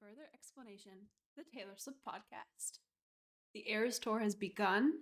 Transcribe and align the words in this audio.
further 0.00 0.28
explanation, 0.34 0.92
the 1.36 1.44
Taylor 1.54 1.74
Swift 1.76 1.98
podcast. 2.06 2.78
The 3.54 3.70
Eras 3.70 3.98
tour 3.98 4.18
has 4.20 4.34
begun. 4.34 4.92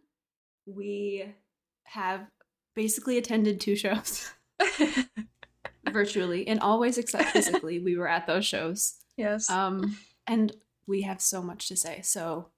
We 0.67 1.35
have 1.85 2.27
basically 2.75 3.19
attended 3.19 3.61
two 3.61 3.77
shows 3.77 4.31
virtually 5.91 6.47
and 6.47 6.61
always 6.61 6.99
except 6.99 7.31
physically. 7.31 7.79
We 7.79 7.97
were 7.97 8.09
at 8.09 8.27
those 8.27 8.47
shows. 8.47 8.95
Yes. 9.17 9.49
Um, 9.51 9.97
and 10.27 10.55
we 10.87 11.03
have 11.03 11.21
so 11.21 11.43
much 11.43 11.69
to 11.69 11.77
say. 11.77 12.01
So 12.03 12.49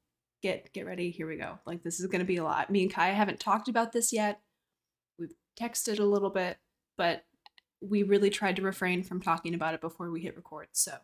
get 0.42 0.72
get 0.72 0.86
ready. 0.86 1.10
Here 1.10 1.26
we 1.26 1.36
go. 1.36 1.58
Like 1.66 1.82
this 1.82 2.00
is 2.00 2.06
going 2.06 2.20
to 2.20 2.26
be 2.26 2.36
a 2.36 2.44
lot. 2.44 2.70
Me 2.70 2.82
and 2.82 2.92
Kai 2.92 3.08
haven't 3.08 3.40
talked 3.40 3.68
about 3.68 3.92
this 3.92 4.12
yet. 4.12 4.40
We've 5.18 5.32
texted 5.58 5.98
a 5.98 6.04
little 6.04 6.30
bit, 6.30 6.58
but 6.96 7.24
we 7.80 8.02
really 8.02 8.30
tried 8.30 8.56
to 8.56 8.62
refrain 8.62 9.02
from 9.02 9.20
talking 9.20 9.54
about 9.54 9.74
it 9.74 9.80
before 9.80 10.10
we 10.10 10.22
hit 10.22 10.36
record. 10.36 10.68
So, 10.72 10.96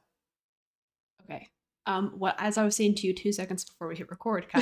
okay. 1.25 1.48
Um, 1.87 2.12
what 2.19 2.37
as 2.38 2.59
I 2.59 2.65
was 2.65 2.77
saying 2.77 2.97
to 2.97 3.06
you 3.06 3.15
two 3.15 3.33
seconds 3.33 3.65
before 3.65 3.88
we 3.88 3.97
hit 3.97 4.11
record, 4.11 4.47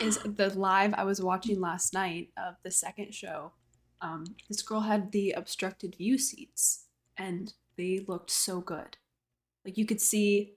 is 0.00 0.18
the 0.24 0.52
live 0.54 0.94
I 0.94 1.04
was 1.04 1.20
watching 1.20 1.60
last 1.60 1.92
night 1.92 2.28
of 2.36 2.54
the 2.62 2.70
second 2.70 3.14
show. 3.14 3.52
Um, 4.00 4.24
this 4.48 4.62
girl 4.62 4.80
had 4.80 5.12
the 5.12 5.32
obstructed 5.32 5.96
view 5.96 6.18
seats, 6.18 6.86
and 7.16 7.52
they 7.76 8.04
looked 8.06 8.30
so 8.30 8.60
good. 8.60 8.96
Like 9.64 9.76
you 9.76 9.84
could 9.86 10.00
see, 10.00 10.54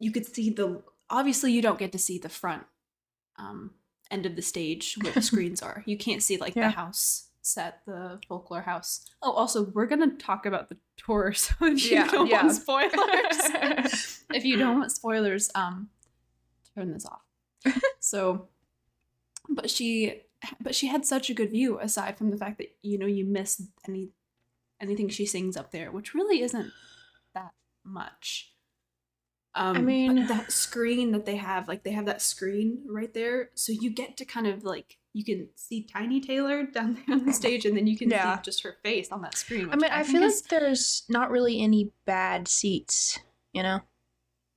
you 0.00 0.10
could 0.10 0.26
see 0.26 0.50
the. 0.50 0.82
Obviously, 1.10 1.52
you 1.52 1.62
don't 1.62 1.78
get 1.78 1.92
to 1.92 1.98
see 1.98 2.18
the 2.18 2.28
front 2.28 2.64
um, 3.38 3.72
end 4.10 4.26
of 4.26 4.36
the 4.36 4.42
stage 4.42 4.96
where 5.02 5.12
the 5.12 5.22
screens 5.30 5.62
are. 5.62 5.82
You 5.86 5.96
can't 5.96 6.22
see 6.22 6.36
like 6.38 6.54
Yeah. 6.56 6.68
the 6.68 6.76
house 6.76 7.27
set, 7.42 7.80
the 7.86 8.18
folklore 8.28 8.62
house. 8.62 9.06
Oh, 9.22 9.32
also, 9.32 9.64
we're 9.64 9.86
gonna 9.86 10.10
talk 10.16 10.46
about 10.46 10.68
the 10.68 10.76
tour, 10.96 11.32
so 11.34 11.54
if 11.62 11.84
you 11.84 11.96
Yeah, 11.96 12.08
don't 12.08 12.26
yeah. 12.28 12.42
want 12.42 12.54
spoilers, 12.56 12.92
if 14.34 14.44
you 14.44 14.56
don't 14.56 14.78
want 14.78 14.92
spoilers, 14.92 15.50
um, 15.54 15.88
turn 16.74 16.92
this 16.92 17.06
off. 17.06 17.22
so, 18.00 18.48
but 19.48 19.70
she, 19.70 20.22
but 20.60 20.74
she 20.74 20.86
had 20.88 21.04
such 21.06 21.30
a 21.30 21.34
good 21.34 21.50
view. 21.50 21.78
Aside 21.80 22.18
from 22.18 22.30
the 22.30 22.36
fact 22.36 22.58
that 22.58 22.76
you 22.82 22.98
know 22.98 23.06
you 23.06 23.24
miss 23.24 23.62
any 23.88 24.10
anything 24.80 25.08
she 25.08 25.26
sings 25.26 25.56
up 25.56 25.70
there, 25.72 25.90
which 25.90 26.14
really 26.14 26.40
isn't 26.42 26.70
that 27.34 27.52
much. 27.84 28.52
Um, 29.54 29.74
but 29.74 29.84
mean- 29.84 30.26
that 30.28 30.52
screen 30.52 31.10
that 31.12 31.24
they 31.26 31.34
have, 31.36 31.66
like 31.66 31.82
they 31.82 31.90
have 31.92 32.06
that 32.06 32.22
screen 32.22 32.82
right 32.86 33.12
there, 33.12 33.50
so 33.54 33.72
you 33.72 33.90
get 33.90 34.16
to 34.18 34.24
kind 34.24 34.46
of 34.46 34.62
like 34.62 34.98
you 35.18 35.24
can 35.24 35.48
see 35.56 35.82
Tiny 35.82 36.20
Taylor 36.20 36.62
down 36.74 36.94
there 36.94 37.16
on 37.16 37.26
the 37.26 37.32
stage, 37.32 37.64
and 37.66 37.76
then 37.76 37.86
you 37.88 37.96
can 37.98 38.08
Yeah. 38.08 38.36
see 38.36 38.42
just 38.44 38.62
her 38.62 38.76
face 38.84 39.10
on 39.10 39.20
that 39.22 39.36
screen. 39.36 39.68
I 39.70 39.76
mean, 39.76 39.90
I, 39.90 40.02
think 40.04 40.18
feel 40.18 40.22
is- 40.28 40.42
like 40.42 40.50
there's 40.60 41.02
not 41.08 41.30
really 41.30 41.60
any 41.60 41.90
bad 42.04 42.46
seats, 42.48 43.18
you 43.52 43.62
know? 43.62 43.80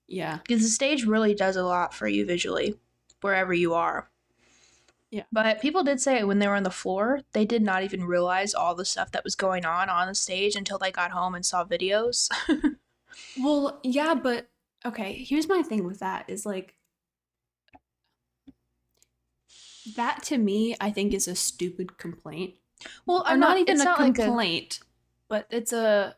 yeah, 0.08 0.38
Because 0.45 0.62
the 0.62 0.70
stage 0.70 1.06
really 1.06 1.34
does 1.34 1.56
a 1.56 1.64
lot 1.64 1.94
for 1.94 2.08
you 2.08 2.26
visually, 2.26 2.76
wherever 3.22 3.53
you 3.53 3.73
are. 3.73 4.09
Yeah. 5.09 5.23
But 5.31 5.62
people 5.62 5.84
did 5.84 6.00
say 6.00 6.23
when 6.23 6.40
they 6.40 6.48
were 6.48 6.56
on 6.56 6.64
the 6.64 6.70
floor, 6.70 7.22
they 7.34 7.44
did 7.46 7.62
not 7.62 7.84
even 7.84 8.03
realize 8.06 8.53
all 8.53 8.75
the 8.75 8.86
stuff 8.86 9.12
that 9.12 9.23
was 9.23 9.36
going 9.36 9.66
on 9.66 9.90
on 9.90 10.08
the 10.08 10.16
stage 10.16 10.56
until 10.56 10.78
they 10.78 10.92
got 10.92 11.12
home 11.12 11.34
and 11.36 11.46
saw 11.46 11.66
videos. 11.66 12.30
Well, 13.42 13.80
yeah, 13.84 14.14
but 14.16 14.48
okay, 14.86 15.14
here's 15.28 15.50
my 15.50 15.62
thing 15.64 15.84
with 15.84 16.00
that 16.00 16.30
is 16.30 16.46
like 16.46 16.75
that 19.96 20.24
to 20.24 20.38
me 20.38 20.76
I 20.80 20.92
think 20.92 21.14
is 21.14 21.28
a 21.28 21.36
stupid 21.36 21.98
complaint. 21.98 22.56
well, 23.06 23.24
I'm 23.26 23.40
not, 23.40 23.52
not, 23.52 23.58
even 23.60 23.82
a 23.82 23.84
not 23.84 24.00
like 24.00 24.18
a- 24.18 24.24
complaint, 24.26 24.80
but 25.28 25.48
it's 25.50 25.74
a 25.74 26.16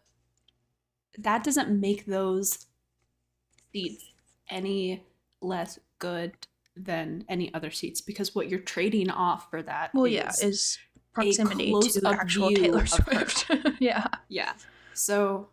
that 1.20 1.44
doesn't 1.44 1.70
make 1.80 2.06
those 2.06 2.66
seats 3.72 4.06
any 4.50 5.04
less 5.42 5.80
good 6.00 6.34
than 6.76 7.24
any 7.30 7.54
other 7.54 7.70
seats 7.70 8.02
because 8.02 8.34
what 8.34 8.50
you're 8.50 8.60
trading 8.60 9.10
off 9.10 9.50
for 9.52 9.62
that 9.62 9.92
well, 9.94 10.08
yeah, 10.08 10.30
is- 10.30 10.44
is 10.44 10.78
proximity 11.14 11.66
to 11.66 11.72
close-up 11.72 12.16
actual 12.16 12.50
Taylor. 12.52 12.86
Swift. 12.88 13.46
yeah. 13.80 14.08
yeah. 14.30 14.54
So 14.96 15.50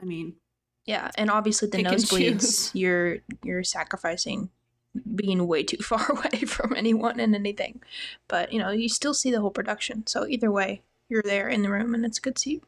I 0.00 0.04
mean, 0.04 0.34
Yeah, 0.86 1.10
and 1.16 1.30
obviously 1.30 1.68
the 1.68 1.82
nosebleeds, 1.82 2.70
you're 2.74 3.18
you're 3.42 3.64
sacrificing 3.64 4.50
being 5.14 5.46
way 5.46 5.62
too 5.62 5.76
far 5.82 6.10
away 6.10 6.40
from 6.46 6.74
anyone 6.74 7.20
and 7.20 7.34
anything. 7.34 7.82
But 8.28 8.52
you 8.52 8.58
know, 8.58 8.70
you 8.70 8.88
still 8.88 9.14
see 9.14 9.30
the 9.30 9.40
whole 9.40 9.50
production. 9.50 10.06
So 10.06 10.26
either 10.26 10.50
way, 10.50 10.82
you're 11.08 11.22
there 11.22 11.48
in 11.48 11.62
the 11.62 11.70
room 11.70 11.94
and 11.94 12.04
it's 12.04 12.18
a 12.18 12.22
good 12.22 12.38
seat. 12.38 12.62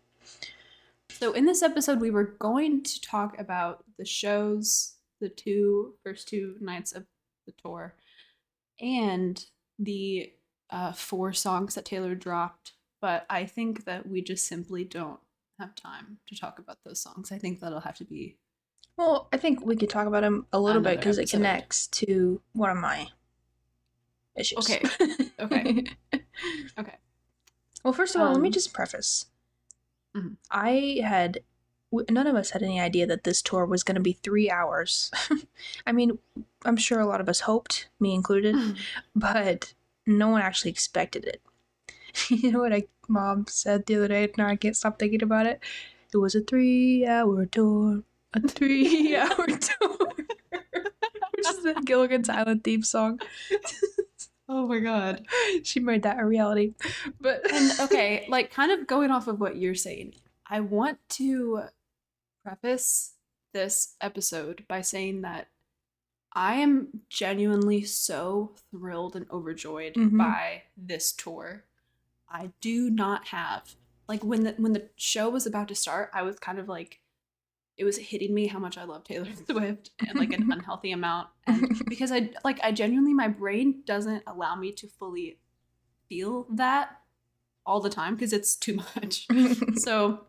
So 1.10 1.32
in 1.32 1.46
this 1.46 1.62
episode, 1.62 2.00
we 2.00 2.10
were 2.10 2.34
going 2.38 2.82
to 2.82 3.00
talk 3.00 3.38
about 3.38 3.84
the 3.98 4.04
shows, 4.04 4.96
the 5.20 5.28
two 5.28 5.94
first 6.04 6.28
two 6.28 6.56
nights 6.60 6.92
of 6.92 7.06
the 7.46 7.52
tour, 7.52 7.94
and 8.80 9.42
the 9.78 10.32
uh, 10.70 10.92
four 10.92 11.32
songs 11.32 11.74
that 11.74 11.84
Taylor 11.84 12.14
dropped. 12.14 12.72
But 13.00 13.24
I 13.30 13.46
think 13.46 13.84
that 13.84 14.08
we 14.08 14.20
just 14.20 14.46
simply 14.46 14.84
don't 14.84 15.20
have 15.58 15.74
time 15.74 16.18
to 16.28 16.38
talk 16.38 16.58
about 16.58 16.78
those 16.84 17.00
songs. 17.00 17.32
I 17.32 17.38
think 17.38 17.60
that'll 17.60 17.80
have 17.80 17.96
to 17.98 18.04
be 18.04 18.36
Well, 18.96 19.28
I 19.32 19.36
think 19.36 19.64
we 19.64 19.76
could 19.76 19.90
talk 19.90 20.06
about 20.06 20.24
him 20.24 20.46
a 20.52 20.58
little 20.60 20.80
bit 20.82 20.98
because 20.98 21.18
it 21.18 21.22
episode. 21.22 21.36
connects 21.38 21.86
to 21.88 22.40
one 22.52 22.70
of 22.70 22.78
my 22.78 23.08
issues. 24.36 24.58
Okay. 24.58 24.82
Okay. 25.38 25.84
Okay. 26.78 26.94
Well, 27.84 27.92
first 27.92 28.14
of 28.16 28.22
all, 28.22 28.32
let 28.32 28.40
me 28.40 28.48
Um, 28.48 28.52
just 28.52 28.72
preface. 28.72 29.26
Mhm. 30.16 30.36
I 30.50 31.00
had 31.04 31.40
none 32.10 32.26
of 32.26 32.34
us 32.34 32.50
had 32.50 32.62
any 32.62 32.80
idea 32.80 33.06
that 33.06 33.24
this 33.24 33.42
tour 33.42 33.66
was 33.66 33.82
going 33.82 33.94
to 33.96 34.00
be 34.00 34.14
three 34.14 34.50
hours. 34.50 35.10
I 35.86 35.92
mean, 35.92 36.18
I'm 36.64 36.76
sure 36.78 36.98
a 37.00 37.06
lot 37.06 37.20
of 37.20 37.28
us 37.28 37.40
hoped, 37.40 37.88
me 38.00 38.14
included, 38.14 38.56
but 39.14 39.74
no 40.06 40.28
one 40.28 40.40
actually 40.40 40.70
expected 40.70 41.24
it. 41.26 41.42
you 42.30 42.50
know 42.50 42.60
what 42.60 42.72
I 42.72 42.84
mom 43.08 43.44
said 43.48 43.84
the 43.86 43.96
other 43.96 44.08
day? 44.08 44.32
Now 44.38 44.48
I 44.48 44.56
can't 44.56 44.76
stop 44.76 44.98
thinking 44.98 45.22
about 45.22 45.46
it. 45.46 45.60
It 46.14 46.16
was 46.16 46.34
a 46.34 46.40
three-hour 46.40 47.44
tour, 47.46 48.02
a 48.34 48.40
three-hour 48.40 49.46
tour, 49.46 49.98
which 50.10 51.46
is 51.48 51.62
the 51.62 51.80
Gilligan's 51.84 52.28
Island 52.28 52.64
theme 52.64 52.82
song. 52.82 53.20
oh 54.48 54.66
my 54.66 54.78
god. 54.78 55.26
she 55.62 55.80
made 55.80 56.02
that 56.02 56.18
a 56.20 56.24
reality. 56.26 56.74
But 57.20 57.50
and 57.52 57.78
okay, 57.80 58.26
like 58.28 58.50
kind 58.52 58.72
of 58.72 58.86
going 58.86 59.10
off 59.10 59.26
of 59.28 59.40
what 59.40 59.56
you're 59.56 59.74
saying, 59.74 60.14
I 60.48 60.60
want 60.60 60.98
to 61.10 61.62
preface 62.44 63.12
this 63.52 63.94
episode 64.00 64.64
by 64.68 64.80
saying 64.82 65.22
that 65.22 65.48
I 66.32 66.56
am 66.56 67.00
genuinely 67.08 67.82
so 67.82 68.52
thrilled 68.70 69.16
and 69.16 69.26
overjoyed 69.30 69.94
Mhm. 69.94 70.18
by 70.18 70.64
this 70.76 71.10
tour. 71.12 71.64
I 72.28 72.50
do 72.60 72.90
not 72.90 73.28
have 73.28 73.74
like 74.08 74.22
when 74.22 74.44
the 74.44 74.52
when 74.58 74.72
the 74.72 74.90
show 74.96 75.28
was 75.30 75.46
about 75.46 75.68
to 75.68 75.74
start, 75.74 76.10
I 76.12 76.22
was 76.22 76.38
kind 76.38 76.58
of 76.58 76.68
like 76.68 77.00
it 77.76 77.84
was 77.84 77.98
hitting 77.98 78.32
me 78.34 78.46
how 78.46 78.58
much 78.58 78.78
I 78.78 78.84
love 78.84 79.04
Taylor 79.04 79.28
Swift 79.50 79.90
and 80.06 80.18
like 80.18 80.32
an 80.32 80.50
unhealthy 80.52 80.92
amount 80.92 81.28
and 81.46 81.82
because 81.88 82.12
I 82.12 82.30
like 82.44 82.60
I 82.62 82.72
genuinely 82.72 83.14
my 83.14 83.28
brain 83.28 83.82
doesn't 83.86 84.22
allow 84.26 84.56
me 84.56 84.72
to 84.72 84.88
fully 84.88 85.38
feel 86.08 86.46
that 86.50 87.00
all 87.64 87.80
the 87.80 87.90
time 87.90 88.14
because 88.14 88.32
it's 88.32 88.56
too 88.56 88.74
much. 88.74 89.26
so 89.76 90.20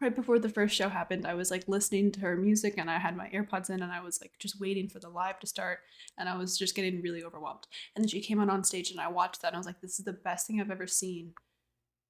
right 0.00 0.14
before 0.14 0.38
the 0.38 0.48
first 0.48 0.74
show 0.76 0.90
happened, 0.90 1.26
I 1.26 1.34
was 1.34 1.50
like 1.50 1.64
listening 1.66 2.12
to 2.12 2.20
her 2.20 2.36
music 2.36 2.74
and 2.76 2.90
I 2.90 2.98
had 2.98 3.16
my 3.16 3.28
AirPods 3.30 3.70
in 3.70 3.82
and 3.82 3.90
I 3.90 4.00
was 4.00 4.20
like 4.20 4.32
just 4.38 4.60
waiting 4.60 4.88
for 4.88 4.98
the 4.98 5.08
live 5.08 5.40
to 5.40 5.46
start 5.46 5.78
and 6.18 6.28
I 6.28 6.36
was 6.36 6.58
just 6.58 6.74
getting 6.74 7.00
really 7.00 7.24
overwhelmed. 7.24 7.66
And 7.94 8.04
then 8.04 8.08
she 8.08 8.20
came 8.20 8.38
out 8.38 8.50
on 8.50 8.62
stage 8.62 8.90
and 8.90 9.00
I 9.00 9.08
watched 9.08 9.40
that 9.40 9.48
and 9.48 9.56
I 9.56 9.58
was 9.58 9.66
like, 9.66 9.80
this 9.80 9.98
is 9.98 10.04
the 10.04 10.12
best 10.12 10.46
thing 10.46 10.60
I've 10.60 10.70
ever 10.70 10.86
seen. 10.86 11.32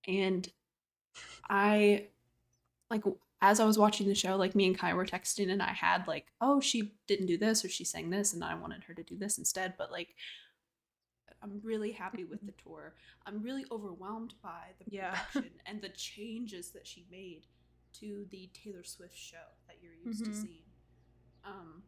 And 0.09 0.49
I 1.49 2.09
like 2.91 3.05
as 3.51 3.61
I 3.61 3.65
was 3.65 3.79
watching 3.79 4.09
the 4.09 4.15
show, 4.15 4.37
like 4.37 4.55
me 4.55 4.67
and 4.67 4.79
Kai 4.79 4.95
were 4.95 5.07
texting 5.07 5.51
and 5.51 5.63
I 5.63 5.73
had 5.73 6.07
like, 6.07 6.27
oh, 6.41 6.61
she 6.61 6.95
didn't 7.07 7.27
do 7.27 7.39
this 7.39 7.65
or 7.65 7.69
she 7.69 7.85
sang 7.85 8.11
this 8.11 8.33
and 8.33 8.43
I 8.45 8.55
wanted 8.55 8.85
her 8.85 8.95
to 8.95 9.03
do 9.03 9.17
this 9.17 9.39
instead. 9.39 9.75
But 9.79 9.91
like 9.93 10.15
I'm 11.43 11.61
really 11.63 11.93
happy 11.93 12.25
with 12.25 12.45
the 12.47 12.53
tour. 12.53 12.95
I'm 13.27 13.43
really 13.43 13.65
overwhelmed 13.71 14.35
by 14.43 14.73
the 14.79 14.87
Yeah. 14.91 15.11
production 15.11 15.53
and 15.67 15.81
the 15.83 15.91
changes 15.91 16.71
that 16.71 16.87
she 16.87 17.07
made 17.11 17.47
to 18.01 18.27
the 18.31 18.51
Taylor 18.53 18.85
Swift 18.85 19.17
show 19.17 19.47
that 19.69 19.77
you're 19.83 19.95
used 19.95 20.25
to 20.25 20.31
Mhm. 20.31 20.35
seeing. 20.35 20.65
Um, 21.45 21.83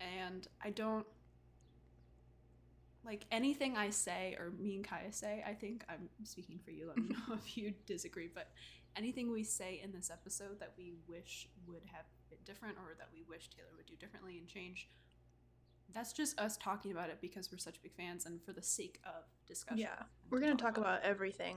and 0.00 0.46
I 0.62 0.70
don't 0.70 1.06
like 3.04 3.24
anything 3.30 3.76
I 3.76 3.90
say 3.90 4.36
or 4.38 4.50
me 4.50 4.76
and 4.76 4.84
Kaya 4.84 5.12
say. 5.12 5.42
I 5.46 5.54
think 5.54 5.84
I'm 5.88 6.08
speaking 6.24 6.58
for 6.64 6.70
you. 6.72 6.88
Let 6.88 6.98
me 6.98 7.08
know 7.28 7.34
if 7.34 7.56
you 7.56 7.72
disagree, 7.86 8.28
but 8.32 8.50
anything 8.96 9.30
we 9.32 9.44
say 9.44 9.80
in 9.82 9.92
this 9.92 10.10
episode 10.10 10.60
that 10.60 10.72
we 10.76 10.94
wish 11.08 11.48
would 11.66 11.82
have 11.92 12.06
been 12.30 12.38
different 12.44 12.76
or 12.78 12.94
that 12.98 13.08
we 13.12 13.22
wish 13.28 13.48
Taylor 13.48 13.68
would 13.76 13.86
do 13.86 13.96
differently 13.96 14.38
and 14.38 14.48
change. 14.48 14.88
That's 15.92 16.12
just 16.12 16.38
us 16.40 16.56
talking 16.56 16.90
about 16.90 17.10
it 17.10 17.18
because 17.20 17.50
we're 17.50 17.58
such 17.58 17.80
big 17.82 17.94
fans 17.94 18.26
and 18.26 18.42
for 18.42 18.52
the 18.52 18.62
sake 18.62 19.00
of 19.04 19.24
discussion. 19.46 19.78
Yeah, 19.78 20.02
we're 20.30 20.40
gonna 20.40 20.56
talk 20.56 20.78
about 20.78 21.02
everything 21.02 21.56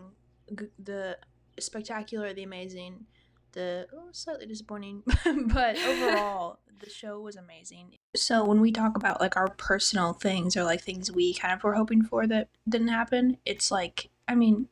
the 0.83 1.17
spectacular, 1.59 2.33
the 2.33 2.43
amazing, 2.43 3.05
the 3.51 3.87
oh, 3.93 4.09
slightly 4.11 4.45
disappointing, 4.45 5.03
but 5.47 5.77
overall, 5.77 6.59
the 6.79 6.89
show 6.89 7.19
was 7.19 7.35
amazing. 7.35 7.95
So 8.15 8.43
when 8.43 8.61
we 8.61 8.71
talk 8.71 8.95
about 8.95 9.19
like 9.19 9.37
our 9.37 9.49
personal 9.49 10.13
things 10.13 10.55
or 10.55 10.63
like 10.63 10.81
things 10.81 11.11
we 11.11 11.33
kind 11.33 11.53
of 11.53 11.63
were 11.63 11.75
hoping 11.75 12.03
for 12.03 12.27
that 12.27 12.49
didn't 12.67 12.87
happen, 12.87 13.37
it's 13.45 13.71
like 13.71 14.09
I 14.27 14.35
mean, 14.35 14.67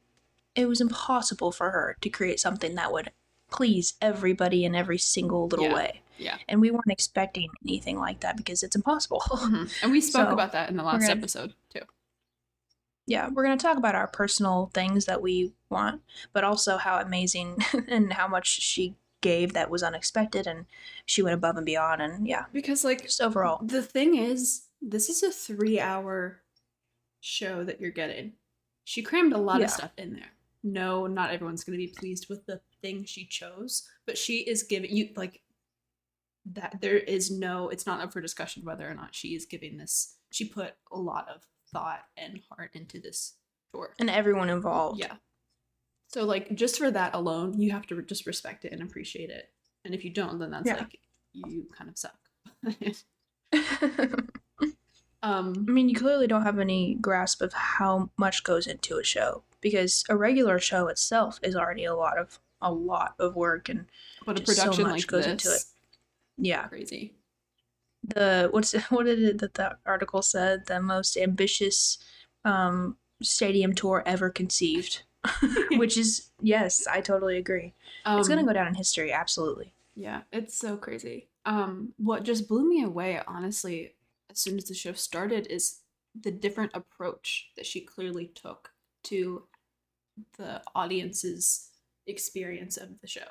it 0.58 0.68
was 0.68 0.82
impossible 0.82 1.52
for 1.52 1.72
her 1.72 1.96
to 2.02 2.10
create 2.10 2.40
something 2.40 2.76
that 2.76 2.92
would 2.92 3.12
please 3.50 3.94
everybody 4.02 4.66
in 4.66 4.76
every 4.76 4.98
single 4.98 5.48
little 5.48 5.66
Yeah. 5.68 5.74
way. 5.76 6.02
Yeah. 6.18 6.38
And 6.50 6.60
we 6.60 6.72
weren't 6.72 6.90
expecting 6.92 7.50
anything 7.64 7.98
like 8.00 8.20
that 8.22 8.36
because 8.36 8.64
it's 8.64 8.76
impossible. 8.76 9.20
Mhm. 9.28 9.72
And 9.84 9.92
we 9.92 10.02
spoke 10.02 10.28
So, 10.28 10.34
about 10.34 10.52
that 10.54 10.70
in 10.70 10.76
the 10.76 10.84
last 10.84 11.02
gonna- 11.02 11.14
episode 11.14 11.54
too. 11.70 11.82
yeah, 13.06 13.30
we're 13.30 13.46
going 13.46 13.58
to 13.58 13.62
talk 13.62 13.78
about 13.78 13.96
our 13.96 14.08
personal 14.08 14.70
things 14.74 15.06
that 15.06 15.22
we 15.22 15.54
want, 15.70 16.02
but 16.34 16.44
also 16.44 16.78
how 16.78 17.00
amazing 17.00 17.58
and 17.88 18.14
how 18.14 18.28
much 18.28 18.48
she 18.48 18.96
gave 19.22 19.54
that 19.54 19.70
was 19.70 19.82
unexpected 19.84 20.46
and 20.48 20.66
she 21.06 21.22
went 21.22 21.34
above 21.36 21.56
and 21.58 21.66
beyond. 21.66 22.02
And 22.02 22.28
yeah, 22.28 22.46
Because 22.52 22.84
like 22.84 23.04
just 23.04 23.22
overall. 23.22 23.64
the 23.64 23.82
thing 23.84 24.16
is, 24.16 24.64
this 24.82 25.10
is 25.10 25.24
a 25.24 25.32
three 25.32 25.80
hour 25.80 26.42
show 27.22 27.64
that 27.64 27.80
you're 27.80 27.92
getting. 27.92 28.34
She 28.84 29.02
crammed 29.02 29.34
a 29.34 29.38
lot 29.38 29.60
Yeah. 29.60 29.66
of 29.66 29.72
stuff 29.72 29.92
in 29.98 30.14
there. 30.14 30.32
No, 30.72 31.08
not 31.08 31.32
everyone's 31.32 31.64
gonna 31.64 31.78
be 31.78 31.94
pleased 31.98 32.28
with 32.30 32.46
the 32.46 32.62
thing 32.82 33.04
she 33.06 33.26
chose, 33.26 33.88
but 34.06 34.18
she 34.18 34.40
is 34.40 34.64
giving 34.64 34.96
you 34.96 35.10
like 35.16 35.42
that 36.54 36.78
there 36.82 36.98
is 36.98 37.30
no 37.30 37.70
it's 37.70 37.86
not 37.86 38.00
up 38.00 38.14
for 38.14 38.22
discussion 38.22 38.64
whether 38.64 38.90
or 38.90 38.94
not 38.94 39.14
she 39.14 39.36
is 39.36 39.46
giving 39.46 39.78
this 39.78 40.16
she 40.32 40.46
put 40.46 40.76
a 40.94 40.98
lot 40.98 41.28
of 41.28 41.42
thought 41.74 42.04
and 42.16 42.40
heart 42.50 42.72
into 42.74 43.00
this 43.00 43.36
tour. 43.74 43.94
And 44.00 44.10
everyone 44.10 44.50
involved. 44.50 45.00
Yeah. 45.00 45.16
So 46.10 46.24
like 46.24 46.56
just 46.56 46.78
for 46.78 46.90
that 46.92 47.14
alone, 47.14 47.60
you 47.60 47.72
have 47.72 47.86
to 47.88 48.02
just 48.02 48.26
respect 48.26 48.66
it 48.66 48.72
and 48.72 48.82
appreciate 48.82 49.30
it. 49.30 49.50
And 49.84 49.94
if 49.94 50.04
you 50.04 50.10
don't, 50.14 50.40
then 50.40 50.52
that's 50.52 50.68
Yeah. 50.68 50.78
like 50.78 51.00
you 51.34 51.68
kind 51.78 51.90
of 51.90 51.98
suck. 51.98 52.18
um 55.24 55.66
I 55.68 55.72
mean, 55.72 55.90
you 55.90 55.96
clearly 55.96 56.28
don't 56.28 56.44
have 56.44 56.60
any 56.60 56.96
grasp 56.96 57.42
of 57.42 57.54
how 57.54 58.10
much 58.18 58.44
goes 58.44 58.68
into 58.68 58.98
a 58.98 59.04
show 59.04 59.44
because 59.62 60.04
a 60.10 60.16
regular 60.18 60.60
show 60.60 60.88
itself 60.88 61.40
is 61.44 61.56
already 61.56 61.86
a 61.86 61.96
lot 61.96 62.18
of 62.18 62.40
a 62.62 62.72
lot 62.72 63.16
of 63.20 63.36
work 63.36 63.70
and 63.70 63.86
but 64.26 64.40
a 64.40 64.46
so 64.46 64.54
production 64.54 64.84
much 64.84 64.92
like 64.92 65.08
goes 65.08 65.26
this, 65.26 65.32
into 65.32 65.56
it. 65.56 65.64
yeah, 66.38 66.68
crazy. 66.68 67.14
the 68.04 68.48
what's 68.52 68.74
what 68.90 69.06
did 69.06 69.20
it 69.22 69.38
that 69.40 69.54
the 69.56 69.78
article 69.86 70.22
said 70.22 70.66
the 70.68 70.82
most 70.82 71.18
ambitious 71.18 71.98
um 72.46 72.98
stadium 73.22 73.74
tour 73.74 74.04
ever 74.06 74.30
conceived 74.30 75.04
which 75.72 75.98
is 75.98 76.30
yes 76.42 76.86
i 76.88 77.02
totally 77.02 77.38
agree 77.38 77.74
Um, 78.06 78.20
it's 78.20 78.28
gonna 78.30 78.46
go 78.46 78.54
down 78.54 78.68
in 78.68 78.76
history 78.76 79.12
absolutely 79.12 79.74
Yeah, 79.96 80.22
it's 80.32 80.56
so 80.56 80.78
crazy. 80.78 81.30
Um, 81.46 81.94
what 81.98 82.24
just 82.24 82.48
blew 82.48 82.70
me 82.70 82.84
away, 82.84 83.20
honestly, 83.28 83.96
as 84.30 84.38
soon 84.40 84.58
as 84.58 84.66
the 84.66 84.76
show 84.76 84.94
started, 84.94 85.48
is 85.50 85.80
the 86.14 86.30
different 86.32 86.72
approach 86.76 87.50
that 87.56 87.66
she 87.66 87.82
clearly 87.82 88.28
took 88.28 88.72
to 89.10 89.44
the 90.38 90.62
audience's 90.76 91.72
experience 92.08 92.78
of 92.78 92.90
the 93.02 93.08
show. 93.08 93.28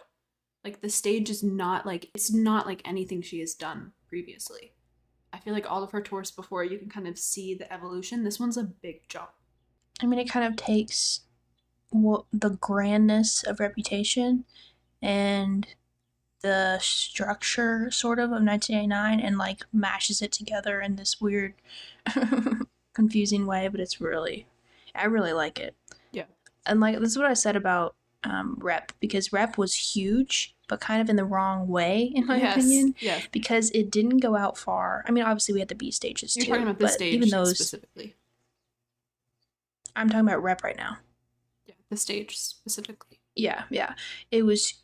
Like 0.65 0.81
the 0.81 0.89
stage 0.89 1.31
is 1.31 1.43
not 1.43 1.87
like 1.87 2.11
it's 2.15 2.33
not 2.33 2.67
like 2.67 2.83
anything 2.85 3.23
she 3.23 3.41
has 3.41 3.55
done 3.55 3.93
previously. 4.09 4.73
I 5.33 5.39
feel 5.39 5.53
like 5.53 5.71
all 5.71 5.83
of 5.83 5.93
her 5.93 6.01
tours 6.01 6.31
before 6.31 6.65
you 6.65 6.79
can 6.79 6.89
kind 6.89 7.07
of 7.07 7.19
see 7.19 7.55
the 7.55 7.73
evolution. 7.73 8.25
This 8.25 8.41
one's 8.41 8.57
a 8.57 8.65
big 8.65 9.09
jump. 9.09 9.31
i 10.03 10.07
mean 10.07 10.19
it 10.19 10.29
kind 10.31 10.47
of 10.47 10.57
takes 10.57 11.21
what 11.91 12.25
the 12.33 12.51
grandness 12.51 13.43
of 13.45 13.61
reputation 13.61 14.45
and 15.03 15.69
the 16.43 16.79
structure 16.81 17.91
sort 17.91 18.19
of 18.19 18.27
of 18.27 18.43
1989 18.43 19.21
and 19.21 19.39
like 19.39 19.65
mashes 19.73 20.21
it 20.21 20.33
together 20.33 20.81
in 20.81 20.97
this 20.97 21.21
weird 21.21 21.55
confusing 22.95 23.47
way 23.47 23.69
but 23.69 23.81
it's 23.81 24.01
really 24.01 24.47
i 24.99 25.05
really 25.05 25.33
like 25.33 25.59
it 25.59 25.75
Yeah. 26.13 26.25
and 26.67 26.81
like 26.81 26.99
this 26.99 27.11
is 27.11 27.19
what 27.19 27.27
i 27.27 27.35
said 27.35 27.57
about 27.57 27.95
um, 28.25 28.57
rep 28.61 28.91
because 28.99 29.33
rep 29.33 29.57
was 29.57 29.75
huge 29.75 30.55
but 30.69 30.81
kind 30.81 31.01
of 31.01 31.09
in 31.09 31.15
the 31.17 31.25
wrong 31.25 31.69
way 31.69 32.11
in 32.15 32.27
my 32.27 32.39
yes. 32.39 32.57
opinion 32.57 32.95
Yeah. 32.99 33.21
because 33.31 33.71
it 33.71 33.91
didn't 33.91 34.19
go 34.19 34.35
out 34.37 34.59
far 34.59 35.05
i 35.07 35.13
mean 35.13 35.23
obviously 35.23 35.53
we 35.55 35.61
had 35.61 35.69
the 35.69 35.75
b 35.77 35.91
stages 35.93 36.35
You're 36.35 36.45
too 36.47 36.51
talking 36.51 36.65
about 36.65 36.79
the 36.81 36.89
stage 36.89 37.15
even 37.15 37.29
those 37.29 37.55
specifically. 37.55 38.17
i'm 39.95 40.09
talking 40.09 40.27
about 40.27 40.43
rep 40.43 40.65
right 40.65 40.77
now 40.77 40.99
Yeah, 41.67 41.75
the 41.91 41.97
stage 41.97 42.37
specifically. 42.37 43.21
Yeah, 43.39 43.65
yeah. 43.71 43.93
It 44.31 44.45
was 44.47 44.75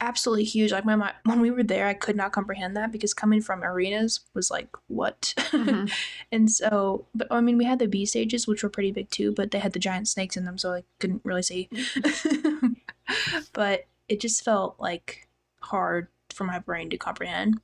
absolutely 0.00 0.44
huge. 0.44 0.72
Like 0.72 0.84
my 0.84 0.96
mi- 0.96 1.18
when 1.24 1.40
we 1.40 1.50
were 1.50 1.62
there, 1.62 1.86
I 1.86 1.94
could 1.94 2.16
not 2.16 2.32
comprehend 2.32 2.76
that 2.76 2.90
because 2.92 3.12
coming 3.14 3.40
from 3.42 3.62
arenas 3.62 4.20
was 4.34 4.50
like 4.50 4.68
what. 4.86 5.34
Mhm. 5.52 5.90
and 6.32 6.50
so, 6.50 7.06
but 7.14 7.28
I 7.30 7.40
mean, 7.40 7.58
we 7.58 7.64
had 7.64 7.78
the 7.78 7.86
B 7.88 8.06
stages, 8.06 8.46
which 8.46 8.62
were 8.62 8.70
pretty 8.70 8.92
big 8.92 9.10
too, 9.10 9.32
but 9.32 9.50
they 9.50 9.58
had 9.58 9.72
the 9.74 9.78
giant 9.78 10.08
snakes 10.08 10.36
in 10.36 10.44
them, 10.44 10.58
so 10.58 10.72
I 10.72 10.84
couldn't 11.00 11.22
really 11.24 11.42
see. 11.42 11.68
but 13.52 13.86
it 14.08 14.20
just 14.20 14.44
felt 14.44 14.76
like 14.78 15.28
hard 15.60 16.08
for 16.30 16.44
my 16.44 16.58
brain 16.58 16.90
to 16.90 16.96
comprehend. 16.98 17.60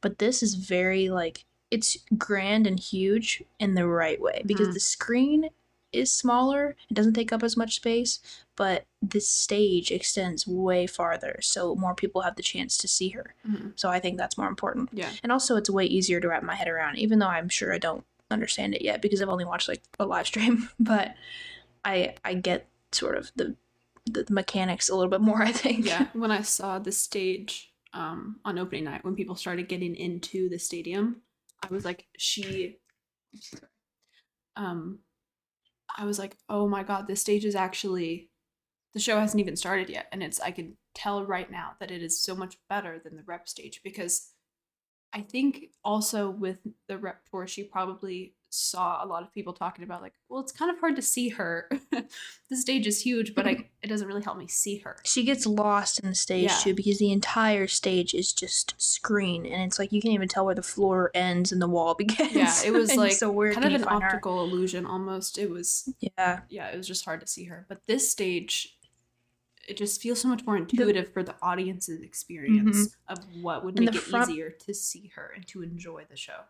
But 0.00 0.18
this 0.18 0.42
is 0.42 0.54
very 0.54 1.08
like 1.08 1.44
it's 1.70 1.96
grand 2.16 2.66
and 2.66 2.80
huge 2.80 3.42
in 3.58 3.74
the 3.74 3.86
right 3.86 4.20
way 4.20 4.42
because 4.46 4.68
Mhm. 4.68 4.74
the 4.74 4.80
screen 4.80 5.50
is 5.92 6.12
smaller, 6.12 6.76
it 6.90 6.94
doesn't 6.94 7.14
take 7.14 7.32
up 7.32 7.42
as 7.42 7.56
much 7.56 7.76
space, 7.76 8.20
but 8.56 8.84
the 9.00 9.20
stage 9.20 9.90
extends 9.90 10.46
way 10.46 10.86
farther, 10.86 11.38
so 11.40 11.74
more 11.74 11.94
people 11.94 12.22
have 12.22 12.36
the 12.36 12.42
chance 12.42 12.76
to 12.78 12.88
see 12.88 13.08
her. 13.10 13.34
Mhm. 13.48 13.72
So 13.76 13.88
I 13.88 13.98
think 14.00 14.18
that's 14.18 14.36
more 14.38 14.48
important. 14.48 14.90
Yeah. 14.92 15.10
And 15.22 15.32
also, 15.32 15.56
it's 15.56 15.70
way 15.70 15.86
easier 15.86 16.20
to 16.20 16.28
wrap 16.28 16.42
my 16.42 16.54
head 16.54 16.68
around, 16.68 16.98
even 16.98 17.18
though 17.18 17.28
I'm 17.28 17.48
sure 17.48 17.72
I 17.72 17.78
don't 17.78 18.04
understand 18.30 18.74
it 18.74 18.82
yet 18.82 19.00
because 19.00 19.22
I've 19.22 19.28
only 19.30 19.46
watched 19.46 19.68
like 19.68 19.82
a 19.98 20.04
live 20.06 20.26
stream. 20.26 20.68
But 20.78 21.14
I 21.84 22.16
I 22.24 22.34
get 22.34 22.68
sort 22.92 23.16
of 23.16 23.30
the 23.36 23.56
the 24.04 24.26
mechanics 24.30 24.88
a 24.88 24.94
little 24.94 25.10
bit 25.10 25.20
more. 25.20 25.42
I 25.42 25.52
think. 25.52 25.84
yeah 25.86 26.08
when 26.14 26.30
i 26.30 26.40
saw 26.42 26.78
the 26.78 26.92
stage 26.92 27.72
um 27.94 28.40
on 28.44 28.58
opening 28.58 28.84
night 28.84 29.04
when 29.04 29.14
people 29.14 29.34
started 29.36 29.68
getting 29.68 29.94
into 29.96 30.48
the 30.50 30.58
stadium 30.58 31.22
i 31.62 31.66
was 31.72 31.84
like 31.84 32.06
she 32.18 32.78
um 34.56 34.98
i 35.96 36.04
was 36.04 36.18
like 36.18 36.36
oh 36.48 36.68
my 36.68 36.82
god 36.82 37.06
this 37.06 37.20
stage 37.20 37.44
is 37.44 37.54
actually 37.54 38.28
the 38.94 39.00
show 39.00 39.20
hasn't 39.20 39.40
even 39.40 39.54
started 39.54 39.88
yet. 39.90 40.06
And 40.12 40.22
it's 40.22 40.40
i 40.40 40.50
can 40.50 40.76
tell 40.94 41.24
right 41.24 41.50
now 41.50 41.72
that 41.80 41.90
it 41.90 42.02
is 42.02 42.20
so 42.20 42.34
much 42.34 42.58
better 42.68 42.98
than 42.98 43.16
the 43.16 43.22
rep 43.26 43.48
stage 43.48 43.80
because 43.84 44.32
i 45.12 45.20
think 45.20 45.66
also 45.84 46.30
with 46.30 46.58
the 46.88 46.98
rep 46.98 47.24
tour 47.30 47.46
she 47.46 47.64
probably 47.64 48.34
saw 48.50 49.04
a 49.04 49.06
lot 49.06 49.22
of 49.22 49.32
people 49.32 49.52
talking 49.52 49.84
about 49.84 50.02
like 50.02 50.14
well 50.28 50.40
it's 50.40 50.52
kind 50.52 50.70
of 50.70 50.80
hard 50.80 50.96
to 50.96 51.02
see 51.02 51.28
her. 51.30 51.68
The 52.50 52.56
stage 52.56 52.86
is 52.86 53.02
huge 53.02 53.34
but 53.34 53.46
i 53.46 53.67
it 53.88 53.92
doesn't 53.92 54.06
really 54.06 54.22
help 54.22 54.36
me 54.36 54.46
see 54.46 54.78
her 54.78 54.96
She 55.04 55.24
gets 55.24 55.46
lost 55.46 55.98
in 56.00 56.08
the 56.08 56.14
stage 56.14 56.44
Yeah. 56.50 56.58
too 56.58 56.74
because 56.74 56.98
the 56.98 57.10
entire 57.10 57.66
stage 57.66 58.12
is 58.14 58.32
just 58.32 58.74
screen, 58.76 59.46
and 59.46 59.62
it's 59.62 59.78
like 59.78 59.92
you 59.92 60.02
can't 60.02 60.14
even 60.14 60.28
tell 60.28 60.44
where 60.44 60.54
the 60.54 60.62
floor 60.62 61.10
ends 61.14 61.52
and 61.52 61.62
the 61.62 61.68
wall 61.68 61.94
begins. 61.98 62.32
Yeah, 62.34 62.54
it 62.64 62.72
was 62.72 62.94
like 63.04 63.12
so 63.12 63.30
where 63.30 63.52
kind 63.52 63.66
of 63.66 63.72
an 63.80 63.84
find 63.84 64.02
her? 64.02 64.08
optical 64.08 64.44
illusion 64.44 64.84
almost. 64.84 65.38
It 65.38 65.50
was 65.50 65.92
Yeah, 66.00 66.40
yeah, 66.48 66.68
it 66.68 66.76
was 66.76 66.86
just 66.86 67.04
hard 67.04 67.20
to 67.20 67.26
see 67.26 67.44
her. 67.44 67.64
But 67.68 67.86
this 67.86 68.10
stage 68.10 68.74
it 69.66 69.76
just 69.76 70.00
feels 70.00 70.18
so 70.20 70.28
much 70.28 70.46
more 70.46 70.56
intuitive 70.56 71.12
for 71.12 71.22
the 71.22 71.34
audience's 71.42 72.00
experience 72.00 72.76
mm-hmm. 72.88 73.12
of 73.12 73.18
what 73.42 73.64
would 73.64 73.76
And 73.76 73.84
make 73.84 73.92
the 73.92 73.98
it 74.00 74.04
front- 74.04 74.30
easier 74.30 74.50
to 74.50 74.72
see 74.72 75.12
her 75.14 75.30
and 75.36 75.46
to 75.48 75.62
enjoy 75.62 76.04
the 76.08 76.16
show. 76.16 76.40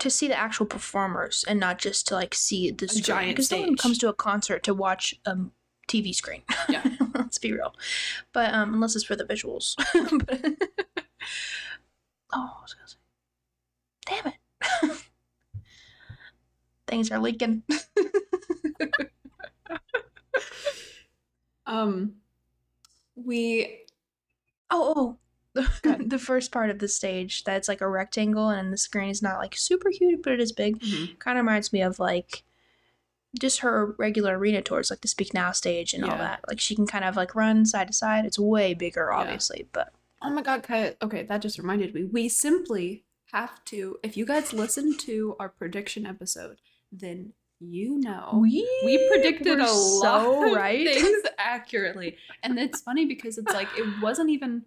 to 0.00 0.10
see 0.10 0.26
the 0.28 0.34
actual 0.36 0.66
performers 0.66 1.44
and 1.46 1.60
not 1.60 1.78
just 1.78 2.08
to 2.08 2.14
like 2.14 2.34
see 2.34 2.70
the 2.72 2.88
screen. 2.88 3.04
giant 3.04 3.36
Because 3.36 3.50
no 3.52 3.58
one 3.60 3.66
stage. 3.68 3.78
comes 3.78 3.98
to 3.98 4.08
a 4.08 4.12
concert 4.14 4.62
to 4.64 4.74
watch 4.74 5.14
a 5.24 5.36
TV 5.90 6.14
screen. 6.14 6.42
Yeah. 6.68 6.84
let's 7.14 7.38
be 7.38 7.52
real. 7.52 7.74
But 8.32 8.54
um, 8.54 8.74
unless 8.74 8.94
it's 8.96 9.04
for 9.04 9.16
the 9.16 9.24
visuals. 9.24 9.74
But- 10.26 10.40
oh, 12.32 12.50
I 12.58 12.62
was 12.62 12.74
gonna 12.74 12.88
say, 12.88 12.96
damn 14.06 14.32
it. 14.92 14.96
Things 16.86 17.10
are 17.10 17.18
leaking. 17.18 17.62
Um 21.66 22.14
we 23.16 23.78
Oh, 24.70 25.16
oh. 25.54 25.62
the 26.06 26.18
first 26.18 26.52
part 26.52 26.70
of 26.70 26.78
the 26.78 26.88
stage 26.88 27.42
that's 27.44 27.68
like 27.68 27.80
a 27.80 27.88
rectangle 27.88 28.48
and 28.50 28.72
the 28.72 28.78
screen 28.78 29.10
is 29.10 29.20
not 29.22 29.38
like 29.38 29.54
super 29.56 29.90
huge, 29.90 30.20
but 30.22 30.32
it 30.32 30.40
is 30.40 30.52
big. 30.52 30.80
mhm, 30.80 31.18
Kind 31.18 31.38
of 31.38 31.44
reminds 31.44 31.72
me 31.72 31.82
of 31.82 31.98
like 31.98 32.44
just 33.38 33.60
her 33.60 33.94
regular 33.98 34.36
arena 34.38 34.60
tours, 34.62 34.90
like 34.90 35.00
the 35.02 35.08
Speak 35.08 35.32
Now 35.34 35.52
stage 35.52 35.94
and 35.94 36.04
all 36.04 36.16
that. 36.18 36.40
Like 36.48 36.58
she 36.60 36.74
can 36.74 36.86
kind 36.86 37.04
of 37.04 37.16
like 37.16 37.34
run 37.34 37.64
side 37.66 37.86
to 37.88 37.92
side. 37.92 38.24
It's 38.24 38.38
way 38.38 38.74
bigger, 38.74 39.08
Yeah. 39.12 39.18
obviously, 39.18 39.68
but 39.72 39.92
Oh 40.22 40.30
my 40.30 40.42
god, 40.42 40.62
Kaya. 40.62 40.94
Okay, 41.00 41.22
that 41.22 41.40
just 41.40 41.58
reminded 41.58 41.94
me. 41.94 42.04
We 42.04 42.28
simply 42.28 43.04
have 43.32 43.64
to 43.66 43.98
if 44.02 44.16
you 44.16 44.26
guys 44.26 44.52
listen 44.52 44.96
to 44.98 45.36
our 45.38 45.48
prediction 45.48 46.04
episode, 46.06 46.58
then 46.90 47.32
you 47.60 47.98
know, 48.00 48.38
We 48.42 48.66
we 48.84 49.08
predicted 49.08 49.58
were 49.58 49.64
a 49.64 49.72
lot 49.72 50.02
so 50.22 50.46
of 50.50 50.56
right. 50.56 50.86
things 50.92 51.22
accurately. 51.38 52.16
And 52.42 52.58
it's 52.58 52.80
funny 52.80 53.06
because 53.06 53.38
it's 53.38 53.52
like 53.52 53.68
it 53.76 54.02
wasn't 54.02 54.30
even 54.30 54.62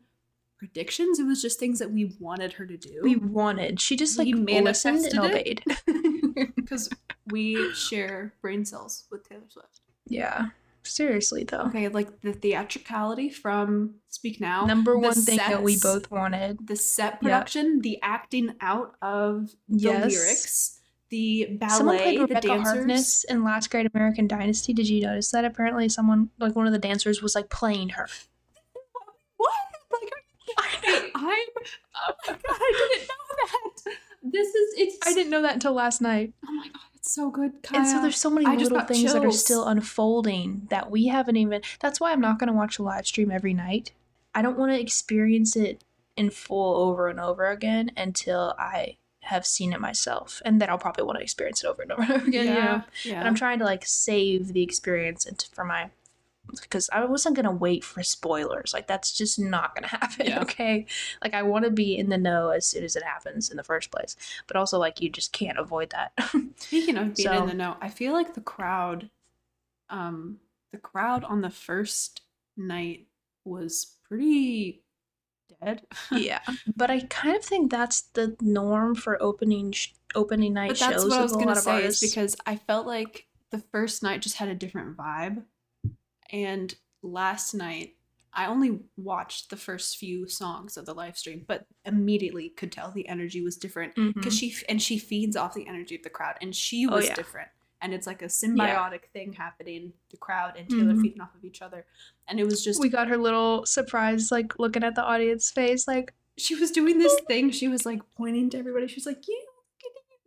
predictions, 0.58 1.20
it 1.20 1.24
was 1.26 1.42
just 1.42 1.60
things 1.60 1.80
that 1.80 1.92
we 1.92 2.14
wanted 2.20 2.54
her 2.54 2.66
to 2.66 2.78
do. 2.78 3.02
we 3.04 3.16
wanted. 3.18 3.82
She 3.82 3.96
just 3.98 4.18
like 4.18 4.28
We 4.28 4.34
listened 4.62 5.06
and 5.06 5.14
manifested 5.16 5.20
obeyed. 5.20 5.64
because 6.56 6.90
we 7.32 7.74
share 7.74 8.34
brain 8.42 8.66
cells 8.66 9.06
with 9.12 9.28
Taylor 9.28 9.42
Swift. 9.50 9.82
yeah. 10.08 10.48
Seriously 10.86 11.46
though. 11.46 11.62
Okay, 11.68 11.88
like 11.88 12.20
the 12.24 12.34
theatricality 12.34 13.30
from 13.30 13.96
Speak 14.10 14.42
Now, 14.42 14.66
Number 14.66 14.92
the 14.92 15.00
one 15.00 15.14
thing 15.14 15.38
that 15.38 15.64
we 15.64 15.78
both 15.80 16.12
wanted. 16.12 16.68
the 16.68 16.76
set 16.76 17.22
production, 17.22 17.80
the 17.80 18.00
acting 18.04 18.54
out 18.60 18.96
of 19.02 19.52
the 19.70 19.78
Yes. 19.78 20.12
lyrics, 20.12 20.80
the 21.10 21.58
ballet, 21.58 21.78
Someone 21.78 21.98
played 22.00 22.18
the 22.18 22.22
Rebekah 22.24 22.42
dancers. 22.48 22.74
Harkness 22.74 23.24
in 23.24 23.44
Last 23.46 23.70
Great 23.72 23.88
American 23.96 24.28
Dynasty. 24.28 24.74
Did 24.74 24.90
you 24.90 25.00
notice 25.04 25.32
that? 25.32 25.46
Apparently, 25.46 25.88
someone 25.88 26.32
like 26.38 26.54
one 26.54 26.68
of 26.68 26.74
the 26.74 26.80
dancers 26.80 27.22
was 27.22 27.34
like 27.34 27.50
playing 27.50 27.88
her. 27.90 28.10
What? 29.38 29.54
Like, 29.90 30.12
I, 30.58 31.12
I'm. 31.16 31.24
Oh 31.24 32.14
my 32.28 32.34
god! 32.34 32.40
I 32.50 32.90
didn't 32.92 33.08
know 33.08 33.86
that. 33.86 33.94
This 34.24 34.48
is. 34.48 34.74
It's. 34.78 34.98
I 35.06 35.14
didn't 35.14 35.32
know 35.32 35.42
that 35.42 35.54
until 35.54 35.74
last 35.74 36.02
night. 36.02 36.34
Oh 36.48 36.52
my 36.52 36.68
god! 36.68 36.82
It's 36.96 37.12
so 37.12 37.30
good. 37.30 37.52
And 37.74 37.86
so 37.86 38.02
there's 38.02 38.18
so 38.18 38.30
many 38.30 38.46
I 38.46 38.56
little 38.56 38.80
things 38.82 39.12
that 39.14 39.26
are 39.26 39.32
still 39.32 39.68
unfolding 39.68 40.68
that 40.70 40.90
we 40.90 41.08
haven't 41.08 41.36
even. 41.36 41.62
That's 41.82 42.00
why 42.00 42.12
I'm 42.12 42.22
not 42.22 42.40
going 42.40 42.48
to 42.48 42.54
watch 42.54 42.80
a 42.80 42.84
live 42.84 43.06
stream 43.06 43.30
every 43.30 43.54
night. 43.54 43.92
I 44.34 44.42
don't 44.42 44.58
want 44.58 44.72
to 44.72 44.80
experience 44.80 45.56
it 45.56 45.84
in 46.16 46.30
full 46.30 46.76
over 46.90 47.08
and 47.08 47.20
over 47.20 47.50
again 47.50 47.92
until 47.98 48.56
I 48.58 48.98
have 49.24 49.46
seen 49.46 49.74
it 49.74 49.82
myself, 49.82 50.42
and 50.46 50.62
then 50.62 50.70
I'll 50.70 50.78
probably 50.78 51.04
want 51.04 51.18
to 51.18 51.24
experience 51.24 51.64
it 51.64 51.68
over 51.68 51.82
and 51.82 51.92
over 51.92 52.04
and 52.04 52.12
over 52.14 52.26
again. 52.28 52.46
you 52.48 52.54
know? 52.54 52.60
yeah. 52.60 52.82
Yeah. 53.04 53.20
And 53.20 53.28
I'm 53.28 53.36
trying 53.36 53.60
to 53.60 53.66
like 53.66 53.86
save 53.86 54.54
the 54.54 54.64
experience 54.64 55.26
into 55.26 55.50
for 55.52 55.66
my 55.66 55.90
because 56.62 56.90
I 56.92 57.06
wasn't 57.06 57.36
gonna 57.36 57.52
wait 57.52 57.84
for 57.84 58.04
spoilers. 58.04 58.74
Like 58.74 58.88
that's 58.88 59.12
just 59.16 59.40
not 59.40 59.76
gonna 59.76 59.88
happen. 60.00 60.26
Yeah. 60.28 60.42
Okay. 60.42 60.86
Like 61.24 61.34
I 61.34 61.44
want 61.44 61.66
to 61.66 61.72
be 61.72 61.98
in 61.98 62.10
the 62.10 62.18
know 62.18 62.50
as 62.50 62.66
soon 62.66 62.84
as 62.84 62.96
it 62.96 63.04
happens 63.04 63.50
in 63.50 63.58
the 63.58 63.64
first 63.64 63.92
place. 63.92 64.16
But 64.48 64.58
also 64.58 64.78
like 64.78 65.02
you 65.02 65.10
just 65.10 65.32
can't 65.34 65.58
avoid 65.58 65.92
that. 65.92 66.12
Speaking 66.58 66.98
of 66.98 67.16
being 67.16 67.28
So- 67.28 67.42
in 67.44 67.48
the 67.48 67.54
know, 67.54 67.78
I 67.82 67.90
feel 67.90 68.14
like 68.14 68.34
the 68.34 68.42
crowd, 68.42 69.10
um, 69.90 70.40
the 70.72 70.78
crowd 70.80 71.24
on 71.24 71.42
the 71.42 71.50
first 71.50 72.22
night 72.58 73.08
was 73.46 73.96
pretty 74.08 74.82
dead. 75.62 75.84
yeah. 76.12 76.40
But 76.76 76.90
I 76.92 77.02
kind 77.02 77.36
of 77.36 77.44
think 77.44 77.72
that's 77.72 78.02
the 78.02 78.36
norm 78.42 78.96
for 78.96 79.22
opening 79.22 79.72
sh- 79.72 79.94
opening 80.16 80.54
night 80.54 80.70
but 80.70 80.80
that's 80.80 80.94
shows 81.02 81.10
what 81.10 81.20
I 81.20 81.24
was 81.24 81.32
a 81.32 81.36
gonna 81.36 81.48
lot 81.48 81.58
of 81.58 81.64
say 81.64 81.84
is 81.86 82.00
because 82.00 82.36
I 82.46 82.56
felt 82.58 82.86
like 82.86 83.28
the 83.50 83.58
first 83.60 84.04
night 84.04 84.22
just 84.22 84.38
had 84.38 84.48
a 84.50 84.56
different 84.56 84.96
vibe, 84.98 85.44
and 86.34 86.76
last 87.02 87.54
night 87.54 87.96
I 88.36 88.48
only 88.48 88.80
watched 88.98 89.52
the 89.52 89.58
first 89.58 89.98
few 89.98 90.28
songs 90.28 90.76
of 90.76 90.88
the 90.88 90.96
live 90.96 91.16
stream, 91.16 91.46
but 91.48 91.68
immediately 91.86 92.50
could 92.50 92.72
tell 92.72 92.90
the 92.92 93.08
energy 93.08 93.42
was 93.42 93.58
different 93.58 93.94
because 94.16 94.34
Mhm. 94.34 94.40
she 94.40 94.56
and 94.68 94.82
she 94.82 94.98
feeds 94.98 95.36
off 95.36 95.54
the 95.54 95.68
energy 95.68 95.96
of 95.96 96.02
the 96.02 96.10
crowd, 96.10 96.36
and 96.42 96.56
she 96.56 96.88
Oh, 96.90 96.96
was 96.96 97.06
yeah. 97.06 97.14
different. 97.14 97.50
And 97.80 97.94
it's 97.94 98.08
like 98.08 98.22
a 98.24 98.26
symbiotic 98.26 99.04
thing 99.14 99.34
happening, 99.34 99.94
the 100.10 100.18
crowd 100.18 100.56
and 100.58 100.68
Taylor 100.68 100.94
Mhm. 100.94 101.02
feeding 101.02 101.22
off 101.22 101.36
of 101.36 101.46
each 101.46 101.62
other. 101.62 101.86
And 102.28 102.40
it 102.40 102.46
was 102.46 102.64
just 102.64 102.80
we 102.80 102.90
got 102.90 103.08
her 103.10 103.18
little 103.18 103.66
surprise, 103.68 104.32
like 104.32 104.58
looking 104.58 104.84
at 104.84 104.96
the 104.96 105.04
audience 105.04 105.52
face, 105.52 105.88
like 105.88 106.14
she 106.38 106.56
was 106.56 106.72
doing 106.72 106.98
this 106.98 107.16
thing. 107.28 107.52
She 107.52 107.68
was 107.68 107.86
like 107.86 108.02
pointing 108.18 108.50
to 108.52 108.58
everybody. 108.58 108.88
She 108.88 108.96
was 108.96 109.06
like, 109.06 109.28
"You," 109.28 109.46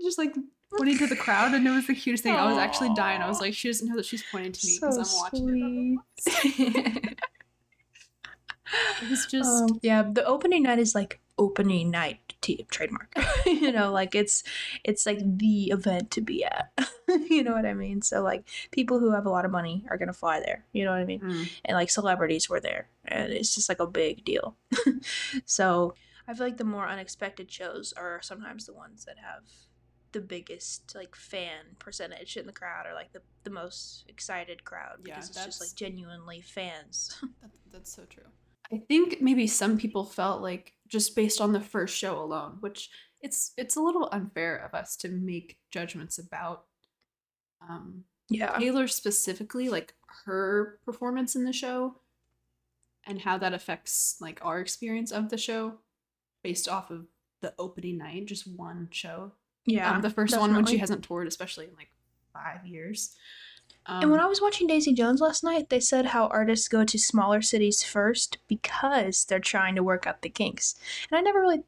just 0.01 0.19
like 0.19 0.37
pointing 0.77 0.99
to 0.99 1.07
the 1.07 1.17
crowd, 1.17 1.55
and 1.55 1.67
it 1.67 1.71
was 1.71 1.87
the 1.87 1.95
cutest 1.95 2.25
thing. 2.25 2.35
I 2.35 2.47
was 2.47 2.59
actually 2.59 2.95
dying. 2.95 3.23
I 3.23 3.29
was 3.29 3.41
like, 3.41 3.55
she 3.55 3.69
doesn't 3.69 3.89
know 3.89 3.97
that 3.97 4.07
she's 4.07 4.25
pointing 4.31 4.53
to 4.53 4.67
me 4.67 4.73
so 4.73 4.89
because 4.89 5.15
I'm 5.15 5.19
watching 5.21 5.99
it. 6.37 7.19
It 9.03 9.11
was 9.11 9.27
just 9.27 9.49
Um, 9.49 9.79
yeah, 9.83 10.03
the 10.03 10.25
opening 10.25 10.65
night 10.65 10.79
is 10.79 10.95
like 10.95 11.21
opening 11.39 11.91
night 11.91 12.35
t- 12.41 12.67
trademark. 12.71 13.15
you 13.47 13.71
know, 13.71 13.93
like 13.93 14.15
it's 14.15 14.43
it's 14.85 15.07
like 15.07 15.19
the 15.23 15.71
event 15.71 16.11
to 16.13 16.21
be 16.21 16.45
at. 16.45 16.71
you 17.09 17.43
know 17.43 17.53
what 17.53 17.67
I 17.67 17.75
mean? 17.75 18.03
So 18.03 18.23
like 18.23 18.49
people 18.73 18.99
who 18.99 19.13
have 19.13 19.27
a 19.27 19.31
lot 19.31 19.45
of 19.45 19.51
money 19.51 19.85
are 19.91 19.97
gonna 19.97 20.13
fly 20.13 20.41
there. 20.41 20.65
You 20.73 20.85
know 20.85 20.91
what 20.91 21.01
I 21.01 21.05
mean? 21.05 21.21
Mm. 21.21 21.51
And 21.65 21.77
like 21.77 21.91
celebrities 21.91 22.49
were 22.49 22.61
there, 22.61 22.89
and 23.05 23.33
it's 23.33 23.55
just 23.55 23.69
like 23.69 23.81
a 23.81 23.87
big 23.87 24.25
deal. 24.25 24.57
so 25.45 25.95
I 26.27 26.35
feel 26.35 26.47
like 26.47 26.57
the 26.57 26.65
more 26.65 26.89
unexpected 26.89 27.51
shows 27.51 27.93
are 27.97 28.21
sometimes 28.23 28.67
the 28.67 28.75
ones 28.75 29.05
that 29.05 29.17
have 29.19 29.45
the 30.17 30.23
biggest 30.23 30.95
like 30.95 31.15
fan 31.15 31.63
percentage 31.79 32.39
in 32.39 32.47
the 32.47 32.53
crowd 32.53 32.87
or 32.87 32.95
like 32.95 33.13
the, 33.13 33.21
the 33.45 33.51
most 33.51 34.07
excited 34.09 34.65
crowd 34.65 34.97
Yeah, 35.05 35.17
because 35.17 35.29
it's 35.29 35.45
just 35.45 35.61
like 35.61 35.75
genuinely 35.75 36.41
fans 36.41 37.19
that, 37.43 37.51
that's 37.71 37.95
so 37.95 38.05
true. 38.09 38.25
I 38.73 38.79
think 38.89 39.21
maybe 39.21 39.47
some 39.47 39.77
people 39.77 40.07
felt 40.07 40.41
like 40.41 40.73
just 40.89 41.15
based 41.15 41.39
on 41.43 41.53
the 41.53 41.61
first 41.61 41.95
show 41.95 42.19
alone, 42.19 42.57
which 42.61 42.89
it's 43.21 43.53
it's 43.59 43.77
a 43.77 43.83
little 43.83 44.09
unfair 44.11 44.57
of 44.57 44.73
us 44.73 44.97
to 44.97 45.11
make 45.11 45.59
judgments 45.71 46.19
about 46.19 46.65
um 47.69 48.05
yeah 48.31 48.57
Taylor 48.59 48.89
specifically, 48.89 49.69
like 49.69 49.93
her 50.25 50.79
performance 50.87 51.37
in 51.37 51.45
the 51.45 51.53
show 51.53 51.97
and 53.07 53.21
how 53.21 53.37
that 53.37 53.53
affects 53.53 54.17
like 54.19 54.41
our 54.43 54.61
experience 54.61 55.13
of 55.13 55.29
the 55.29 55.37
show 55.37 55.75
based 56.43 56.71
off 56.71 56.91
of 56.91 57.05
the 57.43 57.53
opening 57.59 57.99
night, 57.99 58.25
just 58.25 58.47
one 58.47 58.89
show. 58.91 59.33
Yeah 59.67 59.95
um, 59.97 60.03
the 60.03 60.11
first 60.11 60.39
one 60.39 60.55
when 60.55 60.65
she 60.67 60.79
hasn't 60.79 61.05
toured, 61.05 61.27
especially 61.27 61.67
in 61.67 61.75
like 61.77 61.91
five 62.33 62.67
years. 62.67 63.17
Um, 63.87 64.03
And 64.03 64.11
when 64.11 64.21
I 64.21 64.27
was 64.27 64.41
watching 64.41 64.67
Daisy 64.67 64.93
Jones 64.93 65.21
last 65.21 65.45
night, 65.45 65.69
they 65.69 65.81
said 65.81 66.07
how 66.07 66.27
artists 66.29 66.69
go 66.69 66.85
to 66.85 66.99
smaller 66.99 67.41
cities 67.41 67.83
first 67.83 68.39
because 68.49 69.25
they're 69.25 69.39
trying 69.39 69.77
to 69.77 69.83
work 69.83 70.07
out 70.07 70.23
the 70.23 70.29
kinks. 70.29 70.75
And 71.11 71.19
I 71.19 71.21
never 71.21 71.41
really 71.41 71.63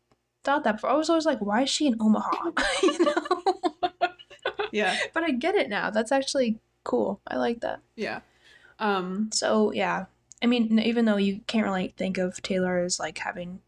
thought 0.45 0.65
that 0.65 0.73
before. 0.77 0.91
I 0.91 0.95
was 0.95 1.09
always 1.11 1.27
like, 1.27 1.41
why 1.41 1.63
is 1.63 1.71
she 1.71 1.87
in 1.87 1.97
Omaha? 2.01 2.51
you 2.83 3.05
know? 3.05 3.15
yeah, 4.73 4.97
but 5.15 5.23
I 5.23 5.31
get 5.31 5.55
it 5.55 5.69
now. 5.69 5.91
That's 5.91 6.11
actually 6.13 6.59
cool. 6.85 7.21
I 7.27 7.37
like 7.37 7.61
that. 7.61 7.81
yeah, 7.97 8.21
um, 8.79 9.31
So, 9.33 9.73
yeah. 9.73 10.07
I 10.43 10.47
mean, 10.47 10.79
even 10.79 11.05
though 11.05 11.17
you 11.17 11.41
can't 11.47 11.67
really 11.67 11.95
think 11.97 12.17
of 12.19 12.41
Taylor 12.43 12.79
as 12.79 12.99
like 13.01 13.19
having 13.19 13.61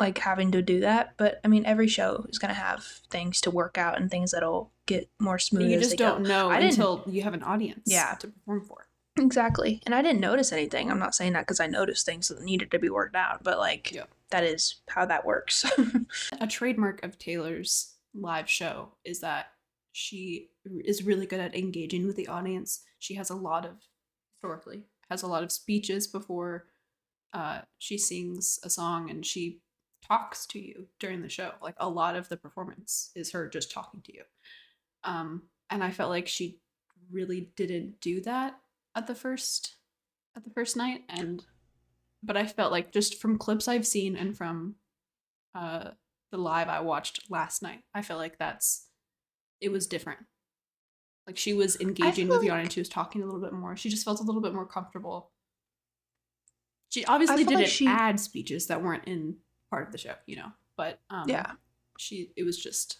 like 0.00 0.18
having 0.18 0.50
to 0.52 0.62
do 0.62 0.80
that, 0.80 1.14
but 1.16 1.40
I 1.44 1.48
mean, 1.48 1.64
every 1.64 1.86
show 1.88 2.26
is 2.28 2.38
going 2.38 2.48
to 2.52 2.60
have 2.60 2.82
things 3.10 3.40
to 3.42 3.50
work 3.50 3.78
out 3.78 4.00
and 4.00 4.10
things 4.10 4.32
that'll 4.32 4.72
get 4.86 5.08
more 5.20 5.38
smooth 5.38 5.70
you 5.70 5.78
just 5.78 5.96
don't 5.96 6.22
go. 6.24 6.28
know 6.28 6.50
I 6.50 6.58
until 6.58 7.04
you 7.06 7.22
have 7.22 7.34
an 7.34 7.42
audience, 7.42 7.82
Yeah. 7.86 8.14
to 8.20 8.28
perform 8.28 8.64
for. 8.64 8.86
Exactly. 9.18 9.80
And 9.86 9.94
I 9.94 10.02
didn't 10.02 10.20
notice 10.20 10.52
anything. 10.52 10.90
I'm 10.90 10.98
not 10.98 11.14
saying 11.14 11.34
that 11.34 11.42
because 11.42 11.60
I 11.60 11.66
noticed 11.66 12.04
things 12.06 12.28
that 12.28 12.40
needed 12.42 12.70
to 12.72 12.78
be 12.78 12.88
worked 12.88 13.14
out, 13.14 13.44
but 13.44 13.58
like 13.58 13.92
Yeah. 13.92 14.04
that 14.30 14.42
is 14.42 14.80
how 14.88 15.04
that 15.06 15.24
works. 15.24 15.64
A 16.40 16.46
trademark 16.46 17.04
of 17.04 17.18
Taylor's 17.18 17.94
live 18.14 18.48
show 18.50 18.94
is 19.04 19.20
that 19.20 19.52
she 19.92 20.48
is 20.64 21.04
really 21.04 21.26
good 21.26 21.40
at 21.40 21.54
engaging 21.54 22.06
with 22.06 22.16
the 22.16 22.26
audience. 22.26 22.80
She 22.98 23.14
has 23.14 23.30
a 23.30 23.34
lot 23.36 23.64
of 23.66 23.72
historically 24.34 24.84
has 25.10 25.22
a 25.22 25.26
lot 25.28 25.42
of 25.44 25.52
speeches 25.52 26.06
before 26.08 26.66
uh, 27.34 27.60
she 27.78 27.96
sings 27.98 28.58
a 28.64 28.70
song 28.70 29.08
and 29.10 29.24
she 29.24 29.60
talks 30.12 30.46
to 30.46 30.58
you 30.58 30.86
during 30.98 31.22
the 31.22 31.28
show. 31.28 31.52
Like 31.62 31.76
a 31.78 31.88
lot 31.88 32.16
of 32.16 32.28
the 32.28 32.36
performance 32.36 33.10
is 33.14 33.32
her 33.32 33.48
just 33.48 33.72
talking 33.72 34.02
to 34.02 34.14
you. 34.14 34.22
Um, 35.04 35.42
and 35.70 35.82
I 35.82 35.90
felt 35.90 36.10
like 36.10 36.28
she 36.28 36.60
really 37.10 37.50
didn't 37.56 38.00
do 38.00 38.20
that 38.22 38.58
at 38.94 39.06
the 39.06 39.14
first 39.14 39.76
at 40.36 40.44
the 40.44 40.50
first 40.50 40.76
night 40.76 41.02
and 41.08 41.44
but 42.22 42.36
I 42.36 42.46
felt 42.46 42.72
like 42.72 42.92
just 42.92 43.20
from 43.20 43.36
clips 43.36 43.68
I've 43.68 43.86
seen 43.86 44.16
and 44.16 44.36
from 44.36 44.76
uh 45.54 45.90
the 46.30 46.38
live 46.38 46.68
I 46.68 46.80
watched 46.80 47.30
last 47.30 47.62
night, 47.62 47.80
I 47.94 48.00
feel 48.00 48.16
like 48.16 48.38
that's 48.38 48.86
it 49.60 49.70
was 49.70 49.86
different. 49.86 50.20
Like 51.26 51.36
she 51.36 51.52
was 51.52 51.78
engaging 51.80 52.28
with 52.28 52.40
the 52.40 52.48
like- 52.48 52.54
audience, 52.54 52.74
she 52.74 52.80
was 52.80 52.88
talking 52.88 53.22
a 53.22 53.26
little 53.26 53.40
bit 53.40 53.52
more. 53.52 53.76
She 53.76 53.90
just 53.90 54.04
felt 54.04 54.20
a 54.20 54.24
little 54.24 54.40
bit 54.40 54.54
more 54.54 54.66
comfortable. 54.66 55.30
She 56.90 57.04
obviously 57.04 57.44
didn't 57.44 57.68
she- 57.68 57.86
add 57.86 58.20
speeches 58.20 58.66
that 58.68 58.82
weren't 58.82 59.04
in 59.06 59.36
part 59.72 59.86
of 59.86 59.92
the 59.92 59.98
show, 59.98 60.14
you 60.26 60.36
know. 60.36 60.52
But 60.76 61.00
um 61.10 61.28
yeah. 61.28 61.52
she 61.98 62.30
it 62.36 62.44
was 62.44 62.58
just 62.58 62.98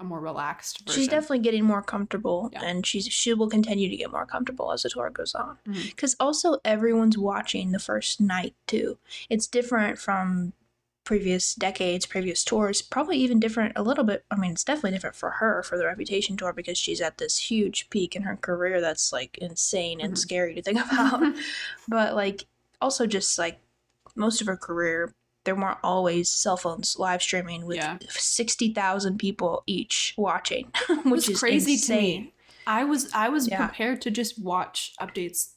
a 0.00 0.04
more 0.04 0.20
relaxed 0.20 0.80
version. 0.86 1.00
She's 1.00 1.08
definitely 1.08 1.40
getting 1.40 1.64
more 1.64 1.82
comfortable 1.82 2.50
Yeah. 2.52 2.62
and 2.64 2.84
she's 2.86 3.06
she 3.06 3.34
will 3.34 3.48
continue 3.48 3.88
to 3.88 3.96
get 3.96 4.10
more 4.12 4.26
comfortable 4.26 4.72
as 4.72 4.82
the 4.82 4.90
tour 4.90 5.10
goes 5.10 5.34
on. 5.34 5.58
Mhm. 5.66 5.96
Cuz 5.96 6.16
also 6.20 6.58
everyone's 6.64 7.16
watching 7.18 7.70
the 7.72 7.78
first 7.90 8.20
night 8.20 8.54
too. 8.66 8.98
It's 9.30 9.46
different 9.46 9.98
from 9.98 10.52
previous 11.04 11.54
decades, 11.54 12.04
previous 12.04 12.44
tours, 12.44 12.82
probably 12.82 13.16
even 13.16 13.40
different 13.40 13.72
a 13.76 13.82
little 13.82 14.04
bit. 14.04 14.24
I 14.30 14.36
mean, 14.36 14.52
it's 14.52 14.64
definitely 14.64 14.90
different 14.90 15.16
for 15.16 15.30
her 15.40 15.62
for 15.62 15.78
the 15.78 15.86
Reputation 15.86 16.36
tour 16.36 16.52
because 16.52 16.76
she's 16.78 17.00
at 17.00 17.16
this 17.18 17.38
huge 17.50 17.88
peak 17.90 18.14
in 18.14 18.22
her 18.22 18.36
career 18.36 18.80
that's 18.80 19.10
like 19.12 19.38
insane 19.38 20.00
and 20.02 20.12
Mhm. 20.14 20.18
scary 20.18 20.54
to 20.54 20.62
think 20.62 20.78
about. 20.86 21.20
but 21.88 22.14
like 22.14 22.44
also 22.80 23.06
just 23.06 23.38
like 23.38 23.58
most 24.14 24.40
of 24.42 24.46
her 24.48 24.56
career 24.56 25.14
there 25.48 25.54
weren't 25.56 25.78
always 25.82 26.28
cell 26.28 26.58
phones 26.58 26.98
live 26.98 27.22
streaming 27.22 27.64
with 27.64 27.78
Yeah. 27.78 27.96
60,000 28.10 29.16
people 29.18 29.62
each 29.66 30.12
watching, 30.18 30.70
which 31.06 31.26
is 31.30 31.40
crazy 31.40 31.72
insane. 31.72 32.16
to 32.16 32.20
me. 32.26 32.34
I 32.66 32.84
was 32.84 33.10
I 33.14 33.30
was 33.30 33.48
Yeah. 33.48 33.66
prepared 33.66 34.02
to 34.02 34.10
just 34.10 34.38
watch 34.38 34.92
updates 35.00 35.54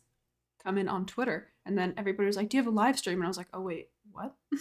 come 0.64 0.78
in 0.78 0.88
on 0.88 1.06
Twitter, 1.06 1.50
and 1.66 1.78
then 1.78 1.94
everybody 1.98 2.26
was 2.26 2.38
like, 2.38 2.48
"Do 2.48 2.56
you 2.56 2.64
have 2.64 2.72
a 2.72 2.76
live 2.76 2.98
stream?" 2.98 3.18
And 3.18 3.26
I 3.26 3.28
was 3.28 3.36
like, 3.38 3.50
"Oh 3.54 3.60
wait, 3.62 3.90
what? 4.14 4.34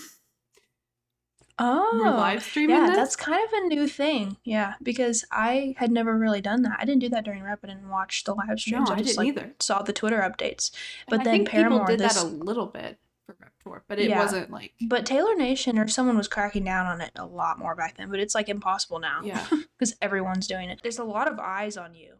Oh, 1.62 1.90
We're 2.02 2.10
live 2.10 2.42
streaming 2.42 2.74
yeah, 2.76 2.86
this?" 2.86 2.96
that's 2.96 3.16
kind 3.16 3.40
of 3.46 3.52
a 3.52 3.66
new 3.68 3.86
thing. 3.86 4.38
Yeah, 4.44 4.74
because 4.82 5.24
I 5.30 5.74
had 5.76 5.92
never 5.92 6.16
really 6.18 6.40
done 6.40 6.62
that. 6.62 6.78
I 6.80 6.86
didn't 6.86 7.00
do 7.02 7.10
that 7.10 7.24
during 7.24 7.42
rep. 7.42 7.60
I 7.62 7.66
didn't 7.68 7.88
watch 7.90 8.24
the 8.24 8.34
live 8.34 8.58
streams. 8.58 8.88
No, 8.88 8.94
I 8.94 8.98
just 9.02 9.18
didn't 9.18 9.18
like 9.18 9.28
either. 9.28 9.54
saw 9.60 9.82
the 9.82 9.92
Twitter 9.92 10.20
updates. 10.20 10.70
And 11.06 11.10
But 11.10 11.20
I 11.20 11.24
then 11.24 11.44
Paramore, 11.44 11.80
people 11.80 11.96
did 11.96 12.00
this, 12.00 12.14
that 12.14 12.24
a 12.24 12.26
little 12.26 12.64
bit 12.66 12.98
for 13.36 13.44
Rep 13.44 13.52
Tour, 13.62 13.84
but 13.88 13.98
it 13.98 14.08
Yeah. 14.10 14.18
wasn't 14.18 14.50
like 14.50 14.74
but 14.88 15.06
Taylor 15.06 15.34
Nation 15.34 15.78
or 15.78 15.86
someone 15.88 16.16
was 16.16 16.28
cracking 16.28 16.64
down 16.64 16.86
on 16.86 17.00
it 17.00 17.10
a 17.16 17.24
lot 17.26 17.58
more 17.58 17.74
back 17.74 17.96
then. 17.96 18.10
But 18.10 18.20
it's 18.20 18.34
like 18.34 18.48
impossible 18.48 18.98
now. 18.98 19.20
yeah, 19.22 19.46
because 19.78 19.94
everyone's 20.02 20.46
doing 20.46 20.68
it. 20.70 20.80
There's 20.82 20.98
a 20.98 21.04
lot 21.04 21.28
of 21.28 21.38
eyes 21.38 21.76
on 21.76 21.94
you 21.94 22.14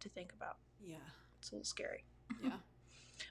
to 0.00 0.08
think 0.08 0.32
about. 0.32 0.56
yeah, 0.84 0.96
It's 1.38 1.50
a 1.50 1.54
little 1.54 1.64
scary. 1.64 2.04
yeah. 2.42 2.52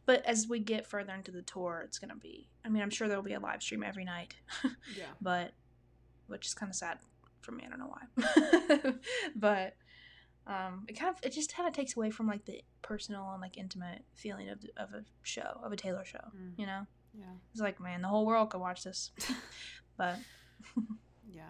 But 0.06 0.24
as 0.26 0.48
we 0.48 0.60
get 0.60 0.86
further 0.86 1.14
into 1.14 1.32
the 1.32 1.42
tour, 1.42 1.82
it's 1.84 1.98
gonna 2.00 2.16
be. 2.16 2.48
I 2.64 2.70
mean, 2.70 2.82
I'm 2.84 2.92
sure 2.92 3.08
there'll 3.08 3.24
be 3.24 3.34
a 3.34 3.40
live 3.40 3.62
stream 3.64 3.82
every 3.84 4.06
night, 4.06 4.36
yeah. 4.96 5.06
but 5.20 5.54
which 6.28 6.46
is 6.46 6.54
kind 6.54 6.70
of 6.70 6.76
sad 6.76 7.00
for 7.42 7.52
me. 7.52 7.64
I 7.66 7.70
don't 7.70 7.80
know 7.80 7.94
why, 7.96 8.94
but 9.36 9.76
um, 10.48 10.86
it 10.88 10.94
kind 10.94 11.14
of 11.16 11.20
it 11.24 11.32
just 11.34 11.54
kind 11.56 11.68
of 11.68 11.74
takes 11.74 11.96
away 11.98 12.10
from 12.12 12.28
like 12.28 12.46
the 12.46 12.62
personal 12.82 13.30
and 13.32 13.42
like 13.42 13.58
intimate 13.58 14.04
feeling 14.16 14.50
of 14.50 14.60
of 14.78 14.94
a 14.94 15.04
show 15.24 15.60
of 15.64 15.72
a 15.72 15.76
Taylor 15.76 16.06
show. 16.06 16.20
Mm. 16.36 16.54
You 16.58 16.66
know, 16.68 16.88
Yeah, 17.14 17.26
it's 17.52 17.62
like 17.62 17.80
man, 17.80 18.02
the 18.02 18.08
whole 18.08 18.26
world 18.26 18.50
could 18.50 18.62
watch 18.62 18.84
this, 18.84 19.12
but 19.98 20.18
yeah. 21.32 21.50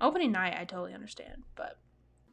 opening 0.00 0.32
night, 0.32 0.56
I 0.58 0.64
totally 0.64 0.94
understand. 0.94 1.42
But 1.54 1.78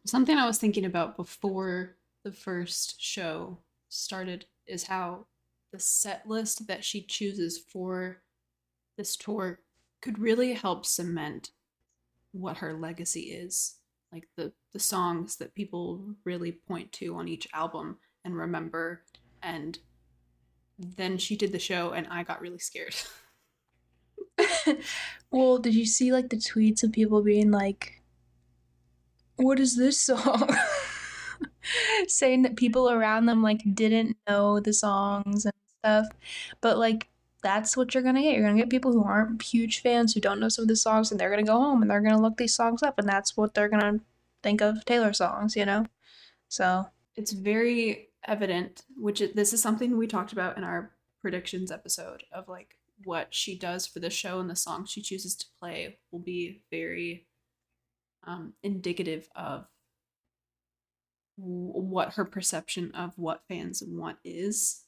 Something 0.06 0.38
I 0.38 0.46
was 0.46 0.58
thinking 0.58 0.84
about 0.84 1.16
before 1.16 1.96
the 2.24 2.34
first 2.34 3.02
show 3.02 3.60
started 3.88 4.46
is 4.68 4.84
how 4.84 5.28
the 5.72 5.80
set 5.80 6.28
list 6.28 6.68
that 6.68 6.84
she 6.84 7.02
chooses 7.02 7.58
for 7.58 8.22
this 8.98 9.16
tour 9.16 9.60
could 10.02 10.20
really 10.20 10.54
help 10.54 10.86
cement 10.86 11.52
what 12.34 12.58
her 12.58 12.74
legacy 12.74 13.32
is. 13.32 13.76
Like 14.12 14.28
the 14.36 14.52
the 14.74 14.80
songs 14.80 15.38
that 15.38 15.56
people 15.56 16.16
really 16.26 16.52
point 16.52 16.92
to 16.94 17.16
on 17.16 17.28
each 17.28 17.48
album 17.54 17.98
and 18.26 18.36
remember 18.36 19.04
and 19.42 19.80
then 20.84 21.18
she 21.18 21.36
did 21.36 21.52
the 21.52 21.60
show 21.60 21.92
and 21.92 22.08
I 22.10 22.24
got 22.24 22.42
really 22.42 22.60
scared. 22.60 22.96
well, 25.32 25.58
did 25.58 25.76
you 25.76 25.86
see 25.86 26.12
like 26.12 26.30
the 26.30 26.38
tweets 26.38 26.84
of 26.84 26.92
people 26.92 27.22
being 27.22 27.52
like, 27.52 28.02
"What 29.36 29.60
is 29.60 29.76
this 29.76 30.00
song?" 30.00 30.50
Saying 32.08 32.44
that 32.44 32.56
people 32.56 32.90
around 32.90 33.26
them 33.26 33.42
like 33.42 33.62
didn't 33.74 34.18
know 34.28 34.60
the 34.60 34.74
songs 34.74 35.46
and 35.46 35.54
stuff, 35.80 36.08
but 36.62 36.78
like 36.78 37.10
that's 37.42 37.76
what 37.78 37.94
you're 37.94 38.04
gonna 38.04 38.22
get. 38.22 38.36
You're 38.36 38.48
gonna 38.48 38.58
get 38.60 38.70
people 38.70 38.92
who 38.92 39.04
aren't 39.04 39.42
huge 39.42 39.82
fans 39.82 40.14
who 40.14 40.22
don't 40.22 40.40
know 40.40 40.50
some 40.50 40.64
of 40.64 40.70
the 40.70 40.76
songs, 40.76 41.12
and 41.12 41.20
they're 41.20 41.30
gonna 41.30 41.44
go 41.44 41.60
home 41.60 41.82
and 41.82 41.92
they're 41.92 42.02
gonna 42.02 42.22
look 42.22 42.38
these 42.38 42.56
songs 42.56 42.84
up, 42.84 43.00
and 43.00 43.08
that's 43.08 43.38
what 43.38 43.54
they're 43.54 43.70
gonna 43.70 44.00
think 44.44 44.62
of 44.62 44.84
Taylor 44.86 45.14
songs, 45.14 45.56
you 45.56 45.66
know. 45.66 45.86
So 46.50 46.86
it's 47.16 47.32
very 47.34 48.10
evident 48.28 48.84
which 48.96 49.22
is, 49.22 49.34
this 49.34 49.54
is 49.54 49.62
something 49.62 49.98
we 49.98 50.08
talked 50.08 50.34
about 50.34 50.58
in 50.58 50.64
our 50.64 50.92
predictions 51.22 51.72
episode 51.72 52.24
of 52.34 52.48
like 52.48 52.76
what 53.06 53.28
she 53.34 53.58
does 53.58 53.86
for 53.86 54.00
the 54.00 54.10
show 54.10 54.40
and 54.40 54.50
the 54.50 54.56
songs 54.56 54.90
she 54.90 55.02
chooses 55.02 55.36
to 55.36 55.46
play 55.60 55.98
will 56.12 56.20
be 56.20 56.62
very 56.72 57.28
um, 58.26 58.54
indicative 58.64 59.28
of 59.36 59.66
w- 61.38 61.72
what 61.74 62.14
her 62.14 62.26
perception 62.26 62.92
of 62.92 63.14
what 63.18 63.44
fans 63.48 63.84
want 63.86 64.18
is 64.24 64.84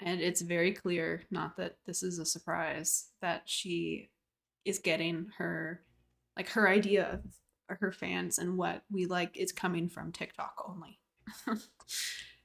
and 0.00 0.20
it's 0.20 0.40
very 0.40 0.72
clear 0.72 1.22
not 1.30 1.56
that 1.56 1.76
this 1.86 2.02
is 2.02 2.18
a 2.18 2.26
surprise 2.26 3.08
that 3.20 3.42
she 3.44 4.10
is 4.64 4.78
getting 4.78 5.26
her 5.38 5.82
like 6.36 6.48
her 6.48 6.68
idea 6.68 7.20
of 7.70 7.78
her 7.80 7.92
fans 7.92 8.38
and 8.38 8.56
what 8.56 8.82
we 8.90 9.06
like 9.06 9.36
is 9.36 9.52
coming 9.52 9.88
from 9.88 10.12
TikTok 10.12 10.54
only. 10.68 10.98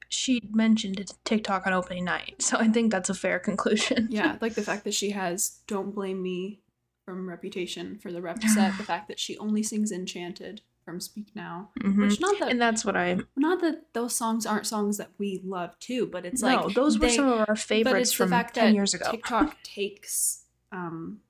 she 0.08 0.42
mentioned 0.52 1.12
TikTok 1.24 1.66
on 1.66 1.72
opening 1.72 2.04
night, 2.04 2.40
so 2.42 2.56
I 2.58 2.68
think 2.68 2.90
that's 2.92 3.10
a 3.10 3.14
fair 3.14 3.38
conclusion. 3.38 4.08
yeah, 4.10 4.36
like 4.40 4.54
the 4.54 4.62
fact 4.62 4.84
that 4.84 4.94
she 4.94 5.10
has 5.10 5.58
"Don't 5.66 5.94
Blame 5.94 6.22
Me" 6.22 6.60
from 7.04 7.28
Reputation 7.28 7.98
for 7.98 8.10
the 8.12 8.20
rep 8.20 8.42
set, 8.42 8.76
the 8.78 8.82
fact 8.84 9.08
that 9.08 9.20
she 9.20 9.36
only 9.38 9.62
sings 9.62 9.92
"Enchanted" 9.92 10.60
from 10.84 11.00
Speak 11.00 11.26
Now, 11.34 11.70
Mhm. 11.80 11.98
which 12.08 12.20
not 12.20 12.38
that 12.38 12.48
and 12.50 12.60
that's 12.60 12.84
what 12.84 12.96
I 12.96 13.18
not 13.36 13.60
that 13.60 13.92
those 13.92 14.14
songs 14.14 14.46
aren't 14.46 14.66
songs 14.66 14.98
that 14.98 15.10
we 15.18 15.40
love 15.44 15.76
too, 15.80 16.06
but 16.06 16.24
it's 16.24 16.42
like 16.42 16.60
no, 16.60 16.66
like 16.66 16.74
those 16.76 16.98
were 16.98 17.06
they- 17.08 17.16
some 17.16 17.26
of 17.28 17.40
our 17.40 17.46
but 17.46 17.58
favorites 17.58 18.10
it's 18.10 18.12
from 18.12 18.30
the 18.30 18.36
fact 18.36 18.54
10 18.54 18.66
that 18.66 18.74
years 18.74 18.94
ago. 18.94 19.10
TikTok 19.10 19.56
takes 19.64 20.44
um 20.72 21.20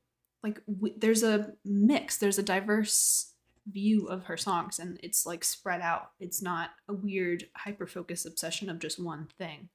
like 0.43 0.61
w- 0.67 0.95
there's 0.99 1.23
a 1.23 1.53
mix, 1.65 2.19
there's 2.19 2.39
a 2.39 2.43
diverse 2.43 3.33
view 3.70 4.07
of 4.07 4.24
her 4.24 4.37
songs 4.37 4.79
and 4.79 4.98
it's 5.02 5.26
like 5.26 5.42
spread 5.44 5.81
out. 5.81 6.11
It's 6.20 6.40
not 6.42 6.70
a 6.88 6.94
weird 6.94 7.48
hyper 7.57 7.87
focused 7.87 8.26
obsession 8.26 8.68
of 8.68 8.79
just 8.79 9.02
one 9.02 9.26
thing. 9.38 9.68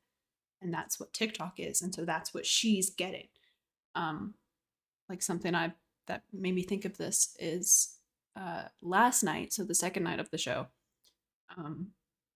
And 0.61 0.73
that's 0.73 0.99
what 0.99 1.13
TikTok 1.13 1.59
is 1.59 1.81
and 1.81 1.93
so 1.93 2.05
that's 2.05 2.33
what 2.33 2.45
she's 2.45 2.89
getting. 2.89 3.27
Um 3.95 4.35
like 5.09 5.21
something 5.21 5.53
I 5.55 5.73
that 6.07 6.23
made 6.33 6.55
me 6.55 6.63
think 6.63 6.85
of 6.85 6.97
this 6.97 7.35
is 7.39 7.95
uh 8.39 8.63
last 8.81 9.23
night, 9.23 9.51
so 9.53 9.63
the 9.63 9.75
second 9.75 10.03
night 10.03 10.19
of 10.19 10.29
the 10.31 10.37
show. 10.37 10.67
Um 11.57 11.87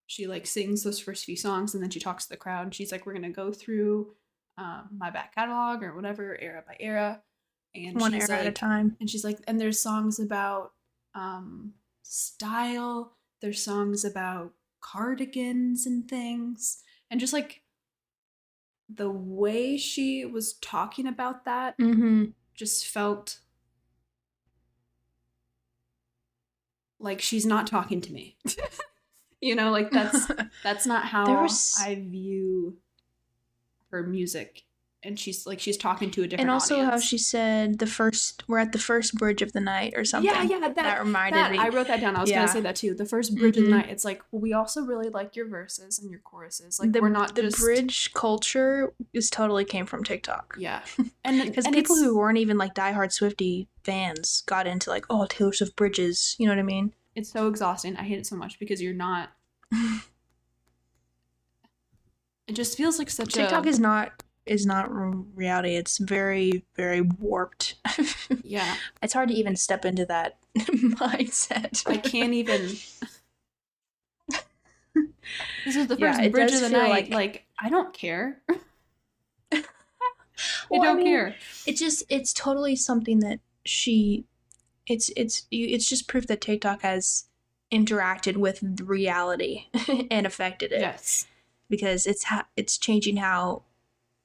she 0.08 0.28
like 0.28 0.46
sings 0.46 0.84
those 0.84 1.00
first 1.00 1.26
few 1.26 1.36
songs 1.36 1.74
and 1.74 1.82
then 1.82 1.90
she 1.90 2.00
talks 2.00 2.26
to 2.26 2.30
the 2.30 2.38
crowd 2.38 2.64
and 2.66 2.76
she's 2.76 2.92
like 2.92 3.06
we're 3.06 3.14
going 3.14 3.24
to 3.24 3.30
go 3.30 3.52
through 3.52 4.14
um, 4.58 4.88
my 4.96 5.10
back 5.10 5.34
catalog 5.34 5.82
or 5.82 5.96
whatever 5.96 6.38
era 6.40 6.64
by 6.68 6.76
era 6.80 7.22
and 7.74 8.00
One 8.00 8.14
she's 8.14 8.30
era 8.30 8.40
at 8.42 8.46
a 8.48 8.52
time. 8.52 8.96
and 9.00 9.10
she's 9.10 9.24
like 9.24 9.40
and 9.48 9.60
there's 9.60 9.80
songs 9.80 10.20
about 10.20 10.74
um 11.16 11.74
style 12.04 13.14
there's 13.42 13.64
songs 13.64 14.06
about 14.06 14.54
cardigans 14.82 15.86
and 15.88 16.08
things 16.08 16.84
and 17.10 17.20
just 17.20 17.34
like 17.34 17.62
the 18.88 19.10
way 19.10 19.78
she 19.78 20.26
was 20.26 20.54
talking 20.62 21.08
about 21.08 21.46
that 21.46 21.76
Mm-hmm. 21.80 22.26
just 22.54 22.86
felt 22.88 23.40
like 27.00 27.22
she's 27.22 27.46
not 27.46 27.68
talking 27.68 28.02
to 28.02 28.14
me 28.14 28.38
you 29.42 29.56
know 29.56 29.72
like 29.72 29.92
that's 29.92 30.28
that's 30.64 30.86
not 30.86 31.06
how 31.06 31.42
was- 31.42 31.76
I 31.80 31.96
view 31.96 32.78
her 33.92 34.04
music. 34.04 34.64
And 35.06 35.20
she's 35.20 35.46
like 35.46 35.60
she's 35.60 35.78
talking 35.78 36.10
to 36.12 36.24
a 36.24 36.28
different 36.28 36.42
and 36.42 36.50
also 36.50 36.84
how 36.84 36.98
she 37.00 37.18
said 37.20 37.78
the 37.80 37.86
first 37.86 38.44
we're 38.48 38.58
at 38.58 38.72
the 38.72 38.80
first 38.80 39.14
bridge 39.16 39.42
of 39.44 39.54
the 39.54 39.60
night 39.62 39.94
or 39.96 40.04
something. 40.04 40.32
Yeah, 40.34 40.42
yeah, 40.44 40.60
that, 40.60 40.76
that 40.76 41.00
reminded 41.00 41.38
that- 41.38 41.52
me. 41.52 41.60
I 41.60 41.70
wrote 41.70 41.88
that 41.88 42.02
down. 42.02 42.16
I 42.16 42.22
was 42.22 42.30
Yeah. 42.32 42.38
gonna 42.40 42.48
say 42.52 42.62
that 42.62 42.76
too. 42.76 42.96
The 42.96 43.06
first 43.06 43.36
bridge 43.36 43.56
of 43.58 43.66
the 43.66 43.70
Mhm. 43.70 43.78
night. 43.78 43.90
It's 43.90 44.04
like, 44.04 44.24
well, 44.32 44.42
we 44.42 44.52
also 44.54 44.82
really 44.82 45.10
like 45.10 45.36
your 45.36 45.48
verses 45.48 46.00
and 46.00 46.10
your 46.10 46.20
choruses. 46.22 46.80
Like 46.80 46.92
the, 46.92 47.02
we're 47.02 47.10
not 47.10 47.36
the 47.36 47.44
just 47.44 47.60
bridge 47.60 48.14
culture 48.14 48.94
is 49.14 49.30
totally 49.30 49.64
came 49.64 49.86
from 49.86 50.04
TikTok. 50.04 50.56
Yeah, 50.58 50.82
and 51.24 51.42
Because 51.44 51.66
people 51.66 51.96
it's- 51.96 52.00
who 52.00 52.18
weren't 52.18 52.40
even 52.40 52.58
like 52.58 52.74
diehard 52.74 53.14
Swiftie 53.18 53.68
fans 53.84 54.42
got 54.48 54.66
into 54.66 54.90
like, 54.90 55.06
oh, 55.12 55.28
Taylor 55.28 55.54
Swift 55.54 55.76
bridges. 55.76 56.36
You 56.40 56.48
know 56.48 56.54
what 56.54 56.60
I 56.60 56.64
mean? 56.64 56.94
it's 57.16 57.32
so 57.32 57.48
exhausting. 57.48 57.96
I 57.96 58.04
hate 58.04 58.18
it 58.18 58.26
so 58.28 58.36
much 58.36 58.60
because 58.60 58.82
you're 58.82 58.94
not. 58.94 59.30
It 62.48 62.54
just 62.54 62.78
feels 62.78 63.00
like 63.00 63.10
such 63.10 63.30
a 63.30 63.32
TikTok 63.40 63.66
a 63.66 63.70
is 63.70 63.80
not 63.80 64.24
is 64.46 64.66
not 64.66 64.88
reality. 65.36 65.76
It's 65.76 65.98
very 65.98 66.64
very 66.76 67.02
warped. 67.02 67.76
yeah. 68.44 68.76
it's 69.02 69.14
hard 69.14 69.30
to 69.30 69.36
even 69.36 69.56
step 69.56 69.86
into 69.86 70.06
that 70.06 70.38
mindset. 70.58 71.84
I 71.90 71.98
can't 71.98 72.34
even. 72.34 72.76
This 75.66 75.76
is 75.76 75.88
the 75.88 75.98
first 76.00 76.20
it 76.22 76.32
bridge 76.32 76.54
of 76.54 76.62
the 76.62 76.70
night. 76.70 76.90
like- 76.90 77.10
Like, 77.10 77.46
I 77.60 77.70
don't 77.70 77.94
care. 77.94 78.42
I 79.52 79.64
Well, 80.70 80.82
I 80.82 80.86
don't 80.86 80.98
mean, 80.98 81.06
care. 81.08 81.36
It's 81.66 81.80
just 81.80 82.04
it's 82.10 82.34
totally 82.34 82.76
something 82.76 83.20
that 83.20 83.40
she 83.66 84.26
it's 84.86 85.10
it's 85.16 85.48
you- 85.50 85.68
it's 85.70 85.88
just 85.90 86.08
proof 86.08 86.28
that 86.28 86.42
TikTok 86.42 86.82
has 86.82 87.26
interacted 87.72 88.38
with 88.38 88.60
reality 88.82 89.66
and 90.12 90.26
affected 90.28 90.72
it 90.72 90.82
Yes. 90.82 91.26
because 91.70 92.06
it's 92.06 92.26
ha- 92.26 92.48
it's 92.56 92.78
changing 92.78 93.18
how 93.18 93.64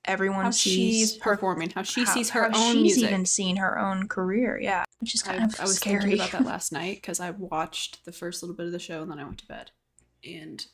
everyone 0.07 0.45
How 0.47 0.51
sees 0.51 0.75
she's 0.75 1.13
performing, 1.17 1.71
how 1.71 1.83
she 1.83 2.05
how- 2.05 2.13
sees 2.15 2.31
her 2.31 2.51
how 2.51 2.59
own 2.59 2.73
she's 2.75 2.83
music. 2.97 3.05
even 3.11 3.27
seen 3.27 3.57
her 3.57 3.79
own 3.79 4.09
career 4.09 4.59
yeah 4.61 4.85
which 5.01 5.15
is 5.15 5.23
I, 5.23 5.37
kind 5.39 5.53
of 5.53 5.61
I 5.61 5.65
was 5.65 5.77
scary 5.77 6.01
thinking 6.01 6.19
about 6.21 6.31
that 6.33 6.45
last 6.47 6.73
night 6.73 6.97
because 6.97 7.21
I 7.21 7.31
watched 7.31 8.05
the 8.05 8.13
first 8.13 8.43
little 8.43 8.57
bit 8.57 8.67
of 8.67 8.73
the 8.73 8.79
show 8.79 9.03
and 9.03 9.11
then 9.11 9.19
I 9.19 9.25
went 9.25 9.39
to 9.39 9.47
bed. 9.47 9.71
And 10.23 10.67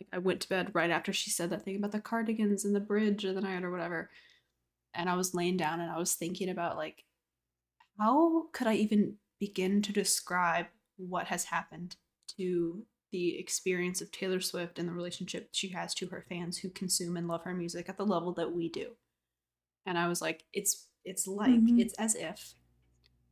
like 0.00 0.08
I 0.12 0.18
went 0.18 0.40
to 0.42 0.48
bed 0.48 0.70
right 0.72 0.90
after 0.90 1.12
she 1.12 1.30
said 1.30 1.50
that 1.50 1.62
thing 1.62 1.76
about 1.76 1.92
the 1.92 2.00
cardigans 2.00 2.64
and 2.64 2.74
the 2.74 2.80
bridge 2.80 3.24
of 3.26 3.34
the 3.34 3.42
night 3.42 3.64
or 3.64 3.70
whatever. 3.70 4.08
And 4.94 5.10
I 5.10 5.14
was 5.14 5.34
laying 5.34 5.58
down 5.58 5.80
and 5.80 5.90
I 5.90 5.98
was 5.98 6.14
thinking 6.14 6.48
about 6.48 6.76
like 6.78 7.04
how 7.98 8.46
could 8.52 8.66
I 8.66 8.74
even 8.74 9.16
begin 9.38 9.82
to 9.82 9.92
describe 9.92 10.66
what 10.96 11.26
has 11.26 11.44
happened 11.44 11.96
to 12.38 12.82
the 13.16 13.38
experience 13.38 14.02
of 14.02 14.10
Taylor 14.10 14.40
Swift 14.40 14.78
and 14.78 14.86
the 14.86 14.92
relationship 14.92 15.48
she 15.50 15.68
has 15.68 15.94
to 15.94 16.06
her 16.08 16.26
fans 16.28 16.58
who 16.58 16.68
consume 16.68 17.16
and 17.16 17.26
love 17.26 17.44
her 17.44 17.54
music 17.54 17.88
at 17.88 17.96
the 17.96 18.04
level 18.04 18.30
that 18.34 18.52
we 18.52 18.68
do. 18.68 18.90
And 19.86 19.96
I 19.96 20.06
was 20.06 20.20
like, 20.20 20.44
it's 20.52 20.88
it's 21.02 21.26
like 21.26 21.50
Mhm. 21.60 21.80
it's 21.80 21.94
as 21.94 22.14
if 22.14 22.54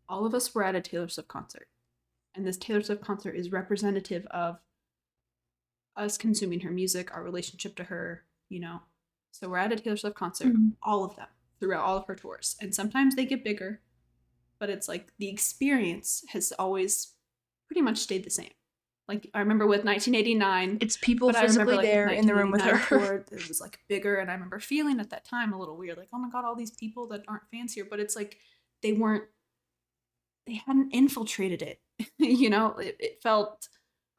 all 0.08 0.24
of 0.24 0.32
us 0.32 0.54
were 0.54 0.64
at 0.64 0.74
a 0.76 0.80
Taylor 0.80 1.08
Swift 1.08 1.28
concert. 1.28 1.68
And 2.34 2.46
this 2.46 2.56
Taylor 2.56 2.80
Swift 2.82 3.02
concert 3.02 3.32
is 3.36 3.52
representative 3.52 4.24
of 4.26 4.58
us 5.96 6.16
consuming 6.16 6.60
her 6.60 6.70
music, 6.70 7.12
our 7.14 7.22
relationship 7.22 7.76
to 7.76 7.84
her, 7.84 8.24
you 8.48 8.60
know. 8.60 8.80
So 9.32 9.50
we're 9.50 9.58
at 9.58 9.72
a 9.72 9.76
Taylor 9.76 9.96
Swift 9.98 10.16
concert, 10.16 10.54
Mhm. 10.54 10.76
all 10.82 11.04
of 11.04 11.14
them, 11.16 11.28
throughout 11.60 11.84
all 11.84 11.98
of 11.98 12.06
her 12.06 12.16
tours. 12.16 12.56
And 12.60 12.74
sometimes 12.74 13.16
they 13.16 13.26
get 13.26 13.44
bigger, 13.44 13.82
but 14.58 14.70
it's 14.70 14.88
like 14.88 15.14
the 15.18 15.28
experience 15.28 16.24
has 16.28 16.52
always 16.52 17.16
pretty 17.66 17.82
much 17.82 17.98
stayed 17.98 18.24
the 18.24 18.30
same. 18.30 18.54
Like 19.06 19.30
I 19.34 19.40
remember 19.40 19.66
with 19.66 19.84
1989, 19.84 20.78
It's 20.80 20.96
people 20.96 21.28
I 21.28 21.32
remember 21.32 21.48
physically 21.48 21.76
like 21.76 21.84
there 21.86 22.08
in 22.08 22.26
the 22.26 22.34
room 22.34 22.50
with 22.50 22.62
her. 22.62 22.72
1989 22.72 23.24
it 23.42 23.48
was 23.48 23.60
like 23.60 23.78
bigger, 23.88 24.16
and 24.16 24.30
I 24.30 24.34
remember 24.34 24.58
feeling 24.60 24.98
at 24.98 25.10
that 25.10 25.24
time 25.24 25.52
a 25.52 25.58
little 25.58 25.76
weird, 25.76 25.98
like 25.98 26.08
oh 26.14 26.18
my 26.18 26.30
god, 26.30 26.44
all 26.44 26.56
these 26.56 26.70
people 26.70 27.06
that 27.08 27.22
aren't 27.28 27.48
fans 27.50 27.74
here, 27.74 27.86
but 27.88 28.00
it's 28.00 28.16
like 28.16 28.38
they 28.82 28.92
weren't, 28.92 29.24
they 30.46 30.54
hadn't 30.66 30.90
infiltrated 30.92 31.60
it, 31.60 31.80
you 32.18 32.48
know. 32.48 32.76
It, 32.78 32.96
it 32.98 33.22
felt 33.22 33.68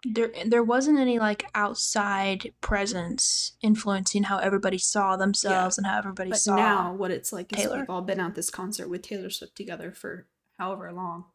there 0.04 0.32
there 0.46 0.64
wasn't 0.64 1.00
any 1.00 1.18
like 1.18 1.46
outside 1.56 2.54
presence 2.62 3.54
influencing 3.62 4.22
how 4.24 4.38
everybody 4.38 4.78
saw 4.78 5.16
themselves 5.16 5.80
and 5.80 5.88
how 5.88 5.98
everybody 5.98 6.30
But 6.30 6.40
saw 6.40 6.56
now, 6.56 6.94
what 6.94 7.10
it's 7.10 7.34
like 7.34 7.52
is 7.54 7.64
Taylor. 7.64 7.80
we've 7.80 7.90
all 7.90 8.04
been 8.04 8.20
at 8.20 8.36
this 8.36 8.52
concert 8.52 8.88
with 8.88 9.02
Taylor 9.02 9.32
Swift 9.32 9.56
together 9.56 9.92
for 9.92 10.28
however 10.60 10.92
long, 10.94 11.26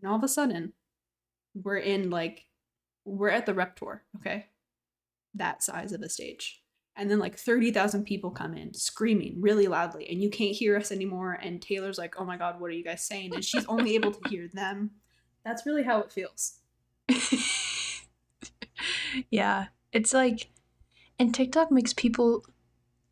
and 0.00 0.08
all 0.08 0.16
of 0.16 0.22
a 0.22 0.28
sudden, 0.28 0.74
we're 1.52 1.78
in 1.78 2.10
like 2.10 2.44
we're 3.06 3.30
at 3.30 3.46
the 3.46 3.54
rep 3.54 3.76
tour, 3.76 4.02
okay, 4.16 4.46
that 5.34 5.62
size 5.62 5.92
of 5.92 6.02
a 6.02 6.08
stage, 6.08 6.62
and 6.94 7.10
then 7.10 7.18
like 7.18 7.38
thirty 7.38 7.70
thousand 7.70 8.04
people 8.04 8.30
come 8.30 8.54
in 8.54 8.74
screaming 8.74 9.40
really 9.40 9.66
loudly, 9.66 10.08
and 10.10 10.22
you 10.22 10.28
can't 10.28 10.54
hear 10.54 10.76
us 10.76 10.92
anymore. 10.92 11.38
And 11.40 11.62
Taylor's 11.62 11.98
like, 11.98 12.16
"Oh 12.18 12.24
my 12.24 12.36
god, 12.36 12.60
what 12.60 12.68
are 12.70 12.74
you 12.74 12.84
guys 12.84 13.02
saying?" 13.06 13.34
And 13.34 13.44
she's 13.44 13.64
only 13.66 13.94
able 13.94 14.12
to 14.12 14.28
hear 14.28 14.48
them. 14.52 14.90
That's 15.44 15.64
really 15.64 15.84
how 15.84 16.00
it 16.00 16.12
feels. 16.12 16.58
yeah 19.30 19.66
it's 19.92 20.12
like 20.12 20.50
and 21.18 21.34
tiktok 21.34 21.70
makes 21.70 21.92
people 21.92 22.44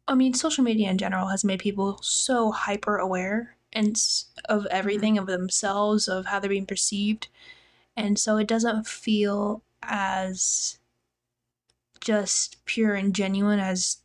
i 0.08 0.14
mean 0.14 0.34
social 0.34 0.64
media 0.64 0.90
in 0.90 0.98
general 0.98 1.28
has 1.28 1.44
made 1.44 1.60
people 1.60 1.98
so 2.02 2.50
hyper 2.50 2.96
aware 2.96 3.56
and 3.72 3.96
of 4.48 4.66
everything 4.66 5.14
mm-hmm. 5.14 5.22
of 5.22 5.26
themselves 5.26 6.08
of 6.08 6.26
how 6.26 6.38
they're 6.38 6.50
being 6.50 6.66
perceived 6.66 7.28
and 7.96 8.18
so 8.18 8.36
it 8.36 8.48
doesn't 8.48 8.86
feel 8.86 9.62
as 9.88 10.78
just 12.00 12.64
pure 12.66 12.94
and 12.94 13.14
genuine 13.14 13.58
as 13.60 13.98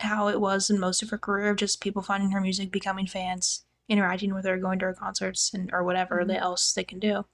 how 0.00 0.28
it 0.28 0.40
was 0.40 0.68
in 0.68 0.78
most 0.78 1.02
of 1.02 1.10
her 1.10 1.18
career 1.18 1.48
of 1.50 1.56
just 1.56 1.80
people 1.80 2.02
finding 2.02 2.30
her 2.30 2.40
music 2.40 2.70
becoming 2.70 3.06
fans 3.06 3.64
interacting 3.88 4.34
with 4.34 4.44
her 4.44 4.58
going 4.58 4.78
to 4.78 4.84
her 4.84 4.92
concerts 4.94 5.54
and 5.54 5.72
or 5.72 5.82
whatever 5.82 6.22
Mhm. 6.24 6.36
else 6.38 6.72
they 6.74 6.84
can 6.84 6.98
do 6.98 7.24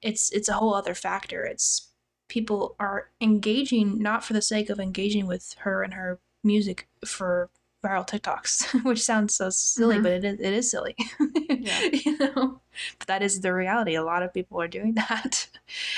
it's 0.00 0.30
it's 0.30 0.48
a 0.48 0.54
whole 0.54 0.74
other 0.74 0.94
factor 0.94 1.44
it's 1.44 1.88
people 2.28 2.74
are 2.80 3.10
engaging 3.20 3.98
not 3.98 4.24
for 4.24 4.32
the 4.32 4.40
sake 4.40 4.70
of 4.70 4.80
engaging 4.80 5.26
with 5.26 5.54
her 5.60 5.82
and 5.82 5.92
her 5.94 6.18
music 6.42 6.88
for 7.04 7.50
viral 7.84 8.06
TikToks, 8.08 8.82
which 8.84 9.02
sounds 9.02 9.34
so 9.34 9.50
silly, 9.50 9.96
Mhm. 9.98 10.02
but 10.04 10.12
it 10.12 10.24
is, 10.24 10.40
it 10.40 10.52
is 10.54 10.70
silly. 10.70 10.96
Yeah. 11.50 11.80
you 11.92 12.16
know, 12.18 12.60
but 12.98 13.08
that 13.08 13.22
is 13.22 13.40
the 13.40 13.52
reality. 13.52 13.94
A 13.96 14.02
lot 14.04 14.22
of 14.22 14.32
people 14.32 14.60
are 14.62 14.68
doing 14.68 14.94
that, 15.08 15.48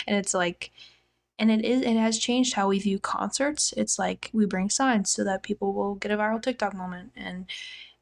and 0.06 0.16
it's 0.16 0.34
like, 0.34 0.72
and 1.38 1.50
it 1.50 1.64
is 1.64 1.82
it 1.82 1.96
has 1.96 2.18
changed 2.18 2.54
how 2.54 2.68
we 2.68 2.78
view 2.78 2.98
concerts. 2.98 3.72
It's 3.76 3.98
like 3.98 4.30
we 4.32 4.46
bring 4.46 4.70
signs 4.70 5.10
so 5.10 5.24
that 5.24 5.42
people 5.42 5.72
will 5.72 5.94
get 5.96 6.10
a 6.12 6.16
viral 6.16 6.42
TikTok 6.42 6.74
moment, 6.74 7.12
and 7.16 7.46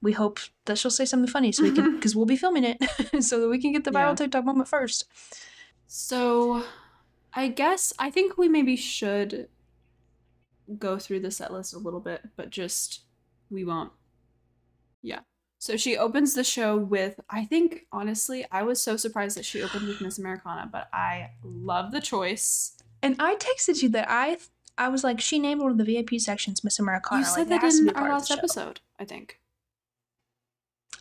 we 0.01 0.13
hope 0.13 0.41
that 0.65 0.79
she'll 0.79 0.91
say 0.91 1.05
something 1.05 1.31
funny 1.31 1.53
so 1.53 1.63
we 1.63 1.73
can 1.73 1.95
because 1.97 2.15
we'll 2.17 2.27
be 2.27 2.37
filming 2.37 2.65
it 2.65 2.79
so 3.23 3.41
that 3.41 3.49
we 3.49 3.61
can 3.61 3.73
get 3.73 3.85
the 3.85 3.91
viral 3.91 4.11
Yeah. 4.11 4.15
TikTok 4.17 4.45
moment 4.45 4.69
first. 4.69 5.07
So, 5.87 6.65
I 7.35 7.49
guess 7.49 7.93
I 7.99 8.11
think 8.11 8.37
we 8.39 8.49
maybe 8.49 8.77
should 8.77 9.49
go 10.79 10.99
through 10.99 11.21
the 11.21 11.31
set 11.31 11.53
list 11.53 11.75
a 11.75 11.79
little 11.79 12.01
bit, 12.01 12.23
but 12.37 12.51
just 12.51 13.03
we 13.51 13.65
won't. 13.65 13.93
Yeah. 15.03 15.21
So 15.59 15.77
she 15.77 15.97
opens 15.97 16.35
the 16.35 16.45
show 16.45 16.77
with 16.77 17.21
I 17.31 17.45
think 17.45 17.87
honestly, 17.93 18.45
I 18.51 18.63
was 18.65 18.83
so 18.83 18.97
surprised 18.97 19.37
that 19.37 19.45
she 19.45 19.63
opened 19.63 19.87
with 19.87 20.01
Miss 20.01 20.19
Americana, 20.19 20.69
but 20.71 20.89
I 20.93 21.31
love 21.45 21.93
the 21.93 22.01
choice. 22.01 22.77
And 23.03 23.17
I 23.19 23.35
texted 23.37 23.83
you 23.83 23.89
that 23.91 24.07
I 24.09 24.39
I 24.79 24.89
was 24.89 25.05
like, 25.05 25.21
she 25.21 25.39
named 25.39 25.61
one 25.61 25.71
of 25.73 25.79
the 25.79 25.85
VIP 25.85 26.19
sections 26.21 26.63
Miss 26.65 26.79
Americana. 26.79 27.21
you 27.21 27.27
like, 27.27 27.35
said 27.35 27.49
that 27.51 27.61
that 27.63 27.75
in 27.75 27.89
our 27.89 27.95
part 27.95 28.05
of 28.07 28.09
the 28.09 28.13
last 28.13 28.31
episode, 28.31 28.81
I 28.99 29.05
think. 29.05 29.39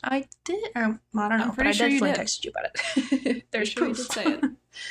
I 0.04 0.26
did. 0.46 0.72
Well, 0.76 0.90
I 1.16 1.30
don't 1.30 1.32
I'm 1.34 1.40
know, 1.40 1.46
but 1.48 1.54
pretty 1.56 1.70
I 1.70 1.74
sure 1.74 1.88
you 1.88 2.00
definitely 2.00 2.18
did. 2.18 2.28
texted 2.28 2.44
you 2.46 2.52
about 2.52 2.66
it. 3.36 3.46
There's 3.52 3.70
sure 3.70 3.86
proof. 3.86 3.98
did 3.98 4.12
say 4.12 4.24
it. 4.34 4.44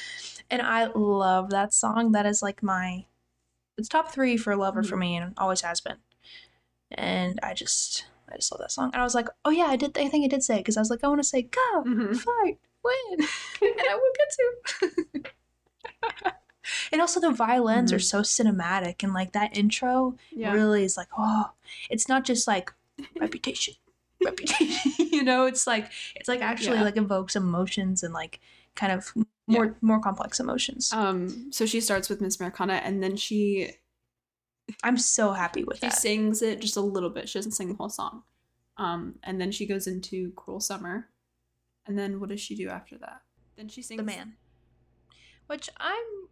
and 0.51 0.63
I 0.63 0.87
love 0.95 1.51
that 1.51 1.75
song. 1.75 2.13
That 2.13 2.27
is 2.27 2.43
like 2.43 2.63
my 2.63 3.05
it's 3.77 3.89
top 3.89 4.13
three 4.13 4.37
for 4.37 4.55
Lover 4.57 4.83
for 4.83 4.97
Mhm. 4.97 5.01
me, 5.01 5.17
and 5.17 5.35
always 5.37 5.63
has 5.63 5.81
been. 5.81 5.97
And 6.93 7.41
I 7.43 7.55
just 7.55 8.07
I 8.33 8.37
just 8.37 8.53
love 8.53 8.61
that 8.61 8.71
song. 8.73 8.91
And 8.93 9.01
I 9.01 9.05
was 9.05 9.15
like, 9.17 9.29
oh 9.45 9.51
yeah, 9.51 9.65
I 9.67 9.77
did. 9.77 9.99
I 9.99 10.09
think 10.09 10.25
I 10.25 10.29
did 10.29 10.43
say 10.45 10.57
it 10.57 10.59
because 10.61 10.77
I 10.77 10.81
was 10.81 10.91
like, 10.91 11.03
I 11.03 11.09
want 11.09 11.21
to 11.21 11.27
say 11.29 11.43
go 11.43 11.83
Mhm. 11.85 12.17
fight 12.17 12.59
win, 12.85 13.19
and 13.63 13.81
I 13.91 13.95
will 13.95 14.13
get 14.17 15.23
to. 15.23 15.31
And 16.93 17.01
also 17.01 17.21
the 17.21 17.31
violins 17.31 17.93
are 17.93 17.97
Mhm. 17.97 18.05
so 18.05 18.21
cinematic, 18.23 19.03
and 19.03 19.13
like 19.15 19.33
that 19.33 19.57
intro 19.57 20.17
Yeah. 20.31 20.53
really 20.53 20.85
is 20.85 20.97
like 20.97 21.09
oh 21.17 21.51
it's 21.91 22.09
not 22.09 22.25
just 22.25 22.47
like 22.47 22.73
reputation 23.19 23.75
reputation 24.25 24.93
you 25.13 25.23
know 25.23 25.47
it's 25.47 25.67
like 25.67 25.91
it's 26.17 26.29
like 26.29 26.43
actually 26.43 26.79
Yeah. 26.79 26.85
like 26.85 26.97
evokes 26.97 27.37
emotions 27.37 28.03
and 28.03 28.13
like 28.15 28.41
kind 28.75 28.93
of 28.93 29.13
more 29.47 29.77
more 29.81 30.01
complex 30.01 30.39
emotions 30.41 30.93
Um 30.93 31.51
so 31.53 31.67
she 31.67 31.81
starts 31.81 32.09
with 32.09 32.21
Miss 32.21 32.39
Americana 32.39 32.75
and 32.85 33.03
then 33.03 33.17
she 33.17 33.73
i'm 34.85 34.97
so 34.99 35.33
happy 35.33 35.65
with 35.65 35.79
She 35.79 35.87
that 35.89 35.95
sings 35.95 36.43
it 36.43 36.61
just 36.61 36.77
a 36.77 36.81
little 36.81 37.11
bit. 37.11 37.29
She 37.29 37.39
doesn't 37.39 37.53
sing 37.53 37.69
the 37.71 37.75
whole 37.75 37.89
song. 37.89 38.23
Um, 38.77 39.19
and 39.25 39.41
then 39.41 39.51
she 39.51 39.67
goes 39.67 39.87
into 39.89 40.31
Cruel 40.37 40.61
Summer. 40.61 41.09
And 41.87 41.99
then 41.99 42.21
what 42.21 42.29
does 42.29 42.41
she 42.41 42.55
do 42.55 42.69
after 42.69 42.97
that? 42.99 43.23
Then 43.57 43.69
she 43.69 43.83
sings 43.83 43.99
the 43.99 44.05
man 44.05 44.37
which 45.49 45.69
i'm 45.79 46.29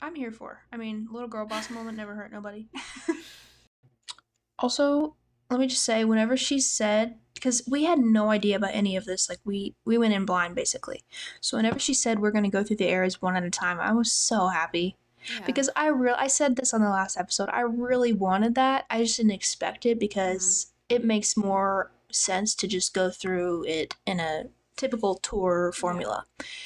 i'm 0.00 0.14
here 0.14 0.32
for 0.32 0.62
i 0.72 0.76
mean 0.76 1.08
little 1.10 1.28
girl 1.28 1.46
boss 1.46 1.70
moment 1.70 1.96
never 1.96 2.14
hurt 2.14 2.32
nobody 2.32 2.68
also 4.58 5.14
let 5.50 5.60
me 5.60 5.66
just 5.66 5.84
say 5.84 6.04
whenever 6.04 6.36
she 6.36 6.60
said 6.60 7.16
because 7.34 7.62
we 7.68 7.84
had 7.84 7.98
no 7.98 8.30
idea 8.30 8.56
about 8.56 8.74
any 8.74 8.96
of 8.96 9.04
this 9.04 9.28
like 9.28 9.38
we 9.44 9.74
we 9.84 9.96
went 9.96 10.14
in 10.14 10.24
blind 10.24 10.54
basically 10.54 11.02
so 11.40 11.56
whenever 11.56 11.78
she 11.78 11.94
said 11.94 12.18
we're 12.18 12.30
going 12.30 12.44
to 12.44 12.50
go 12.50 12.62
through 12.62 12.76
the 12.76 12.88
eras 12.88 13.22
one 13.22 13.36
at 13.36 13.44
a 13.44 13.50
time 13.50 13.78
i 13.80 13.92
was 13.92 14.10
so 14.10 14.48
happy 14.48 14.96
Yeah. 15.34 15.46
because 15.46 15.70
I 15.76 15.88
real 15.88 16.14
I 16.18 16.28
said 16.28 16.56
this 16.56 16.72
on 16.72 16.80
the 16.80 16.90
last 16.90 17.16
episode. 17.18 17.48
I 17.52 17.60
really 17.62 18.12
wanted 18.12 18.54
that. 18.54 18.84
I 18.88 19.02
just 19.02 19.16
didn't 19.16 19.32
expect 19.32 19.84
it 19.84 19.98
because 19.98 20.66
mm-hmm. 20.66 20.96
it 20.96 21.04
makes 21.04 21.36
more 21.36 21.90
sense 22.10 22.54
to 22.54 22.66
just 22.66 22.94
go 22.94 23.10
through 23.10 23.64
it 23.64 23.94
in 24.06 24.20
a 24.20 24.44
typical 24.78 25.16
tour 25.16 25.72
formula. 25.72 26.24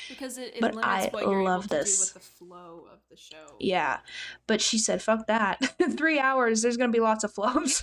because 0.08 0.38
it, 0.38 0.54
it 0.54 0.60
but 0.60 0.74
limits 0.74 0.86
I 0.88 1.08
what 1.10 1.24
you're 1.24 1.42
love 1.42 1.62
able 1.64 1.68
to 1.68 1.68
do 1.68 1.76
this. 1.80 2.14
with 2.14 2.22
the 2.22 2.28
flow 2.28 2.86
of 2.92 2.98
the 3.10 3.16
show. 3.16 3.56
Yeah. 3.58 3.98
But 4.46 4.60
she 4.60 4.78
said, 4.78 5.02
"Fuck 5.02 5.26
that. 5.26 5.58
3 5.96 6.18
hours 6.20 6.62
there's 6.62 6.76
going 6.76 6.90
to 6.92 6.96
be 6.96 7.00
lots 7.02 7.24
of 7.24 7.32
flows." 7.34 7.82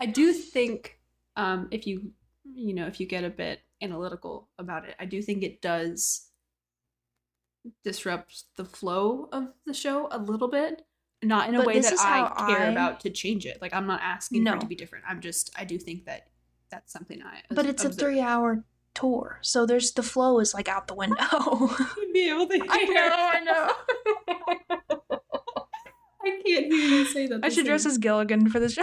I 0.00 0.06
do 0.06 0.32
think 0.32 0.98
um, 1.36 1.68
if 1.70 1.86
you 1.86 2.12
you 2.54 2.74
know 2.74 2.86
if 2.86 3.00
you 3.00 3.06
get 3.06 3.24
a 3.24 3.30
bit 3.30 3.60
analytical 3.80 4.48
about 4.58 4.86
it, 4.86 4.94
I 4.98 5.06
do 5.06 5.22
think 5.22 5.42
it 5.42 5.62
does 5.62 6.28
disrupt 7.82 8.44
the 8.56 8.64
flow 8.64 9.28
of 9.32 9.48
the 9.66 9.74
show 9.74 10.08
a 10.10 10.18
little 10.18 10.48
bit. 10.48 10.82
Not 11.22 11.48
in 11.48 11.54
a 11.54 11.58
But 11.58 11.66
way 11.68 11.80
that 11.80 11.94
I 11.98 12.46
care 12.48 12.66
I- 12.66 12.70
about 12.70 13.00
to 13.00 13.10
change 13.10 13.46
it. 13.46 13.58
Like 13.62 13.72
I'm 13.72 13.86
not 13.86 14.00
asking 14.02 14.44
for 14.44 14.56
it 14.56 14.60
to 14.60 14.66
be 14.66 14.74
different. 14.74 15.04
I'm 15.08 15.20
just 15.20 15.50
I 15.56 15.64
do 15.64 15.78
think 15.78 16.04
that 16.04 16.26
that's 16.74 16.92
something 16.92 17.22
I. 17.22 17.42
but 17.50 17.66
it's 17.66 17.84
a 17.84 17.90
3-hour 17.90 18.64
tour. 18.94 19.38
So 19.42 19.66
there's 19.66 19.92
the 19.92 20.02
flow 20.02 20.40
is 20.40 20.54
like 20.54 20.68
out 20.68 20.86
the 20.86 20.94
window. 20.94 21.16
Be 22.12 22.30
able 22.30 22.46
to 22.46 22.54
hear. 22.58 22.68
I 22.68 23.40
know, 23.44 23.70
I 24.38 24.56
know. 24.70 24.80
I 26.26 26.40
can't 26.46 26.66
hear 26.66 26.88
you 26.88 27.04
say 27.04 27.26
that. 27.26 27.40
I 27.42 27.48
should 27.48 27.66
dress 27.66 27.84
as 27.84 27.98
Gilligan 27.98 28.48
for 28.48 28.58
the 28.58 28.68
show. 28.68 28.82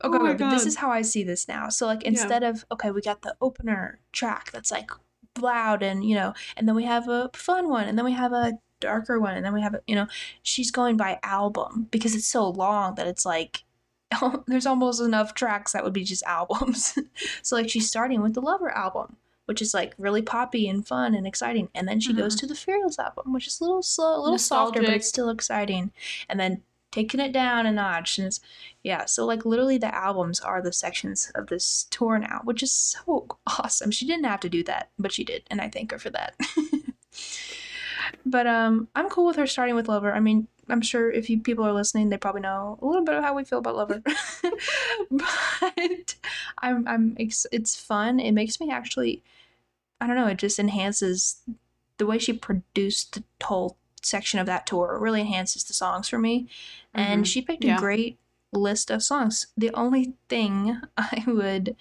Oh 0.00 0.10
okay, 0.10 0.18
my 0.18 0.34
but 0.34 0.50
this 0.50 0.64
is 0.64 0.76
how 0.76 0.90
I 0.90 1.02
see 1.02 1.24
this 1.24 1.48
now. 1.48 1.68
So 1.68 1.86
like 1.86 2.04
instead 2.04 2.44
of 2.44 2.64
okay, 2.70 2.90
we 2.92 3.00
got 3.02 3.22
the 3.22 3.34
opener 3.40 3.98
track 4.12 4.52
that's 4.52 4.70
like 4.70 4.90
loud 5.40 5.82
and 5.82 6.04
you 6.04 6.14
know, 6.14 6.34
and 6.56 6.68
then 6.68 6.76
we 6.76 6.84
have 6.84 7.08
a 7.08 7.30
fun 7.34 7.68
one, 7.68 7.88
and 7.88 7.98
then 7.98 8.04
we 8.04 8.12
have 8.12 8.32
a 8.32 8.52
darker 8.80 9.18
one, 9.18 9.34
and 9.34 9.44
then 9.44 9.52
we 9.52 9.60
have 9.60 9.74
a 9.74 9.80
you 9.86 9.96
know, 9.96 10.06
she's 10.42 10.70
going 10.70 10.96
by 10.96 11.18
album 11.22 11.88
because 11.90 12.14
it's 12.14 12.28
so 12.28 12.48
long 12.48 12.94
that 12.94 13.08
it's 13.08 13.26
like 13.26 13.64
there's 14.46 14.66
almost 14.66 15.00
enough 15.00 15.34
tracks 15.34 15.72
that 15.72 15.84
would 15.84 15.92
be 15.92 16.04
just 16.04 16.22
albums. 16.24 16.98
so 17.42 17.56
like 17.56 17.68
she's 17.68 17.88
starting 17.88 18.22
with 18.22 18.34
the 18.34 18.40
Lover 18.40 18.70
album, 18.70 19.16
which 19.46 19.62
is 19.62 19.74
like 19.74 19.94
really 19.98 20.22
poppy 20.22 20.68
and 20.68 20.86
fun 20.86 21.14
and 21.14 21.26
exciting, 21.26 21.68
and 21.74 21.86
then 21.86 22.00
she 22.00 22.12
goes 22.12 22.34
mm-hmm. 22.34 22.40
to 22.40 22.46
the 22.46 22.54
Fearless 22.54 22.98
album, 22.98 23.32
which 23.32 23.46
is 23.46 23.60
a 23.60 23.64
little 23.64 23.82
slow, 23.82 24.18
a 24.18 24.22
little 24.22 24.38
softer, 24.38 24.80
but 24.80 24.90
it's 24.90 25.08
still 25.08 25.30
exciting. 25.30 25.92
And 26.28 26.38
then 26.38 26.62
taking 26.90 27.20
it 27.20 27.32
down 27.32 27.66
a 27.66 27.72
notch, 27.72 28.18
and 28.18 28.26
it's 28.26 28.40
yeah. 28.82 29.04
So 29.04 29.26
like 29.26 29.44
literally 29.44 29.78
the 29.78 29.94
albums 29.94 30.40
are 30.40 30.62
the 30.62 30.72
sections 30.72 31.30
of 31.34 31.48
this 31.48 31.86
tour 31.90 32.18
now, 32.18 32.40
which 32.44 32.62
is 32.62 32.72
so 32.72 33.26
awesome. 33.46 33.90
She 33.90 34.06
didn't 34.06 34.24
have 34.24 34.40
to 34.40 34.48
do 34.48 34.62
that, 34.64 34.90
but 34.98 35.12
she 35.12 35.24
did, 35.24 35.44
and 35.50 35.60
I 35.60 35.68
thank 35.68 35.92
her 35.92 35.98
for 35.98 36.10
that. 36.10 36.34
But 38.26 38.46
um, 38.46 38.88
I'm 38.94 39.08
cool 39.08 39.26
with 39.26 39.36
her 39.36 39.46
starting 39.46 39.74
with 39.74 39.88
Lover. 39.88 40.12
I 40.12 40.20
mean, 40.20 40.48
I'm 40.68 40.82
sure 40.82 41.10
if 41.10 41.30
you 41.30 41.40
people 41.40 41.64
are 41.64 41.72
listening, 41.72 42.08
they 42.08 42.18
probably 42.18 42.42
know 42.42 42.78
a 42.82 42.86
little 42.86 43.04
bit 43.04 43.14
of 43.14 43.24
how 43.24 43.34
we 43.34 43.44
feel 43.44 43.58
about 43.60 43.76
Lover. 43.76 44.02
but 45.10 46.14
I'm 46.58 46.86
I'm 46.86 47.16
ex- 47.18 47.46
it's 47.52 47.76
fun. 47.76 48.20
It 48.20 48.32
makes 48.32 48.60
me 48.60 48.70
actually 48.70 49.22
I 50.00 50.06
don't 50.06 50.16
know, 50.16 50.26
it 50.28 50.38
just 50.38 50.58
enhances 50.58 51.40
the 51.98 52.06
way 52.06 52.18
she 52.18 52.32
produced 52.32 53.14
the 53.14 53.46
whole 53.46 53.76
section 54.02 54.38
of 54.38 54.46
that 54.46 54.66
tour. 54.66 54.94
It 54.94 55.00
really 55.00 55.20
enhances 55.22 55.64
the 55.64 55.74
songs 55.74 56.08
for 56.08 56.18
me. 56.18 56.48
And 56.94 57.24
Mhm. 57.24 57.26
she 57.26 57.42
picked 57.42 57.64
Yeah. 57.64 57.76
a 57.76 57.80
great 57.80 58.18
list 58.52 58.90
of 58.90 59.02
songs. 59.02 59.48
The 59.56 59.70
only 59.74 60.14
thing 60.28 60.80
I 60.98 61.24
would 61.26 61.76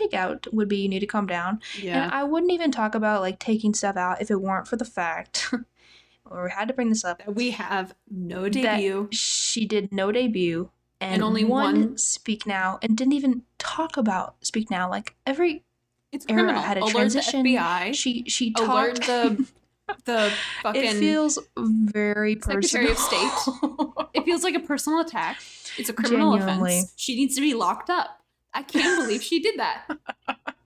take 0.00 0.14
out 0.14 0.46
would 0.52 0.68
be 0.68 0.78
you 0.78 0.88
need 0.88 1.00
to 1.00 1.06
calm 1.06 1.26
down. 1.26 1.60
Yeah. 1.80 2.04
And 2.04 2.12
I 2.12 2.24
wouldn't 2.24 2.52
even 2.52 2.70
talk 2.72 2.94
about 2.94 3.20
like 3.20 3.38
taking 3.38 3.74
stuff 3.74 3.96
out 3.96 4.20
if 4.20 4.30
it 4.30 4.40
weren't 4.40 4.66
for 4.68 4.76
the 4.76 4.84
fact 4.84 5.52
or 6.30 6.44
we 6.44 6.50
had 6.50 6.68
to 6.68 6.74
bring 6.74 6.88
this 6.90 7.04
up 7.04 7.22
we 7.26 7.50
have 7.50 7.94
no 8.10 8.48
debut. 8.48 9.08
she 9.10 9.64
did 9.66 9.92
no 9.92 10.12
debut 10.12 10.70
and, 11.00 11.14
And 11.14 11.22
only 11.22 11.44
one, 11.44 11.80
one- 11.80 11.98
speak 11.98 12.46
now 12.46 12.78
and 12.82 12.96
didn't 12.96 13.14
even 13.14 13.42
talk 13.58 13.96
about 13.96 14.36
speak 14.44 14.70
now 14.70 14.88
like 14.90 15.16
every 15.26 15.64
It's 16.12 16.26
era 16.28 16.40
criminal. 16.42 16.62
had 16.62 16.76
a 16.78 16.82
Alert 16.82 16.92
transition. 16.92 17.42
the 17.42 17.56
FBI. 17.56 17.94
she 17.94 18.24
she 18.28 18.52
alert 18.58 18.96
talked 19.02 19.06
the 19.06 19.46
the 20.04 20.32
fucking. 20.62 20.84
it 20.84 20.94
feels 20.96 21.38
very 21.58 22.34
Secretary 22.40 22.86
personal 22.88 22.92
of 22.92 22.98
State. 22.98 24.08
it 24.14 24.24
feels 24.24 24.44
like 24.44 24.54
a 24.54 24.60
personal 24.60 25.00
attack. 25.00 25.38
It's 25.78 25.88
a 25.88 25.92
criminal 26.00 26.36
Genuinely. 26.36 26.78
offense. 26.78 26.92
She 26.96 27.16
needs 27.16 27.34
to 27.34 27.40
be 27.40 27.54
locked 27.54 27.90
up. 27.90 28.19
I 28.54 28.62
can't 28.62 29.02
believe 29.02 29.22
she 29.22 29.40
did 29.40 29.58
that. 29.58 29.86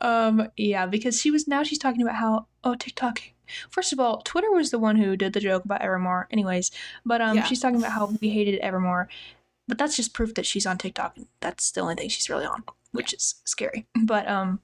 um 0.00 0.48
yeah 0.56 0.86
because 0.86 1.20
she 1.20 1.30
was 1.30 1.48
now 1.48 1.62
she's 1.62 1.78
talking 1.78 2.02
about 2.02 2.16
how 2.16 2.46
oh 2.62 2.74
tiktok 2.74 3.20
first 3.70 3.92
of 3.92 4.00
all 4.00 4.20
twitter 4.22 4.50
was 4.50 4.70
the 4.70 4.78
one 4.78 4.96
who 4.96 5.16
did 5.16 5.32
the 5.32 5.40
joke 5.40 5.64
about 5.64 5.80
evermore 5.80 6.28
anyways 6.30 6.70
but 7.06 7.20
um 7.20 7.36
Yeah. 7.36 7.44
she's 7.44 7.60
talking 7.60 7.78
about 7.78 7.92
how 7.92 8.06
we 8.20 8.28
hated 8.28 8.58
evermore 8.60 9.08
but 9.66 9.78
that's 9.78 9.96
just 9.96 10.12
proof 10.12 10.34
that 10.34 10.44
she's 10.46 10.66
on 10.66 10.76
tiktok 10.78 11.16
and 11.16 11.26
that's 11.40 11.70
the 11.70 11.80
only 11.80 11.94
thing 11.94 12.08
she's 12.08 12.28
really 12.28 12.44
on 12.44 12.64
which 12.92 13.14
is 13.14 13.36
scary 13.44 13.86
but 14.02 14.28
um 14.28 14.60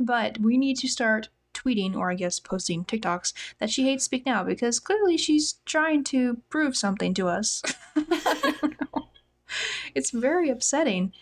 but 0.00 0.38
we 0.40 0.56
need 0.58 0.76
to 0.78 0.88
start 0.88 1.28
tweeting 1.52 1.94
or 1.94 2.10
i 2.10 2.14
guess 2.14 2.40
posting 2.40 2.84
tiktoks 2.84 3.32
that 3.60 3.70
she 3.70 3.84
hates 3.84 4.04
speak 4.04 4.26
now 4.26 4.42
because 4.42 4.80
clearly 4.80 5.16
she's 5.16 5.54
trying 5.66 6.02
to 6.02 6.38
prove 6.48 6.76
something 6.76 7.14
to 7.14 7.28
us 7.28 7.62
I 7.96 8.56
don't 8.60 8.80
know. 8.80 9.08
it's 9.94 10.10
very 10.10 10.50
upsetting. 10.50 11.12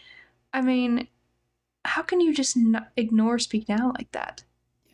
I 0.53 0.61
mean 0.61 1.09
how 1.85 2.03
can 2.03 2.21
you 2.21 2.33
just 2.33 2.57
not 2.57 2.90
ignore 2.97 3.38
speak 3.38 3.68
now 3.68 3.92
like 3.99 4.12
that? 4.12 4.45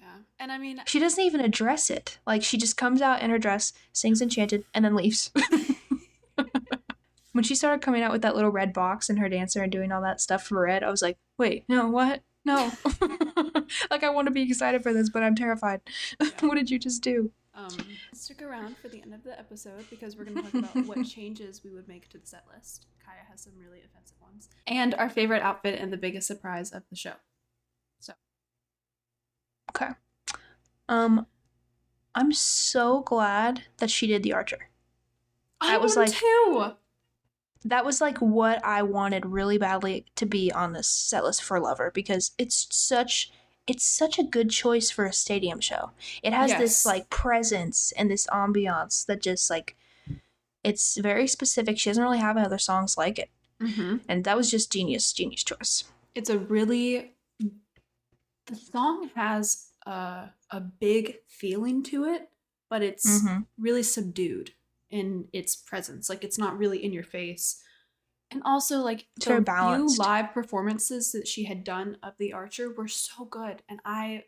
Yeah. 0.01 0.07
And 0.39 0.51
I 0.51 0.59
mean, 0.59 0.81
she 0.87 0.99
doesn't 0.99 1.23
even 1.23 1.41
address 1.41 1.91
it. 1.91 2.19
Like 2.27 2.43
she 2.43 2.57
just 2.57 2.77
comes 2.77 3.03
out 3.03 3.21
in 3.21 3.31
her 3.31 3.39
dress 3.39 3.73
sings 3.93 4.23
enchanted 4.23 4.65
and 4.75 4.85
then 4.85 4.97
leaves. 4.97 5.31
When 7.33 7.45
she 7.45 7.55
started 7.55 7.83
coming 7.83 8.03
out 8.03 8.11
with 8.11 8.23
that 8.23 8.35
little 8.35 8.51
red 8.51 8.73
box 8.73 9.09
and 9.09 9.21
her 9.21 9.29
dancer 9.29 9.63
and 9.63 9.71
doing 9.71 9.93
all 9.93 10.03
that 10.03 10.21
stuff 10.21 10.45
for 10.45 10.63
red 10.63 10.83
i 10.83 10.91
was 10.91 11.03
like 11.03 11.19
wait 11.37 11.65
no 11.69 11.89
what? 11.89 12.23
No. 12.45 12.73
Like 13.91 14.03
i 14.03 14.09
want 14.11 14.27
to 14.27 14.33
be 14.33 14.43
excited 14.43 14.83
for 14.83 14.93
this 14.93 15.09
but 15.09 15.23
i'm 15.23 15.37
terrified. 15.37 15.81
What 16.41 16.57
did 16.57 16.69
you 16.69 16.81
just 16.81 17.01
do 17.01 17.31
um, 17.59 17.77
stick 18.15 18.41
around 18.41 18.77
for 18.79 18.89
the 18.89 19.03
end 19.03 19.13
of 19.13 19.23
the 19.25 19.39
episode 19.39 19.85
because 19.91 20.17
we're 20.17 20.25
going 20.25 20.37
to 20.37 20.43
talk 20.43 20.55
about 20.77 20.87
what 20.87 21.05
changes 21.09 21.63
we 21.65 21.73
would 21.73 21.89
make 21.89 22.09
to 22.11 22.19
the 22.19 22.27
set 22.27 22.45
list. 22.55 22.87
Kaya 23.05 23.19
has 23.31 23.43
some 23.43 23.53
really 23.59 23.81
offensive 23.85 24.17
ones. 24.23 24.49
And 24.67 24.95
our 24.95 25.09
favorite 25.09 25.43
outfit 25.43 25.79
and 25.81 25.93
the 25.93 25.97
biggest 25.97 26.27
surprise 26.27 26.71
of 26.71 26.85
the 26.91 26.97
show. 26.97 27.15
So. 28.01 28.13
Okay. 29.71 29.89
Um 30.89 31.27
i'm 32.15 32.33
so 32.33 33.03
glad 33.03 33.65
that 33.77 33.91
she 33.91 34.07
did 34.07 34.23
the 34.23 34.33
archer 34.33 34.71
I 35.61 35.73
That 35.73 35.83
was 35.83 35.97
like- 35.97 36.11
too. 36.11 36.73
that 37.65 37.85
was 37.85 38.01
like 38.01 38.19
what 38.19 38.65
I 38.65 38.83
wanted 38.83 39.27
really 39.27 39.59
badly 39.59 40.07
to 40.17 40.25
be 40.27 40.51
on 40.51 40.73
this 40.73 40.89
set 40.89 41.23
list 41.25 41.43
for 41.43 41.61
Lover 41.61 41.91
because 41.95 42.33
it's 42.39 42.67
such 42.71 43.31
it's 43.69 43.85
such 43.85 44.19
a 44.19 44.23
good 44.25 44.51
choice 44.51 44.91
for 44.91 45.05
a 45.07 45.13
stadium 45.13 45.61
show. 45.61 45.91
It 46.23 46.33
has 46.33 46.51
Yes. 46.51 46.61
this 46.61 46.87
like 46.87 47.11
presence 47.11 47.93
and 47.97 48.11
this 48.11 48.27
ambiance 48.29 49.05
that 49.07 49.21
just 49.23 49.51
like 49.51 49.77
it's 50.65 50.97
very 50.99 51.27
specific. 51.29 51.79
She 51.79 51.91
doesn't 51.91 52.03
really 52.03 52.19
have 52.19 52.37
other 52.37 52.59
songs 52.59 52.97
like 52.99 53.19
it. 53.19 53.31
Mm-hmm. 53.63 53.99
And 54.09 54.25
that 54.25 54.37
was 54.37 54.51
just 54.51 54.73
genius, 54.73 55.13
genius 55.13 55.45
choice. 55.45 55.85
it's 56.15 56.31
a 56.31 56.39
really 56.39 57.15
the 58.47 58.57
song 58.57 59.11
has 59.15 59.69
a, 59.87 60.31
a 60.51 60.61
big 60.61 61.17
feeling 61.29 61.83
to 61.85 62.05
it 62.05 62.31
but 62.71 62.83
it's 62.83 63.23
Mhm. 63.23 63.47
really 63.59 63.83
subdued 63.83 64.53
in 64.91 65.29
its 65.33 65.55
presence 65.57 66.09
like 66.09 66.25
it's 66.25 66.39
not 66.39 66.57
really 66.59 66.83
in 66.85 66.93
your 66.93 67.03
face 67.05 67.63
and 68.31 68.43
also 68.45 68.79
like 68.81 69.07
the 69.17 69.23
few 69.25 70.05
live 70.05 70.33
performances 70.35 71.13
that 71.13 71.27
she 71.29 71.45
had 71.45 71.65
done 71.65 71.97
of 72.03 72.15
the 72.19 72.33
archer 72.33 72.71
were 72.71 72.89
so 72.89 73.25
good 73.25 73.63
and 73.69 73.81
i 73.85 74.25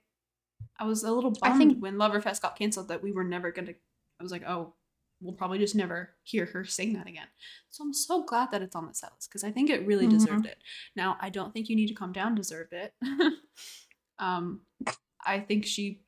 i 0.78 0.84
was 0.84 1.04
a 1.04 1.12
little 1.12 1.34
I 1.42 1.50
bummed 1.50 1.58
think- 1.72 1.82
when 1.82 1.96
loverfest 1.96 2.40
got 2.42 2.56
canceled 2.56 2.88
that 2.88 3.02
we 3.02 3.12
were 3.12 3.24
never 3.24 3.50
gonna 3.52 3.74
i 4.18 4.22
was 4.22 4.32
like 4.32 4.44
oh 4.46 4.74
we'll 5.22 5.34
probably 5.34 5.58
just 5.58 5.74
never 5.74 6.14
hear 6.22 6.46
her 6.46 6.64
sing 6.64 6.94
that 6.94 7.06
again. 7.06 7.26
So 7.68 7.84
i'm 7.84 7.92
so 7.92 8.22
glad 8.24 8.50
that 8.52 8.62
it's 8.62 8.74
on 8.74 8.86
the 8.86 8.94
set 8.94 9.12
list 9.14 9.28
because 9.28 9.44
i 9.44 9.50
think 9.50 9.68
it 9.68 9.86
really 9.86 10.06
Mhm. 10.06 10.10
deserved 10.10 10.46
it. 10.46 10.56
Now 10.96 11.18
i 11.20 11.28
don't 11.28 11.52
think 11.52 11.68
you 11.68 11.76
need 11.76 11.88
to 11.88 11.94
calm 11.94 12.12
down 12.12 12.34
deserved 12.34 12.72
it. 12.72 12.94
Um 14.18 14.60
i 15.26 15.40
think 15.40 15.66
she 15.66 16.02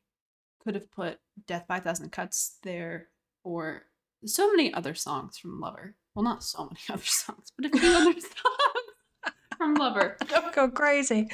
could 0.65 0.75
have 0.75 0.91
put 0.91 1.19
death 1.47 1.67
by 1.67 1.79
a 1.79 1.81
thousand 1.81 2.11
cuts 2.13 2.57
there 2.63 3.09
or 3.45 3.83
so 4.25 4.51
many 4.51 4.73
other 4.73 4.95
songs 4.95 5.37
from 5.37 5.61
lover 5.61 5.97
well 6.15 6.23
not 6.25 6.43
so 6.43 6.65
many 6.65 6.79
other 6.91 7.03
songs 7.05 7.53
but 7.57 7.67
a 7.75 7.79
few 7.79 7.91
other 7.91 8.13
songs 8.21 9.35
from 9.57 9.75
lover 9.75 10.17
Don't 10.29 10.53
go 10.55 10.69
crazy. 10.69 11.29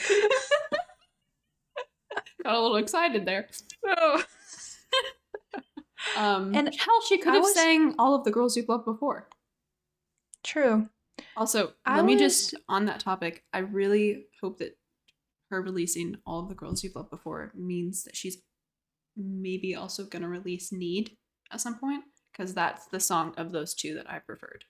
got 2.43 2.55
a 2.55 2.61
little 2.61 2.77
excited 2.77 3.25
there 3.27 3.49
Oh. 3.87 4.23
um 6.17 6.55
And 6.55 6.69
hell 6.75 7.01
she 7.09 7.19
could 7.19 7.33
I 7.33 7.35
have 7.37 7.45
was- 7.45 7.55
sang 7.55 7.95
all 7.99 8.15
of 8.15 8.25
the 8.25 8.31
girls 8.31 8.57
you've 8.57 8.69
loved 8.69 8.85
before 8.85 9.29
True. 10.45 10.89
Also, 11.37 11.73
I 11.85 11.97
let 11.97 12.05
me 12.05 12.17
just 12.17 12.55
on 12.69 12.87
that 12.87 13.01
topic. 13.01 13.43
I 13.53 13.59
really 13.59 14.27
hope 14.41 14.59
that 14.59 14.79
her 15.51 15.61
releasing 15.61 16.17
all 16.25 16.41
of 16.41 16.49
the 16.49 16.55
girls 16.55 16.85
you've 16.85 16.95
loved 16.95 17.11
before 17.11 17.51
means 17.57 18.05
that 18.05 18.15
she's 18.17 18.39
maybe 19.17 19.75
also 19.75 20.05
going 20.05 20.23
to 20.23 20.29
release 20.29 20.71
Need 20.73 21.17
at 21.51 21.61
some 21.61 21.77
point 21.79 22.05
because 22.39 22.55
that's 22.55 22.87
the 22.87 23.01
song 23.01 23.35
of 23.37 23.53
those 23.53 23.75
two 23.75 23.95
that 23.95 24.09
I 24.09 24.21
preferred. 24.21 24.65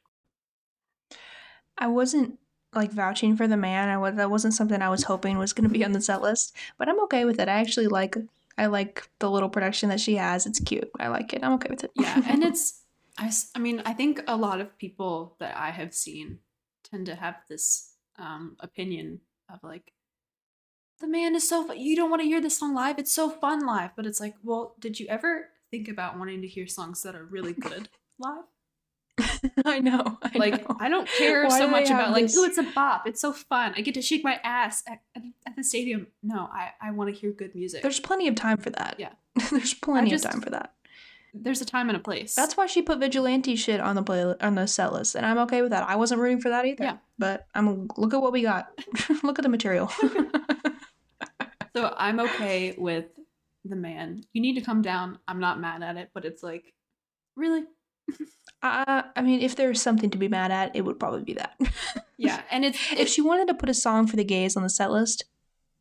I 1.76 1.86
wasn't 1.86 2.38
like 2.74 2.92
vouching 2.92 3.36
for 3.36 3.46
the 3.46 3.56
man. 3.56 3.88
I 3.88 3.98
was 3.98 4.16
that 4.16 4.30
wasn't 4.30 4.54
something 4.54 4.80
I 4.80 4.88
was 4.88 5.04
hoping 5.04 5.38
was 5.38 5.52
going 5.52 5.68
to 5.68 5.72
be 5.72 5.84
on 5.84 5.92
the 5.92 6.00
set 6.00 6.22
list, 6.22 6.56
but 6.78 6.88
I'm 6.88 7.00
okay 7.04 7.24
with 7.24 7.38
it. 7.38 7.48
I 7.48 7.60
actually 7.60 7.86
like 7.86 8.16
I 8.56 8.66
like 8.66 9.08
the 9.20 9.30
little 9.30 9.48
production 9.48 9.88
that 9.90 10.00
she 10.00 10.16
has. 10.16 10.46
It's 10.46 10.60
cute. 10.60 10.90
I 10.98 11.08
like 11.08 11.32
it. 11.32 11.44
I'm 11.44 11.52
okay 11.54 11.68
with 11.70 11.84
it. 11.84 11.92
Yeah, 11.94 12.20
and 12.28 12.42
it's 12.42 12.82
I 13.18 13.30
I 13.54 13.58
mean 13.58 13.82
I 13.84 13.92
think 13.92 14.22
a 14.26 14.36
lot 14.36 14.60
of 14.60 14.76
people 14.78 15.36
that 15.38 15.56
I 15.56 15.70
have 15.70 15.94
seen 15.94 16.38
tend 16.82 17.06
to 17.06 17.14
have 17.14 17.36
this 17.48 17.92
um, 18.18 18.56
opinion 18.60 19.20
of 19.52 19.62
like 19.62 19.92
the 21.00 21.06
man 21.06 21.36
is 21.36 21.48
so 21.48 21.64
fu- 21.68 21.74
you 21.74 21.94
don't 21.94 22.10
want 22.10 22.22
to 22.22 22.28
hear 22.28 22.40
this 22.40 22.58
song 22.58 22.74
live. 22.74 22.98
It's 22.98 23.12
so 23.12 23.30
fun 23.30 23.64
live, 23.64 23.90
but 23.94 24.04
it's 24.04 24.20
like, 24.20 24.34
well, 24.42 24.74
did 24.80 24.98
you 24.98 25.06
ever 25.08 25.50
think 25.70 25.88
about 25.88 26.18
wanting 26.18 26.42
to 26.42 26.48
hear 26.48 26.66
songs 26.66 27.02
that 27.02 27.14
are 27.14 27.24
really 27.24 27.52
good 27.52 27.88
live? 28.18 28.44
I 29.64 29.80
know. 29.80 30.18
I 30.22 30.30
like 30.36 30.68
know. 30.68 30.76
I 30.78 30.88
don't 30.88 31.08
care 31.08 31.42
Why 31.44 31.58
so 31.58 31.66
do 31.66 31.70
much 31.72 31.90
about 31.90 32.12
like 32.12 32.24
this- 32.26 32.36
oh 32.38 32.44
it's 32.44 32.58
a 32.58 32.62
bop 32.62 33.06
it's 33.06 33.20
so 33.20 33.32
fun 33.32 33.74
I 33.76 33.80
get 33.80 33.94
to 33.94 34.02
shake 34.02 34.22
my 34.22 34.38
ass 34.44 34.84
at, 34.86 35.00
at, 35.16 35.22
at 35.44 35.56
the 35.56 35.64
stadium 35.64 36.06
no 36.22 36.48
I 36.52 36.70
I 36.80 36.92
want 36.92 37.12
to 37.12 37.20
hear 37.20 37.32
good 37.32 37.54
music 37.56 37.82
There's 37.82 37.98
plenty 37.98 38.28
of 38.28 38.36
time 38.36 38.58
for 38.58 38.70
that. 38.70 38.94
Yeah. 38.98 39.10
There's 39.50 39.74
plenty 39.74 40.10
just- 40.10 40.24
of 40.24 40.30
time 40.30 40.40
for 40.40 40.50
that. 40.50 40.72
there's 41.34 41.60
a 41.60 41.64
time 41.64 41.88
and 41.90 41.96
a 41.96 42.00
place 42.00 42.34
That's 42.36 42.56
why 42.56 42.66
she 42.66 42.80
put 42.80 43.00
vigilante 43.00 43.56
shit 43.56 43.80
on 43.80 43.96
the 43.96 44.02
play 44.04 44.22
on 44.40 44.54
the 44.54 44.66
set 44.66 44.92
list, 44.92 45.14
and 45.16 45.26
I'm 45.26 45.38
okay 45.38 45.62
with 45.62 45.70
that. 45.72 45.88
I 45.88 45.96
wasn't 45.96 46.20
rooting 46.20 46.40
for 46.40 46.48
that 46.50 46.64
either. 46.64 46.84
Yeah. 46.84 46.96
But 47.18 47.46
I'm 47.54 47.88
look 47.96 48.14
at 48.14 48.22
what 48.22 48.32
we 48.32 48.42
got. 48.42 48.70
look 49.24 49.38
at 49.38 49.42
the 49.42 49.48
material. 49.48 49.90
so 51.76 51.94
I'm 51.96 52.20
okay 52.20 52.74
with 52.78 53.06
the 53.68 53.76
man 53.76 54.22
you 54.32 54.40
need 54.42 54.54
to 54.54 54.60
come 54.60 54.82
down 54.82 55.18
I'm 55.28 55.40
not 55.40 55.60
mad 55.60 55.82
at 55.82 55.96
it 55.96 56.10
but 56.14 56.24
it's 56.24 56.42
like 56.42 56.72
really 57.36 57.64
Uh, 58.60 59.02
I 59.14 59.22
mean, 59.22 59.40
if 59.40 59.54
there's 59.54 59.80
something 59.80 60.10
to 60.10 60.18
be 60.18 60.26
mad 60.26 60.50
at, 60.50 60.74
it 60.74 60.80
would 60.80 60.98
probably 60.98 61.22
be 61.22 61.34
that. 61.34 61.56
Yeah, 62.20 62.42
and 62.50 62.64
it's 62.64 62.76
if 62.90 63.08
she 63.08 63.20
wanted 63.22 63.46
to 63.46 63.54
put 63.54 63.68
a 63.68 63.74
song 63.74 64.08
for 64.08 64.16
the 64.16 64.24
gays 64.24 64.56
on 64.56 64.64
the 64.64 64.68
set 64.68 64.90
list, 64.90 65.22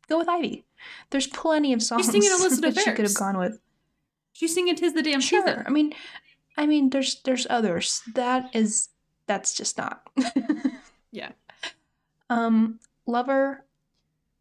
go 0.08 0.16
with 0.18 0.28
Ivy. 0.28 0.64
There's 1.10 1.26
plenty 1.26 1.72
of 1.72 1.82
songs 1.82 2.06
singing 2.06 2.28
that 2.60 2.80
she 2.84 2.92
could 2.92 3.04
have 3.04 3.14
gone 3.16 3.36
with. 3.38 3.58
she's 4.32 4.54
singing 4.54 4.76
"Tis 4.76 4.92
the 4.94 5.02
Damn 5.02 5.20
Sure. 5.20 5.44
Season." 5.44 5.64
I 5.66 5.70
mean, 5.70 5.94
I 6.56 6.66
mean, 6.66 6.90
there's 6.90 7.20
there's 7.22 7.44
others. 7.50 8.02
That 8.14 8.50
is 8.54 8.90
that's 9.26 9.52
just 9.52 9.76
not. 9.78 10.08
Yeah. 11.10 11.32
Um, 12.30 12.78
Lover. 13.04 13.64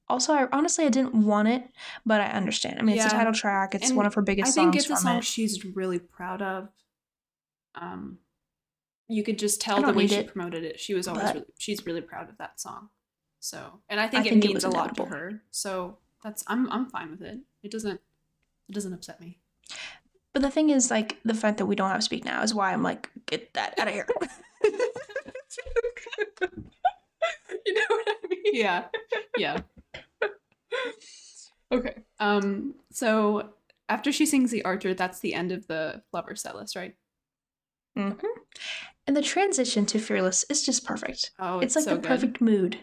Also, 0.09 0.33
I 0.33 0.47
honestly 0.51 0.85
I 0.85 0.89
didn't 0.89 1.13
want 1.13 1.47
it, 1.47 1.69
but 2.05 2.21
I 2.21 2.27
understand. 2.27 2.79
I 2.79 2.83
mean, 2.83 2.95
it's 2.95 3.05
a 3.05 3.09
title 3.09 3.33
track. 3.33 3.75
It's 3.75 3.89
And 3.89 3.97
one 3.97 4.05
of 4.05 4.13
her 4.13 4.21
biggest 4.21 4.53
songs. 4.53 4.57
I 4.57 4.71
think 4.71 4.75
it's 4.75 4.89
a 4.89 4.95
song 4.95 5.17
it. 5.17 5.23
she's 5.25 5.65
really 5.65 5.99
proud 5.99 6.41
of. 6.41 6.69
Um, 7.75 8.19
you 9.09 9.23
could 9.23 9.37
just 9.37 9.61
tell 9.61 9.81
the 9.81 9.93
way 9.93 10.07
she 10.07 10.15
it, 10.15 10.27
promoted 10.27 10.63
it. 10.63 10.79
She 10.79 10.93
was 10.93 11.07
always 11.07 11.33
really, 11.33 11.45
she's 11.57 11.85
really 11.85 12.01
proud 12.01 12.29
of 12.29 12.37
that 12.37 12.59
song. 12.59 12.89
So, 13.39 13.81
and 13.89 13.99
I 13.99 14.07
think 14.07 14.25
it 14.25 14.29
think 14.29 14.43
means 14.43 14.55
was 14.55 14.63
a 14.63 14.69
lot 14.69 14.95
to 14.95 15.05
her. 15.05 15.41
So 15.51 15.97
that's 16.23 16.43
I'm 16.47 16.71
I'm 16.71 16.89
fine 16.89 17.11
with 17.11 17.21
it. 17.21 17.39
It 17.63 17.71
doesn't 17.71 17.99
it 18.69 18.73
doesn't 18.73 18.93
upset 18.93 19.19
me. 19.21 19.39
But 20.33 20.41
the 20.41 20.51
thing 20.51 20.69
is, 20.69 20.91
like, 20.91 21.17
the 21.25 21.33
fact 21.33 21.57
that 21.57 21.65
we 21.65 21.75
don't 21.75 21.89
have 21.89 22.03
Speak 22.03 22.23
Now 22.23 22.43
is 22.43 22.53
why 22.53 22.71
I'm 22.71 22.83
like, 22.83 23.09
get 23.25 23.53
that 23.55 23.79
out 23.79 23.87
of 23.87 23.93
here. 23.95 24.05
you 27.65 27.73
know 27.73 27.81
what 27.87 28.07
I 28.07 28.15
mean? 28.29 28.43
Yeah, 28.53 28.85
yeah. 29.35 29.61
Okay. 31.71 31.95
Um. 32.19 32.75
So 32.91 33.49
after 33.89 34.11
she 34.11 34.25
sings 34.25 34.51
the 34.51 34.63
Archer, 34.65 34.93
that's 34.93 35.19
the 35.19 35.33
end 35.33 35.51
of 35.51 35.67
the 35.67 36.01
Lover 36.13 36.35
set 36.35 36.55
list, 36.55 36.75
right? 36.75 36.95
hmm 37.95 38.11
And 39.07 39.15
the 39.15 39.21
transition 39.21 39.85
to 39.87 39.99
Fearless 39.99 40.43
is 40.49 40.63
just 40.65 40.85
perfect. 40.85 41.31
Oh, 41.39 41.59
It's, 41.59 41.75
it's 41.75 41.75
like 41.77 41.83
so 41.85 41.95
the 41.95 42.01
good. 42.01 42.07
perfect 42.07 42.41
mood. 42.41 42.77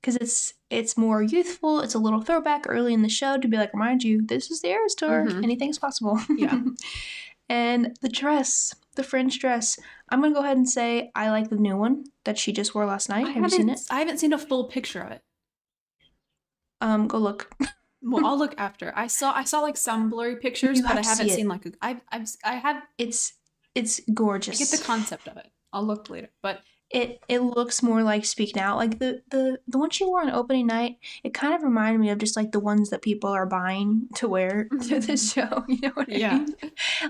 Because 0.00 0.16
it's 0.16 0.54
it's 0.70 0.96
more 0.96 1.22
youthful. 1.22 1.80
It's 1.80 1.94
a 1.94 1.98
little 1.98 2.22
throwback 2.22 2.64
early 2.66 2.94
in 2.94 3.02
the 3.02 3.08
show 3.10 3.36
to 3.36 3.48
be 3.48 3.58
like, 3.58 3.72
remind 3.74 4.02
you, 4.02 4.24
this 4.26 4.50
is 4.50 4.62
the 4.62 4.68
Eras 4.68 4.94
tour. 4.94 5.26
Mhm. 5.28 5.44
Anything's 5.44 5.78
possible. 5.78 6.18
Yeah. 6.36 6.58
and 7.50 7.96
the 8.00 8.08
dress, 8.08 8.74
the 8.94 9.02
fringe 9.02 9.38
dress. 9.40 9.78
I'm 10.08 10.22
gonna 10.22 10.32
go 10.34 10.40
ahead 10.40 10.56
and 10.56 10.68
say 10.68 11.10
I 11.14 11.28
like 11.30 11.50
the 11.50 11.56
new 11.56 11.76
one 11.76 12.04
that 12.24 12.38
she 12.38 12.50
just 12.52 12.74
wore 12.74 12.86
last 12.86 13.10
night. 13.10 13.26
I 13.26 13.30
Have 13.32 13.42
you 13.42 13.50
seen 13.50 13.68
it? 13.68 13.80
I 13.90 13.98
haven't 13.98 14.18
seen 14.18 14.32
a 14.32 14.38
full 14.38 14.64
picture 14.68 15.02
of 15.02 15.12
it. 15.12 15.22
Um, 16.80 17.06
go 17.08 17.18
look. 17.18 17.50
Well, 18.02 18.24
I'll 18.24 18.38
look 18.44 18.54
after. 18.58 18.92
I 18.96 19.06
saw 19.06 19.32
I 19.32 19.44
saw 19.44 19.60
like 19.60 19.76
some 19.76 20.08
blurry 20.10 20.36
pictures, 20.36 20.78
You 20.78 20.82
but 20.82 20.92
I 20.92 20.94
have 20.96 21.02
to 21.02 21.08
haven't 21.08 21.28
see 21.28 21.36
seen 21.36 21.48
like 21.48 21.66
a, 21.66 21.72
I've 21.82 22.00
I've 22.10 22.28
I 22.44 22.54
have 22.54 22.82
It's 22.98 23.34
it's 23.74 24.00
I 24.08 24.12
gorgeous. 24.12 24.58
get 24.58 24.78
the 24.78 24.84
concept 24.84 25.28
of 25.28 25.36
it. 25.36 25.46
I'll 25.72 25.84
look 25.86 26.08
later, 26.10 26.30
but 26.42 26.60
it 26.90 27.20
it 27.28 27.38
looks 27.40 27.82
more 27.84 28.02
like 28.02 28.24
Speak 28.24 28.56
Now. 28.56 28.74
Like 28.76 28.98
the 28.98 29.22
the 29.30 29.60
the 29.68 29.78
one 29.78 29.90
she 29.90 30.04
wore 30.04 30.22
on 30.22 30.30
opening 30.30 30.66
night, 30.66 30.96
it 31.22 31.34
kind 31.34 31.54
of 31.54 31.62
reminded 31.62 32.00
me 32.00 32.10
of 32.10 32.18
just 32.18 32.36
like 32.36 32.50
the 32.52 32.58
ones 32.58 32.90
that 32.90 33.02
people 33.02 33.30
are 33.30 33.46
buying 33.46 34.08
to 34.16 34.26
wear 34.26 34.64
to 34.88 34.98
this 34.98 35.32
show. 35.32 35.64
You 35.68 35.80
know 35.82 35.90
what 35.94 36.08
I 36.08 36.16
Yeah. 36.16 36.38
mean? 36.38 36.54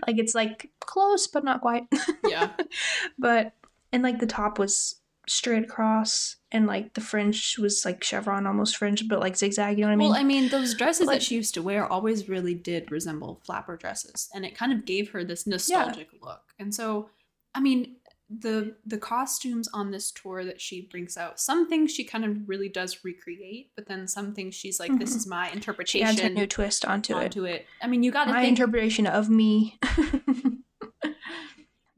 Like 0.06 0.18
it's 0.18 0.34
like 0.34 0.70
close 0.80 1.28
but 1.28 1.44
not 1.44 1.60
quite. 1.62 1.84
yeah, 2.28 2.50
but 3.18 3.54
and 3.92 4.02
like 4.02 4.18
the 4.18 4.26
top 4.26 4.58
was 4.58 4.96
straight 5.28 5.62
across 5.64 6.36
and 6.52 6.66
like 6.66 6.94
the 6.94 7.00
fringe 7.00 7.56
was 7.58 7.84
like 7.84 8.02
chevron 8.02 8.46
almost 8.46 8.76
fringe 8.76 9.06
but 9.08 9.20
like 9.20 9.36
zigzag 9.36 9.78
you 9.78 9.82
know 9.84 9.88
what 9.88 9.92
i 9.92 9.96
mean 9.96 10.08
well, 10.10 10.18
I 10.18 10.24
mean, 10.24 10.48
those 10.48 10.74
dresses 10.74 11.06
Like- 11.06 11.18
that 11.20 11.22
she 11.24 11.34
used 11.36 11.54
to 11.54 11.62
wear 11.62 11.86
always 11.86 12.28
really 12.28 12.54
did 12.54 12.90
resemble 12.90 13.40
flapper 13.44 13.76
dresses, 13.76 14.28
and 14.34 14.44
it 14.44 14.56
kind 14.56 14.72
of 14.72 14.84
gave 14.84 15.10
her 15.10 15.22
this 15.24 15.46
nostalgic 15.46 16.08
look. 16.22 16.42
And 16.58 16.74
so, 16.74 17.08
I 17.54 17.60
mean, 17.60 17.96
the 18.28 18.76
the 18.86 18.98
costumes 18.98 19.68
on 19.74 19.90
this 19.90 20.12
tour 20.12 20.44
that 20.44 20.60
she 20.60 20.82
brings 20.82 21.16
out, 21.16 21.40
some 21.40 21.68
things 21.68 21.92
she 21.92 22.04
kind 22.04 22.24
of 22.24 22.48
really 22.48 22.68
does 22.68 23.04
recreate, 23.04 23.70
but 23.74 23.86
then 23.88 24.06
some 24.06 24.34
things 24.34 24.54
she's 24.54 24.78
like, 24.78 24.96
"This 24.98 25.12
Mhm. 25.12 25.16
is 25.16 25.26
my 25.26 25.48
she 25.48 25.54
interpretation." 25.54 26.06
adds 26.08 26.20
her 26.20 26.28
new 26.28 26.46
twist 26.46 26.84
onto, 26.84 27.16
it 27.16 27.24
onto 27.24 27.44
it. 27.44 27.66
I 27.82 27.86
mean, 27.88 28.02
you 28.04 28.10
got 28.12 28.28
my 28.28 28.42
think. 28.42 28.50
interpretation 28.50 29.06
of 29.06 29.28
me 29.28 29.78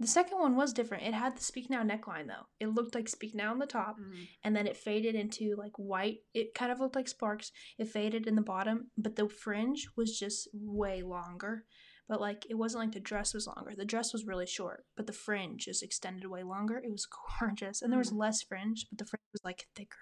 the 0.03 0.09
second 0.09 0.39
one 0.39 0.57
was 0.57 0.73
different. 0.73 1.05
It 1.05 1.15
had 1.15 1.37
the 1.37 1.43
speak 1.43 1.71
now 1.71 1.83
neckline 1.83 2.27
though. 2.27 2.47
It 2.61 2.69
looked 2.75 2.95
like 2.95 3.09
speak 3.09 3.35
now 3.35 3.51
on 3.53 3.59
the 3.59 3.67
top 3.67 3.97
Mm. 3.99 4.27
and 4.45 4.57
then 4.57 4.67
it 4.67 4.77
faded 4.77 5.15
into 5.15 5.55
like 5.57 5.73
white. 5.79 6.19
It 6.35 6.55
kind 6.55 6.71
of 6.73 6.81
looked 6.81 6.97
like 6.97 7.09
sparks. 7.09 7.53
It 7.79 7.89
faded 7.89 8.27
in 8.27 8.35
the 8.35 8.43
bottom 8.43 8.91
but 8.97 9.17
the 9.17 9.29
fringe 9.29 9.89
was 9.97 10.19
just 10.19 10.49
way 10.53 11.03
longer. 11.03 11.65
But 12.09 12.21
like 12.21 12.45
it 12.51 12.55
wasn't 12.55 12.83
like 12.85 12.93
the 12.93 13.01
dress 13.01 13.33
was 13.33 13.47
longer. 13.47 13.73
The 13.77 13.85
dress 13.85 14.13
was 14.13 14.27
really 14.27 14.47
short 14.47 14.85
but 14.97 15.07
the 15.07 15.13
fringe 15.13 15.65
just 15.67 15.83
extended 15.83 16.27
way 16.29 16.43
longer. 16.43 16.77
It 16.79 16.91
was 16.91 17.07
gorgeous. 17.41 17.81
And 17.83 17.91
there 17.93 17.99
was 17.99 18.13
Mm. 18.13 18.19
less 18.19 18.43
fringe 18.43 18.87
but 18.91 18.99
the 18.99 19.07
fringe 19.07 19.23
was 19.33 19.45
like 19.45 19.67
thicker. 19.75 19.97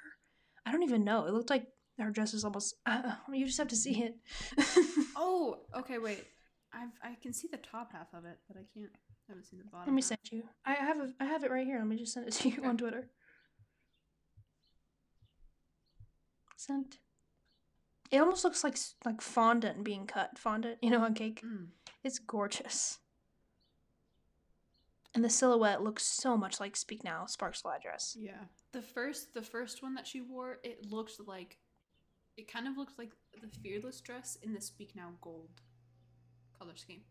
I 0.66 0.72
don't 0.72 0.82
even 0.82 1.04
know. 1.04 1.26
It 1.26 1.32
looked 1.32 1.50
like 1.50 1.66
her 1.98 2.10
dress 2.10 2.32
was 2.32 2.44
almost 2.44 2.76
uh, 2.86 3.14
you 3.32 3.44
just 3.46 3.58
have 3.58 3.68
to 3.68 3.76
see 3.76 4.02
it. 4.04 4.16
Oh, 5.22 5.58
okay, 5.76 5.98
wait. 5.98 6.24
I've 6.72 6.88
I 7.02 7.16
can 7.20 7.32
see 7.32 7.48
the 7.50 7.58
top 7.58 7.92
half 7.92 8.06
of 8.14 8.24
it, 8.24 8.38
but 8.48 8.56
I 8.56 8.64
can't. 8.72 8.90
I 9.30 9.32
haven't 9.32 9.44
seen 9.46 9.60
the 9.60 9.64
bottom. 9.66 9.86
let 9.86 9.94
me 9.94 10.02
half. 10.02 10.08
send 10.08 10.18
you 10.32 10.42
i 10.66 10.74
have 10.74 10.98
a, 10.98 11.12
i 11.20 11.24
have 11.24 11.44
it 11.44 11.50
right 11.52 11.64
here 11.66 11.78
let 11.78 11.86
me 11.86 11.96
just 11.96 12.12
send 12.12 12.26
it 12.26 12.32
to 12.34 12.48
you 12.50 12.56
Okay. 12.58 12.66
on 12.68 12.76
twitter 12.76 13.08
sent 16.56 16.98
it 18.10 18.18
almost 18.18 18.44
looks 18.44 18.64
like 18.64 18.76
like 19.04 19.20
fondant 19.20 19.84
being 19.84 20.06
cut 20.06 20.36
fondant 20.38 20.78
you 20.82 20.90
know 20.90 21.00
on 21.00 21.14
cake 21.14 21.42
Mm. 21.44 21.68
It's 22.02 22.18
gorgeous. 22.18 22.98
And 25.14 25.22
the 25.22 25.28
silhouette 25.28 25.82
looks 25.82 26.02
so 26.06 26.34
much 26.34 26.60
like 26.60 26.74
Speak 26.76 27.04
Now 27.04 27.26
Sparks 27.26 27.60
Fly 27.60 27.76
dress. 27.78 28.16
Yeah. 28.18 28.44
The 28.72 28.80
first 28.80 29.34
the 29.34 29.42
first 29.42 29.82
one 29.82 29.94
that 29.96 30.06
she 30.06 30.22
wore, 30.22 30.60
it 30.64 30.86
looked 30.90 31.20
like 31.26 31.58
it 32.38 32.50
kind 32.50 32.66
of 32.66 32.78
looked 32.78 32.98
like 32.98 33.10
the 33.38 33.48
Fearless 33.62 34.00
dress 34.00 34.38
in 34.42 34.54
the 34.54 34.62
Speak 34.62 34.92
Now 34.96 35.10
gold 35.20 35.60
color 36.58 36.74
scheme. 36.74 37.02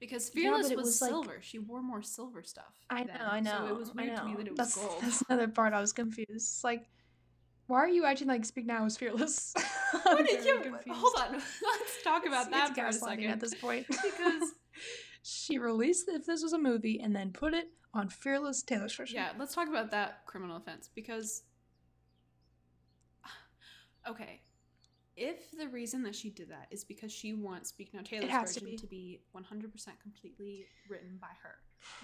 Because 0.00 0.28
Fearless 0.28 0.70
it 0.70 0.76
was, 0.76 0.86
was, 0.86 1.02
like- 1.02 1.10
silver. 1.10 1.38
She 1.40 1.58
wore 1.58 1.82
more 1.82 2.02
silver 2.02 2.42
stuff. 2.42 2.72
I 2.88 3.02
know, 3.02 3.12
then, 3.12 3.20
I 3.22 3.40
know. 3.40 3.50
So 3.58 3.66
it 3.66 3.76
was 3.78 3.94
weird 3.94 4.16
to 4.16 4.24
me 4.24 4.34
that 4.36 4.46
it 4.46 4.50
was 4.50 4.56
that's, 4.58 4.76
gold. 4.76 4.98
That's 5.02 5.22
another 5.28 5.48
part 5.48 5.72
I 5.72 5.80
was 5.80 5.92
confused. 5.92 6.30
It's 6.30 6.62
like, 6.62 6.88
why 7.66 7.78
are 7.78 7.88
you 7.88 8.04
acting 8.04 8.28
like 8.28 8.44
Speak 8.44 8.66
Now 8.66 8.84
is 8.86 8.96
fearless? 8.96 9.54
What 10.04 10.24
did 10.26 10.44
you 10.44 10.60
confused. 10.60 10.98
hold 10.98 11.14
on? 11.18 11.32
Let's 11.62 12.02
talk 12.04 12.26
about 12.26 12.46
It's- 12.48 12.68
that 12.68 12.78
it's 12.86 12.98
for 12.98 13.06
a 13.06 13.10
second. 13.10 13.30
at 13.30 13.40
this 13.40 13.54
point. 13.54 13.86
Because- 13.88 14.52
she 15.22 15.58
released 15.58 16.08
if 16.08 16.24
this 16.24 16.42
was 16.42 16.52
a 16.52 16.58
movie 16.58 17.00
and 17.00 17.14
then 17.14 17.32
put 17.32 17.52
it 17.52 17.68
on 17.92 18.08
Fearless 18.08 18.62
Taylor's 18.62 18.94
version. 18.94 19.16
Yeah, 19.16 19.30
let's 19.38 19.54
talk 19.54 19.68
about 19.68 19.90
that 19.90 20.24
criminal 20.26 20.56
offense 20.56 20.88
because 20.94 21.42
okay, 24.08 24.40
if 25.18 25.50
the 25.58 25.68
reason 25.68 26.02
that 26.04 26.14
she 26.14 26.30
did 26.30 26.50
that 26.50 26.68
is 26.70 26.84
because 26.84 27.12
she 27.12 27.32
wants 27.34 27.70
Speak 27.70 27.92
Now 27.92 28.00
Taylor's 28.02 28.30
has 28.30 28.54
to 28.54 28.60
version 28.60 28.76
be. 28.76 28.78
to 28.78 28.86
be 28.86 29.20
100% 29.36 29.72
completely 30.00 30.66
written 30.88 31.18
by 31.20 31.28
her, 31.42 31.56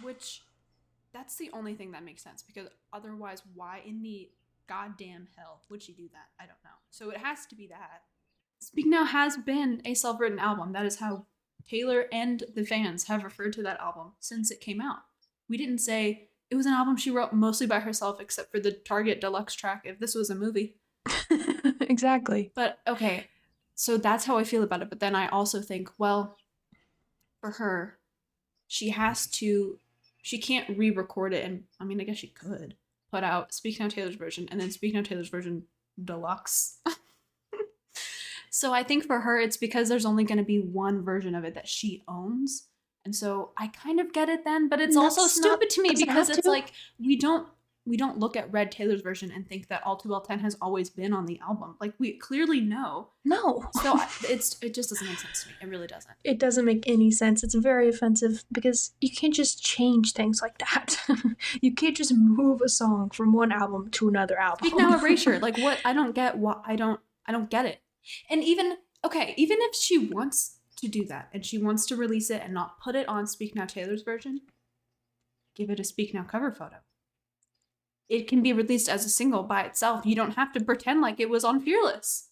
which 0.02 0.42
that's 1.12 1.36
the 1.36 1.50
only 1.52 1.74
thing 1.74 1.92
that 1.92 2.04
makes 2.04 2.22
sense 2.22 2.42
because 2.42 2.68
otherwise 2.92 3.42
why 3.54 3.80
in 3.86 4.02
the 4.02 4.28
goddamn 4.68 5.28
hell 5.36 5.60
would 5.70 5.82
she 5.82 5.92
do 5.92 6.08
that? 6.12 6.28
I 6.38 6.46
don't 6.46 6.62
know. 6.64 6.76
So 6.90 7.10
it 7.10 7.18
has 7.18 7.46
to 7.46 7.54
be 7.54 7.68
that. 7.68 8.02
Speak 8.58 8.86
Now 8.86 9.04
has 9.04 9.36
been 9.36 9.80
a 9.84 9.94
self-written 9.94 10.38
album. 10.38 10.72
That 10.72 10.86
is 10.86 10.96
how 10.96 11.26
Taylor 11.68 12.06
and 12.12 12.42
the 12.54 12.64
fans 12.64 13.04
have 13.04 13.24
referred 13.24 13.52
to 13.54 13.62
that 13.62 13.80
album 13.80 14.12
since 14.20 14.50
it 14.50 14.60
came 14.60 14.80
out. 14.80 14.98
We 15.48 15.56
didn't 15.56 15.78
say 15.78 16.28
it 16.50 16.56
was 16.56 16.66
an 16.66 16.72
album 16.72 16.96
she 16.96 17.10
wrote 17.10 17.32
mostly 17.32 17.66
by 17.66 17.80
herself, 17.80 18.20
except 18.20 18.50
for 18.50 18.60
the 18.60 18.72
Target 18.72 19.20
deluxe 19.20 19.54
track 19.54 19.82
if 19.84 19.98
this 19.98 20.14
was 20.14 20.30
a 20.30 20.34
movie. 20.34 20.76
exactly. 21.90 22.50
But 22.54 22.78
okay, 22.86 23.28
so 23.74 23.96
that's 23.96 24.24
how 24.24 24.38
I 24.38 24.44
feel 24.44 24.62
about 24.62 24.82
it. 24.82 24.90
But 24.90 25.00
then 25.00 25.14
I 25.14 25.28
also 25.28 25.60
think, 25.60 25.90
well, 25.98 26.36
for 27.40 27.52
her, 27.52 27.98
she 28.68 28.90
has 28.90 29.26
to, 29.28 29.78
she 30.22 30.38
can't 30.38 30.76
re 30.78 30.90
record 30.90 31.34
it. 31.34 31.44
And 31.44 31.64
I 31.80 31.84
mean, 31.84 32.00
I 32.00 32.04
guess 32.04 32.16
she 32.18 32.28
could 32.28 32.74
put 33.10 33.24
out 33.24 33.52
Speak 33.54 33.78
Now 33.78 33.88
Taylor's 33.88 34.16
version 34.16 34.48
and 34.50 34.60
then 34.60 34.70
Speak 34.70 34.94
Now 34.94 35.02
Taylor's 35.02 35.28
version 35.28 35.64
deluxe. 36.02 36.78
so 38.50 38.72
I 38.72 38.82
think 38.82 39.04
for 39.04 39.20
her, 39.20 39.38
it's 39.38 39.56
because 39.56 39.88
there's 39.88 40.06
only 40.06 40.24
going 40.24 40.38
to 40.38 40.44
be 40.44 40.58
one 40.60 41.02
version 41.04 41.34
of 41.34 41.44
it 41.44 41.54
that 41.54 41.68
she 41.68 42.02
owns. 42.08 42.68
And 43.04 43.14
so 43.14 43.50
I 43.58 43.68
kind 43.68 44.00
of 44.00 44.12
get 44.12 44.28
it 44.30 44.44
then, 44.44 44.68
but 44.68 44.80
it's 44.80 44.96
also 44.96 45.22
That's 45.22 45.38
not- 45.38 45.46
stupid 45.60 45.70
to 45.70 45.82
me 45.82 45.90
because 45.96 46.30
it's 46.30 46.40
to. 46.40 46.48
like 46.48 46.72
we 46.98 47.16
don't 47.16 47.46
we 47.86 47.98
don't 47.98 48.18
look 48.18 48.34
at 48.34 48.50
Red 48.50 48.72
Taylor's 48.72 49.02
version 49.02 49.30
and 49.30 49.46
think 49.46 49.68
that 49.68 49.82
All 49.84 49.96
Too 49.96 50.08
Well 50.08 50.22
10 50.22 50.38
has 50.38 50.56
always 50.60 50.88
been 50.88 51.12
on 51.12 51.26
the 51.26 51.38
album. 51.40 51.76
Like 51.80 51.92
we 51.98 52.16
clearly 52.18 52.60
know. 52.60 53.08
No. 53.24 53.64
So 53.82 53.92
I- 53.94 54.08
it's 54.28 54.56
it 54.62 54.72
just 54.72 54.88
doesn't 54.90 55.06
make 55.06 55.18
sense 55.18 55.42
to 55.42 55.48
me. 55.50 55.54
It 55.60 55.68
really 55.68 55.86
doesn't. 55.86 56.14
it 56.24 56.38
doesn't 56.38 56.64
make 56.64 56.88
any 56.88 57.10
sense. 57.10 57.44
It's 57.44 57.54
very 57.54 57.88
offensive 57.88 58.44
because 58.50 58.92
you 59.00 59.10
can't 59.10 59.34
just 59.34 59.62
change 59.62 60.12
things 60.14 60.40
like 60.40 60.56
that. 60.58 60.96
you 61.60 61.74
can't 61.74 61.96
just 61.96 62.14
move 62.14 62.62
a 62.64 62.68
song 62.68 63.10
from 63.10 63.32
one 63.32 63.52
album 63.52 63.90
to 63.92 64.08
another 64.08 64.38
album. 64.38 64.66
Speak 64.66 64.78
now 64.78 64.98
erasure. 64.98 65.38
Like 65.38 65.58
what 65.58 65.78
I 65.84 65.92
don't 65.92 66.14
get 66.14 66.38
what 66.38 66.62
I 66.66 66.76
don't 66.76 67.00
I 67.26 67.32
don't 67.32 67.50
get 67.50 67.66
it. 67.66 67.80
And 68.30 68.42
even 68.42 68.78
okay, 69.04 69.34
even 69.36 69.58
if 69.60 69.74
she 69.74 69.98
wants 69.98 70.58
to 70.76 70.88
do 70.88 71.04
that 71.04 71.28
and 71.34 71.44
she 71.44 71.58
wants 71.58 71.84
to 71.86 71.96
release 71.96 72.30
it 72.30 72.40
and 72.42 72.54
not 72.54 72.80
put 72.80 72.94
it 72.96 73.06
on 73.08 73.26
Speak 73.26 73.54
Now 73.54 73.66
Taylor's 73.66 74.02
version, 74.02 74.40
give 75.54 75.68
it 75.68 75.78
a 75.80 75.84
Speak 75.84 76.14
Now 76.14 76.22
cover 76.22 76.50
photo. 76.50 76.76
It 78.08 78.28
can 78.28 78.42
be 78.42 78.52
released 78.52 78.88
as 78.88 79.04
a 79.04 79.08
single 79.08 79.42
by 79.42 79.62
itself. 79.62 80.04
You 80.06 80.14
don't 80.14 80.36
have 80.36 80.52
to 80.52 80.60
pretend 80.62 81.00
like 81.00 81.18
it 81.20 81.30
was 81.30 81.44
on 81.44 81.60
Fearless. 81.60 82.28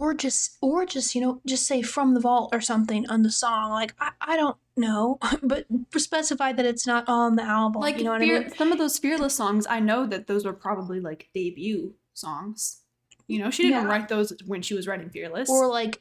or 0.00 0.14
just 0.14 0.56
or 0.62 0.86
just 0.86 1.14
you 1.14 1.20
know 1.20 1.40
just 1.46 1.66
say 1.66 1.82
from 1.82 2.14
the 2.14 2.20
vault 2.20 2.48
or 2.54 2.60
something 2.60 3.06
on 3.10 3.22
the 3.22 3.30
song 3.30 3.70
like 3.70 3.94
i, 4.00 4.10
I 4.22 4.34
don't 4.36 4.56
know 4.78 5.18
but 5.42 5.66
specify 5.94 6.52
that 6.52 6.64
it's 6.64 6.86
not 6.86 7.06
on 7.06 7.36
the 7.36 7.42
album 7.42 7.82
Like 7.82 7.98
you 7.98 8.04
know 8.04 8.12
what 8.12 8.20
Fear- 8.20 8.36
i 8.36 8.40
mean 8.44 8.50
some 8.54 8.72
of 8.72 8.78
those 8.78 8.98
Fearless 8.98 9.36
songs, 9.36 9.66
I 9.68 9.80
know 9.80 10.06
that 10.06 10.26
those 10.26 10.46
were 10.46 10.54
probably 10.54 11.00
like 11.00 11.28
debut 11.34 11.94
songs. 12.14 12.80
You 13.26 13.38
know, 13.40 13.50
she 13.50 13.62
didn't 13.64 13.82
Yeah. 13.82 13.88
write 13.88 14.08
those 14.08 14.32
when 14.46 14.62
she 14.62 14.74
was 14.74 14.86
writing 14.86 15.10
Fearless. 15.10 15.50
or 15.50 15.68
like 15.68 16.00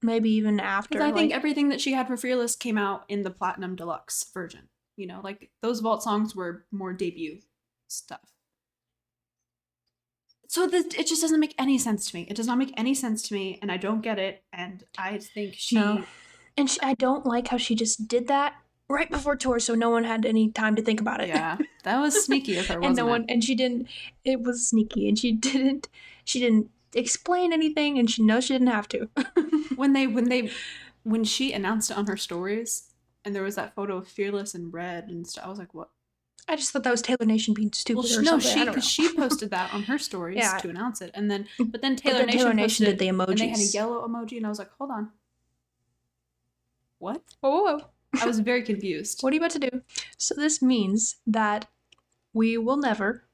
maybe 0.00 0.30
even 0.30 0.60
after 0.60 1.02
I 1.02 1.10
think 1.12 1.32
everything 1.32 1.70
that 1.70 1.80
she 1.80 1.92
had 1.92 2.06
for 2.06 2.16
Fearless 2.16 2.54
came 2.56 2.78
out 2.78 3.04
in 3.08 3.22
the 3.24 3.30
Platinum 3.30 3.74
Deluxe 3.74 4.24
version. 4.32 4.68
You 4.96 5.08
know, 5.08 5.20
like 5.24 5.50
those 5.60 5.80
Vault 5.80 6.02
songs 6.04 6.36
were 6.36 6.66
more 6.70 6.92
debut 6.92 7.40
stuff. 7.96 8.20
So 10.48 10.66
this, 10.66 10.86
it 10.96 11.06
just 11.06 11.20
doesn't 11.22 11.40
make 11.40 11.54
any 11.58 11.78
sense 11.78 12.10
to 12.10 12.16
me. 12.16 12.26
It 12.28 12.36
does 12.36 12.46
not 12.46 12.58
make 12.58 12.72
any 12.76 12.94
sense 12.94 13.22
to 13.28 13.34
me, 13.34 13.58
and 13.60 13.72
I 13.72 13.76
don't 13.76 14.02
get 14.02 14.18
it. 14.18 14.44
And 14.52 14.84
I 14.96 15.18
think 15.18 15.54
she, 15.56 15.74
No. 15.76 16.04
and 16.56 16.70
she, 16.70 16.78
i 16.82 16.94
don't 16.94 17.26
like 17.26 17.48
how 17.48 17.56
she 17.56 17.74
just 17.74 18.06
did 18.06 18.28
that 18.28 18.54
right 18.88 19.10
before 19.10 19.34
tour 19.34 19.58
so 19.58 19.74
no 19.74 19.90
one 19.90 20.04
had 20.04 20.24
any 20.26 20.52
time 20.52 20.76
to 20.76 20.82
think 20.82 21.00
about 21.00 21.20
it 21.20 21.28
yeah, 21.28 21.56
that 21.82 21.98
was 21.98 22.22
sneaky 22.24 22.56
of 22.58 22.66
her, 22.68 22.78
wasn't 22.80 22.86
and 22.86 22.96
no 22.96 23.06
it? 23.06 23.10
one 23.10 23.24
and 23.28 23.42
she 23.42 23.54
didn't 23.56 23.88
it 24.24 24.40
was 24.42 24.68
sneaky 24.68 25.08
and 25.08 25.18
she 25.18 25.32
didn't 25.48 25.88
she 26.24 26.38
didn't 26.38 26.70
explain 26.94 27.52
anything 27.52 27.98
and 27.98 28.08
she 28.10 28.22
knows 28.22 28.44
she 28.44 28.52
didn't 28.54 28.68
have 28.68 28.86
to 28.88 29.08
when 29.74 29.94
they 29.94 30.06
when 30.06 30.28
they 30.28 30.50
when 31.02 31.24
she 31.24 31.52
announced 31.52 31.90
it 31.90 31.96
on 31.96 32.06
her 32.06 32.16
stories, 32.16 32.90
and 33.24 33.34
there 33.34 33.42
was 33.42 33.56
that 33.56 33.74
photo 33.74 33.96
of 33.98 34.06
Fearless 34.08 34.54
in 34.54 34.70
red 34.70 35.08
and 35.08 35.26
stuff. 35.26 35.44
I 35.44 35.48
was 35.50 35.58
like, 35.58 35.74
what? 35.74 35.90
I 36.48 36.56
just 36.56 36.70
thought 36.72 36.82
that 36.84 36.90
was 36.90 37.02
taylor 37.02 37.24
nation 37.26 37.54
being 37.54 37.72
stupid 37.72 38.04
Well, 38.10 38.22
no, 38.22 38.38
she 38.38 38.64
because 38.64 38.86
she 38.88 39.14
posted 39.14 39.50
that 39.50 39.72
on 39.72 39.82
her 39.84 39.98
stories 40.08 40.38
Yeah. 40.38 40.58
to 40.58 40.68
announce 40.68 41.00
it, 41.00 41.10
and 41.14 41.30
then 41.30 41.46
but 41.58 41.80
then 41.82 41.94
But 41.94 42.02
Taylor, 42.02 42.18
then 42.18 42.26
Nation, 42.26 42.38
Taylor 42.40 42.54
Nation 42.54 42.86
did 42.86 42.98
the 42.98 43.08
emoji. 43.08 43.30
and 43.30 43.38
they 43.38 43.48
had 43.48 43.58
a 43.60 43.64
yellow 43.64 44.06
emoji, 44.06 44.36
and 44.36 44.46
I 44.46 44.48
was 44.48 44.58
like, 44.58 44.70
hold 44.78 44.90
on, 44.90 45.10
what? 46.98 47.22
whoa, 47.40 47.50
whoa, 47.50 47.62
whoa. 47.78 47.80
I 48.20 48.26
was 48.26 48.40
very 48.40 48.62
confused. 48.70 49.22
What 49.22 49.32
are 49.32 49.34
you 49.36 49.40
about 49.40 49.50
to 49.52 49.58
do? 49.58 49.82
So 50.16 50.34
this 50.34 50.62
means 50.62 51.16
that 51.26 51.66
we 52.32 52.56
will 52.58 52.76
never 52.76 53.24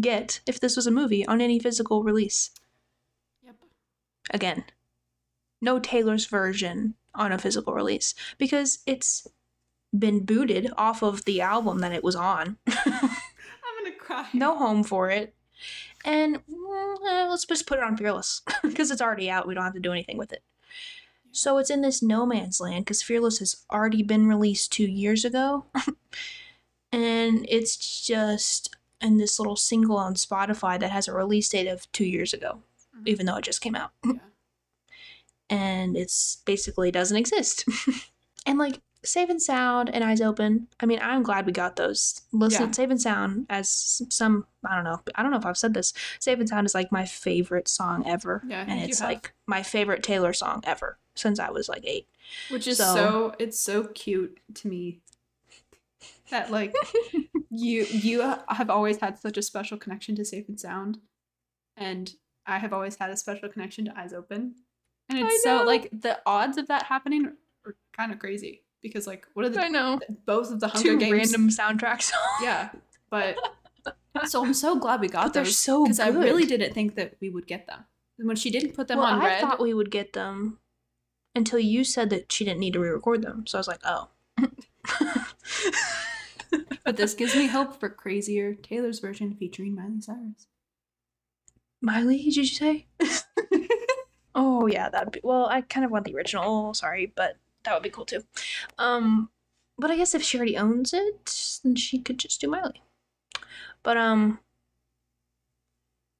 get, 0.00 0.40
if 0.46 0.58
this 0.60 0.76
was 0.76 0.86
a 0.86 0.90
movie, 0.90 1.24
on 1.26 1.40
any 1.40 1.58
physical 1.58 2.02
release 2.02 2.50
Yep. 3.44 3.56
again. 4.30 4.64
No 5.60 5.78
Taylor's 5.78 6.26
version 6.26 6.94
on 7.14 7.30
a 7.32 7.38
physical 7.38 7.72
release 7.74 8.14
because 8.38 8.80
it's 8.86 9.26
been 9.96 10.24
booted 10.24 10.70
off 10.76 11.02
of 11.02 11.24
the 11.24 11.40
album 11.40 11.80
that 11.80 11.92
it 11.92 12.02
was 12.04 12.16
on. 12.16 12.56
I'm 12.66 13.84
gonna 13.84 13.96
cry. 13.98 14.28
no 14.32 14.56
home 14.56 14.82
for 14.84 15.10
it. 15.10 15.34
And 16.04 16.36
eh, 16.36 17.26
let's 17.28 17.44
just 17.44 17.66
put 17.66 17.78
it 17.78 17.84
on 17.84 17.96
Fearless 17.96 18.42
because 18.62 18.90
it's 18.90 19.02
already 19.02 19.30
out. 19.30 19.46
We 19.46 19.54
don't 19.54 19.64
have 19.64 19.74
to 19.74 19.80
do 19.80 19.92
anything 19.92 20.16
with 20.18 20.32
it. 20.32 20.42
So 21.30 21.58
it's 21.58 21.70
in 21.70 21.80
this 21.82 22.02
no 22.02 22.26
man's 22.26 22.60
land 22.60 22.84
because 22.84 23.02
Fearless 23.02 23.38
has 23.38 23.64
already 23.70 24.02
been 24.02 24.26
released 24.26 24.72
two 24.72 24.86
years 24.86 25.24
ago. 25.24 25.66
and 26.92 27.46
it's 27.48 28.04
just 28.06 28.74
in 29.00 29.18
this 29.18 29.38
little 29.38 29.56
single 29.56 29.96
on 29.96 30.14
Spotify 30.14 30.78
that 30.80 30.90
has 30.90 31.08
a 31.08 31.12
release 31.14 31.48
date 31.48 31.66
of 31.68 31.90
two 31.92 32.04
years 32.04 32.32
ago, 32.34 32.62
Mhm. 32.96 33.06
even 33.08 33.26
though 33.26 33.36
it 33.36 33.44
just 33.44 33.60
came 33.60 33.74
out. 33.74 33.90
Yeah. 34.04 34.12
and 35.50 35.96
it's 35.96 36.36
basically 36.44 36.90
doesn't 36.90 37.16
exist. 37.16 37.64
and 38.46 38.58
like 38.58 38.80
Safe 39.04 39.28
and 39.28 39.42
Sound 39.42 39.90
and 39.92 40.04
Eyes 40.04 40.20
Open, 40.20 40.68
I 40.80 40.86
mean, 40.86 41.00
I'm 41.02 41.22
glad 41.24 41.44
we 41.46 41.52
got 41.52 41.76
those. 41.76 42.22
Listen, 42.32 42.66
Yeah. 42.66 42.70
Safe 42.72 42.90
and 42.90 43.00
Sound 43.02 43.46
as 43.50 44.00
some, 44.10 44.46
I 44.64 44.74
don't 44.76 44.84
know, 44.84 45.00
I 45.16 45.22
don't 45.22 45.32
know 45.32 45.38
if 45.38 45.46
I've 45.46 45.58
said 45.58 45.74
this. 45.74 45.92
Safe 46.20 46.38
and 46.38 46.48
Sound 46.48 46.66
is 46.66 46.74
like 46.74 46.92
my 46.92 47.04
favorite 47.04 47.66
song 47.68 48.04
ever. 48.06 48.42
Yeah, 48.46 48.64
and 48.66 48.80
it's 48.80 49.00
like 49.00 49.32
my 49.46 49.62
favorite 49.62 50.02
Taylor 50.02 50.32
song 50.32 50.60
ever 50.64 50.98
since 51.16 51.38
I 51.40 51.50
was 51.50 51.68
like 51.68 51.82
eight. 51.84 52.06
Which 52.50 52.66
is 52.68 52.78
So- 52.78 52.94
so, 52.94 53.34
it's 53.38 53.58
so 53.58 53.84
cute 53.88 54.38
to 54.54 54.68
me 54.68 55.00
that 56.30 56.50
like 56.50 56.74
you 57.50 57.84
you 57.84 58.20
have 58.48 58.70
always 58.70 58.98
had 58.98 59.18
such 59.18 59.36
a 59.36 59.42
special 59.42 59.76
connection 59.78 60.14
to 60.16 60.24
Safe 60.24 60.48
and 60.48 60.58
Sound, 60.60 60.98
and 61.76 62.14
I 62.46 62.58
have 62.58 62.72
always 62.72 62.96
had 62.96 63.10
a 63.10 63.16
special 63.16 63.48
connection 63.48 63.84
to 63.86 63.98
Eyes 63.98 64.12
Open, 64.12 64.54
and 65.08 65.18
it's 65.18 65.42
so 65.42 65.64
like 65.64 65.90
the 65.92 66.20
odds 66.24 66.56
of 66.56 66.68
that 66.68 66.84
happening 66.84 67.32
are 67.66 67.74
kind 67.92 68.12
of 68.12 68.18
crazy 68.18 68.61
because 68.82 69.06
like 69.06 69.26
what 69.34 69.46
are 69.46 69.48
the 69.48 69.62
I 69.62 69.68
know. 69.68 70.00
both 70.26 70.50
of 70.50 70.60
the 70.60 70.68
Hunger 70.68 70.90
Two 70.90 70.98
Games 70.98 71.32
random 71.32 71.48
soundtracks. 71.50 72.12
yeah 72.42 72.70
but 73.10 73.36
so 74.24 74.44
I'm 74.44 74.54
so 74.54 74.78
glad 74.78 75.00
we 75.00 75.08
got 75.08 75.24
But 75.24 75.34
they're 75.34 75.44
so 75.44 75.84
because 75.84 76.00
I 76.00 76.08
really 76.08 76.46
didn't 76.46 76.74
think 76.74 76.96
that 76.96 77.14
we 77.20 77.30
would 77.30 77.46
get 77.46 77.66
them 77.66 77.84
and 78.18 78.26
when 78.28 78.36
she 78.36 78.50
didn't 78.50 78.74
put 78.74 78.88
them 78.88 78.98
well, 78.98 79.06
on 79.06 79.20
I 79.20 79.26
red 79.26 79.40
thought 79.40 79.60
we 79.60 79.74
would 79.74 79.90
get 79.90 80.12
them 80.12 80.58
until 81.34 81.58
you 81.58 81.84
said 81.84 82.10
that 82.10 82.30
she 82.30 82.44
didn't 82.44 82.60
need 82.60 82.74
to 82.74 82.80
re-record 82.80 83.22
them. 83.22 83.46
So 83.46 83.58
I 83.58 83.60
was 83.60 83.68
like, 83.68 83.80
oh. 83.84 84.10
but 86.84 86.96
this 86.96 87.14
gives 87.14 87.34
me 87.34 87.46
hope 87.46 87.78
for 87.78 87.88
crazier 87.88 88.54
Taylor's 88.54 88.98
version 89.00 89.34
featuring 89.34 89.74
Miley 89.74 90.00
Cyrus. 90.00 90.46
Miley, 91.80 92.22
did 92.22 92.36
you 92.36 92.46
say? 92.46 92.86
oh 94.34 94.66
yeah, 94.66 94.88
that'd 94.88 95.12
be 95.12 95.20
well. 95.22 95.46
I 95.46 95.62
kind 95.62 95.84
of 95.84 95.90
want 95.90 96.04
the 96.04 96.14
original. 96.14 96.74
Sorry, 96.74 97.12
but 97.14 97.38
that 97.64 97.74
would 97.74 97.82
be 97.82 97.90
cool 97.90 98.06
too. 98.06 98.22
Um, 98.78 99.30
but 99.78 99.90
I 99.90 99.96
guess 99.96 100.14
if 100.14 100.22
she 100.22 100.36
already 100.38 100.56
owns 100.56 100.92
it, 100.92 101.60
then 101.64 101.76
she 101.76 101.98
could 101.98 102.18
just 102.18 102.40
do 102.40 102.48
Miley. 102.48 102.82
But 103.82 103.96
um, 103.96 104.38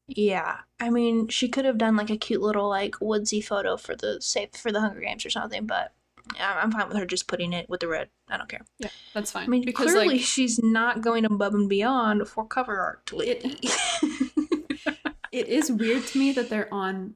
yeah. 0.09 0.59
I 0.81 0.91
mean, 0.91 1.29
she 1.29 1.49
could 1.49 1.65
have 1.65 1.79
done 1.79 1.97
like 1.97 2.11
a 2.11 2.17
cute 2.17 2.43
little 2.43 2.69
like 2.69 2.97
woodsy 3.01 3.41
photo 3.41 3.77
for 3.77 3.95
the 3.95 4.21
safe 4.21 4.51
for 4.55 4.73
the 4.73 4.81
Hunger 4.81 5.01
Games 5.01 5.25
or 5.25 5.31
something. 5.31 5.67
But 5.67 5.93
I'm 6.41 6.71
fine 6.73 6.89
with 6.89 6.97
her 6.97 7.07
just 7.07 7.29
putting 7.29 7.53
it 7.53 7.69
with 7.69 7.81
the 7.81 7.89
red. 7.89 8.09
I 8.29 8.37
don't 8.37 8.49
care. 8.49 8.65
Yeah, 8.79 8.89
that's 9.15 9.31
fine. 9.31 9.45
I 9.45 9.49
mean, 9.49 9.65
because 9.65 9.93
clearly 9.93 10.09
like 10.17 10.21
she's 10.21 10.63
not 10.63 11.01
going 11.03 11.25
above 11.25 11.55
and 11.55 11.69
beyond 11.69 12.27
for 12.29 12.47
cover 12.47 12.79
art. 12.81 13.11
It- 13.15 13.45
it 15.33 15.49
is 15.49 15.71
weird 15.71 16.07
to 16.09 16.19
me 16.19 16.33
that 16.33 16.49
they're 16.51 16.73
on 16.73 17.15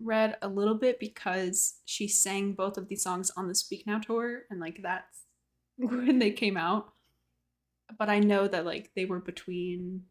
red 0.00 0.36
a 0.42 0.48
little 0.48 0.74
bit 0.74 0.98
because 1.00 1.80
she 1.84 2.06
sang 2.08 2.52
both 2.52 2.76
of 2.76 2.88
these 2.88 3.02
songs 3.02 3.30
on 3.36 3.48
the 3.48 3.54
Speak 3.54 3.86
Now 3.86 3.98
tour 3.98 4.42
and 4.50 4.60
like 4.60 4.80
that's 4.82 5.22
when 5.78 6.18
they 6.18 6.30
came 6.30 6.56
out. 6.56 6.92
But 7.98 8.08
I 8.08 8.18
know 8.18 8.48
that 8.48 8.66
like 8.66 8.90
they 8.96 9.04
were 9.04 9.20
between 9.20 10.02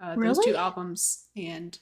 uh, 0.00 0.14
those 0.16 0.38
two 0.44 0.54
albums 0.56 1.26
and 1.36 1.78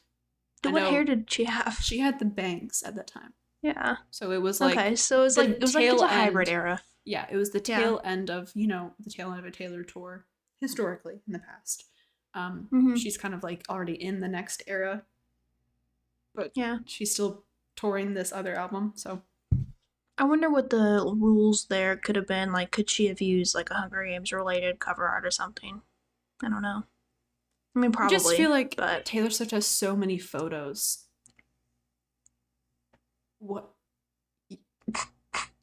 what 0.64 0.82
hair 0.84 1.04
did 1.04 1.30
she 1.30 1.44
have? 1.44 1.78
she 1.82 1.98
had 1.98 2.18
the 2.18 2.24
bangs 2.24 2.82
at 2.86 2.94
that 2.96 3.06
time. 3.06 3.34
Yeah. 3.60 3.96
So 4.10 4.30
it 4.30 4.40
was 4.40 4.60
like 4.60 4.76
okay, 4.76 4.96
so 4.96 5.20
it 5.20 5.24
was 5.24 5.36
like 5.36 5.48
it 5.50 5.60
was 5.60 5.74
like 5.74 5.84
it's 5.84 6.00
a 6.02 6.06
hybrid 6.06 6.48
end. 6.48 6.54
era. 6.54 6.82
yeah, 7.04 7.26
it 7.30 7.36
was 7.36 7.50
the 7.50 7.62
Yeah. 7.66 7.80
tail 7.80 8.00
end 8.04 8.30
of, 8.30 8.50
you 8.54 8.66
know, 8.66 8.92
the 8.98 9.10
tail 9.10 9.30
end 9.30 9.40
of 9.40 9.44
a 9.44 9.50
Taylor 9.50 9.82
tour 9.82 10.26
historically 10.60 11.20
in 11.26 11.32
the 11.34 11.38
past. 11.38 11.84
Um, 12.34 12.68
Mhm. 12.72 12.96
She's 12.98 13.16
kind 13.18 13.34
of 13.34 13.42
like 13.42 13.62
already 13.68 13.92
in 14.02 14.20
the 14.20 14.28
next 14.28 14.62
era, 14.66 15.04
but 16.34 16.52
Yeah. 16.54 16.78
she's 16.86 17.12
still 17.12 17.44
touring 17.76 18.14
this 18.14 18.32
other 18.32 18.54
album. 18.54 18.92
So 18.96 19.22
I 20.16 20.24
wonder 20.24 20.48
what 20.50 20.70
the 20.70 21.02
rules 21.16 21.66
there 21.66 21.96
could 21.96 22.14
have 22.16 22.26
been. 22.28 22.52
Like, 22.52 22.70
could 22.70 22.88
she 22.88 23.06
have 23.08 23.20
used 23.20 23.54
like 23.54 23.70
a 23.70 23.74
Hunger 23.74 24.04
Games 24.04 24.32
related 24.32 24.78
cover 24.78 25.06
art 25.08 25.26
or 25.26 25.30
something? 25.30 25.82
I 26.42 26.48
don't 26.48 26.62
know. 26.62 26.84
I 27.74 27.78
mean, 27.80 27.90
probably. 27.90 28.14
I 28.14 28.18
just 28.20 28.36
feel 28.36 28.50
like 28.50 28.76
but 28.76 29.04
Taylor 29.04 29.30
Swift 29.30 29.50
has 29.50 29.66
so 29.66 29.96
many 29.96 30.18
photos. 30.18 31.06
What? 33.40 33.70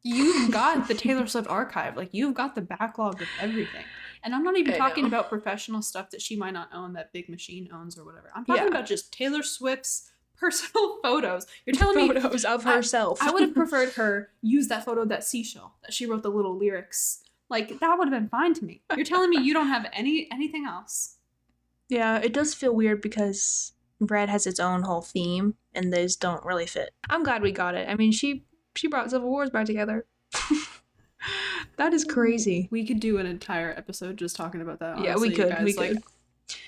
You've 0.03 0.51
got 0.51 0.87
the 0.87 0.95
Taylor 0.95 1.27
Swift 1.27 1.47
archive. 1.47 1.95
Like, 1.95 2.09
you've 2.11 2.33
got 2.33 2.55
the 2.55 2.61
backlog 2.61 3.21
of 3.21 3.27
everything. 3.39 3.85
And 4.23 4.33
I'm 4.35 4.43
not 4.43 4.57
even 4.57 4.73
I 4.73 4.77
talking 4.77 5.03
know. 5.03 5.07
about 5.09 5.29
professional 5.29 5.81
stuff 5.81 6.09
that 6.09 6.21
she 6.21 6.35
might 6.35 6.51
not 6.53 6.69
own, 6.73 6.93
that 6.93 7.13
Big 7.13 7.29
Machine 7.29 7.69
owns 7.71 7.97
or 7.97 8.03
whatever. 8.03 8.31
I'm 8.35 8.43
talking 8.45 8.63
Yeah. 8.63 8.69
about 8.69 8.85
just 8.87 9.13
Taylor 9.13 9.43
Swift's 9.43 10.11
personal 10.41 10.97
photos. 11.03 11.47
You're 11.65 11.75
telling 11.75 11.95
me 12.09 12.19
photos 12.19 12.43
of 12.43 12.63
herself. 12.65 13.19
I 13.21 13.31
would 13.31 13.41
have 13.43 13.53
preferred 13.61 13.93
her 13.93 14.31
use 14.41 14.67
that 14.67 14.83
photo 14.83 15.03
of 15.03 15.09
that 15.09 15.23
seashell 15.23 15.75
that 15.83 15.93
she 15.93 16.05
wrote 16.05 16.23
the 16.23 16.29
little 16.29 16.57
lyrics. 16.57 17.23
Like 17.49 17.79
that 17.79 17.95
would 17.97 18.07
have 18.11 18.19
been 18.19 18.29
fine 18.29 18.53
to 18.55 18.65
me. 18.65 18.81
You're 18.95 19.05
telling 19.05 19.29
me 19.29 19.41
you 19.41 19.53
don't 19.53 19.67
have 19.67 19.85
any 19.93 20.27
anything 20.31 20.65
else. 20.65 21.17
yeah, 21.89 22.17
it 22.17 22.33
does 22.33 22.53
feel 22.53 22.73
weird 22.73 23.01
because 23.01 23.73
Red 23.99 24.29
has 24.29 24.47
its 24.47 24.59
own 24.59 24.81
whole 24.83 25.01
theme, 25.01 25.55
and 25.75 25.93
those 25.93 26.15
don't 26.15 26.43
really 26.43 26.65
fit. 26.65 26.91
I'm 27.09 27.23
glad 27.23 27.41
we 27.41 27.51
got 27.51 27.75
it. 27.75 27.87
I 27.87 27.95
mean, 27.95 28.11
she 28.11 28.45
she 28.75 28.87
brought 28.87 29.11
Civil 29.11 29.29
Wars 29.29 29.49
back 29.49 29.65
together. 29.65 30.05
that 31.77 31.93
is 31.93 32.03
crazy. 32.03 32.67
We 32.71 32.85
could 32.85 32.99
do 32.99 33.17
an 33.17 33.25
entire 33.25 33.71
episode 33.77 34.17
just 34.17 34.35
talking 34.35 34.61
about 34.61 34.79
that. 34.79 35.01
Yeah, 35.01 35.17
we 35.17 35.29
could. 35.31 35.55
We 35.63 35.73
guys, 35.73 35.77
like, 35.77 35.91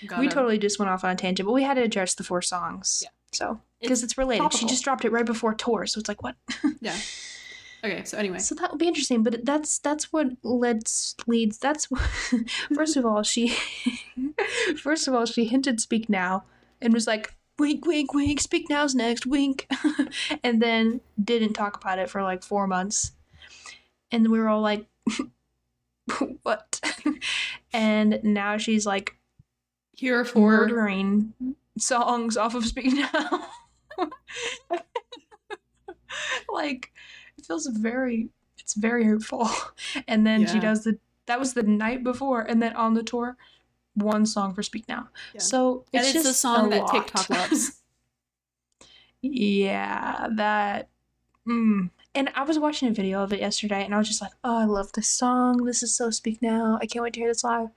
could. 0.07 0.19
We 0.19 0.28
totally 0.28 0.57
just 0.57 0.80
went 0.80 0.89
off 0.91 1.03
on 1.03 1.11
a 1.11 1.15
tangent, 1.15 1.47
but 1.47 1.53
we 1.53 1.63
had 1.63 1.76
to 1.76 1.82
address 1.82 2.13
the 2.15 2.24
four 2.24 2.41
songs. 2.41 3.01
Yeah. 3.03 3.09
So 3.34 3.60
because 3.82 4.04
it's, 4.04 4.18
related, 4.18 4.54
she 4.54 4.66
just 4.66 4.84
dropped 4.84 5.06
it 5.06 5.12
right 5.12 5.26
before 5.26 5.54
tour, 5.54 5.86
so 5.86 6.00
it's 6.00 6.08
like 6.08 6.24
what? 6.24 6.36
Yeah. 6.82 6.98
Okay, 7.86 8.06
so 8.06 8.18
anyway. 8.18 8.40
So 8.40 8.56
that 8.56 8.72
would 8.72 8.80
be 8.80 8.88
interesting, 8.88 9.24
but 9.24 9.44
that's 9.46 9.80
that's 9.80 10.14
what 10.14 10.28
leads 10.42 11.16
leads. 11.28 11.58
That's 11.58 11.92
what, 11.92 12.02
first 12.74 12.96
of 12.96 13.06
all 13.06 13.24
she 13.24 13.50
first 14.82 15.08
of 15.08 15.14
all 15.14 15.26
she 15.26 15.46
hinted 15.46 15.82
speak 15.82 16.08
now 16.08 16.46
and 16.82 16.94
was 16.94 17.08
like 17.08 17.36
wink 17.60 17.86
wink 17.86 18.14
wink 18.14 18.40
speak 18.40 18.70
now's 18.70 18.96
next 18.96 19.26
wink, 19.26 19.68
and 20.44 20.62
then 20.62 21.02
didn't 21.22 21.54
talk 21.54 21.76
about 21.76 22.00
it 22.00 22.10
for 22.10 22.24
like 22.24 22.42
four 22.42 22.68
months, 22.68 23.12
and 24.12 24.30
we 24.32 24.40
were 24.40 24.48
all 24.48 24.62
like 24.62 24.86
what, 26.44 26.80
and 27.74 28.22
now 28.24 28.58
she's 28.58 28.86
like 28.86 29.18
Here 29.92 30.24
for 30.24 30.60
ordering 30.60 31.34
songs 31.78 32.38
off 32.38 32.55
of 32.55 32.65
Speak 32.65 32.93
Now. 32.93 33.47
like 36.51 36.91
it 37.38 37.45
feels 37.45 37.67
very 37.67 38.30
it's 38.59 38.74
very 38.74 39.03
hurtful. 39.05 39.49
And 40.07 40.26
then 40.26 40.47
she 40.47 40.59
does 40.59 40.84
the 40.84 40.97
that 41.26 41.39
was 41.39 41.53
the 41.53 41.63
night 41.63 42.03
before 42.03 42.41
and 42.41 42.61
then 42.61 42.76
on 42.76 42.93
the 42.93 43.03
tour 43.03 43.38
one 43.95 44.26
song 44.26 44.53
for 44.53 44.63
Speak 44.63 44.88
Now. 44.88 45.09
Yeah. 45.34 45.41
So 45.41 45.86
and 45.93 46.01
it's 46.01 46.15
it's 46.15 46.24
just 46.26 46.36
a 46.36 46.39
song 46.39 46.67
a 46.67 46.69
that 46.71 46.82
lot. 46.82 46.91
TikTok 46.91 47.30
loves. 47.30 47.82
yeah, 49.21 50.28
that 50.36 50.89
mm. 51.47 51.89
and 52.15 52.30
I 52.36 52.43
was 52.43 52.59
watching 52.59 52.89
a 52.89 52.93
video 52.93 53.21
of 53.24 53.34
it 53.34 53.39
yesterday 53.39 53.86
and 53.86 53.93
I 53.93 53.97
was 53.97 54.07
just 54.07 54.21
like, 54.21 54.34
"Oh, 54.43 54.57
I 54.57 54.65
love 54.65 54.91
this 54.93 55.09
song. 55.09 55.57
This 55.65 55.84
is 55.84 55.95
so 55.95 56.09
Speak 56.09 56.41
Now. 56.41 56.80
I 56.82 56.86
can't 56.86 57.03
wait 57.03 57.13
to 57.13 57.19
hear 57.19 57.30
this 57.30 57.43
live." 57.43 57.69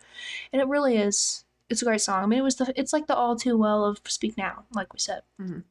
And 0.53 0.63
it 0.63 0.69
really 0.69 0.97
is. 0.97 1.45
It's 1.69 1.83
a 1.83 1.85
great 1.85 2.01
song. 2.01 2.23
I 2.23 2.27
mean, 2.27 2.39
it 2.39 2.43
was 2.43 2.57
the 2.57 2.73
it's 2.79 2.93
like 2.93 3.07
the 3.07 3.17
all 3.17 3.37
too 3.37 3.57
well 3.57 3.85
of 3.85 4.01
Speak 4.07 4.37
Now, 4.37 4.65
like 4.75 4.93
we 4.93 4.99
said. 4.99 5.23
Mhm. 5.41 5.65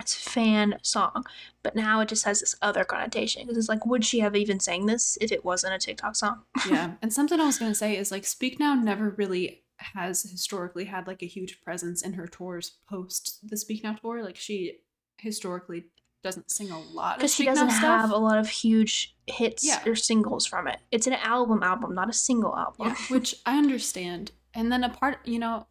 It's 0.00 0.14
a 0.14 0.30
fan 0.30 0.78
song, 0.82 1.24
but 1.64 1.74
now 1.74 1.98
it 2.00 2.08
just 2.08 2.24
has 2.24 2.38
this 2.40 2.54
other 2.62 2.84
connotation 2.84 3.42
because 3.42 3.58
it's 3.58 3.68
like, 3.68 3.84
would 3.84 4.04
she 4.04 4.20
have 4.20 4.36
even 4.36 4.60
sang 4.60 4.86
this 4.86 5.18
if 5.20 5.32
it 5.32 5.44
wasn't 5.44 5.74
a 5.74 5.78
TikTok 5.78 6.14
song? 6.14 6.42
yeah. 6.70 6.92
And 7.02 7.12
something 7.12 7.40
I 7.40 7.46
was 7.46 7.58
gonna 7.58 7.74
say 7.74 7.96
is 7.96 8.10
like 8.12 8.24
Speak 8.24 8.60
Now 8.60 8.74
never 8.74 9.10
really 9.10 9.64
has 9.78 10.22
historically 10.22 10.84
had 10.84 11.06
like 11.06 11.22
a 11.22 11.26
huge 11.26 11.60
presence 11.62 12.02
in 12.02 12.12
her 12.14 12.26
tours 12.26 12.78
post 12.88 13.38
the 13.48 13.56
Speak 13.56 13.82
Now 13.82 13.94
tour. 13.94 14.22
Like 14.22 14.36
she 14.36 14.78
historically 15.18 15.86
doesn't 16.22 16.50
sing 16.50 16.70
a 16.70 16.80
lot 16.80 17.16
Because 17.16 17.34
she 17.34 17.44
doesn't 17.44 17.68
have 17.68 18.10
a 18.10 18.16
lot 18.16 18.38
of 18.38 18.48
huge 18.48 19.14
hits 19.26 19.64
Yeah. 19.64 19.82
or 19.86 19.94
singles 19.94 20.46
from 20.46 20.66
it. 20.68 20.78
It's 20.90 21.06
an 21.06 21.12
album 21.14 21.62
album, 21.62 21.94
not 21.94 22.08
a 22.10 22.12
single 22.12 22.56
album. 22.56 22.88
Yeah, 22.88 22.96
which 23.08 23.34
I 23.46 23.56
understand. 23.58 24.32
And 24.54 24.72
then 24.72 24.84
a 24.84 24.88
part, 24.88 25.18
you 25.26 25.38
know, 25.38 25.66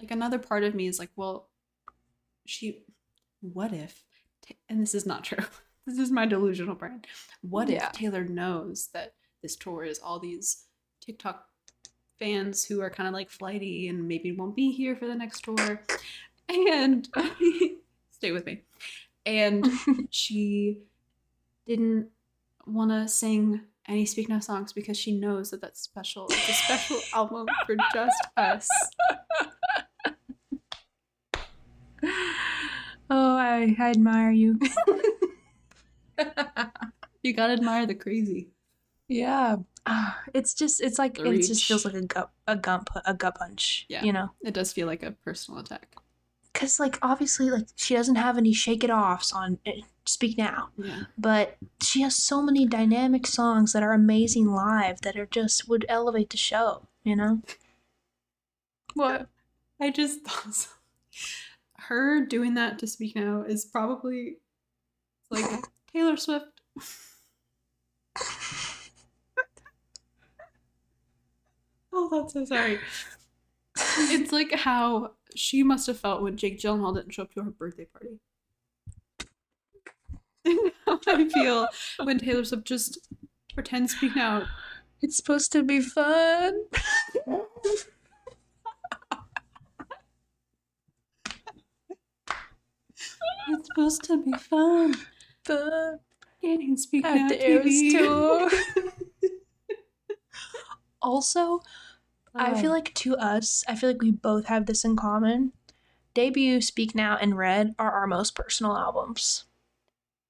like 0.00 0.10
another 0.10 0.38
part 0.38 0.64
of 0.64 0.74
me 0.74 0.86
is 0.86 0.98
like, 0.98 1.10
well, 1.16 1.48
she, 2.46 2.84
what 3.40 3.72
if, 3.72 4.04
and 4.68 4.80
this 4.80 4.94
is 4.94 5.06
not 5.06 5.24
true. 5.24 5.38
This 5.86 5.98
is 5.98 6.10
my 6.10 6.24
delusional 6.24 6.76
brain. 6.76 7.02
What 7.42 7.68
Yeah. 7.68 7.88
if 7.88 7.92
Taylor 7.92 8.24
knows 8.24 8.88
that 8.94 9.12
this 9.42 9.54
tour 9.54 9.84
is 9.84 9.98
all 9.98 10.18
these 10.18 10.64
TikTok 11.02 11.46
fans 12.18 12.64
who 12.64 12.80
are 12.80 12.88
kind 12.88 13.06
of 13.06 13.12
like 13.12 13.28
flighty 13.28 13.88
and 13.88 14.08
maybe 14.08 14.32
won't 14.32 14.56
be 14.56 14.72
here 14.72 14.96
for 14.96 15.06
the 15.06 15.14
next 15.14 15.44
tour? 15.44 15.82
And 16.48 17.06
stay 18.10 18.32
with 18.32 18.46
me. 18.46 18.62
And 19.26 19.68
she 20.10 20.78
didn't 21.66 22.08
want 22.66 22.90
to 22.90 23.06
sing 23.06 23.60
any 23.88 24.06
Speak 24.06 24.28
Now 24.28 24.40
songs 24.40 24.72
because 24.72 24.96
she 24.98 25.12
knows 25.18 25.50
that 25.50 25.60
that's 25.60 25.80
special. 25.80 26.26
It's 26.30 26.48
a 26.48 26.52
special 26.52 27.00
album 27.14 27.46
for 27.66 27.76
just 27.92 28.22
us. 28.36 28.68
oh, 33.10 33.36
I, 33.36 33.74
I 33.78 33.90
admire 33.90 34.30
you. 34.30 34.58
You 37.22 37.32
gotta 37.32 37.54
admire 37.54 37.86
the 37.86 37.94
crazy. 37.94 38.50
yeah. 39.08 39.56
Ah, 39.86 40.20
it's 40.34 40.52
just 40.52 40.82
it's 40.82 40.98
like 40.98 41.14
The 41.16 41.24
it 41.30 41.36
just 41.38 41.48
reach. 41.50 41.66
feels 41.68 41.84
like 41.86 41.94
a 41.94 42.02
gut 42.02 42.30
a 42.46 42.54
gut 42.54 42.84
pu- 42.84 43.00
a 43.06 43.14
gut 43.14 43.34
punch. 43.36 43.86
Yeah. 43.88 44.02
You 44.04 44.12
know? 44.12 44.30
It 44.42 44.52
does 44.52 44.74
feel 44.74 44.86
like 44.86 45.02
a 45.02 45.12
personal 45.12 45.60
attack. 45.60 45.96
Cuz 46.52 46.78
like 46.78 46.98
obviously 47.00 47.50
like 47.50 47.66
she 47.76 47.94
doesn't 47.94 48.16
have 48.16 48.36
any 48.36 48.52
shake 48.52 48.84
it 48.84 48.90
offs 48.90 49.32
on 49.32 49.58
eh, 49.64 49.80
Speak 50.06 50.36
Now, 50.36 50.68
Yeah. 50.76 51.04
but 51.16 51.56
she 51.82 52.02
has 52.02 52.14
so 52.14 52.42
many 52.42 52.66
dynamic 52.66 53.26
songs 53.26 53.72
that 53.72 53.82
are 53.82 53.92
amazing 53.92 54.46
live 54.52 55.00
that 55.00 55.16
are 55.16 55.26
just 55.26 55.68
would 55.68 55.86
elevate 55.88 56.30
the 56.30 56.36
show, 56.36 56.88
you 57.04 57.16
know? 57.16 57.40
What? 58.94 59.28
I 59.80 59.90
just 59.90 60.22
thought 60.22 60.54
so. 60.54 60.68
her 61.88 62.24
doing 62.24 62.54
that 62.54 62.78
to 62.78 62.86
Speak 62.86 63.16
Now 63.16 63.42
is 63.42 63.64
probably 63.64 64.36
like 65.30 65.44
Taylor 65.92 66.16
Swift. 66.16 66.46
oh, 71.92 72.08
that's 72.10 72.32
so 72.34 72.44
sorry. 72.44 72.78
It's 73.76 74.32
like 74.32 74.52
how 74.52 75.12
she 75.34 75.62
must 75.62 75.86
have 75.88 75.98
felt 75.98 76.22
when 76.22 76.36
Jake 76.36 76.58
Gyllenhaal 76.60 76.94
didn't 76.94 77.12
show 77.12 77.22
up 77.24 77.32
to 77.34 77.42
her 77.42 77.50
birthday 77.50 77.86
party. 77.86 78.20
How 80.86 81.00
I 81.06 81.28
feel 81.28 81.68
when 82.02 82.18
Taylor 82.18 82.44
Swift 82.44 82.66
just 82.66 82.98
pretends 83.54 83.96
Speak 83.96 84.14
Now. 84.16 84.46
It's 85.02 85.16
supposed 85.16 85.52
to 85.52 85.62
be 85.62 85.80
fun. 85.80 86.64
It's 93.48 93.68
supposed 93.68 94.04
to 94.04 94.22
be 94.22 94.32
fun. 94.32 94.94
Fun. 95.44 95.98
Getting 96.42 96.76
Speak 96.76 97.04
At 97.04 97.14
Now 97.14 97.28
the 97.28 97.34
TV. 97.38 97.90
tour. 97.92 98.50
Also, 101.02 101.60
I 102.34 102.58
feel 102.58 102.70
Oh. 102.70 102.74
like 102.74 102.94
to 102.94 103.14
us, 103.16 103.62
I 103.68 103.74
feel 103.76 103.90
like 103.90 104.00
we 104.00 104.10
both 104.10 104.46
have 104.46 104.64
this 104.64 104.86
in 104.86 104.96
common. 104.96 105.52
Debut, 106.14 106.62
Speak 106.62 106.94
Now, 106.94 107.18
and 107.20 107.36
Red 107.36 107.74
are 107.78 107.92
our 107.92 108.06
most 108.06 108.34
personal 108.34 108.74
albums. 108.74 109.44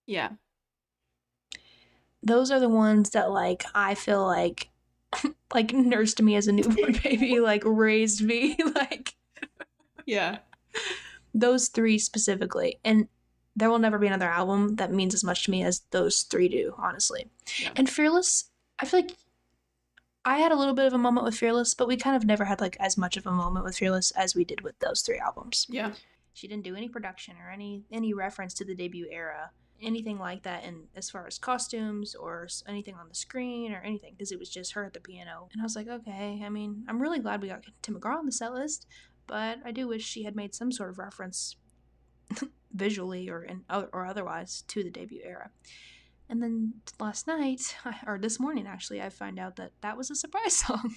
Yeah. 0.06 0.30
Those 2.22 2.50
are 2.50 2.60
the 2.60 2.68
ones 2.68 3.10
that 3.10 3.30
like 3.30 3.64
I 3.74 3.94
feel 3.94 4.24
like 4.24 4.70
like 5.54 5.72
nursed 5.72 6.22
me 6.22 6.36
as 6.36 6.46
a 6.48 6.52
newborn 6.52 6.98
baby, 7.04 7.40
like 7.40 7.62
raised 7.64 8.22
me, 8.22 8.56
like 8.74 9.14
Yeah. 10.06 10.38
those 11.34 11.68
three 11.68 11.98
specifically. 11.98 12.78
And 12.84 13.08
there 13.56 13.70
will 13.70 13.78
never 13.78 13.98
be 13.98 14.06
another 14.08 14.28
album 14.28 14.76
that 14.76 14.90
means 14.92 15.14
as 15.14 15.22
much 15.22 15.44
to 15.44 15.50
me 15.50 15.62
as 15.62 15.80
those 15.90 16.22
three 16.22 16.48
do, 16.48 16.74
honestly. 16.78 17.30
Yeah. 17.60 17.70
And 17.76 17.88
Fearless, 17.88 18.50
I 18.80 18.86
feel 18.86 19.00
like 19.00 19.12
I 20.24 20.38
had 20.38 20.50
a 20.50 20.56
little 20.56 20.74
bit 20.74 20.86
of 20.86 20.92
a 20.94 20.98
moment 20.98 21.24
with 21.26 21.36
Fearless, 21.36 21.74
but 21.74 21.86
we 21.86 21.96
kind 21.96 22.16
of 22.16 22.24
never 22.24 22.46
had 22.46 22.60
like 22.60 22.76
as 22.80 22.96
much 22.96 23.16
of 23.16 23.26
a 23.26 23.30
moment 23.30 23.64
with 23.64 23.76
Fearless 23.76 24.10
as 24.12 24.34
we 24.34 24.44
did 24.44 24.62
with 24.62 24.78
those 24.80 25.02
three 25.02 25.18
albums. 25.18 25.66
Yeah. 25.68 25.92
She 26.32 26.48
didn't 26.48 26.64
do 26.64 26.74
any 26.74 26.88
production 26.88 27.36
or 27.40 27.50
any 27.50 27.84
any 27.92 28.12
reference 28.14 28.54
to 28.54 28.64
the 28.64 28.74
debut 28.74 29.06
era, 29.10 29.50
anything 29.84 30.18
like 30.18 30.42
that 30.42 30.64
and 30.64 30.84
as 30.96 31.10
far 31.10 31.26
as 31.26 31.38
costumes 31.38 32.14
or 32.14 32.48
anything 32.66 32.94
on 32.94 33.08
the 33.08 33.14
screen 33.14 33.72
or 33.72 33.80
anything 33.80 34.14
because 34.16 34.32
it 34.32 34.38
was 34.38 34.48
just 34.48 34.72
her 34.72 34.84
at 34.84 34.92
the 34.92 35.00
piano. 35.00 35.48
And 35.52 35.60
I 35.60 35.64
was 35.64 35.76
like, 35.76 35.88
okay, 35.88 36.42
I 36.44 36.48
mean, 36.48 36.84
I'm 36.88 37.00
really 37.00 37.18
glad 37.18 37.42
we 37.42 37.48
got 37.48 37.64
Tim 37.82 37.94
McGraw 37.94 38.18
on 38.18 38.26
the 38.26 38.32
set 38.32 38.52
list, 38.52 38.86
but 39.26 39.58
I 39.64 39.70
do 39.70 39.88
wish 39.88 40.04
she 40.04 40.24
had 40.24 40.36
made 40.36 40.54
some 40.54 40.72
sort 40.72 40.90
of 40.90 40.98
reference 40.98 41.56
visually 42.72 43.28
or 43.28 43.42
in 43.42 43.64
or 43.70 44.06
otherwise 44.06 44.62
to 44.68 44.82
the 44.82 44.90
debut 44.90 45.20
era. 45.24 45.50
And 46.28 46.42
then 46.42 46.74
last 46.98 47.26
night, 47.26 47.76
or 48.06 48.18
this 48.18 48.40
morning 48.40 48.66
actually, 48.66 49.02
I 49.02 49.10
find 49.10 49.38
out 49.38 49.56
that 49.56 49.72
that 49.82 49.96
was 49.96 50.10
a 50.10 50.14
surprise 50.14 50.56
song. 50.56 50.96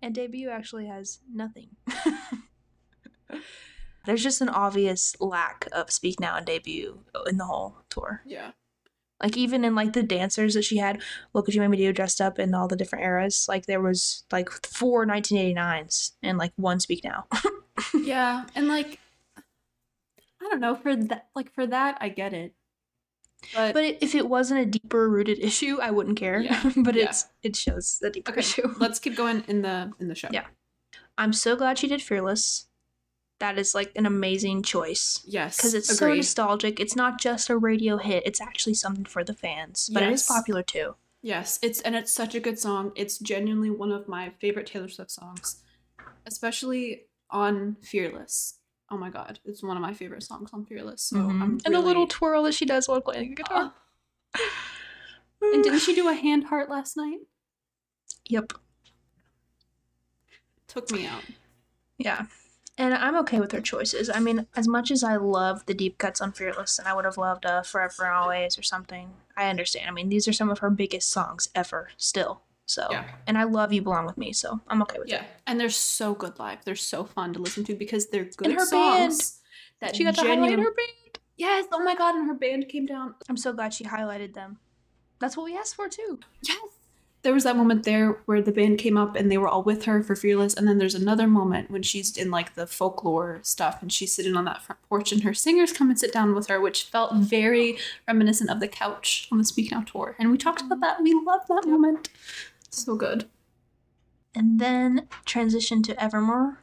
and 0.00 0.14
debut 0.14 0.48
actually 0.48 0.86
has 0.86 1.20
nothing. 1.32 1.68
There's 4.06 4.22
just 4.22 4.40
an 4.40 4.48
obvious 4.48 5.14
lack 5.20 5.68
of 5.72 5.90
Speak 5.90 6.20
Now 6.20 6.36
and 6.36 6.46
debut 6.46 7.00
in 7.28 7.36
the 7.36 7.44
whole 7.44 7.76
tour. 7.90 8.22
Yeah. 8.24 8.52
Like 9.22 9.36
even 9.36 9.64
in 9.64 9.74
like 9.74 9.94
the 9.94 10.02
dancers 10.02 10.54
that 10.54 10.64
she 10.64 10.76
had, 10.76 11.02
what 11.32 11.44
could 11.44 11.54
you 11.54 11.60
make 11.60 11.70
me 11.70 11.78
do 11.78 11.92
dressed 11.92 12.20
up 12.20 12.38
in 12.38 12.54
all 12.54 12.68
the 12.68 12.76
different 12.76 13.04
eras? 13.04 13.46
Like 13.48 13.66
there 13.66 13.80
was 13.80 14.24
like 14.30 14.48
four 14.66 15.06
1989s 15.06 16.12
and 16.22 16.38
like 16.38 16.52
one 16.56 16.80
Speak 16.80 17.04
Now. 17.04 17.26
Yeah. 17.94 18.44
And 18.54 18.68
like 18.68 18.98
I 20.40 20.48
don't 20.48 20.60
know, 20.60 20.74
for 20.74 20.96
that 20.96 21.28
like 21.34 21.52
for 21.52 21.66
that 21.66 21.98
I 22.00 22.08
get 22.08 22.32
it. 22.32 22.54
But, 23.54 23.74
but 23.74 23.84
it, 23.84 23.98
if 24.00 24.14
it 24.14 24.28
wasn't 24.28 24.60
a 24.60 24.66
deeper 24.66 25.08
rooted 25.08 25.38
issue, 25.42 25.78
I 25.80 25.90
wouldn't 25.90 26.18
care. 26.18 26.40
Yeah, 26.40 26.72
but 26.76 26.94
yeah. 26.94 27.04
it's 27.04 27.26
it 27.42 27.56
shows 27.56 27.98
the 28.00 28.10
deeper 28.10 28.32
okay, 28.32 28.40
issue. 28.40 28.74
let's 28.78 28.98
keep 28.98 29.16
going 29.16 29.44
in 29.48 29.62
the 29.62 29.92
in 30.00 30.08
the 30.08 30.14
show. 30.14 30.28
Yeah. 30.32 30.46
I'm 31.18 31.32
so 31.32 31.56
glad 31.56 31.78
she 31.78 31.88
did 31.88 32.02
Fearless. 32.02 32.66
That 33.38 33.58
is 33.58 33.74
like 33.74 33.92
an 33.96 34.06
amazing 34.06 34.62
choice. 34.62 35.20
Yes. 35.26 35.56
because 35.56 35.74
it's 35.74 35.94
so 35.98 36.12
nostalgic. 36.14 36.80
It's 36.80 36.96
not 36.96 37.20
just 37.20 37.50
a 37.50 37.56
radio 37.56 37.98
hit; 37.98 38.22
it's 38.26 38.40
actually 38.40 38.74
something 38.74 39.04
for 39.04 39.22
the 39.24 39.34
fans. 39.34 39.90
But 39.92 40.02
it 40.04 40.12
is 40.12 40.22
popular 40.22 40.62
too. 40.62 40.94
Yes, 41.22 41.58
it's 41.60 41.80
and 41.82 41.94
it's 41.96 42.12
such 42.12 42.34
a 42.34 42.40
good 42.40 42.58
song. 42.58 42.92
It's 42.94 43.18
genuinely 43.18 43.68
one 43.70 43.92
of 43.92 44.08
my 44.08 44.30
favorite 44.40 44.66
Taylor 44.66 44.88
Swift 44.88 45.10
songs, 45.10 45.62
especially 46.24 47.06
on 47.30 47.76
Fearless. 47.82 48.58
Oh 48.90 48.96
my 48.96 49.10
god, 49.10 49.40
it's 49.44 49.62
one 49.62 49.76
of 49.76 49.82
my 49.82 49.92
favorite 49.92 50.22
songs 50.22 50.50
on 50.52 50.64
Fearless. 50.64 51.02
So 51.02 51.16
I'm 51.18 51.30
Mm-hmm. 51.30 51.58
and 51.66 51.74
the 51.74 51.80
little 51.80 52.06
twirl 52.06 52.44
that 52.44 52.54
she 52.54 52.64
does 52.64 52.88
while 52.88 53.00
playing 53.00 53.30
the 53.30 53.34
guitar. 53.34 53.74
And 55.42 55.62
didn't 55.62 55.80
she 55.80 55.94
do 55.94 56.08
a 56.08 56.14
hand 56.14 56.44
heart 56.44 56.70
last 56.70 56.96
night? 56.96 57.18
Yep. 58.28 58.52
Took 60.68 60.90
me 60.90 61.06
out. 61.06 61.22
Yeah. 61.98 62.26
And 62.78 62.92
I'm 62.92 63.16
okay 63.18 63.40
with 63.40 63.52
her 63.52 63.60
choices. 63.60 64.10
I 64.10 64.20
mean, 64.20 64.46
as 64.54 64.68
much 64.68 64.90
as 64.90 65.02
I 65.02 65.16
love 65.16 65.64
the 65.64 65.72
deep 65.74 65.96
cuts 65.96 66.20
on 66.20 66.32
Fearless, 66.32 66.78
and 66.78 66.86
I 66.86 66.92
would 66.94 67.06
have 67.06 67.16
loved 67.16 67.46
uh, 67.46 67.62
Forever 67.62 68.04
and 68.04 68.14
Always 68.14 68.58
or 68.58 68.62
something, 68.62 69.14
I 69.36 69.48
understand. 69.48 69.88
I 69.88 69.92
mean, 69.92 70.10
these 70.10 70.28
are 70.28 70.32
some 70.32 70.50
of 70.50 70.58
her 70.58 70.68
biggest 70.68 71.10
songs 71.10 71.48
ever, 71.54 71.88
still. 71.96 72.42
So, 72.66 72.88
Yeah. 72.90 73.04
and 73.26 73.38
I 73.38 73.44
love 73.44 73.72
You 73.72 73.80
Belong 73.80 74.04
With 74.06 74.18
Me, 74.18 74.32
so 74.32 74.60
I'm 74.68 74.82
okay 74.82 74.98
with 74.98 75.08
Yeah, 75.08 75.22
it. 75.22 75.28
and 75.46 75.58
they're 75.58 75.70
so 75.70 76.14
good 76.14 76.38
live. 76.38 76.64
They're 76.64 76.74
so 76.76 77.04
fun 77.04 77.32
to 77.34 77.38
listen 77.38 77.64
to 77.64 77.74
because 77.74 78.08
they're 78.08 78.24
good 78.24 78.48
And 78.48 78.58
her 78.58 78.68
band. 78.70 79.20
That 79.80 79.94
She 79.96 80.04
got 80.04 80.14
to 80.16 80.22
highlight 80.22 80.50
her 80.52 80.56
band. 80.56 81.18
Yes. 81.36 81.66
Oh 81.70 81.82
my 81.84 81.94
god! 81.94 82.14
And 82.14 82.26
her 82.26 82.34
band 82.34 82.68
came 82.68 82.86
down. 82.86 83.14
I'm 83.28 83.36
so 83.36 83.52
glad 83.52 83.72
she 83.74 83.84
highlighted 83.84 84.32
them. 84.34 84.58
That's 85.18 85.36
what 85.36 85.44
we 85.44 85.56
asked 85.56 85.76
for, 85.76 85.88
too. 85.88 86.18
Yes. 86.42 86.58
There 87.26 87.34
was 87.34 87.42
that 87.42 87.56
moment 87.56 87.82
there 87.82 88.20
where 88.26 88.40
the 88.40 88.52
band 88.52 88.78
came 88.78 88.96
up 88.96 89.16
and 89.16 89.28
they 89.28 89.36
were 89.36 89.48
all 89.48 89.64
with 89.64 89.86
her 89.86 90.00
for 90.00 90.14
Fearless, 90.14 90.54
and 90.54 90.68
then 90.68 90.78
there's 90.78 90.94
another 90.94 91.26
moment 91.26 91.72
when 91.72 91.82
she's 91.82 92.16
in 92.16 92.30
like 92.30 92.54
the 92.54 92.68
folklore 92.68 93.40
stuff 93.42 93.82
and 93.82 93.92
she's 93.92 94.12
sitting 94.12 94.36
on 94.36 94.44
that 94.44 94.62
front 94.62 94.80
porch 94.88 95.10
and 95.10 95.24
her 95.24 95.34
singers 95.34 95.72
come 95.72 95.90
and 95.90 95.98
sit 95.98 96.12
down 96.12 96.36
with 96.36 96.46
her, 96.46 96.60
which 96.60 96.84
felt 96.84 97.16
very 97.16 97.78
reminiscent 98.06 98.48
of 98.48 98.60
the 98.60 98.68
couch 98.68 99.26
on 99.32 99.38
the 99.38 99.44
Speak 99.44 99.72
Now 99.72 99.80
tour. 99.80 100.14
And 100.20 100.30
we 100.30 100.38
talked 100.38 100.60
about 100.60 100.78
that. 100.82 101.02
We 101.02 101.14
love 101.14 101.40
that 101.48 101.66
moment. 101.66 102.10
So 102.70 102.94
good. 102.94 103.28
And 104.32 104.60
then 104.60 105.08
transition 105.24 105.82
to 105.82 106.00
Evermore, 106.00 106.60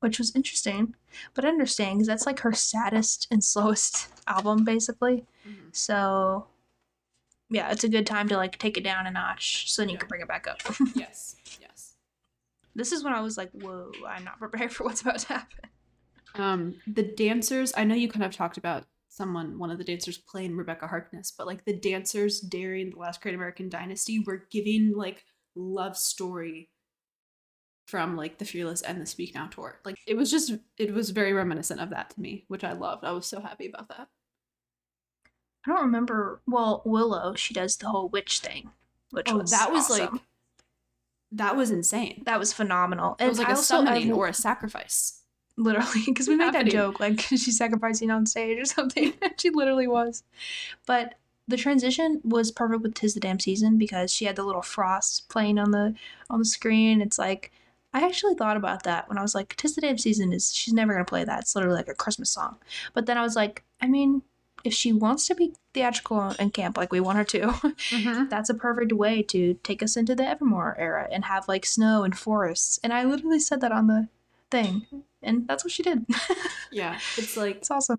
which 0.00 0.18
was 0.18 0.36
interesting, 0.36 0.94
but 1.32 1.46
I 1.46 1.48
understand 1.48 2.00
because 2.00 2.08
that's 2.08 2.26
like 2.26 2.40
her 2.40 2.52
saddest 2.52 3.28
and 3.30 3.42
slowest 3.42 4.08
album, 4.26 4.62
basically. 4.62 5.24
Mm-hmm. 5.48 5.68
So, 5.72 6.48
yeah, 7.50 7.70
it's 7.70 7.84
a 7.84 7.88
good 7.88 8.06
time 8.06 8.28
to 8.28 8.36
like 8.36 8.58
take 8.58 8.76
it 8.76 8.84
down 8.84 9.06
a 9.06 9.10
notch 9.10 9.70
so 9.70 9.82
then 9.82 9.88
you 9.88 9.94
Yeah. 9.94 9.98
can 10.00 10.08
bring 10.08 10.20
it 10.22 10.28
back 10.28 10.46
up. 10.46 10.58
Yes. 10.94 11.36
Yes. 11.60 11.94
this 12.74 12.92
is 12.92 13.02
when 13.04 13.12
I 13.12 13.20
was 13.20 13.36
like, 13.38 13.50
whoa, 13.52 13.90
I'm 14.06 14.24
not 14.24 14.38
prepared 14.38 14.72
for 14.72 14.84
what's 14.84 15.00
about 15.02 15.18
to 15.20 15.28
happen. 15.28 15.58
Um, 16.34 16.74
the 16.86 17.02
dancers, 17.02 17.72
I 17.76 17.84
know 17.84 17.94
you 17.94 18.08
kind 18.08 18.24
of 18.24 18.34
talked 18.34 18.58
about 18.58 18.84
someone, 19.08 19.58
one 19.58 19.70
of 19.70 19.78
the 19.78 19.84
dancers 19.84 20.18
playing 20.18 20.54
Rebekah 20.56 20.86
Harkness, 20.88 21.30
but 21.30 21.46
like 21.46 21.64
the 21.64 21.72
dancers 21.72 22.40
during 22.40 22.90
the 22.90 22.98
last 22.98 23.22
Great 23.22 23.34
American 23.34 23.68
Dynasty 23.70 24.22
were 24.26 24.44
giving 24.50 24.92
like 24.94 25.24
love 25.54 25.96
story 25.96 26.68
from 27.86 28.16
like 28.16 28.36
the 28.38 28.44
Fearless 28.44 28.82
and 28.82 29.00
the 29.00 29.06
Speak 29.06 29.34
Now 29.34 29.46
tour. 29.46 29.80
Like 29.84 29.96
it 30.06 30.16
was 30.16 30.30
just, 30.30 30.52
it 30.76 30.92
was 30.92 31.10
very 31.10 31.32
reminiscent 31.32 31.80
of 31.80 31.90
that 31.90 32.10
to 32.10 32.20
me, 32.20 32.44
which 32.48 32.64
I 32.64 32.72
loved. 32.72 33.04
I 33.04 33.12
was 33.12 33.26
so 33.26 33.40
happy 33.40 33.68
about 33.68 33.88
that. 33.88 34.08
I 35.66 35.70
don't 35.70 35.82
remember. 35.82 36.40
Well, 36.46 36.82
Willow, 36.84 37.34
she 37.34 37.52
does 37.54 37.76
the 37.76 37.88
whole 37.88 38.08
witch 38.08 38.40
thing, 38.40 38.70
which 39.10 39.26
Oh, 39.30 39.38
was 39.38 39.50
that 39.50 39.72
was 39.72 39.90
like, 39.90 40.10
that 41.32 41.56
was 41.56 41.70
insane. 41.70 42.22
that 42.26 42.38
was 42.38 42.52
phenomenal. 42.52 43.16
It 43.18 43.28
was 43.28 43.38
like 43.38 43.48
I 43.48 43.52
a 43.52 43.56
summoning 43.56 44.12
or 44.12 44.28
a 44.28 44.34
sacrifice. 44.34 45.20
literally 45.56 46.02
because 46.06 46.28
we 46.28 46.36
made 46.36 46.52
that 46.54 46.66
joke 46.66 47.00
like 47.00 47.20
she's 47.20 47.56
sacrificing 47.56 48.10
on 48.10 48.26
stage 48.26 48.58
or 48.60 48.64
something 48.76 49.12
she 49.38 49.50
literally 49.50 49.86
was 49.86 50.22
but 50.86 51.14
the 51.48 51.56
transition 51.56 52.20
was 52.24 52.50
perfect 52.50 52.82
with 52.82 52.92
tis 52.94 53.14
the 53.14 53.20
damn 53.20 53.40
season 53.40 53.78
because 53.78 54.12
she 54.12 54.26
had 54.26 54.36
the 54.36 54.42
little 54.42 54.60
frost 54.62 55.28
playing 55.30 55.58
on 55.58 55.70
the 55.70 55.94
on 56.28 56.38
the 56.40 56.44
screen 56.44 57.00
it's 57.00 57.18
like 57.18 57.50
i 57.94 58.04
actually 58.04 58.34
thought 58.34 58.58
about 58.58 58.82
that 58.82 59.08
when 59.08 59.16
i 59.16 59.22
was 59.22 59.34
like 59.34 59.56
tis 59.56 59.74
the 59.74 59.80
damn 59.80 59.96
season 59.96 60.30
is 60.30 60.52
she's 60.54 60.74
never 60.74 60.92
going 60.92 61.04
to 61.04 61.08
play 61.08 61.24
that 61.24 61.40
it's 61.40 61.56
literally 61.56 61.76
like 61.78 61.88
a 61.88 61.94
christmas 61.94 62.28
song 62.28 62.56
but 62.92 63.06
then 63.06 63.16
i 63.16 63.22
was 63.22 63.34
like 63.34 63.64
i 63.80 63.86
mean 63.86 64.20
if 64.66 64.74
she 64.74 64.92
wants 64.92 65.26
to 65.26 65.34
be 65.34 65.54
theatrical 65.74 66.20
and 66.38 66.52
camp 66.52 66.76
like 66.76 66.92
we 66.92 67.00
want 67.06 67.18
her 67.18 67.24
to 67.24 67.40
Mhm. 67.40 68.28
that's 68.32 68.50
a 68.50 68.54
perfect 68.54 68.92
way 68.92 69.22
to 69.22 69.40
take 69.62 69.82
us 69.86 69.96
into 69.96 70.14
the 70.14 70.26
evermore 70.32 70.74
era 70.78 71.04
and 71.12 71.24
have 71.24 71.48
like 71.48 71.64
snow 71.66 72.02
and 72.06 72.18
forests 72.18 72.78
and 72.82 72.92
i 72.92 73.04
literally 73.04 73.40
said 73.48 73.60
that 73.60 73.72
on 73.72 73.86
the 73.86 74.08
thing 74.50 74.86
and 75.22 75.46
that's 75.48 75.64
what 75.64 75.72
she 75.72 75.82
did 75.82 76.04
Yeah. 76.70 76.98
It's 77.16 77.36
like, 77.36 77.56
it's 77.56 77.70
awesome 77.70 77.98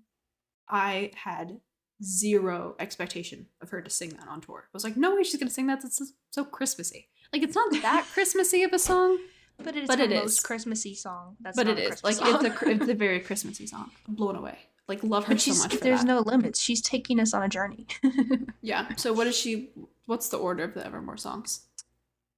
I 0.68 1.12
had 1.14 1.60
zero 2.02 2.76
expectation 2.78 3.46
of 3.60 3.70
her 3.70 3.80
to 3.82 3.90
sing 3.90 4.10
that 4.10 4.28
on 4.28 4.40
tour. 4.40 4.60
I 4.66 4.70
was 4.72 4.84
like, 4.84 4.96
no 4.96 5.14
way 5.16 5.24
she's 5.24 5.40
gonna 5.40 5.50
sing 5.50 5.66
that. 5.68 5.82
It's 5.84 6.00
so, 6.30 6.44
Christmassy. 6.44 7.08
Like 7.32 7.42
it's 7.42 7.56
not 7.56 7.70
that 7.82 8.06
Christmassy 8.14 8.62
of 8.62 8.72
a 8.72 8.78
song, 8.78 9.18
but 9.56 9.74
it 9.76 9.82
is 9.84 9.88
But 9.88 10.00
it 10.00 10.10
most 10.10 10.34
is. 10.34 10.40
christmassy 10.40 10.94
song 10.94 11.36
that's 11.40 11.56
but 11.56 11.66
it 11.68 11.78
is 11.78 12.02
like 12.04 12.16
Christmas 12.18 12.44
it's 12.52 12.62
a 12.62 12.70
it's 12.70 12.88
a 12.88 12.94
very 12.94 13.20
Christmassy 13.20 13.66
song. 13.66 13.90
I'm 14.06 14.14
blown 14.14 14.36
away. 14.36 14.58
Like 14.88 15.02
love 15.02 15.24
her 15.26 15.34
But 15.34 15.40
so 15.42 15.54
much. 15.54 15.80
There's 15.80 16.00
that. 16.00 16.06
no 16.06 16.20
limits 16.20 16.60
she's 16.60 16.80
taking 16.80 17.20
us 17.20 17.34
on 17.34 17.42
a 17.42 17.48
journey 17.48 17.86
yeah. 18.62 18.88
So 18.96 19.12
what 19.12 19.26
is 19.26 19.36
she? 19.36 19.70
What's 20.06 20.28
the 20.30 20.38
order 20.38 20.64
of 20.64 20.74
the 20.74 20.84
Evermore 20.84 21.16
songs? 21.18 21.66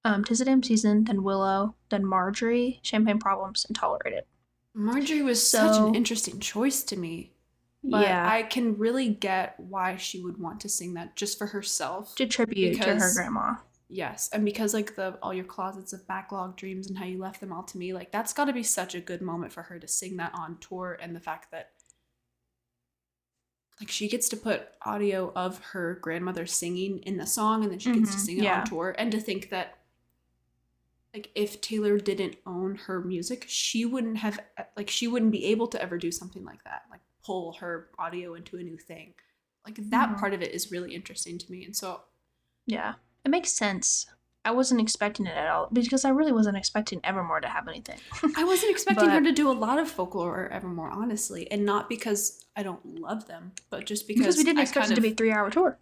um 0.05 0.25
tis 0.25 0.41
damn 0.41 0.63
season 0.63 1.05
then 1.05 1.23
willow 1.23 1.75
then 1.91 2.05
marjorie 2.07 2.81
champagne 2.83 3.19
problems 3.19 3.67
and 3.67 3.77
tolerate 3.77 4.15
it 4.15 4.27
Marjorie 4.75 5.21
was 5.23 5.47
such 5.47 5.77
an 5.79 5.95
interesting 5.95 6.39
choice 6.41 6.83
to 6.85 6.97
me. 6.97 7.33
But 7.85 8.03
yeah 8.03 8.27
I 8.29 8.43
can 8.45 8.79
really 8.79 9.09
get 9.09 9.55
why 9.59 9.97
she 9.97 10.21
would 10.23 10.39
want 10.41 10.61
to 10.61 10.69
sing 10.69 10.95
that 10.95 11.17
just 11.17 11.37
for 11.39 11.49
herself. 11.49 12.15
to 12.17 12.27
tribute 12.27 12.81
to 12.81 12.95
her 12.97 13.13
grandma 13.15 13.57
Yes, 13.93 14.31
and 14.33 14.45
because 14.45 14.73
like 14.73 14.95
the 14.95 15.19
all 15.21 15.35
your 15.35 15.45
closets 15.45 15.93
of 15.93 16.07
backlog 16.07 16.57
dreams 16.57 16.87
and 16.87 16.97
how 16.97 17.05
you 17.05 17.19
left 17.19 17.41
them 17.41 17.53
all 17.53 17.65
to 17.65 17.77
me, 17.77 17.93
like 17.93 18.13
that's 18.13 18.33
got 18.33 18.45
to 18.45 18.53
be 18.53 18.63
such 18.63 18.95
a 18.95 19.01
good 19.01 19.21
moment 19.21 19.53
for 19.53 19.63
her 19.63 19.81
to 19.81 19.89
sing 19.89 20.17
that 20.19 20.33
on 20.33 20.59
tour 20.61 20.97
and 21.03 21.15
the 21.15 21.21
fact 21.21 21.51
that 21.51 21.73
like 23.81 23.91
she 23.91 24.09
gets 24.09 24.29
to 24.29 24.37
put 24.37 24.69
audio 24.85 25.33
of 25.35 25.59
her 25.73 25.95
grandmother 26.03 26.47
singing 26.47 26.99
in 27.01 27.17
the 27.17 27.27
song 27.27 27.63
and 27.63 27.73
then 27.73 27.79
she 27.79 27.91
gets 27.91 28.11
to 28.11 28.19
Mhm, 28.19 28.25
sing 28.27 28.39
it 28.39 28.45
yeah. 28.45 28.59
on 28.61 28.65
tour 28.65 28.95
and 28.99 29.11
to 29.13 29.21
think 29.21 29.49
that 29.51 29.79
like 31.15 31.31
if 31.35 31.61
Taylor 31.61 31.99
didn't 31.99 32.37
own 32.47 32.77
her 32.77 33.01
music, 33.01 33.45
she 33.49 33.85
wouldn't 33.85 34.19
have 34.19 34.39
like 34.77 34.89
she 34.91 35.09
wouldn't 35.09 35.33
be 35.33 35.47
able 35.47 35.67
to 35.69 35.83
ever 35.83 35.99
do 35.99 36.13
something 36.13 36.45
like 36.45 36.63
that, 36.65 36.83
like 36.91 37.01
pull 37.25 37.55
her 37.55 37.89
audio 37.99 38.35
into 38.35 38.59
a 38.59 38.63
new 38.63 38.77
thing. 38.79 39.15
Like 39.67 39.77
that 39.91 40.11
Mhm. 40.11 40.21
part 40.21 40.35
of 40.35 40.43
it 40.43 40.53
is 40.53 40.71
really 40.71 40.95
interesting 40.95 41.37
to 41.39 41.51
me. 41.51 41.65
And 41.65 41.75
so 41.77 42.03
yeah 42.67 42.95
it 43.25 43.31
makes 43.31 43.53
sense 43.53 44.07
i 44.45 44.51
wasn't 44.51 44.81
expecting 44.81 45.27
it 45.27 45.37
at 45.37 45.49
all 45.49 45.69
because 45.73 46.05
i 46.05 46.09
really 46.11 46.33
wasn't 46.33 46.57
expecting 46.57 47.01
evermore 47.05 47.41
to 47.41 47.49
have 47.49 47.69
anything 47.69 47.99
I 48.37 48.45
wasn't 48.45 48.71
expecting 48.73 49.09
her 49.11 49.21
to 49.21 49.33
do 49.33 49.51
a 49.51 49.53
lot 49.53 49.79
of 49.79 49.91
folklore 49.91 50.45
or 50.45 50.49
Evermore, 50.49 50.91
honestly, 50.91 51.51
and 51.51 51.65
not 51.65 51.89
because 51.89 52.45
I 52.57 52.63
don't 52.63 52.85
love 53.01 53.27
them, 53.27 53.53
but 53.71 53.87
just 53.87 54.07
because, 54.09 54.23
because 54.23 54.37
we 54.37 54.45
didn't 54.45 54.59
I 54.61 54.63
expect 54.63 54.91
it 54.91 54.95
to 54.95 55.01
be 55.01 55.13
a 55.13 55.15
three 55.15 55.33
hour 55.33 55.51
tour. 55.51 55.79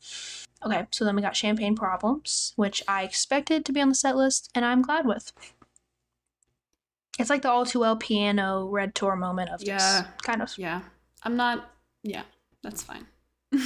okay, 0.64 0.86
so 0.90 1.04
then 1.04 1.16
we 1.16 1.22
got 1.22 1.36
Champagne 1.36 1.74
Problems, 1.76 2.52
which 2.56 2.82
I 2.88 3.02
expected 3.02 3.64
to 3.64 3.72
be 3.72 3.80
on 3.80 3.88
the 3.88 3.94
set 3.94 4.16
list, 4.16 4.50
and 4.54 4.64
I'm 4.64 4.82
glad 4.82 5.06
with. 5.06 5.32
It's 7.18 7.30
like 7.30 7.42
the 7.42 7.50
all 7.50 7.66
too 7.66 7.80
well 7.80 7.96
piano 7.96 8.66
red 8.66 8.94
tour 8.94 9.16
moment 9.16 9.50
of 9.50 9.62
Yeah. 9.62 9.76
this 9.78 10.02
kind 10.22 10.42
of. 10.42 10.56
Yeah, 10.58 10.82
I'm 11.22 11.36
not. 11.36 11.70
Yeah, 12.02 12.22
that's 12.62 12.82
fine. 12.82 13.06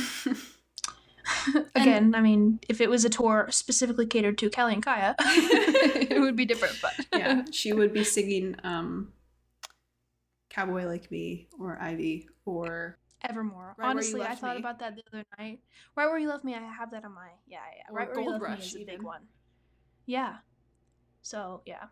Again, 1.74 2.14
I 2.14 2.20
mean, 2.20 2.61
if 2.68 2.80
it 2.80 2.91
was 2.91 3.05
a 3.05 3.11
tour 3.11 3.49
specifically 3.51 4.07
catered 4.07 4.38
to 4.38 4.51
Kelly 4.51 4.74
and 4.74 4.82
Kaya, 4.82 5.14
it 5.20 6.20
would 6.20 6.36
be 6.36 6.45
different. 6.45 6.78
But 6.80 6.93
yeah, 7.18 7.43
she 7.51 7.72
would 7.72 7.93
be 7.93 8.05
singing 8.05 8.57
um, 8.64 9.12
"Cowboy 10.49 10.86
Like 10.86 11.11
Me" 11.11 11.49
or 11.59 11.78
"Ivy" 11.80 12.28
or 12.45 12.99
Evermore. 13.22 13.74
Right 13.76 13.88
Honestly, 13.88 14.22
I 14.22 14.34
thought 14.34 14.57
Me. 14.57 14.61
about 14.61 14.78
that 14.80 14.97
the 14.97 15.03
other 15.12 15.24
night. 15.38 15.61
Right 15.97 16.07
where 16.07 16.18
you 16.18 16.28
left 16.28 16.45
me, 16.45 16.55
I 16.55 16.61
have 16.61 16.91
that 16.93 17.05
on 17.05 17.14
my 17.14 17.28
yeah 17.47 17.59
yeah. 17.76 17.93
Or 17.93 17.97
right 17.97 18.09
where 18.09 18.20
you 18.20 18.30
left 18.30 18.43
Rush, 18.43 18.59
me 18.59 18.64
is 18.64 18.76
a 18.76 18.84
big 18.84 19.03
one. 19.03 19.22
Yeah. 20.07 20.36
So 21.22 21.62
yeah, 21.66 21.84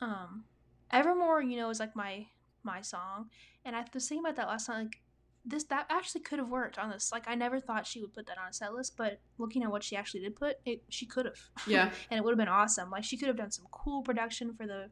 um, 0.00 0.44
Evermore, 0.90 1.42
you 1.42 1.56
know, 1.56 1.70
is 1.70 1.80
like 1.80 1.94
my 1.94 2.26
my 2.62 2.80
song, 2.80 3.30
and 3.64 3.76
I 3.76 3.84
was 3.92 4.08
thinking 4.08 4.24
about 4.24 4.36
that 4.36 4.48
last 4.48 4.68
night. 4.68 4.84
Like 4.84 5.00
this, 5.44 5.64
that 5.64 5.86
actually 5.90 6.20
could 6.20 6.38
have 6.38 6.48
worked 6.50 6.78
on 6.78 6.90
this. 6.90 7.10
Like 7.12 7.24
I 7.26 7.34
never 7.34 7.60
thought 7.60 7.86
she 7.86 8.00
would 8.00 8.12
put 8.12 8.26
that 8.26 8.36
on 8.38 8.48
a 8.50 8.52
set 8.52 8.74
list, 8.74 8.96
but 8.96 9.20
looking 9.38 9.62
at 9.62 9.70
what 9.70 9.82
she 9.82 9.96
actually 9.96 10.20
did 10.20 10.36
put, 10.36 10.56
it 10.66 10.82
she 10.90 11.06
could 11.06 11.24
have. 11.26 11.38
yeah, 11.66 11.90
and 12.10 12.18
it 12.18 12.24
would 12.24 12.32
have 12.32 12.38
been 12.38 12.48
awesome. 12.48 12.90
Like 12.90 13.04
she 13.04 13.16
could 13.16 13.28
have 13.28 13.36
done 13.36 13.50
some 13.50 13.66
cool 13.70 14.02
production 14.02 14.52
for 14.54 14.66
the 14.66 14.90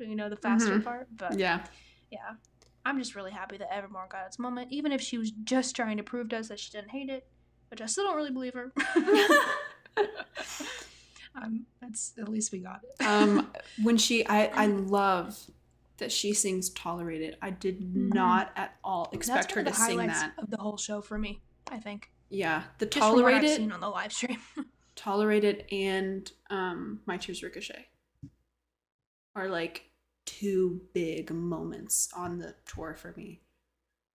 you 0.00 0.14
know, 0.14 0.28
the 0.28 0.36
faster 0.36 0.78
Mhm. 0.78 0.84
part. 0.84 1.08
But 1.16 1.38
yeah, 1.38 1.64
yeah. 2.10 2.34
I'm 2.84 2.98
just 2.98 3.14
really 3.14 3.32
happy 3.32 3.58
that 3.58 3.72
Evermore 3.74 4.06
got 4.10 4.26
its 4.26 4.38
moment, 4.38 4.72
even 4.72 4.92
if 4.92 5.00
she 5.02 5.18
was 5.18 5.30
just 5.44 5.74
trying 5.76 5.96
to 5.98 6.02
prove 6.02 6.28
to 6.30 6.38
us 6.38 6.48
that 6.48 6.58
she 6.60 6.70
didn't 6.70 6.90
hate 6.90 7.10
it, 7.10 7.26
which 7.70 7.82
I 7.82 7.86
still 7.86 8.04
don't 8.04 8.16
really 8.16 8.30
believe 8.30 8.54
her. 8.54 8.72
um, 11.34 11.66
that's 11.80 12.14
at 12.18 12.28
least 12.28 12.52
we 12.52 12.60
got 12.60 12.80
it. 12.82 13.04
um, 13.04 13.50
when 13.82 13.96
she, 13.96 14.26
I, 14.26 14.46
I 14.46 14.66
love 14.66 15.38
that 15.98 16.10
she 16.12 16.32
sings 16.32 16.70
"Tolerate 16.70 17.22
it." 17.22 17.38
I 17.42 17.50
did 17.50 17.80
Mhm. 17.80 18.12
not 18.14 18.52
at 18.56 18.76
all 18.82 19.08
expect 19.12 19.52
her 19.52 19.62
to 19.64 19.72
sing 19.72 19.98
highlights 19.98 20.20
that. 20.20 20.34
of 20.38 20.50
the 20.50 20.56
whole 20.56 20.76
show 20.76 21.00
for 21.00 21.18
me. 21.18 21.42
I 21.70 21.78
think 21.78 22.10
Yeah, 22.30 22.64
the 22.78 22.86
just 22.86 22.98
from 23.06 23.22
what 23.22 23.24
I've 23.34 23.40
"Tolerate 23.40 23.44
it." 23.44 23.56
seen 23.56 23.72
on 23.72 23.80
the 23.80 23.88
live 23.90 24.12
stream. 24.12 24.38
Tolerate 24.96 25.44
it 25.44 25.66
and 25.72 26.30
um 26.50 27.00
My 27.06 27.16
Tears 27.16 27.42
Ricochet 27.42 27.86
are 29.36 29.48
like 29.48 29.90
two 30.26 30.82
big 30.92 31.30
moments 31.30 32.08
on 32.16 32.38
the 32.38 32.54
tour 32.66 32.94
for 32.94 33.12
me. 33.16 33.40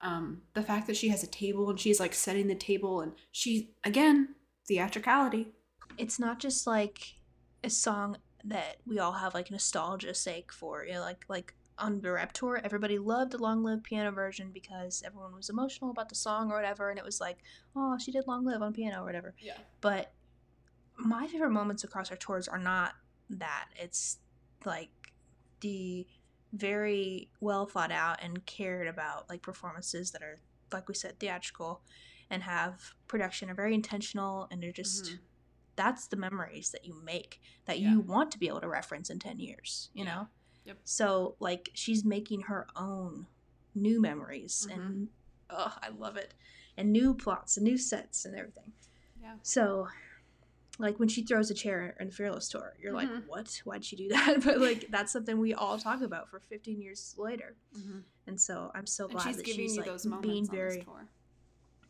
Um 0.01 0.41
the 0.53 0.61
fact 0.63 0.87
that 0.87 0.97
she 0.97 1.09
has 1.09 1.23
a 1.23 1.27
table 1.27 1.69
and 1.69 1.79
she's 1.79 1.99
like 1.99 2.13
setting 2.13 2.47
the 2.47 2.55
table 2.55 3.01
and 3.01 3.13
she 3.31 3.75
again 3.83 4.35
theatricality. 4.67 5.53
It's 5.97 6.19
not 6.19 6.39
just 6.39 6.65
like 6.67 7.13
a 7.63 7.69
song 7.69 8.17
that 8.43 8.77
we 8.85 8.99
all 8.99 9.13
have 9.13 9.33
like 9.33 9.49
nostalgia 9.51 10.13
sake 10.13 10.51
for. 10.51 10.83
You 10.85 10.93
know, 10.95 11.01
like 11.01 11.23
like 11.29 11.53
on 11.83 11.99
the 12.01 12.11
rep 12.11 12.31
tour, 12.31 12.61
everybody 12.63 12.97
loved 12.97 13.31
the 13.31 13.37
Long 13.37 13.63
Live 13.63 13.83
piano 13.83 14.11
version 14.11 14.51
because 14.53 15.03
everyone 15.05 15.35
was 15.35 15.49
emotional 15.49 15.91
about 15.91 16.07
the 16.09 16.15
song 16.15 16.49
or 16.51 16.55
whatever, 16.55 16.89
and 16.89 16.97
it 16.97 17.03
was 17.05 17.19
like, 17.19 17.39
oh, 17.75 17.97
she 17.97 18.11
did 18.11 18.25
Long 18.27 18.45
Live 18.45 18.61
on 18.61 18.73
piano 18.73 19.01
or 19.01 19.05
whatever. 19.05 19.35
Yeah. 19.39 19.57
But 19.81 20.13
my 20.97 21.27
favorite 21.27 21.49
moments 21.51 21.83
across 21.83 22.09
our 22.09 22.17
tours 22.17 22.47
are 22.47 22.57
not 22.59 22.93
that. 23.29 23.65
It's 23.75 24.19
like 24.65 24.91
the 25.59 26.07
very 26.53 27.29
well 27.41 27.65
thought 27.65 27.91
out 27.91 28.19
and 28.23 28.45
cared 28.45 28.87
about 28.87 29.27
like 29.29 29.41
performances 29.41 30.11
that 30.11 30.21
are 30.21 30.39
like 30.71 30.87
we 30.87 30.93
said 30.93 31.19
theatrical 31.19 31.81
and 32.29 32.43
have 32.43 32.93
production 33.07 33.49
are 33.49 33.55
very 33.55 33.73
intentional 33.73 34.47
and 34.51 34.61
they're 34.61 34.71
just 34.71 35.05
Mhm. 35.05 35.19
that's 35.75 36.07
the 36.07 36.15
memories 36.15 36.69
that 36.69 36.85
you 36.85 36.93
make 37.03 37.41
that 37.65 37.79
Yeah. 37.79 37.91
you 37.91 37.99
want 38.01 38.31
to 38.33 38.37
be 38.39 38.47
able 38.47 38.61
to 38.61 38.67
reference 38.67 39.09
in 39.09 39.17
10 39.17 39.39
years 39.39 39.89
you 39.95 40.03
Yeah. 40.05 40.13
know 40.15 40.27
Yep. 40.65 40.77
so 40.83 41.35
like 41.39 41.69
she's 41.73 42.03
making 42.05 42.41
her 42.41 42.67
own 42.75 43.27
new 43.75 43.99
memories 44.01 44.67
Mm-hmm. 44.69 44.81
and 44.81 45.07
oh 45.49 45.73
i 45.81 45.89
love 45.89 46.15
it 46.17 46.33
and 46.77 46.91
new 46.91 47.13
plots 47.13 47.57
and 47.57 47.63
new 47.63 47.77
sets 47.77 48.25
and 48.25 48.35
everything 48.35 48.71
Yeah. 49.21 49.35
so 49.41 49.87
like 50.79 50.99
when 50.99 51.07
she 51.09 51.21
throws 51.23 51.51
a 51.51 51.53
chair 51.53 51.95
in 51.99 52.09
fearless 52.11 52.49
tour 52.49 52.73
you're 52.81 52.93
Mhm. 52.93 52.95
like 52.95 53.09
what 53.27 53.61
why'd 53.65 53.83
she 53.85 53.95
do 53.95 54.07
that 54.15 54.43
but 54.43 54.59
like 54.61 54.87
that's 54.89 55.11
something 55.11 55.37
we 55.39 55.53
all 55.53 55.77
talk 55.77 56.01
about 56.01 56.29
for 56.29 56.39
15 56.39 56.81
years 56.81 57.13
later 57.17 57.55
and 58.27 58.39
so 58.39 58.71
i'm 58.73 58.87
so 58.87 59.07
glad 59.07 59.23
she's 59.23 59.37
that 59.37 59.47
she's 59.47 59.77
like 59.77 59.85
those 59.85 60.05
moments 60.05 60.27
being 60.27 60.47
very. 60.47 60.85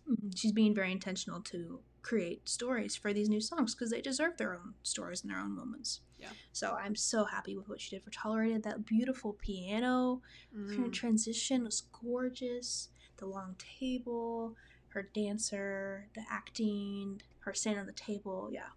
Mhm. 0.10 0.38
she's 0.38 0.52
being 0.52 0.74
very 0.76 0.92
intentional 0.92 1.40
to 1.42 1.80
create 2.04 2.48
stories 2.48 2.96
for 2.96 3.14
these 3.14 3.30
new 3.30 3.42
songs 3.42 3.74
because 3.74 3.90
they 3.90 4.02
deserve 4.02 4.38
their 4.38 4.54
own 4.54 4.76
stories 4.84 5.22
and 5.24 5.32
their 5.32 5.40
own 5.40 5.56
moments. 5.56 6.02
Yeah. 6.20 6.30
So 6.52 6.74
I'm 6.80 6.96
so 6.96 7.24
happy 7.26 7.56
with 7.58 7.68
what 7.68 7.82
she 7.82 7.90
did 7.96 8.04
for 8.04 8.12
Tolerate 8.12 8.52
it. 8.52 8.64
That 8.64 8.86
beautiful 8.86 9.34
piano 9.34 10.22
her 10.54 10.84
Mm. 10.84 10.94
transition 10.94 11.64
was 11.64 11.82
gorgeous. 11.82 12.90
The 13.18 13.26
long 13.26 13.56
table, 13.80 14.56
her 14.90 15.10
dancer, 15.14 16.08
the 16.14 16.22
acting, 16.30 17.22
her 17.40 17.54
stand 17.54 17.80
on 17.80 17.86
the 17.88 17.94
table. 17.94 18.50
Yeah, 18.52 18.70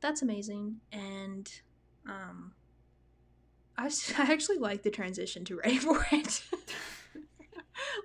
that's 0.00 0.20
amazing. 0.22 0.80
And 0.92 1.50
um, 2.06 2.54
I 3.76 3.88
actually 4.18 4.58
like 4.58 4.82
the 4.82 4.90
transition 4.90 5.44
to 5.46 5.56
Ready 5.56 5.78
for 5.78 6.04
It. 6.12 6.42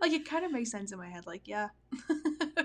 like 0.02 0.12
it 0.12 0.26
kind 0.30 0.46
of 0.46 0.52
makes 0.52 0.70
sense 0.72 0.92
in 0.92 0.98
my 1.00 1.10
head. 1.10 1.26
Like 1.26 1.48
yeah. 1.48 1.70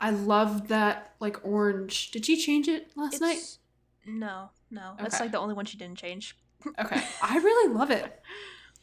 I 0.00 0.10
love 0.10 0.68
that 0.68 1.14
like 1.20 1.44
orange. 1.44 2.10
Did 2.10 2.24
she 2.26 2.36
change 2.36 2.68
it 2.68 2.90
last 2.96 3.20
night? 3.20 3.32
It's- 3.36 3.58
No, 4.06 4.50
no. 4.70 4.94
That's 4.98 5.20
like 5.20 5.30
the 5.32 5.38
only 5.38 5.54
one 5.54 5.66
she 5.66 5.76
didn't 5.76 5.98
change. 5.98 6.36
Okay. 6.78 7.02
I 7.22 7.36
really 7.38 7.74
love 7.74 7.90
it. 7.90 8.20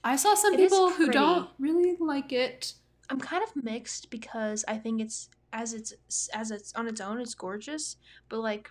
I 0.03 0.15
saw 0.15 0.35
some 0.35 0.53
It 0.53 0.57
people 0.57 0.91
who 0.91 1.09
don't 1.09 1.49
really 1.59 1.97
like 1.99 2.31
it. 2.31 2.73
I'm 3.09 3.19
kind 3.19 3.43
of 3.43 3.55
mixed 3.63 4.09
because 4.11 4.63
I 4.67 4.77
think 4.77 5.01
it's 5.01 5.29
as 5.53 5.73
it's 5.73 5.93
as 6.33 6.51
it's 6.51 6.73
on 6.75 6.87
its 6.87 7.01
own, 7.01 7.19
it's 7.19 7.33
gorgeous, 7.33 7.95
but 8.29 8.39
like 8.39 8.69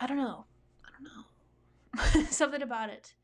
I 0.00 0.06
don't 0.06 0.16
know. 0.18 0.44
I 0.84 0.90
don't 0.92 2.14
know. 2.24 2.24
Something 2.30 2.62
about 2.62 2.90
it 2.90 3.14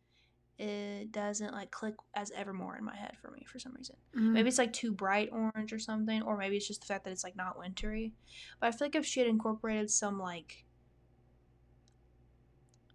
it 0.59 1.13
doesn't 1.13 1.53
like 1.53 1.71
click 1.71 1.95
as 2.15 2.33
evermore 2.33 2.77
in 2.77 2.85
my 2.85 2.97
head 2.97 3.17
for 3.23 3.31
me 3.31 3.45
for 3.47 3.59
some 3.61 3.73
reason. 3.75 3.95
Mm. 4.17 4.33
Maybe 4.33 4.49
it's 4.49 4.59
like 4.59 4.73
too 4.73 4.91
bright 4.93 5.29
orange 5.33 5.73
or 5.73 5.79
something, 5.79 6.21
or 6.23 6.37
maybe 6.37 6.57
it's 6.57 6.67
just 6.67 6.81
the 6.81 6.87
fact 6.87 7.05
that 7.05 7.11
it's 7.13 7.23
like 7.25 7.37
not 7.37 7.57
wintry. 7.59 8.13
But 8.61 8.67
I 8.67 8.71
feel 8.73 8.87
like 8.89 8.97
if 8.97 9.07
she 9.07 9.21
had 9.21 9.29
incorporated 9.29 9.91
some 9.91 10.19
like 10.19 10.65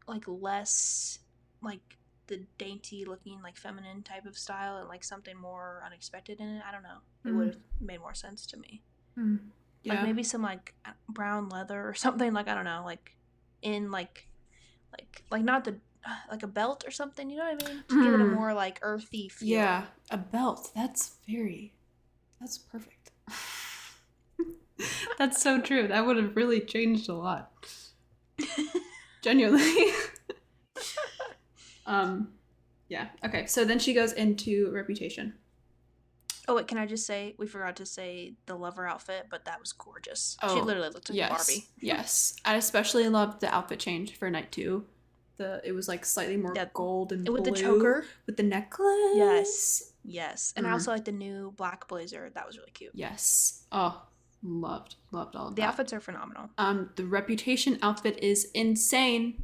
like 0.07 0.23
less 0.27 1.19
like 1.61 1.97
the 2.27 2.45
dainty 2.57 3.05
looking 3.05 3.41
like 3.41 3.57
feminine 3.57 4.01
type 4.03 4.25
of 4.25 4.37
style 4.37 4.77
and 4.77 4.87
like 4.89 5.03
something 5.03 5.37
more 5.37 5.81
unexpected 5.85 6.39
in 6.39 6.47
it, 6.47 6.63
I 6.67 6.71
don't 6.71 6.83
know. 6.83 6.99
It 7.25 7.29
Mhm. 7.29 7.37
would 7.37 7.47
have 7.47 7.57
made 7.79 7.99
more 7.99 8.13
sense 8.13 8.45
to 8.47 8.57
me. 8.57 8.81
Mm. 9.17 9.39
Like 9.85 9.99
Yeah. 9.99 10.03
maybe 10.03 10.23
some 10.23 10.41
like 10.41 10.73
brown 11.07 11.49
leather 11.49 11.87
or 11.87 11.93
something 11.93 12.33
like 12.33 12.47
I 12.47 12.55
don't 12.55 12.65
know, 12.65 12.83
like 12.85 13.15
in 13.61 13.91
like 13.91 14.27
like 14.91 15.23
like 15.31 15.43
not 15.43 15.63
the 15.63 15.79
like 16.31 16.43
a 16.43 16.47
belt 16.47 16.83
or 16.87 16.91
something, 16.91 17.29
you 17.29 17.37
know 17.37 17.45
what 17.45 17.63
I 17.63 17.67
mean? 17.67 17.83
To 17.89 18.03
give 18.03 18.13
it 18.13 18.21
a 18.21 18.23
Mm. 18.23 18.33
more 18.35 18.53
like 18.53 18.79
earthy 18.81 19.29
feel. 19.29 19.47
Yeah, 19.49 19.85
a 20.09 20.17
belt. 20.17 20.71
That's 20.75 21.15
very. 21.27 21.73
That's 22.39 22.57
perfect. 22.57 23.11
that's 25.17 25.41
so 25.41 25.61
true. 25.61 25.87
That 25.87 26.05
would 26.05 26.17
have 26.17 26.35
really 26.35 26.59
changed 26.59 27.07
a 27.09 27.13
lot. 27.13 27.51
Genuinely. 29.21 29.93
um, 31.85 32.29
yeah. 32.89 33.07
Okay. 33.25 33.45
So 33.45 33.63
then 33.65 33.79
she 33.79 33.93
goes 33.93 34.11
into 34.13 34.71
reputation. 34.71 35.35
Oh 36.47 36.55
wait, 36.55 36.67
can 36.67 36.77
I 36.77 36.85
just 36.85 37.05
say 37.05 37.35
we 37.37 37.47
forgot 37.47 37.77
to 37.77 37.85
say 37.85 38.33
the 38.47 38.55
lover 38.55 38.85
outfit, 38.85 39.27
but 39.29 39.45
that 39.45 39.61
was 39.61 39.71
gorgeous. 39.71 40.35
Oh, 40.43 40.53
she 40.53 40.61
literally 40.61 40.89
looked 40.89 41.09
like 41.09 41.17
yes. 41.17 41.29
Barbie. 41.29 41.65
yes. 41.79 42.35
I 42.43 42.55
especially 42.55 43.07
loved 43.07 43.39
the 43.39 43.53
outfit 43.53 43.79
change 43.79 44.17
for 44.17 44.29
night 44.29 44.51
two. 44.51 44.83
The 45.37 45.61
it 45.63 45.71
was 45.71 45.87
like 45.87 46.05
slightly 46.05 46.37
more 46.37 46.53
Yeah, 46.55 46.65
gold 46.73 47.11
and 47.11 47.27
With 47.27 47.43
the 47.45 47.51
choker. 47.51 48.05
with 48.27 48.37
the 48.37 48.43
necklace. 48.43 49.15
Yes. 49.15 49.93
Yes. 50.03 50.53
And 50.55 50.67
I 50.67 50.69
Mhm. 50.69 50.73
also 50.73 50.91
like 50.91 51.05
the 51.05 51.11
new 51.11 51.51
black 51.51 51.87
blazer. 51.87 52.29
That 52.35 52.45
was 52.45 52.57
really 52.57 52.71
cute. 52.71 52.91
Yes. 52.93 53.65
Oh, 53.71 54.05
loved 54.43 54.95
loved 55.11 55.35
all 55.35 55.47
of 55.47 55.55
The 55.55 55.61
that. 55.61 55.69
outfits 55.69 55.93
are 55.93 55.99
phenomenal. 56.01 56.49
Um, 56.57 56.91
the 56.97 57.05
reputation 57.05 57.79
outfit 57.81 58.19
is 58.21 58.45
insane. 58.53 59.43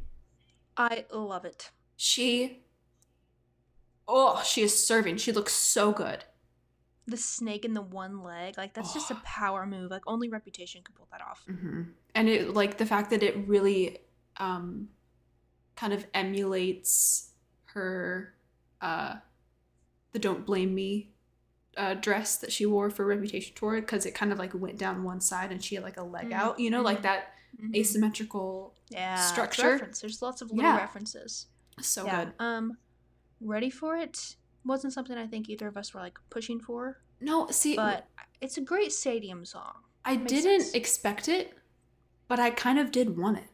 I 0.76 1.06
love 1.12 1.44
it. 1.44 1.70
She, 1.96 2.64
oh, 4.08 4.42
she 4.44 4.62
is 4.62 4.86
serving. 4.86 5.16
She 5.18 5.32
looks 5.32 5.52
so 5.52 5.92
good. 5.92 6.24
The 7.06 7.16
snake 7.16 7.64
in 7.64 7.74
the 7.74 7.82
one 7.82 8.22
leg, 8.22 8.56
like 8.56 8.74
that's 8.74 8.94
just 8.94 9.10
a 9.10 9.14
Oh. 9.14 9.20
power 9.24 9.66
move. 9.66 9.90
Like 9.90 10.02
only 10.06 10.28
reputation 10.28 10.82
could 10.82 10.94
pull 10.94 11.08
that 11.10 11.20
off. 11.22 11.44
hmm 11.46 11.82
And 12.14 12.28
it 12.28 12.54
like 12.54 12.78
the 12.78 12.86
fact 12.86 13.10
that 13.10 13.22
it 13.22 13.36
really, 13.48 13.98
um, 14.36 14.88
kind 15.80 15.92
of 15.92 16.04
emulates 16.12 17.30
her, 17.74 18.34
uh, 18.80 19.16
the 20.12 20.18
"Don't 20.18 20.44
Blame 20.44 20.74
Me," 20.74 21.10
uh, 21.76 21.94
dress 21.94 22.36
that 22.38 22.52
she 22.52 22.66
wore 22.66 22.90
for 22.90 23.06
Reputation 23.06 23.54
tour 23.54 23.80
because 23.80 24.04
it 24.04 24.14
kind 24.14 24.32
of 24.32 24.38
like 24.38 24.52
went 24.54 24.78
down 24.78 25.02
one 25.04 25.20
side 25.20 25.50
and 25.52 25.62
she 25.64 25.74
had 25.76 25.84
like 25.84 25.96
a 25.96 26.02
leg 26.02 26.30
Mm, 26.30 26.34
out. 26.34 26.60
You 26.60 26.70
know, 26.70 26.82
like 26.82 26.98
mhm. 26.98 27.02
that 27.02 27.34
Mhm. 27.60 27.74
asymmetrical. 27.76 28.74
yeah, 28.90 29.14
structure. 29.16 29.70
reference. 29.72 30.00
There's 30.00 30.20
lots 30.20 30.42
of 30.42 30.50
little 30.50 30.64
Yeah. 30.64 30.76
references. 30.76 31.46
So 31.80 32.04
yeah. 32.04 32.24
good. 32.24 32.34
Um, 32.40 32.76
ready 33.40 33.70
for 33.70 33.96
it 33.96 34.34
wasn't 34.64 34.92
something 34.92 35.16
I 35.16 35.26
think 35.28 35.48
either 35.48 35.68
of 35.68 35.76
us 35.76 35.94
were 35.94 36.00
like 36.00 36.18
pushing 36.28 36.58
for, 36.60 37.00
No, 37.20 37.48
see, 37.50 37.76
but 37.76 38.08
it's 38.40 38.56
a 38.58 38.60
great 38.60 38.92
stadium 38.92 39.44
song. 39.44 39.74
I 40.04 40.16
didn't 40.16 40.62
sense. 40.62 40.74
expect 40.74 41.28
it, 41.28 41.56
but 42.28 42.38
I 42.40 42.50
kind 42.50 42.78
of 42.80 42.90
did 42.90 43.16
want 43.16 43.38
it. 43.38 43.44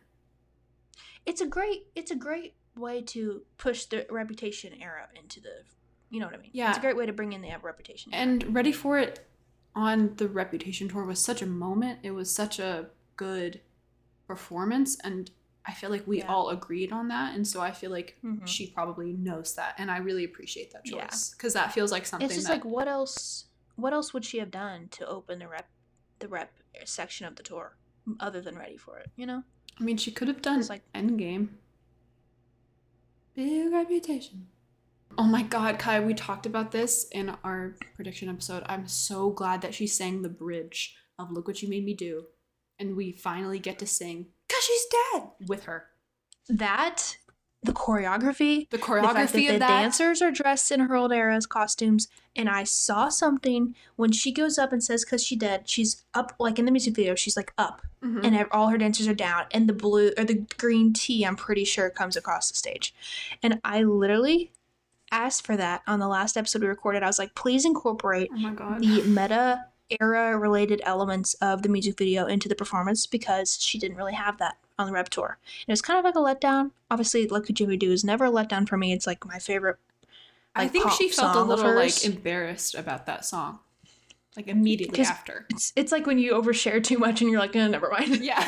It's 1.26 1.40
a 1.40 1.46
great 1.46 1.86
it's 1.94 2.10
a 2.10 2.16
great 2.16 2.54
way 2.76 3.02
to 3.02 3.42
push 3.58 3.84
the 3.86 4.06
reputation 4.10 4.72
era 4.80 5.08
into 5.20 5.40
the 5.40 5.62
you 6.10 6.20
know 6.20 6.26
what 6.26 6.34
I 6.36 6.38
mean. 6.38 6.50
Yeah. 6.52 6.68
It's 6.68 6.78
a 6.78 6.80
great 6.80 6.96
way 6.96 7.06
to 7.06 7.12
bring 7.12 7.32
in 7.32 7.42
the 7.42 7.50
reputation. 7.62 8.14
era. 8.14 8.22
And 8.22 8.54
Ready 8.54 8.70
for 8.72 8.96
It 8.98 9.26
on 9.74 10.14
the 10.16 10.28
Reputation 10.28 10.88
tour 10.88 11.04
was 11.04 11.20
such 11.20 11.42
a 11.42 11.46
moment. 11.46 11.98
It 12.04 12.12
was 12.12 12.32
such 12.32 12.58
a 12.60 12.86
good 13.16 13.60
performance, 14.26 14.96
and 15.02 15.30
I 15.64 15.72
feel 15.72 15.90
like 15.90 16.06
we 16.06 16.18
Yeah. 16.18 16.28
all 16.32 16.50
agreed 16.50 16.92
on 16.92 17.08
that. 17.08 17.34
And 17.34 17.46
so 17.46 17.60
I 17.60 17.72
feel 17.72 17.90
like 17.90 18.18
Mhm. 18.22 18.46
she 18.46 18.68
probably 18.70 19.12
knows 19.12 19.54
that, 19.56 19.74
and 19.78 19.90
I 19.90 19.98
really 19.98 20.24
appreciate 20.24 20.70
that 20.72 20.82
Yeah. 20.86 21.06
choice 21.06 21.30
because 21.30 21.52
that 21.54 21.72
feels 21.72 21.90
like 21.90 22.06
something 22.06 22.26
it's 22.26 22.36
just 22.36 22.46
that 22.46 22.54
like 22.54 22.64
what 22.64 22.88
else 22.88 23.46
what 23.74 23.92
else 23.92 24.14
would 24.14 24.24
she 24.24 24.38
have 24.38 24.50
done 24.50 24.88
to 24.88 25.06
open 25.06 25.38
the 25.38 25.46
rep 25.48 25.68
the 26.20 26.28
rep 26.28 26.56
section 26.86 27.26
of 27.26 27.36
the 27.36 27.42
tour 27.42 27.76
other 28.20 28.40
than 28.40 28.56
ready 28.56 28.76
for 28.78 28.98
it, 28.98 29.10
you 29.16 29.26
know? 29.26 29.42
I 29.78 29.82
mean 29.84 29.96
she 29.96 30.10
could 30.10 30.28
have 30.28 30.42
done 30.42 30.64
like- 30.68 30.90
Endgame. 30.94 31.48
Big 33.34 33.70
reputation. 33.72 34.46
Oh 35.18 35.24
my 35.24 35.42
god, 35.42 35.78
Kai, 35.78 36.00
we 36.00 36.14
talked 36.14 36.46
about 36.46 36.72
this 36.72 37.06
in 37.12 37.30
our 37.44 37.76
prediction 37.94 38.28
episode. 38.28 38.62
I'm 38.66 38.86
so 38.86 39.30
glad 39.30 39.62
that 39.62 39.74
she 39.74 39.86
sang 39.86 40.22
the 40.22 40.28
bridge 40.28 40.96
of 41.18 41.30
Look 41.30 41.46
What 41.46 41.62
You 41.62 41.68
Made 41.68 41.84
Me 41.84 41.94
Do. 41.94 42.26
And 42.78 42.96
we 42.96 43.12
finally 43.12 43.58
get 43.58 43.78
to 43.78 43.86
sing 43.86 44.26
Cause 44.50 44.62
She's 44.64 44.86
Dead 45.14 45.28
with 45.46 45.64
her. 45.64 45.86
That 46.48 47.16
the 47.62 47.72
choreography, 47.72 48.68
The 48.70 48.76
the 48.76 48.78
fact 48.78 49.02
that 49.02 49.28
choreography 49.28 49.32
the 49.32 49.48
of 49.54 49.58
that. 49.60 49.68
dancers 49.68 50.20
are 50.22 50.30
dressed 50.30 50.70
in 50.70 50.80
her 50.80 50.94
old 50.94 51.10
era's 51.12 51.46
costumes, 51.46 52.06
and 52.36 52.48
I 52.50 52.64
saw 52.64 53.08
something 53.08 53.74
when 53.96 54.12
she 54.12 54.30
goes 54.30 54.58
up 54.58 54.72
and 54.72 54.84
says 54.84 55.04
"cause 55.04 55.24
she 55.24 55.36
dead," 55.36 55.68
she's 55.68 56.04
up 56.14 56.34
like 56.38 56.58
in 56.58 56.64
the 56.66 56.70
music 56.70 56.94
video, 56.94 57.14
she's 57.14 57.36
like 57.36 57.52
up, 57.56 57.82
Mhm. 58.06 58.24
and 58.24 58.46
all 58.52 58.68
her 58.68 58.78
dancers 58.78 59.08
are 59.08 59.14
down, 59.14 59.46
and 59.50 59.68
the 59.68 59.72
blue 59.72 60.12
or 60.16 60.24
the 60.24 60.44
green 60.58 60.92
tea, 60.92 61.24
I'm 61.24 61.36
pretty 61.36 61.64
sure, 61.64 61.90
comes 61.90 62.16
across 62.16 62.48
the 62.48 62.54
stage. 62.56 62.94
And 63.42 63.60
I 63.64 63.82
literally 63.82 64.52
asked 65.10 65.46
for 65.46 65.56
that 65.56 65.82
on 65.86 65.98
the 65.98 66.08
last 66.08 66.36
episode 66.36 66.62
we 66.62 66.68
recorded. 66.68 67.02
I 67.02 67.06
was 67.06 67.18
like, 67.18 67.34
please 67.34 67.64
incorporate 67.64 68.30
oh 68.32 68.36
my 68.38 68.50
god. 68.52 68.80
the 68.80 69.02
meta 69.02 69.66
era 70.00 70.36
related 70.36 70.80
elements 70.84 71.34
of 71.34 71.62
the 71.62 71.68
music 71.68 71.96
video 71.96 72.26
into 72.26 72.48
the 72.48 72.56
performance 72.56 73.06
because 73.06 73.56
she 73.60 73.78
didn't 73.78 73.96
really 73.96 74.14
have 74.14 74.38
that 74.38 74.56
on 74.78 74.86
the 74.86 74.92
rep 74.92 75.08
tour. 75.08 75.38
And 75.44 75.68
it 75.68 75.72
was 75.72 75.82
kind 75.82 75.98
of 75.98 76.04
like 76.04 76.16
a 76.16 76.18
letdown. 76.18 76.72
Obviously, 76.90 77.26
What 77.26 77.48
You 77.48 77.66
Made 77.66 77.70
Me 77.70 77.76
Do 77.76 77.92
is 77.92 78.04
never 78.04 78.24
a 78.26 78.30
letdown 78.30 78.68
for 78.68 78.76
me. 78.76 78.92
It's 78.92 79.06
like 79.06 79.24
my 79.24 79.38
favorite. 79.38 79.76
I 80.54 80.68
think 80.68 80.90
she 80.92 81.08
felt 81.08 81.36
a 81.36 81.42
little 81.42 81.74
like 81.74 82.04
embarrassed 82.04 82.74
about 82.74 83.06
that 83.06 83.24
song, 83.24 83.60
like 84.36 84.48
immediately 84.48 85.02
after. 85.02 85.46
It's, 85.50 85.72
it's 85.76 85.92
like 85.92 86.06
when 86.06 86.18
you 86.18 86.32
overshare 86.32 86.82
too 86.82 86.98
much 86.98 87.22
and 87.22 87.30
you're 87.30 87.40
like, 87.40 87.56
eh, 87.56 87.66
never 87.68 87.90
mind. 87.90 88.16
Yeah. 88.18 88.42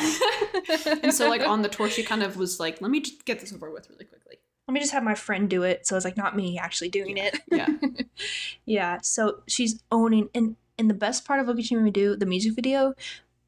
and 1.03 1.13
so 1.15 1.29
like 1.29 1.47
on 1.47 1.63
the 1.63 1.69
tour, 1.69 1.89
she 1.89 2.03
kind 2.03 2.23
of 2.23 2.37
was 2.37 2.61
like, 2.61 2.81
"Let 2.81 2.91
me 2.91 3.01
just 3.01 3.25
get 3.25 3.41
this 3.41 3.53
over 3.53 3.71
with 3.71 3.89
really 3.89 4.05
quickly." 4.05 4.37
Let 4.67 4.75
me 4.75 4.81
just 4.81 4.93
have 4.93 5.03
my 5.03 5.15
friend 5.15 5.49
do 5.49 5.63
it. 5.63 5.87
So 5.87 5.97
it's 5.97 6.05
like 6.05 6.17
not 6.17 6.37
me 6.37 6.59
actually 6.59 6.91
doing 6.91 7.17
it. 7.17 7.41
Yeah. 7.51 7.69
yeah. 8.67 8.99
So 9.03 9.43
she's 9.47 9.83
owning 9.91 10.29
and 10.35 10.57
and 10.79 10.89
the 10.91 10.95
best 10.95 11.25
part 11.25 11.41
of 11.41 11.57
Me 11.57 11.91
Do, 11.91 12.17
the 12.17 12.27
music 12.27 12.55
video, 12.55 12.95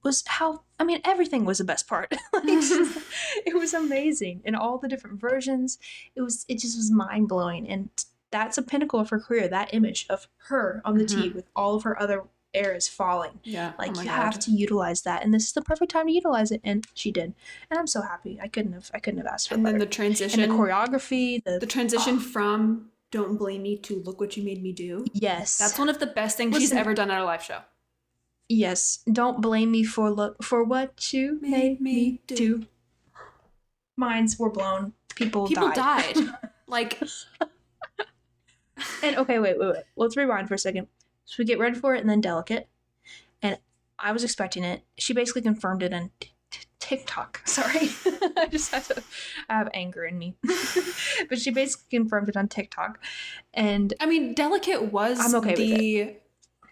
was 0.03 0.25
how 0.27 0.63
I 0.79 0.85
mean 0.85 1.01
everything 1.05 1.45
was 1.45 1.59
the 1.59 1.65
best 1.65 1.87
part. 1.87 2.11
like, 2.33 2.45
it 2.47 3.55
was 3.55 3.75
amazing. 3.75 4.41
And 4.45 4.57
all 4.57 4.79
the 4.79 4.89
different 4.89 5.21
versions. 5.21 5.79
It 6.17 6.23
was 6.23 6.47
it 6.49 6.59
just 6.59 6.77
was 6.77 6.91
mind 6.91 7.29
blowing. 7.29 7.69
And 7.69 7.91
that's 8.31 8.59
a 8.59 8.63
pinnacle 8.63 9.01
of 9.01 9.11
her 9.11 9.21
career, 9.21 9.49
that 9.49 9.73
image 9.75 10.07
of 10.09 10.29
her 10.49 10.81
on 10.85 10.99
the 10.99 11.05
mm-hmm. 11.05 11.23
tee 11.23 11.29
with 11.31 11.47
all 11.55 11.75
of 11.77 11.83
her 11.83 12.01
other 12.01 12.25
eras 12.53 12.89
falling. 12.89 13.41
Yeah. 13.45 13.73
Oh 13.75 13.83
like 13.83 13.97
oh 13.97 14.01
you 14.01 14.07
God. 14.09 14.15
have 14.15 14.39
to 14.41 14.51
utilize 14.51 15.03
that, 15.03 15.25
and 15.25 15.33
this 15.33 15.47
is 15.47 15.53
the 15.53 15.63
perfect 15.63 15.91
time 15.91 16.07
to 16.07 16.13
utilize 16.13 16.51
it, 16.51 16.61
and 16.65 16.87
she 16.95 17.11
did, 17.11 17.35
and 17.71 17.79
I'm 17.79 17.87
so 17.87 18.03
happy. 18.03 18.39
I 18.43 18.49
couldn't 18.49 18.73
have, 18.73 18.91
I 18.95 18.99
couldn't 18.99 19.19
have 19.19 19.27
asked 19.27 19.49
for 19.49 19.55
that. 19.55 19.59
And 19.59 19.67
then 19.67 19.79
the 19.79 19.87
transition, 19.87 20.41
and 20.41 20.53
the 20.53 20.57
choreography, 20.57 21.43
the, 21.45 21.59
the 21.59 21.67
transition 21.67 22.17
ah. 22.19 22.23
from 22.33 22.91
"Don't 23.11 23.37
Blame 23.37 23.63
Me" 23.63 23.77
to 23.79 24.03
"Look 24.03 24.21
What 24.21 24.37
You 24.37 24.43
Made 24.43 24.63
Me 24.63 24.73
Do." 24.73 25.05
yes, 25.13 25.59
That's 25.59 25.79
one 25.79 25.89
of 25.89 25.99
the 25.99 26.07
best 26.07 26.37
things 26.37 26.57
she's 26.57 26.73
ever 26.73 26.95
done 26.95 27.11
at 27.11 27.21
a 27.21 27.25
live 27.25 27.43
show. 27.43 27.61
yes. 28.49 29.01
Don't 29.11 29.41
blame 29.41 29.71
me 29.71 29.85
for 29.85 30.11
look 30.11 30.43
for 30.43 30.65
what 30.65 31.13
you 31.13 31.39
made 31.41 31.81
me 31.81 32.21
do. 32.27 32.67
Minds 33.97 34.39
were 34.39 34.51
blown. 34.51 34.95
People, 35.15 35.47
People 35.47 35.69
died. 35.71 36.15
died. 36.15 36.35
Like, 36.71 37.01
and 39.03 39.17
okay, 39.17 39.39
wait, 39.39 39.59
wait, 39.59 39.73
wait. 39.73 39.83
Let's 39.97 40.17
rewind 40.17 40.49
for 40.49 40.55
a 40.55 40.59
second. 40.59 40.87
So 41.25 41.37
we 41.39 41.45
get 41.45 41.59
ready 41.59 41.77
for 41.79 41.95
it, 41.95 42.01
and 42.01 42.11
then 42.11 42.21
delicate, 42.21 42.69
and 43.43 43.59
I 43.99 44.13
was 44.13 44.25
expecting 44.25 44.65
it. 44.65 44.83
She 44.99 45.13
basically 45.13 45.43
confirmed 45.43 45.83
it 45.83 45.93
on 45.93 46.11
t- 46.21 46.33
t- 46.51 46.67
TikTok. 46.81 47.43
Sorry, 47.47 47.89
I 48.37 48.49
just 48.51 48.73
had 48.73 48.85
to. 48.85 49.03
I 49.49 49.55
have 49.59 49.69
anger 49.75 50.05
in 50.05 50.19
me, 50.19 50.35
but 51.29 51.39
she 51.39 51.51
basically 51.51 51.99
confirmed 51.99 52.29
it 52.29 52.37
on 52.37 52.49
TikTok, 52.49 52.99
and 53.55 53.95
I 54.01 54.07
mean, 54.07 54.35
"Delicate" 54.35 54.93
was 54.93 55.19
I'm 55.21 55.35
okay 55.37 55.55
the 55.55 56.17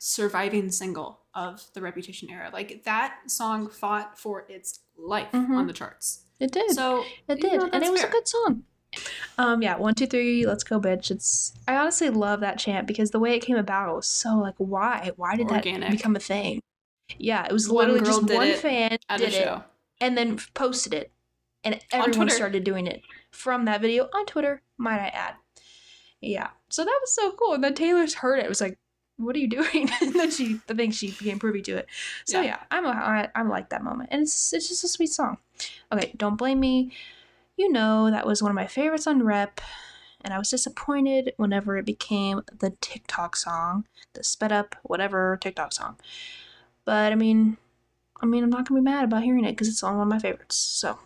surviving 0.00 0.70
single 0.70 1.20
of 1.34 1.64
the 1.74 1.80
Reputation 1.80 2.28
era. 2.30 2.50
Like 2.52 2.84
that 2.84 3.18
song 3.26 3.68
fought 3.68 4.18
for 4.18 4.44
its 4.48 4.80
life 4.96 5.30
Mhm. 5.32 5.56
on 5.56 5.66
the 5.66 5.72
charts. 5.72 6.24
it 6.40 6.52
did. 6.52 6.70
So 6.72 7.04
It 7.28 7.38
you 7.42 7.50
did, 7.50 7.60
know, 7.60 7.68
and 7.72 7.82
it 7.84 7.90
was 7.90 8.00
fair. 8.00 8.08
a 8.10 8.12
good 8.12 8.28
song. 8.28 8.64
Um, 9.36 9.62
yeah, 9.62 9.76
one, 9.76 9.94
two, 9.94 10.06
three, 10.06 10.46
let's 10.46 10.64
go, 10.64 10.80
bitch. 10.80 11.10
It's 11.10 11.52
I 11.68 11.76
honestly 11.76 12.10
love 12.10 12.40
that 12.40 12.58
chant 12.58 12.86
because 12.86 13.10
the 13.10 13.18
way 13.20 13.34
it 13.34 13.40
came 13.40 13.56
about 13.56 13.94
was 13.94 14.08
so 14.08 14.36
like, 14.36 14.54
why? 14.58 15.12
Why 15.16 15.36
did 15.36 15.48
Organic. 15.48 15.82
that 15.82 15.90
become 15.90 16.16
a 16.16 16.20
thing? 16.20 16.60
Yeah, 17.18 17.46
it 17.46 17.52
was 17.52 17.70
literally 17.70 18.00
just 18.00 18.22
one 18.22 18.54
fan 18.54 18.98
at 19.08 19.20
did 19.20 19.34
a 19.34 19.54
it 19.54 19.62
and 20.00 20.16
then 20.16 20.38
posted 20.54 20.94
it, 20.94 21.10
and 21.64 21.80
everyone 21.92 22.28
started 22.30 22.64
doing 22.64 22.86
it 22.86 23.02
from 23.30 23.64
that 23.64 23.80
video 23.80 24.08
on 24.14 24.26
Twitter. 24.26 24.62
Might 24.76 25.00
I 25.00 25.08
add? 25.08 25.34
Yeah, 26.20 26.48
so 26.68 26.84
that 26.84 26.98
was 27.00 27.12
so 27.12 27.32
cool. 27.32 27.54
And 27.54 27.64
then 27.64 27.74
Taylor's 27.74 28.14
heard 28.14 28.38
it. 28.38 28.44
It 28.44 28.48
was 28.48 28.60
like, 28.60 28.78
"What 29.16 29.36
are 29.36 29.38
you 29.38 29.48
doing?" 29.48 29.88
and 30.00 30.14
then 30.14 30.30
she, 30.30 30.60
I 30.68 30.74
think 30.74 30.94
she 30.94 31.12
became 31.12 31.38
privy 31.38 31.62
to 31.62 31.76
it. 31.78 31.86
So 32.24 32.40
Yeah. 32.40 32.46
yeah, 32.46 32.58
I'm 32.70 32.84
a, 32.84 32.90
I, 32.90 33.28
I'm 33.34 33.48
like 33.48 33.70
that 33.70 33.82
moment, 33.82 34.10
and 34.12 34.22
it's 34.22 34.52
it's 34.52 34.68
just 34.68 34.84
a 34.84 34.88
sweet 34.88 35.10
song. 35.10 35.38
Okay, 35.92 36.12
don't 36.16 36.36
blame 36.36 36.60
me. 36.60 36.92
You 37.58 37.72
know 37.72 38.08
that 38.08 38.24
was 38.24 38.40
one 38.40 38.52
of 38.52 38.54
my 38.54 38.68
favorites 38.68 39.08
on 39.08 39.24
Rep, 39.24 39.60
and 40.20 40.32
I 40.32 40.38
was 40.38 40.48
disappointed 40.50 41.32
whenever 41.38 41.76
it 41.76 41.84
became 41.84 42.42
the 42.56 42.70
TikTok 42.80 43.34
song, 43.34 43.84
the 44.14 44.22
sped 44.22 44.52
up 44.52 44.76
whatever 44.84 45.36
TikTok 45.40 45.72
song. 45.72 45.96
But 46.84 47.10
I 47.10 47.16
mean, 47.16 47.56
I 48.22 48.26
mean, 48.26 48.44
I'm 48.44 48.50
not 48.50 48.68
gonna 48.68 48.80
be 48.80 48.84
mad 48.84 49.02
about 49.04 49.24
hearing 49.24 49.44
it 49.44 49.50
because 49.52 49.66
it's 49.66 49.82
on 49.82 49.96
one 49.98 50.06
of 50.06 50.08
my 50.12 50.20
favorites. 50.20 50.54
So 50.56 51.00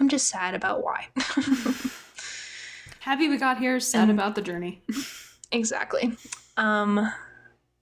I'm 0.00 0.08
just 0.08 0.28
sad 0.28 0.54
about 0.54 0.82
why. 0.82 1.08
Happy 3.00 3.28
we 3.28 3.36
got 3.36 3.58
here. 3.58 3.78
Sad 3.80 4.08
And- 4.08 4.18
about 4.18 4.34
the 4.36 4.42
journey. 4.42 4.82
exactly. 5.52 6.16
Um, 6.56 7.12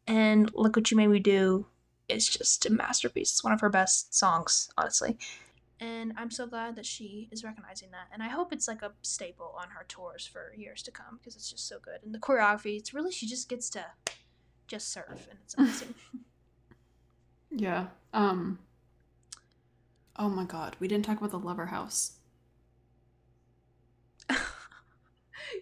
and 0.08 0.50
look 0.54 0.74
what 0.74 0.90
you 0.90 0.96
made 0.96 1.06
me 1.08 1.20
do 1.20 1.66
It's 2.08 2.28
just 2.28 2.66
a 2.66 2.70
masterpiece. 2.70 3.30
It's 3.30 3.44
one 3.44 3.52
of 3.52 3.60
her 3.60 3.68
best 3.70 4.14
songs, 4.14 4.68
honestly. 4.76 5.16
And 5.82 6.12
I'm 6.16 6.30
so 6.30 6.46
glad 6.46 6.76
that 6.76 6.86
she 6.86 7.28
is 7.32 7.42
recognizing 7.42 7.90
that. 7.90 8.06
And 8.12 8.22
I 8.22 8.28
hope 8.28 8.52
it's 8.52 8.68
like 8.68 8.82
a 8.82 8.92
staple 9.02 9.52
on 9.58 9.70
her 9.70 9.84
tours 9.88 10.24
for 10.24 10.54
years 10.56 10.80
to 10.84 10.92
come 10.92 11.18
because 11.18 11.34
it's 11.34 11.50
just 11.50 11.66
so 11.66 11.78
good. 11.82 11.98
And 12.04 12.14
the 12.14 12.20
choreography, 12.20 12.78
it's 12.78 12.94
really 12.94 13.10
she 13.10 13.26
just 13.26 13.48
gets 13.48 13.68
to 13.70 13.84
just 14.68 14.92
serve 14.92 15.26
and 15.28 15.38
it's 15.42 15.54
amazing. 15.58 15.94
Yeah. 17.54 17.88
Um. 18.14 18.60
Oh 20.16 20.30
my 20.30 20.44
God, 20.44 20.74
we 20.80 20.88
didn't 20.88 21.04
talk 21.04 21.18
about 21.18 21.32
the 21.32 21.38
Lover 21.38 21.66
House. 21.66 22.12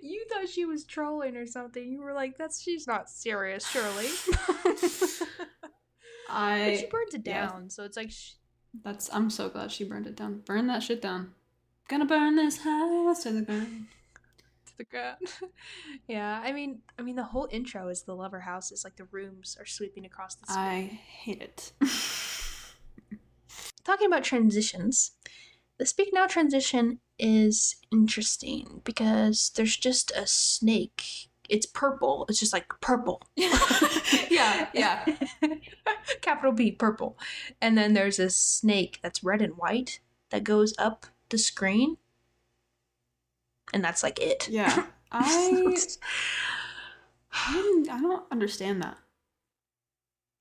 you 0.00 0.24
thought 0.30 0.48
she 0.48 0.64
was 0.64 0.84
trolling 0.84 1.36
or 1.36 1.46
something. 1.48 1.90
You 1.90 2.00
were 2.00 2.12
like, 2.12 2.38
"That's 2.38 2.62
she's 2.62 2.86
not 2.86 3.10
serious, 3.10 3.66
surely." 3.66 4.06
I. 6.30 6.70
but 6.70 6.78
she 6.78 6.86
burns 6.86 7.14
it 7.14 7.22
yeah. 7.26 7.48
down, 7.48 7.70
so 7.70 7.82
it's 7.82 7.96
like 7.96 8.12
sh 8.12 8.34
That's. 8.82 9.12
I'm 9.12 9.30
so 9.30 9.48
glad 9.48 9.72
she 9.72 9.84
burned 9.84 10.06
it 10.06 10.16
down. 10.16 10.42
Burn 10.44 10.66
that 10.68 10.82
shit 10.82 11.02
down. 11.02 11.32
Gonna 11.88 12.04
burn 12.04 12.36
this 12.36 12.58
house 12.58 13.24
to 13.24 13.32
the 13.32 13.42
ground. 13.42 13.86
to 14.66 14.78
the 14.78 14.84
ground. 14.84 15.18
yeah, 16.08 16.40
I 16.44 16.52
mean, 16.52 16.80
I 16.98 17.02
mean, 17.02 17.16
the 17.16 17.24
whole 17.24 17.48
intro 17.50 17.88
is 17.88 18.02
the 18.02 18.14
lover 18.14 18.40
house. 18.40 18.70
Is 18.70 18.84
like 18.84 18.96
the 18.96 19.08
rooms 19.10 19.56
are 19.58 19.66
sweeping 19.66 20.06
across 20.06 20.36
the. 20.36 20.46
Screen. 20.46 20.64
I 20.64 20.80
hate 20.82 21.42
it. 21.42 21.72
Talking 23.84 24.06
about 24.06 24.24
transitions, 24.24 25.12
the 25.78 25.86
speak 25.86 26.10
now 26.12 26.26
transition 26.26 27.00
is 27.18 27.76
interesting 27.90 28.82
because 28.84 29.50
there's 29.56 29.76
just 29.76 30.10
a 30.12 30.26
snake. 30.26 31.29
It's 31.50 31.66
purple. 31.66 32.26
It's 32.28 32.38
just 32.38 32.52
like 32.52 32.72
purple. 32.80 33.22
yeah. 33.36 34.68
Yeah. 34.72 35.04
Capital 36.22 36.52
P, 36.52 36.72
purple. 36.72 37.18
And 37.60 37.76
then 37.76 37.92
there's 37.92 38.18
a 38.18 38.30
snake 38.30 39.00
that's 39.02 39.24
red 39.24 39.42
and 39.42 39.56
white 39.56 40.00
that 40.30 40.44
goes 40.44 40.74
up 40.78 41.06
the 41.28 41.38
screen. 41.38 41.96
And 43.72 43.84
that's 43.84 44.02
like 44.02 44.18
it. 44.20 44.48
Yeah. 44.48 44.86
I. 45.12 45.76
I 47.32 47.84
I 47.90 48.00
don't 48.00 48.24
understand 48.30 48.82
that. 48.82 48.96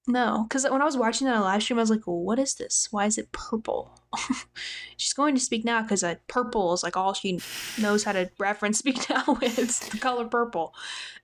No, 0.09 0.47
because 0.49 0.67
when 0.67 0.81
I 0.81 0.85
was 0.85 0.97
watching 0.97 1.27
that 1.27 1.35
on 1.35 1.43
live 1.43 1.61
stream, 1.61 1.77
I 1.77 1.83
was 1.83 1.91
like, 1.91 2.07
well, 2.07 2.17
"What 2.17 2.39
is 2.39 2.55
this? 2.55 2.87
Why 2.89 3.05
is 3.05 3.19
it 3.19 3.31
purple?" 3.31 3.91
She's 4.97 5.13
going 5.13 5.35
to 5.35 5.41
speak 5.41 5.63
now 5.63 5.83
because 5.83 6.03
uh, 6.03 6.15
purple 6.27 6.73
is 6.73 6.81
like 6.81 6.97
all 6.97 7.13
she 7.13 7.39
knows 7.79 8.03
how 8.05 8.13
to 8.13 8.31
reference 8.39 8.79
speak 8.79 9.07
now 9.09 9.37
with 9.39 9.91
the 9.91 9.99
color 9.99 10.25
purple, 10.25 10.73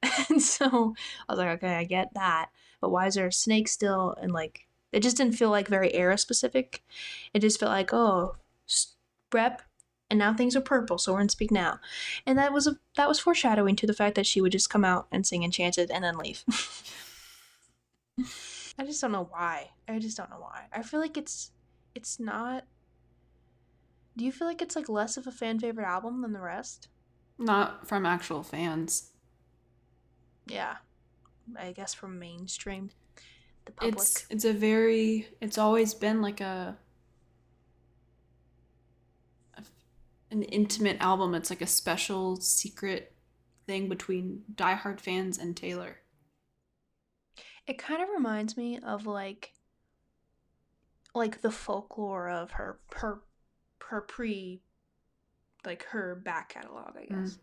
and 0.30 0.40
so 0.40 0.94
I 1.28 1.34
was 1.34 1.40
like, 1.40 1.58
"Okay, 1.58 1.74
I 1.74 1.84
get 1.84 2.14
that, 2.14 2.50
but 2.80 2.92
why 2.92 3.08
is 3.08 3.16
there 3.16 3.26
a 3.26 3.32
snake 3.32 3.70
still?" 3.70 4.16
And 4.22 4.32
like, 4.32 4.68
it 4.92 5.00
just 5.02 5.18
didn't 5.18 5.34
feel 5.34 5.50
like 5.50 5.68
very 5.68 5.92
era 5.96 6.16
specific. 6.16 6.84
It 7.34 7.40
just 7.40 7.60
felt 7.60 7.72
like, 7.72 7.92
oh, 7.92 8.36
rep, 9.34 9.64
and 10.12 10.20
now 10.20 10.36
things 10.36 10.56
are 10.56 10.62
purple, 10.62 11.00
so 11.00 11.14
we're 11.14 11.22
in 11.22 11.30
speak 11.30 11.50
now, 11.50 11.80
and 12.28 12.38
that 12.38 12.54
was 12.54 12.68
a 12.68 12.78
that 12.98 13.08
was 13.08 13.18
foreshadowing 13.18 13.76
to 13.78 13.88
the 13.88 13.94
fact 13.94 14.14
that 14.16 14.28
she 14.28 14.42
would 14.42 14.52
just 14.52 14.70
come 14.70 14.86
out 14.86 15.08
and 15.12 15.26
sing 15.26 15.44
Enchanted 15.44 15.90
and 15.90 16.04
then 16.04 16.20
leave. 16.20 16.44
I 18.78 18.86
just 18.86 19.02
don't 19.02 19.12
know 19.12 19.28
why. 19.32 19.72
I 19.88 20.00
just 20.00 20.18
don't 20.18 20.30
know 20.30 20.40
why. 20.40 20.66
I 20.74 20.82
feel 20.84 21.00
like 21.00 21.18
it's 21.18 21.52
it's 21.94 22.20
not 22.20 22.66
Do 24.18 24.26
you 24.26 24.32
feel 24.32 24.48
like 24.48 24.62
it's 24.62 24.76
like 24.76 24.90
less 24.90 25.18
of 25.18 25.28
a 25.28 25.32
fan 25.32 25.60
favorite 25.60 25.88
album 25.88 26.22
than 26.22 26.34
the 26.34 26.42
rest? 26.42 26.90
Not 27.38 27.88
from 27.88 28.06
actual 28.06 28.44
fans. 28.44 29.12
Yeah. 30.48 30.76
I 31.58 31.72
guess 31.72 31.94
from 31.94 32.18
mainstream 32.20 32.90
the 33.66 33.72
public. 33.72 33.96
It's 33.96 34.26
it's 34.30 34.46
a 34.46 34.54
very 34.54 35.28
it's 35.42 35.58
always 35.58 35.94
been 35.94 36.22
like 36.22 36.42
a, 36.42 36.78
an 40.32 40.44
intimate 40.44 40.98
album. 41.00 41.36
It's 41.36 41.50
like 41.50 41.62
a 41.62 41.68
special 41.68 42.38
secret 42.38 43.14
thing 43.68 43.90
between 43.90 44.44
diehard 44.54 45.00
fans 45.00 45.38
and 45.38 45.58
Taylor. 45.58 45.98
It 47.68 47.78
kind 47.78 48.01
of 48.03 48.09
reminds 48.09 48.55
me 48.57 48.80
of 48.80 49.05
like 49.07 49.53
like 51.13 51.41
the 51.41 51.51
folklore 51.51 52.30
of 52.30 52.51
her 52.51 52.80
her 52.97 53.22
her 53.89 54.01
pre 54.01 54.61
like 55.66 55.84
her 55.86 56.16
back 56.16 56.49
catalog, 56.49 56.95
I 56.97 57.05
guess. 57.05 57.38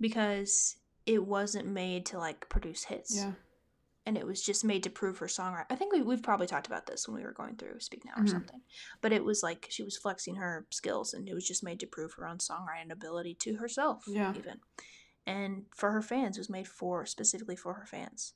Because 0.00 0.76
it 1.06 1.24
wasn't 1.26 1.66
made 1.66 2.06
to 2.06 2.18
like 2.18 2.48
produce 2.48 2.84
hits. 2.84 3.16
Yeah. 3.16 3.32
and 4.06 4.16
it 4.16 4.26
was 4.26 4.42
just 4.42 4.64
made 4.64 4.82
to 4.82 4.88
prove 4.88 5.18
her 5.18 5.26
songwriting. 5.26 5.66
I 5.68 5.74
think 5.76 5.92
we, 5.92 6.00
we've 6.00 6.22
probably 6.22 6.46
talked 6.46 6.66
about 6.66 6.86
this 6.86 7.06
when 7.06 7.14
we 7.18 7.22
were 7.22 7.32
going 7.34 7.56
through 7.56 7.78
Speak 7.80 8.06
Now 8.06 8.12
or 8.16 8.24
Mhm. 8.24 8.30
something. 8.30 8.62
But 9.02 9.12
it 9.12 9.22
was 9.22 9.42
like 9.42 9.66
she 9.68 9.82
was 9.82 9.98
flexing 9.98 10.36
her 10.36 10.66
skills, 10.70 11.12
and 11.12 11.28
it 11.28 11.34
was 11.34 11.46
just 11.46 11.62
made 11.62 11.78
to 11.80 11.86
prove 11.86 12.14
her 12.14 12.26
own 12.26 12.38
songwriting 12.38 12.90
ability 12.90 13.34
to 13.40 13.56
herself, 13.56 14.04
Yeah. 14.06 14.32
even. 14.34 14.60
And 15.26 15.66
for 15.76 15.92
her 15.92 16.00
fans, 16.00 16.38
it 16.38 16.40
was 16.40 16.48
made 16.48 16.66
for 16.68 17.04
specifically 17.04 17.54
for 17.54 17.74
her 17.74 17.84
fans. 17.84 18.32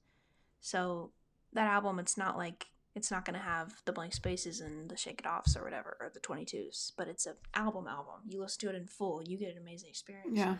So 0.62 1.12
that 1.52 1.66
album, 1.66 1.98
it's 1.98 2.16
not 2.16 2.38
like 2.38 2.66
it's 2.94 3.10
not 3.10 3.24
going 3.24 3.38
to 3.38 3.44
have 3.44 3.72
the 3.84 3.92
blank 3.92 4.14
spaces 4.14 4.60
and 4.60 4.90
the 4.90 4.96
shake 4.96 5.20
it 5.20 5.26
offs 5.26 5.56
or 5.56 5.64
whatever 5.64 5.96
or 6.00 6.10
the 6.12 6.20
22s 6.20 6.92
but 6.94 7.08
it's 7.08 7.24
an 7.24 7.32
album 7.54 7.86
album 7.86 8.16
you 8.28 8.38
listen 8.38 8.60
to 8.60 8.68
it 8.68 8.74
in 8.78 8.86
full 8.86 9.22
you 9.24 9.38
get 9.38 9.50
an 9.50 9.56
amazing 9.62 9.88
experience 9.88 10.28
Yeah. 10.38 10.56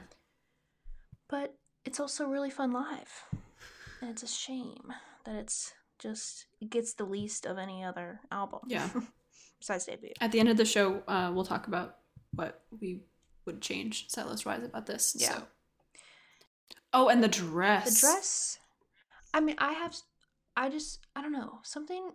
but 1.28 1.54
it's 1.84 2.00
also 2.00 2.24
really 2.26 2.48
fun 2.48 2.72
live 2.72 3.24
and 4.00 4.08
it's 4.10 4.22
a 4.22 4.26
shame 4.26 4.94
that 5.26 5.34
it's 5.34 5.74
just 5.98 6.46
it 6.58 6.70
gets 6.70 6.94
the 6.94 7.04
least 7.04 7.44
of 7.44 7.58
any 7.58 7.84
other 7.84 8.20
album 8.30 8.60
Yeah. 8.66 8.88
besides 9.60 9.84
debut 9.84 10.12
At 10.20 10.32
the 10.32 10.40
end 10.40 10.48
of 10.48 10.56
the 10.56 10.64
show, 10.64 11.02
uh, 11.06 11.30
we'll 11.34 11.44
talk 11.44 11.66
about 11.66 11.98
what 12.34 12.62
we 12.80 13.02
would 13.44 13.60
change 13.60 14.08
setlist 14.08 14.46
wise 14.46 14.64
about 14.64 14.86
this. 14.86 15.14
Yeah. 15.18 15.34
So. 15.34 15.42
Oh, 16.94 17.08
and 17.08 17.22
the 17.22 17.28
dress. 17.28 18.00
the 18.00 18.06
dress 18.06 18.58
i 19.34 19.40
mean 19.40 19.56
i 19.58 19.72
have 19.72 19.94
i 20.56 20.68
just 20.68 21.06
i 21.16 21.22
don't 21.22 21.32
know 21.32 21.58
something 21.62 22.10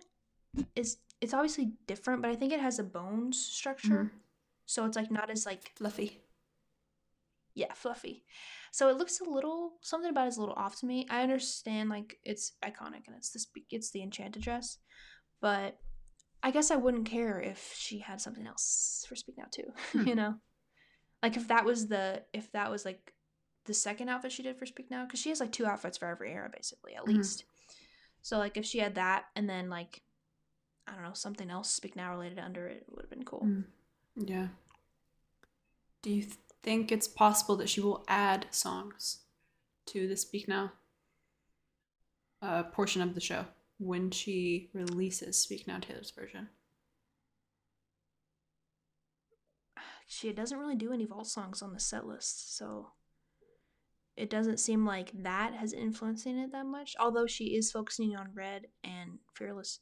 is 0.76 0.98
it's 1.22 1.34
obviously 1.34 1.72
different 1.88 2.22
but 2.22 2.32
i 2.32 2.36
think 2.36 2.52
it 2.54 2.60
has 2.60 2.80
a 2.80 2.84
bones 2.84 3.38
structure 3.40 4.12
Mhm. 4.14 4.20
so 4.66 4.86
it's 4.86 4.96
like 4.98 5.12
not 5.12 5.30
as 5.30 5.46
like 5.46 5.72
Fluffy. 5.76 6.22
yeah, 7.56 7.74
fluffy. 7.74 8.24
So 8.72 8.90
it 8.90 8.98
looks 8.98 9.20
a 9.20 9.24
little 9.24 9.78
something 9.82 10.12
about 10.12 10.28
it's 10.28 10.38
a 10.38 10.40
little 10.40 10.56
off 10.56 10.80
to 10.82 10.86
me. 10.86 11.08
I 11.10 11.24
understand 11.24 11.90
like 11.90 12.18
it's 12.24 12.54
iconic 12.64 13.08
and 13.08 13.16
it's 13.18 13.32
this 13.32 13.48
it's 13.72 13.90
the 13.92 14.04
enchanted 14.04 14.44
dress, 14.44 14.78
but 15.42 15.80
I 16.44 16.52
guess 16.52 16.70
I 16.70 16.76
wouldn't 16.76 17.10
care 17.10 17.40
if 17.42 17.74
she 17.76 17.98
had 18.00 18.22
something 18.22 18.46
else 18.46 19.06
for 19.10 19.16
Speak 19.16 19.38
Now 19.40 19.46
too. 19.52 19.72
Hmm. 19.94 20.08
you 20.08 20.14
know, 20.16 20.36
like 21.24 21.36
if 21.36 21.48
that 21.48 21.66
was 21.66 21.88
the 21.88 22.24
if 22.32 22.52
that 22.52 22.70
was 22.70 22.86
like 22.86 23.14
the 23.68 23.74
second 23.74 24.10
outfit 24.10 24.32
she 24.32 24.42
did 24.44 24.58
for 24.58 24.66
Speak 24.66 24.90
Now 24.90 25.06
because 25.06 25.20
she 25.20 25.30
has 25.30 25.40
like 25.40 25.52
two 25.52 25.66
outfits 25.68 25.98
for 25.98 26.08
every 26.08 26.32
era 26.32 26.50
basically 26.52 26.96
at 26.96 27.04
Mhm. 27.04 27.18
least. 27.18 27.46
So 28.22 28.38
like 28.40 28.58
if 28.58 28.66
she 28.66 28.80
had 28.80 28.96
that 28.96 29.26
and 29.36 29.48
then 29.50 29.70
like 29.70 30.02
I 30.88 30.94
don't 30.94 31.04
know 31.04 31.14
something 31.14 31.50
else 31.52 31.70
Speak 31.70 31.96
Now 31.96 32.12
related 32.12 32.40
under 32.40 32.68
it, 32.68 32.78
it 32.88 32.90
would 32.90 33.02
have 33.04 33.10
been 33.10 33.26
cool. 33.26 33.42
Mm. 33.46 33.66
Yeah. 34.16 34.48
Do 36.02 36.10
you 36.12 36.24
th- 36.24 36.38
think 36.64 36.92
it's 36.92 37.08
possible 37.08 37.56
that 37.58 37.70
she 37.70 37.82
will 37.82 38.04
add 38.08 38.48
songs 38.52 39.20
to 39.88 40.08
the 40.08 40.18
Speak 40.18 40.48
Now 40.48 40.72
uh, 42.42 42.64
portion 42.64 43.02
of 43.02 43.14
the 43.16 43.22
show 43.22 43.46
when 43.80 44.12
she 44.12 44.70
releases 44.74 45.38
Speak 45.38 45.68
Now 45.68 45.80
Taylor's 45.80 46.12
version? 46.12 46.50
she 50.08 50.32
doesn't 50.32 50.58
really 50.58 50.76
do 50.76 50.94
any 50.94 51.06
vault 51.06 51.28
songs 51.28 51.62
on 51.62 51.74
the 51.74 51.80
set 51.80 52.06
list, 52.08 52.56
so 52.58 52.92
it 54.18 54.30
doesn't 54.30 54.60
seem 54.60 54.86
like 54.86 55.12
that 55.24 55.54
has 55.54 55.74
influencing 55.74 56.38
it 56.38 56.52
that 56.52 56.66
much. 56.66 56.96
Although 57.00 57.28
she 57.28 57.56
is 57.56 57.72
focusing 57.72 58.16
on 58.16 58.32
Red 58.34 58.68
and 58.84 59.20
Fearless, 59.36 59.80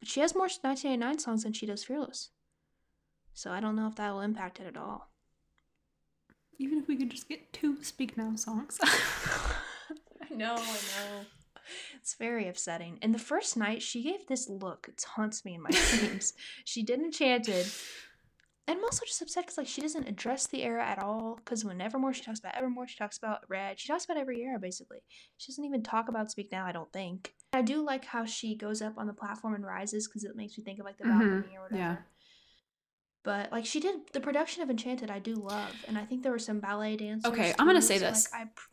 but 0.00 0.08
she 0.08 0.20
has 0.20 0.34
more 0.34 0.42
1989 0.42 1.18
songs 1.18 1.44
than 1.44 1.52
she 1.52 1.66
does 1.66 1.84
Fearless, 1.84 2.30
so 3.32 3.50
I 3.50 3.60
don't 3.60 3.76
know 3.76 3.86
if 3.86 3.94
that 3.96 4.12
will 4.12 4.20
impact 4.20 4.60
it 4.60 4.66
at 4.66 4.76
all. 4.76 5.10
Even 6.58 6.78
if 6.78 6.88
we 6.88 6.96
could 6.96 7.10
just 7.10 7.28
get 7.28 7.52
two 7.52 7.82
Speak 7.82 8.16
Now 8.16 8.34
songs. 8.36 8.78
I 8.82 10.34
know, 10.34 10.54
I 10.54 10.56
know. 10.56 11.26
It's 11.94 12.14
very 12.14 12.48
upsetting. 12.48 12.98
And 13.02 13.14
the 13.14 13.18
first 13.18 13.56
night, 13.56 13.82
she 13.82 14.02
gave 14.02 14.26
this 14.26 14.48
look. 14.48 14.88
It 14.88 15.04
haunts 15.14 15.44
me 15.44 15.54
in 15.54 15.62
my 15.62 15.70
dreams. 15.90 16.34
she 16.64 16.82
did 16.82 17.00
Enchanted. 17.00 17.66
And 18.68 18.78
I'm 18.78 18.84
also 18.84 19.04
just 19.04 19.20
upset 19.20 19.44
because 19.44 19.58
like 19.58 19.66
she 19.66 19.80
doesn't 19.80 20.08
address 20.08 20.46
the 20.46 20.62
era 20.62 20.84
at 20.84 20.98
all. 21.02 21.34
Because 21.36 21.64
when 21.64 21.80
Evermore, 21.80 22.12
she 22.14 22.22
talks 22.22 22.38
about 22.38 22.54
Evermore. 22.54 22.86
She 22.86 22.96
talks 22.96 23.18
about 23.18 23.40
Red. 23.48 23.80
She 23.80 23.88
talks 23.88 24.04
about 24.04 24.16
every 24.18 24.40
era 24.40 24.58
basically. 24.58 24.98
She 25.36 25.50
doesn't 25.50 25.64
even 25.64 25.82
talk 25.82 26.08
about 26.08 26.30
Speak 26.30 26.52
Now. 26.52 26.64
I 26.64 26.72
don't 26.72 26.92
think. 26.92 27.34
I 27.52 27.62
do 27.62 27.84
like 27.84 28.04
how 28.04 28.24
she 28.24 28.54
goes 28.54 28.80
up 28.80 28.98
on 28.98 29.08
the 29.08 29.12
platform 29.12 29.54
and 29.54 29.66
rises 29.66 30.06
because 30.06 30.22
it 30.24 30.36
makes 30.36 30.56
me 30.56 30.62
think 30.64 30.78
of 30.78 30.84
like 30.86 30.96
the 30.98 31.04
Mhm, 31.04 31.44
or 31.56 31.62
whatever. 31.62 31.76
yeah. 31.76 31.96
But 33.24 33.50
like 33.52 33.66
she 33.66 33.80
did 33.80 33.96
the 34.12 34.20
production 34.20 34.62
of 34.62 34.70
Enchanted, 34.70 35.10
I 35.10 35.18
do 35.18 35.34
love, 35.34 35.74
and 35.88 35.98
I 35.98 36.04
think 36.04 36.22
there 36.22 36.32
were 36.32 36.38
some 36.38 36.60
ballet 36.60 36.96
dancers. 36.96 37.32
Okay, 37.32 37.52
I'm 37.58 37.66
gonna 37.66 37.82
say 37.82 37.98
so, 37.98 38.06
this. 38.10 38.30
Like, 38.32 38.42
I 38.42 38.44
pr- 38.54 38.68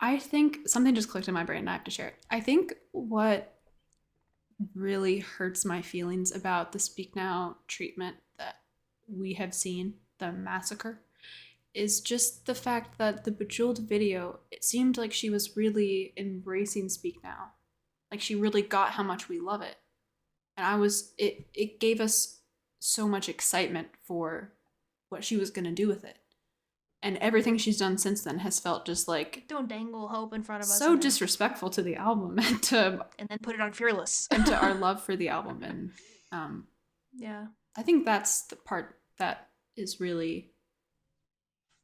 I 0.00 0.18
think 0.18 0.68
something 0.68 0.94
just 0.94 1.08
clicked 1.08 1.28
in 1.28 1.34
my 1.34 1.44
brain 1.44 1.60
and 1.60 1.70
I 1.70 1.74
have 1.74 1.84
to 1.84 1.90
share 1.90 2.08
it. 2.08 2.16
I 2.30 2.40
think 2.40 2.74
what 2.92 3.54
really 4.74 5.18
hurts 5.20 5.64
my 5.64 5.80
feelings 5.82 6.34
about 6.34 6.72
the 6.72 6.78
Speak 6.78 7.16
Now 7.16 7.56
treatment 7.66 8.16
we 9.12 9.34
have 9.34 9.54
seen, 9.54 9.94
the 10.18 10.32
massacre, 10.32 11.00
is 11.74 12.00
just 12.00 12.46
the 12.46 12.54
fact 12.54 12.98
that 12.98 13.24
the 13.24 13.30
Bejeweled 13.30 13.78
video, 13.78 14.40
it 14.50 14.64
seemed 14.64 14.96
like 14.96 15.12
she 15.12 15.30
was 15.30 15.56
really 15.56 16.12
embracing 16.16 16.88
Speak 16.88 17.22
Now. 17.22 17.52
Like 18.10 18.20
she 18.20 18.34
really 18.34 18.62
got 18.62 18.90
how 18.90 19.02
much 19.02 19.28
we 19.28 19.40
love 19.40 19.62
it. 19.62 19.76
And 20.56 20.66
I 20.66 20.76
was 20.76 21.14
it 21.16 21.46
it 21.54 21.80
gave 21.80 21.98
us 22.00 22.40
so 22.78 23.08
much 23.08 23.28
excitement 23.28 23.88
for 24.02 24.52
what 25.08 25.24
she 25.24 25.36
was 25.38 25.50
gonna 25.50 25.72
do 25.72 25.88
with 25.88 26.04
it. 26.04 26.18
And 27.04 27.16
everything 27.16 27.56
she's 27.56 27.78
done 27.78 27.96
since 27.98 28.22
then 28.22 28.40
has 28.40 28.60
felt 28.60 28.84
just 28.84 29.08
like 29.08 29.44
don't 29.48 29.66
dangle 29.68 30.08
hope 30.08 30.34
in 30.34 30.42
front 30.42 30.62
of 30.62 30.68
us. 30.68 30.78
so 30.78 30.94
disrespectful 30.94 31.70
to 31.70 31.82
the 31.82 31.96
album 31.96 32.38
and 32.42 32.62
to 32.64 33.06
and 33.18 33.28
then 33.30 33.38
put 33.38 33.54
it 33.54 33.62
on 33.62 33.72
Fearless. 33.72 34.28
and 34.30 34.44
to 34.44 34.56
our 34.56 34.74
love 34.86 35.02
for 35.02 35.16
the 35.16 35.30
album 35.30 35.62
and 35.62 35.90
um 36.32 36.66
yeah. 37.14 37.46
I 37.76 37.82
think 37.82 38.04
that's 38.04 38.42
the 38.42 38.56
part 38.56 38.98
that 39.18 39.48
is 39.76 40.00
really 40.00 40.52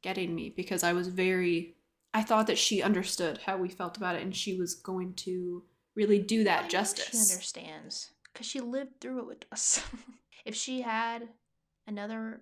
getting 0.01 0.33
me 0.33 0.53
because 0.55 0.83
I 0.83 0.93
was 0.93 1.07
very 1.07 1.75
I 2.13 2.23
thought 2.23 2.47
that 2.47 2.57
she 2.57 2.81
understood 2.81 3.39
how 3.45 3.57
we 3.57 3.69
felt 3.69 3.97
about 3.97 4.15
it 4.15 4.23
and 4.23 4.35
she 4.35 4.55
was 4.55 4.73
going 4.73 5.13
to 5.15 5.63
really 5.95 6.19
do 6.19 6.43
that 6.43 6.63
know 6.63 6.69
justice. 6.69 7.11
She 7.11 7.33
understands 7.33 8.11
because 8.33 8.47
she 8.47 8.61
lived 8.61 8.99
through 8.99 9.19
it 9.19 9.27
with 9.27 9.45
us. 9.51 9.83
if 10.45 10.55
she 10.55 10.81
had 10.81 11.29
another, 11.87 12.41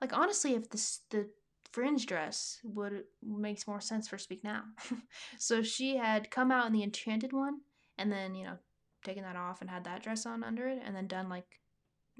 like 0.00 0.16
honestly, 0.16 0.54
if 0.54 0.70
this 0.70 1.00
the 1.10 1.28
fringe 1.72 2.06
dress 2.06 2.58
would 2.64 3.04
makes 3.22 3.66
more 3.66 3.80
sense 3.80 4.08
for 4.08 4.18
Speak 4.18 4.44
Now. 4.44 4.62
so 5.38 5.58
if 5.58 5.66
she 5.66 5.96
had 5.96 6.30
come 6.30 6.50
out 6.50 6.66
in 6.66 6.72
the 6.72 6.82
enchanted 6.82 7.32
one 7.32 7.60
and 7.98 8.10
then 8.12 8.34
you 8.34 8.44
know 8.44 8.58
taken 9.04 9.22
that 9.22 9.36
off 9.36 9.60
and 9.60 9.70
had 9.70 9.84
that 9.84 10.02
dress 10.02 10.26
on 10.26 10.44
under 10.44 10.68
it 10.68 10.80
and 10.84 10.94
then 10.94 11.06
done 11.06 11.28
like 11.28 11.59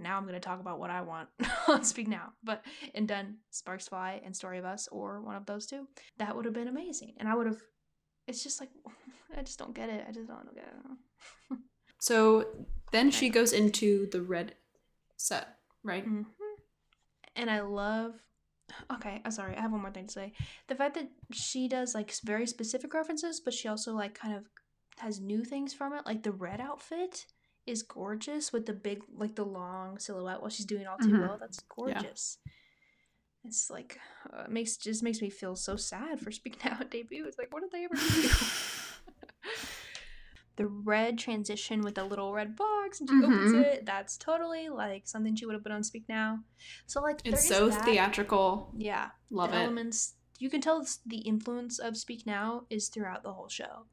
now 0.01 0.16
I'm 0.16 0.26
gonna 0.26 0.40
talk 0.40 0.61
about 0.61 0.78
what 0.78 0.90
I 0.90 1.03
want 1.03 1.28
on 1.68 1.84
Speak 1.84 2.09
Now, 2.09 2.32
but 2.42 2.64
and 2.94 3.07
done 3.07 3.36
Sparks 3.51 3.88
Fly 3.88 4.20
and 4.24 4.34
Story 4.34 4.59
of 4.59 4.64
Us 4.64 4.88
or 4.90 5.20
one 5.20 5.36
of 5.36 5.46
those 5.46 5.66
two, 5.66 5.86
that 6.18 6.34
would 6.34 6.44
have 6.44 6.55
been 6.55 6.68
amazing, 6.68 7.14
and 7.18 7.28
I 7.28 7.34
would 7.34 7.46
have. 7.46 7.61
It's 8.26 8.42
just 8.42 8.61
like 8.61 8.70
I 9.36 9.42
just 9.42 9.59
don't 9.59 9.74
get 9.74 9.88
it. 9.88 10.05
I 10.09 10.12
just 10.12 10.28
don't 10.28 10.55
get 10.55 10.64
it. 10.64 11.59
So 12.03 12.46
then 12.92 13.11
she 13.11 13.28
goes 13.28 13.53
into 13.53 14.09
the 14.11 14.22
red 14.22 14.55
set, 15.18 15.59
right? 15.84 16.07
Mhm. 16.09 16.24
And 17.36 17.51
I 17.51 17.61
love. 17.61 18.14
Okay, 18.90 19.20
I'm 19.24 19.30
sorry. 19.30 19.55
I 19.55 19.61
have 19.61 19.72
one 19.72 19.82
more 19.82 19.90
thing 19.90 20.07
to 20.07 20.12
say. 20.12 20.32
The 20.68 20.74
fact 20.74 20.94
that 20.94 21.11
she 21.32 21.68
does 21.68 21.94
like 21.94 22.11
very 22.24 22.46
specific 22.46 22.94
references, 22.94 23.40
but 23.44 23.53
she 23.53 23.68
also 23.68 23.92
like 23.92 24.14
kind 24.14 24.34
of 24.34 24.44
has 24.98 25.20
new 25.20 25.44
things 25.44 25.74
from 25.74 25.92
it. 25.92 26.07
Like 26.07 26.22
the 26.22 26.32
red 26.32 26.61
outfit 26.61 27.26
is 27.71 27.83
gorgeous 27.83 28.53
with 28.53 28.66
the 28.66 28.73
big, 28.73 29.03
like 29.14 29.35
the 29.37 29.45
long 29.45 29.99
silhouette 29.99 30.41
while 30.41 30.51
she's 30.51 30.66
doing 30.66 30.87
all 30.87 30.99
too 30.99 31.12
Mhm. 31.12 31.21
well. 31.21 31.39
That's 31.39 31.61
gorgeous. 31.75 32.39
It's 33.45 33.71
like 33.71 33.99
uh, 34.33 34.43
it 34.43 34.51
makes 34.51 34.77
just 34.77 35.03
makes 35.03 35.23
me 35.23 35.31
feel 35.31 35.57
so 35.57 35.77
sad 35.77 36.21
for 36.21 36.31
Speak 36.33 36.62
Now 36.64 36.79
debut. 36.91 37.27
It's 37.27 37.39
like 37.39 37.53
what 37.53 37.62
did 37.62 37.71
they 37.73 37.85
ever 37.85 37.95
do? 37.95 38.29
the 40.57 40.66
red 40.66 41.18
transition 41.18 41.81
with 41.81 41.95
the 41.95 42.05
little 42.05 42.35
red 42.35 42.55
box 42.55 43.01
and 43.01 43.09
she 43.09 43.16
opens 43.16 43.53
Mhm. 43.55 43.64
it. 43.64 43.87
That's 43.87 44.18
totally 44.18 44.68
like 44.68 45.09
something 45.09 45.35
she 45.35 45.47
would 45.47 45.55
have 45.55 45.62
put 45.62 45.73
on 45.73 45.83
Speak 45.85 46.05
Now. 46.09 46.41
So 46.87 47.01
like 47.01 47.21
It's 47.25 47.49
so 47.49 47.71
that. 47.71 47.85
theatrical. 47.85 48.75
Yeah, 48.77 49.11
Love 49.31 49.51
the 49.53 49.57
it. 49.57 49.61
elements. 49.62 50.16
You 50.39 50.51
can 50.51 50.61
tell 50.61 50.85
the 51.07 51.18
influence 51.18 51.79
of 51.79 51.97
Speak 51.97 52.27
Now 52.27 52.66
is 52.68 52.89
throughout 52.89 53.23
the 53.23 53.33
whole 53.33 53.49
show, 53.49 53.87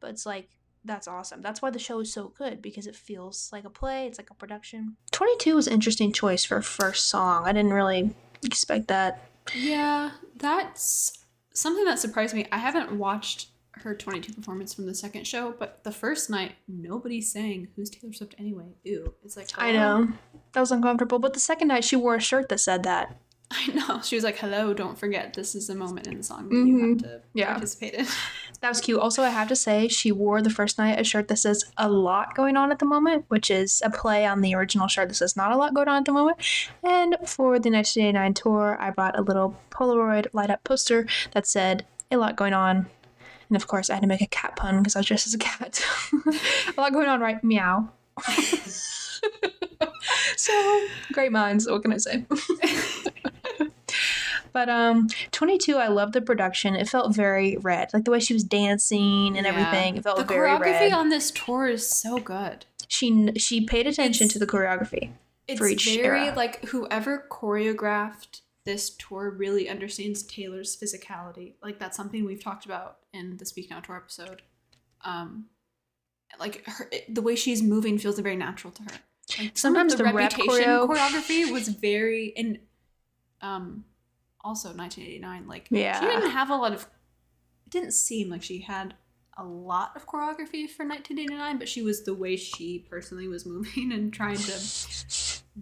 but 0.00 0.10
it's 0.10 0.26
like 0.26 0.50
that's 0.84 1.08
awesome. 1.08 1.42
That's 1.42 1.62
why 1.62 1.70
the 1.70 1.78
show 1.78 2.00
is 2.00 2.12
so 2.12 2.32
good 2.36 2.60
because 2.62 2.86
it 2.86 2.96
feels 2.96 3.48
like 3.52 3.64
a 3.64 3.70
play. 3.70 4.06
It's 4.06 4.18
like 4.18 4.30
a 4.30 4.34
production. 4.34 4.96
Twenty 5.10 5.36
two 5.38 5.54
was 5.56 5.66
an 5.66 5.74
interesting 5.74 6.12
choice 6.12 6.44
for 6.44 6.60
first 6.62 7.08
song. 7.08 7.46
I 7.46 7.52
didn't 7.52 7.72
really 7.72 8.14
expect 8.44 8.88
that. 8.88 9.28
Yeah, 9.54 10.12
that's 10.36 11.24
something 11.54 11.84
that 11.84 11.98
surprised 11.98 12.34
me. 12.34 12.46
I 12.52 12.58
haven't 12.58 12.92
watched 12.92 13.48
her 13.76 13.94
22 13.94 14.34
performance 14.34 14.74
from 14.74 14.86
the 14.86 14.94
second 14.94 15.26
show, 15.26 15.54
but 15.58 15.82
the 15.82 15.90
first 15.90 16.28
night, 16.30 16.52
nobody 16.68 17.20
sang 17.20 17.68
Who's 17.74 17.90
Taylor 17.90 18.12
Swift 18.12 18.34
anyway? 18.38 18.74
Ew. 18.84 19.14
It's 19.24 19.36
like, 19.36 19.48
I 19.56 19.72
hello? 19.72 20.04
know 20.04 20.12
that 20.52 20.60
was 20.60 20.70
uncomfortable, 20.70 21.18
but 21.18 21.32
the 21.32 21.40
second 21.40 21.68
night 21.68 21.82
she 21.84 21.96
wore 21.96 22.14
a 22.16 22.20
shirt 22.20 22.48
that 22.50 22.60
said 22.60 22.82
that. 22.84 23.16
I 23.68 23.72
know. 23.72 24.00
She 24.02 24.14
was 24.16 24.24
like, 24.24 24.38
"Hello, 24.38 24.72
don't 24.72 24.98
forget 24.98 25.34
this 25.34 25.54
is 25.54 25.68
a 25.68 25.74
moment 25.74 26.06
in 26.06 26.16
the 26.16 26.22
song 26.22 26.48
that 26.48 26.54
you 26.54 26.78
have 26.78 26.88
mm-hmm. 26.96 26.98
to 26.98 27.20
Yeah. 27.34 27.52
participate 27.52 27.94
in." 27.94 28.06
That 28.60 28.68
was 28.68 28.80
cute. 28.80 29.00
Also, 29.00 29.24
I 29.24 29.30
have 29.30 29.48
to 29.48 29.56
say, 29.56 29.88
she 29.88 30.12
wore 30.12 30.40
the 30.40 30.48
first 30.48 30.78
night 30.78 31.00
a 31.00 31.02
shirt 31.02 31.26
that 31.26 31.38
says 31.38 31.64
a 31.76 31.88
lot 31.88 32.36
going 32.36 32.56
on 32.56 32.70
at 32.70 32.78
the 32.78 32.84
moment, 32.84 33.24
which 33.26 33.50
is 33.50 33.82
a 33.84 33.90
play 33.90 34.24
on 34.24 34.40
the 34.40 34.54
original 34.54 34.86
shirt 34.86 35.08
that 35.08 35.16
says 35.16 35.36
not 35.36 35.50
a 35.50 35.56
lot 35.56 35.74
going 35.74 35.88
on 35.88 35.96
at 35.96 36.04
the 36.04 36.12
moment. 36.12 36.38
And 36.84 37.16
for 37.26 37.58
the 37.58 37.72
1989 37.72 38.34
tour, 38.34 38.76
I 38.80 38.92
bought 38.92 39.18
a 39.18 39.22
little 39.22 39.56
Polaroid 39.72 40.28
light 40.32 40.48
up 40.48 40.62
poster 40.62 41.08
that 41.32 41.44
said 41.44 41.86
a 42.12 42.16
lot 42.18 42.36
going 42.36 42.52
on. 42.52 42.86
And 43.48 43.56
of 43.56 43.66
course, 43.66 43.90
I 43.90 43.94
had 43.94 44.02
to 44.02 44.06
make 44.06 44.20
a 44.20 44.28
cat 44.28 44.54
pun 44.54 44.78
because 44.78 44.94
I 44.94 45.00
was 45.00 45.06
dressed 45.06 45.26
as 45.26 45.34
a 45.34 45.38
cat. 45.38 45.84
a 46.76 46.80
lot 46.80 46.92
going 46.92 47.08
on, 47.08 47.18
right? 47.18 47.42
Meow. 47.42 47.90
so, 50.36 50.86
great 51.12 51.32
minds. 51.32 51.68
What 51.68 51.82
can 51.82 51.92
I 51.92 51.98
say? 51.98 52.24
But 54.54 54.68
um 54.68 55.08
22 55.30 55.78
I 55.78 55.88
love 55.88 56.12
the 56.12 56.20
production. 56.20 56.74
It 56.76 56.86
felt 56.86 57.14
very 57.16 57.56
red. 57.56 57.88
Like 57.94 58.04
the 58.04 58.10
way 58.10 58.20
she 58.20 58.34
was 58.34 58.44
dancing 58.44 59.28
and 59.38 59.46
Yeah. 59.46 59.48
everything. 59.52 59.96
It 59.96 60.02
felt 60.02 60.18
the 60.18 60.24
very 60.24 60.46
choreography 60.46 60.80
red. 60.80 60.92
on 60.92 61.08
this 61.08 61.30
tour 61.30 61.68
is 61.68 61.88
so 61.88 62.18
good. 62.18 62.66
she 62.86 63.32
she 63.38 63.64
paid 63.64 63.86
attention 63.86 64.26
It's- 64.26 64.32
to 64.34 64.38
the 64.38 64.46
choreography. 64.46 65.12
It's 65.48 65.58
For 65.58 65.66
each 65.68 65.86
very 65.86 66.26
era. 66.26 66.34
like 66.36 66.66
whoever 66.66 67.26
choreographed 67.30 68.42
this 68.66 68.90
tour 68.90 69.30
really 69.30 69.70
understands 69.70 70.22
Taylor's 70.22 70.76
physicality. 70.76 71.54
Like 71.62 71.78
that's 71.78 71.96
something 71.96 72.24
we've 72.26 72.44
talked 72.44 72.66
about 72.66 72.98
in 73.14 73.38
the 73.38 73.46
Speak 73.46 73.70
Now 73.70 73.80
tour 73.80 73.96
episode. 73.96 74.42
Um, 75.02 75.46
like 76.38 76.62
her, 76.66 76.88
it- 76.92 77.12
the 77.14 77.22
way 77.22 77.36
she's 77.36 77.62
moving 77.62 77.96
feels 77.98 78.18
very 78.18 78.36
natural 78.36 78.70
to 78.74 78.82
her. 78.82 78.98
Like, 79.38 79.56
some 79.56 79.74
of 79.76 79.90
Sometimes 79.90 79.94
the 79.96 80.04
rep 80.04 80.14
Reputation 80.14 80.64
choreo- 80.64 80.88
choreography 80.88 81.52
was 81.56 81.68
very 81.68 82.32
and 82.36 82.58
um 83.40 83.84
also 84.44 84.68
1989 84.74 85.46
like 85.46 85.68
she 85.70 86.06
didn't 86.06 86.30
have 86.30 86.50
a 86.50 86.56
lot 86.56 86.72
of 86.72 86.82
it 86.82 87.70
didn't 87.70 87.92
seem 87.92 88.28
like 88.28 88.42
she 88.42 88.60
had 88.60 88.94
a 89.38 89.44
lot 89.44 89.92
of 89.96 90.06
choreography 90.06 90.68
for 90.68 90.84
1989 90.84 91.58
but 91.58 91.68
she 91.68 91.82
was 91.82 92.04
the 92.04 92.12
way 92.14 92.36
she 92.36 92.84
personally 92.90 93.28
was 93.28 93.46
moving 93.54 93.92
and 93.92 94.12
trying 94.12 94.36
to 94.36 94.52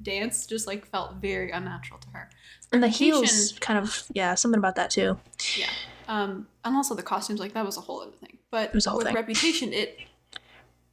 dance 0.03 0.47
just 0.47 0.67
like 0.67 0.87
felt 0.87 1.17
very 1.17 1.51
unnatural 1.51 1.99
to 2.01 2.09
her 2.11 2.31
And 2.73 2.83
the 2.83 2.89
heels 2.89 3.53
kind 3.61 3.79
of 3.79 4.03
yeah, 4.13 4.35
something 4.35 4.59
about 4.59 4.77
that 4.77 4.91
too. 4.91 5.19
Yeah 5.57 5.69
um 6.09 6.49
and 6.65 6.75
also 6.75 6.95
the 6.95 7.03
costumes 7.03 7.39
like 7.41 7.53
that 7.55 7.65
was 7.65 7.77
a 7.77 7.81
whole 7.81 8.01
other 8.01 8.11
thing 8.13 8.39
but 8.51 8.71
It 8.71 8.75
was 8.75 8.87
a 8.87 8.91
whole 8.91 8.99
with 8.99 9.07
thing. 9.07 9.15
reputation 9.15 9.73
it 9.73 9.99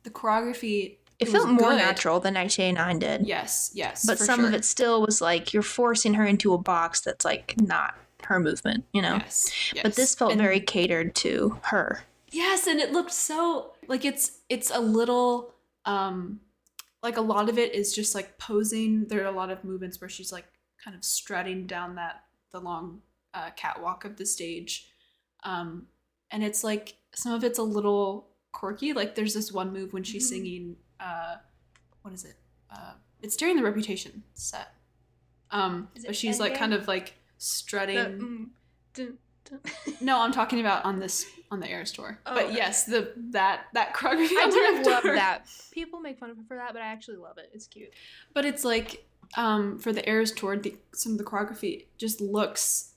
the 0.04 0.10
choreography 0.10 0.98
It, 1.20 1.26
was 1.30 1.34
felt 1.44 1.50
more 1.50 1.72
good. 1.72 1.78
natural 1.78 2.20
than 2.20 2.36
1989 2.36 3.00
did. 3.00 3.28
yes 3.28 3.72
yes 3.74 4.06
but 4.06 4.20
some 4.20 4.46
of 4.46 4.54
it 4.54 4.64
still 4.64 5.02
was 5.02 5.20
like 5.22 5.52
you're 5.54 5.64
forcing 5.64 6.14
her 6.14 6.26
into 6.26 6.54
a 6.54 6.58
box 6.58 7.02
that's 7.02 7.26
like 7.26 7.56
not 7.60 7.96
her 8.24 8.40
movement, 8.40 8.84
you 8.94 9.02
know. 9.02 9.16
yes, 9.18 9.72
yes. 9.74 9.84
But 9.84 9.96
this 9.96 10.14
felt 10.16 10.32
And- 10.34 10.42
very 10.42 10.60
catered 10.60 11.16
to 11.16 11.58
her. 11.64 12.04
Yes, 12.32 12.68
and 12.68 12.80
it 12.80 12.92
looked 12.92 13.12
so 13.14 13.74
like 13.88 14.04
it's 14.04 14.40
it's 14.50 14.70
a 14.70 14.80
little 14.82 15.54
um 15.86 16.42
like 17.02 17.16
a 17.16 17.22
lot 17.22 17.48
of 17.48 17.58
it 17.58 17.74
is 17.74 17.94
just 17.96 18.14
like 18.16 18.38
posing. 18.38 19.06
There 19.08 19.22
are 19.24 19.28
a 19.28 19.32
lot 19.32 19.50
of 19.50 19.64
movements 19.64 20.02
where 20.02 20.10
she's 20.10 20.32
like 20.32 20.46
kind 20.84 20.96
of 20.98 21.06
strutting 21.06 21.68
down 21.68 21.96
that 21.96 22.24
the 22.52 22.60
long 22.60 23.02
uh, 23.34 23.52
catwalk 23.56 24.04
of 24.04 24.18
the 24.18 24.26
stage. 24.26 24.90
Um 25.44 25.88
and 26.32 26.44
it's 26.44 26.64
like 26.66 26.96
some 27.16 27.32
of 27.34 27.44
it's 27.46 27.60
a 27.60 27.64
little 27.64 28.28
quirky. 28.52 28.92
Like 28.94 29.16
there's 29.16 29.34
this 29.36 29.52
one 29.54 29.72
move 29.72 29.94
when 29.94 30.04
she's 30.04 30.26
Mhm. 30.26 30.30
singing 30.30 30.76
uh 31.00 31.36
what 32.02 32.14
is 32.14 32.26
it? 32.26 32.36
Uh 32.72 32.94
it's 33.22 33.36
during 33.36 33.56
the 33.56 33.64
reputation 33.64 34.24
set. 34.34 34.74
Um 35.52 35.90
but 36.06 36.16
she's 36.16 36.40
like 36.40 36.56
kind 36.58 36.74
of 36.74 36.88
like 36.88 37.16
strutting 37.38 38.52
mm, 38.98 39.14
no, 40.02 40.20
I'm 40.20 40.32
talking 40.32 40.60
about 40.60 40.84
on 40.86 41.00
this 41.00 41.26
on 41.52 41.60
the 41.60 41.70
Eras 41.70 41.92
tour. 41.92 42.20
Oh, 42.26 42.36
but 42.36 42.46
okay. 42.46 42.56
yes, 42.56 42.84
the 42.86 43.14
that 43.32 43.68
that 43.74 43.94
choreography. 43.94 44.38
I 44.38 44.50
do 44.84 44.90
love 44.90 45.04
that. 45.04 45.44
People 45.72 46.00
make 46.00 46.20
fun 46.20 46.30
of 46.30 46.38
her 46.38 46.44
for 46.48 46.58
that, 46.58 46.74
but 46.74 46.82
I 46.82 46.88
actually 46.88 47.18
love 47.18 47.38
it. 47.38 47.50
It's 47.54 47.68
cute. 47.68 47.94
But 48.34 48.46
it's 48.46 48.64
like 48.66 49.06
um 49.36 49.80
for 49.80 49.94
the 49.94 50.08
Eras 50.10 50.32
tour, 50.32 50.58
the, 50.58 50.76
some 50.94 51.14
of 51.14 51.18
the 51.18 51.24
choreography 51.24 51.86
just 51.98 52.20
looks 52.22 52.94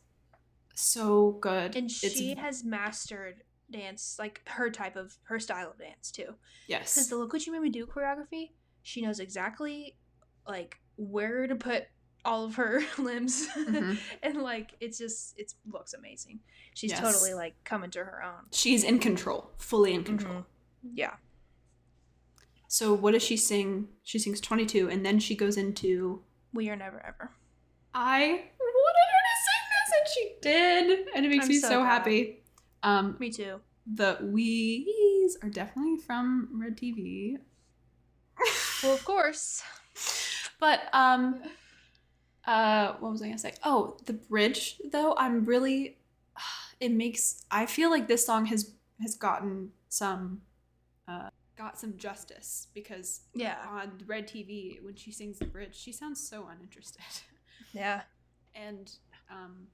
so 0.74 1.32
good. 1.40 1.76
And 1.76 1.90
It's- 1.90 2.12
she 2.12 2.34
has 2.34 2.64
mastered 2.64 3.42
dance, 3.70 4.16
like 4.18 4.42
her 4.46 4.70
type 4.70 4.96
of 4.96 5.16
her 5.24 5.38
style 5.40 5.70
of 5.70 5.78
dance 5.78 6.10
too. 6.10 6.34
Yes. 6.66 6.94
Because 6.94 7.08
the 7.08 7.16
Look 7.16 7.32
What 7.32 7.46
You 7.46 7.52
Made 7.52 7.62
Me 7.62 7.70
Do 7.70 7.86
choreography, 7.86 8.50
she 8.82 9.00
knows 9.02 9.20
exactly 9.20 9.96
like 10.46 10.78
where 10.96 11.46
to 11.46 11.54
put 11.54 11.84
all 12.24 12.44
of 12.44 12.56
her 12.56 12.82
limbs, 12.98 13.48
Mhm. 13.56 13.98
and 14.22 14.42
like 14.42 14.74
it's 14.80 14.98
just 14.98 15.38
it 15.38 15.54
looks 15.70 15.94
amazing. 15.94 16.40
She's 16.74 16.90
Yes. 16.90 17.00
totally 17.00 17.32
like 17.34 17.54
coming 17.64 17.90
to 17.92 18.00
her 18.04 18.22
own. 18.22 18.46
she's 18.52 18.84
in 18.84 18.98
control, 18.98 19.50
fully 19.56 19.94
in 19.94 20.04
control. 20.04 20.40
Mhm. 20.40 20.44
Yeah, 20.94 21.16
So 22.68 22.94
what 22.94 23.12
does 23.12 23.22
she 23.22 23.36
sing? 23.36 23.88
She 24.02 24.18
sings 24.18 24.40
22, 24.40 24.88
and 24.88 25.04
then 25.04 25.18
she 25.18 25.34
goes 25.34 25.56
into 25.56 26.22
we 26.52 26.68
are 26.68 26.76
never 26.76 27.04
ever. 27.06 27.32
I 27.94 28.20
wanted 28.20 29.08
her 29.10 29.22
to 29.28 29.36
sing 29.46 29.64
this, 29.72 29.92
and 29.98 30.08
she 30.14 30.34
did, 30.42 31.08
and 31.14 31.26
it 31.26 31.28
makes 31.28 31.44
I'm 31.44 31.48
me 31.48 31.58
so 31.58 31.68
so, 31.68 31.84
happy. 31.84 32.39
Um, 32.82 33.16
Me 33.18 33.30
too. 33.30 33.60
the 33.86 34.18
wees 34.22 35.36
are 35.42 35.48
definitely 35.50 35.98
from 35.98 36.48
Red 36.60 36.76
TV. 36.76 37.36
Well, 38.82 38.94
of 38.94 39.04
course. 39.04 39.62
But 40.58 40.80
um 40.92 41.42
uh 42.46 42.94
what 43.00 43.12
was 43.12 43.22
I 43.22 43.26
gonna 43.26 43.38
say? 43.38 43.54
Oh, 43.64 43.98
the 44.06 44.14
bridge 44.14 44.80
though, 44.90 45.14
I'm 45.18 45.44
really 45.44 45.98
it 46.80 46.92
makes 46.92 47.44
I 47.50 47.66
feel 47.66 47.90
like 47.90 48.08
this 48.08 48.24
song 48.24 48.46
has 48.46 48.72
has 49.02 49.14
gotten 49.16 49.70
some 49.88 50.42
uh 51.08 51.28
got 51.56 51.78
some 51.78 51.96
justice 51.98 52.68
because 52.74 53.20
Yeah. 53.34 53.56
on 53.68 53.92
Red 54.06 54.26
TV 54.26 54.82
when 54.82 54.94
she 54.96 55.12
sings 55.12 55.38
the 55.38 55.44
bridge, 55.46 55.74
she 55.74 55.92
sounds 55.92 56.26
so 56.26 56.46
uninterested. 56.48 57.02
Yeah. 57.74 58.02
and 58.54 58.90
um 59.30 59.66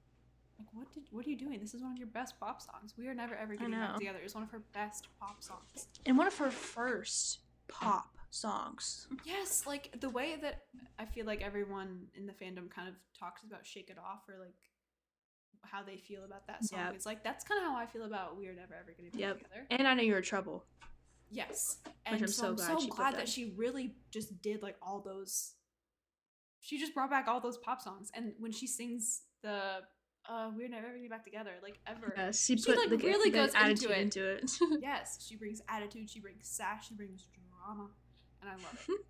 like 0.59 0.67
what 0.73 0.91
did 0.93 1.03
what 1.11 1.25
are 1.25 1.29
you 1.29 1.37
doing? 1.37 1.59
This 1.59 1.73
is 1.73 1.81
one 1.81 1.91
of 1.91 1.97
your 1.97 2.07
best 2.07 2.39
pop 2.39 2.61
songs. 2.61 2.93
We 2.97 3.07
are 3.07 3.13
never 3.13 3.35
ever 3.35 3.55
getting 3.55 3.71
back 3.73 3.97
together. 3.97 4.19
It's 4.23 4.33
one 4.33 4.43
of 4.43 4.51
her 4.51 4.63
best 4.73 5.07
pop 5.19 5.43
songs. 5.43 5.87
And 6.05 6.17
one 6.17 6.27
of 6.27 6.37
her 6.37 6.51
first 6.51 7.39
pop 7.67 8.17
songs. 8.29 9.07
Yes, 9.25 9.65
like 9.65 9.99
the 9.99 10.09
way 10.09 10.37
that 10.41 10.63
I 10.99 11.05
feel 11.05 11.25
like 11.25 11.41
everyone 11.41 12.07
in 12.15 12.25
the 12.25 12.33
fandom 12.33 12.69
kind 12.69 12.87
of 12.87 12.95
talks 13.17 13.43
about 13.43 13.65
Shake 13.65 13.89
It 13.89 13.97
Off 13.97 14.27
or 14.27 14.39
like 14.39 14.55
how 15.61 15.83
they 15.83 15.97
feel 15.97 16.23
about 16.23 16.47
that 16.47 16.65
song. 16.65 16.79
Yep. 16.79 16.93
It's 16.95 17.05
like 17.05 17.23
that's 17.23 17.43
kind 17.43 17.59
of 17.61 17.71
how 17.71 17.75
I 17.75 17.85
feel 17.85 18.03
about 18.03 18.37
We 18.37 18.47
Are 18.47 18.53
Never 18.53 18.73
Ever 18.73 18.95
Gonna 18.97 19.11
Be 19.11 19.19
Yep. 19.19 19.37
Together. 19.37 19.67
And 19.69 19.87
I 19.87 19.93
know 19.93 20.03
you're 20.03 20.17
in 20.17 20.23
trouble. 20.23 20.65
Yes. 21.29 21.77
And 22.05 22.21
I'm 22.21 22.27
so, 22.27 22.31
so 22.33 22.47
I'm 22.49 22.55
glad 22.55 22.79
so 22.81 22.87
glad 22.87 23.13
that. 23.13 23.17
that 23.17 23.29
she 23.29 23.53
really 23.55 23.95
just 24.11 24.41
did 24.41 24.61
like 24.61 24.75
all 24.81 25.01
those 25.01 25.53
she 26.59 26.77
just 26.77 26.93
brought 26.93 27.09
back 27.09 27.27
all 27.27 27.39
those 27.39 27.57
pop 27.57 27.81
songs. 27.81 28.11
And 28.13 28.33
when 28.39 28.51
she 28.51 28.67
sings 28.67 29.21
the 29.41 29.79
uh 30.29 30.49
We're 30.55 30.69
Never 30.69 30.87
Be 30.93 31.07
Back 31.07 31.23
Together, 31.23 31.51
like 31.63 31.79
ever. 31.87 32.13
Yes, 32.15 32.43
she, 32.45 32.57
She, 32.57 32.65
put 32.65 32.77
like, 32.77 32.89
the, 32.89 32.97
really 32.97 33.29
the 33.29 33.37
goes 33.37 33.49
into 33.49 33.59
attitude 33.59 33.91
it. 33.91 33.97
into 33.97 34.25
it. 34.29 34.51
Yes, 34.81 35.25
she 35.27 35.35
brings 35.35 35.61
attitude, 35.69 36.09
she 36.09 36.19
brings 36.19 36.47
sass, 36.47 36.87
she 36.87 36.93
brings 36.95 37.27
drama. 37.33 37.89
And 38.41 38.49
I 38.49 38.53
love 38.53 38.85
it. 38.89 39.01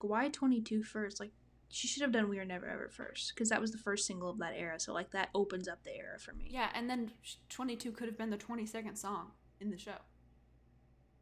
Why 0.00 0.28
22 0.28 0.82
first? 0.82 1.20
Like, 1.20 1.30
she 1.68 1.88
should 1.88 2.02
have 2.02 2.12
done 2.12 2.28
We 2.28 2.38
Are 2.38 2.44
Never 2.44 2.66
Ever 2.68 2.88
first 2.88 3.32
because 3.34 3.48
that 3.48 3.60
was 3.60 3.72
the 3.72 3.78
first 3.78 4.06
single 4.06 4.30
of 4.30 4.38
that 4.38 4.54
era. 4.56 4.78
So, 4.78 4.92
like, 4.92 5.10
that 5.12 5.30
opens 5.34 5.68
up 5.68 5.82
the 5.84 5.96
era 5.96 6.18
for 6.18 6.32
me. 6.32 6.48
Yeah, 6.50 6.68
and 6.74 6.88
then 6.88 7.10
22 7.48 7.92
could 7.92 8.06
have 8.06 8.18
been 8.18 8.30
the 8.30 8.36
22nd 8.36 8.96
song 8.96 9.32
in 9.60 9.70
the 9.70 9.78
show. 9.78 9.96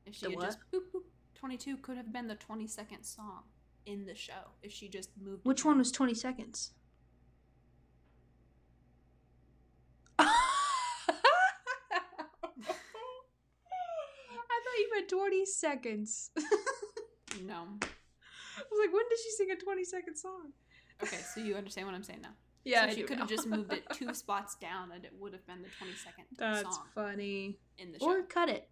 If 0.06 0.14
she 0.16 0.26
The 0.26 0.32
what? 0.36 0.44
just 0.44 0.59
boop, 0.72 0.82
boop, 0.94 1.02
22 1.34 1.78
could 1.78 1.96
have 1.96 2.12
been 2.12 2.28
the 2.28 2.36
22nd 2.36 3.04
song 3.04 3.42
in 3.86 4.04
the 4.06 4.14
show 4.14 4.52
if 4.62 4.72
she 4.72 4.88
just 4.88 5.10
moved. 5.20 5.44
Which 5.46 5.64
one 5.64 5.78
was 5.78 5.90
20 5.92 6.14
seconds? 6.14 6.72
I 14.96 15.00
thought 15.00 15.08
20 15.08 15.46
seconds. 15.46 16.30
No. 17.44 17.54
I 17.82 18.62
was 18.70 18.78
like, 18.80 18.92
when 18.92 19.02
did 19.10 19.18
she 19.18 19.30
sing 19.30 19.50
a 19.50 19.56
20 19.56 19.82
second 19.84 20.16
song? 20.16 20.52
Okay, 21.02 21.18
so 21.34 21.40
you 21.40 21.56
understand 21.56 21.88
what 21.88 21.94
I'm 21.96 22.04
saying 22.04 22.20
now. 22.22 22.30
Yeah, 22.64 22.88
so 22.88 22.94
she 22.94 23.02
could 23.02 23.18
have 23.18 23.28
just 23.28 23.46
moved 23.46 23.72
it 23.74 23.82
two 23.92 24.14
spots 24.22 24.54
down 24.54 24.92
and 24.92 25.04
it 25.04 25.12
would 25.18 25.32
have 25.34 25.44
been 25.46 25.60
the 25.60 25.68
22nd 25.68 26.24
That's 26.38 26.62
song 26.62 26.86
funny. 26.94 27.58
in 27.76 27.92
the 27.92 27.98
show. 27.98 28.06
Or 28.06 28.22
cut 28.22 28.48
it 28.48 28.68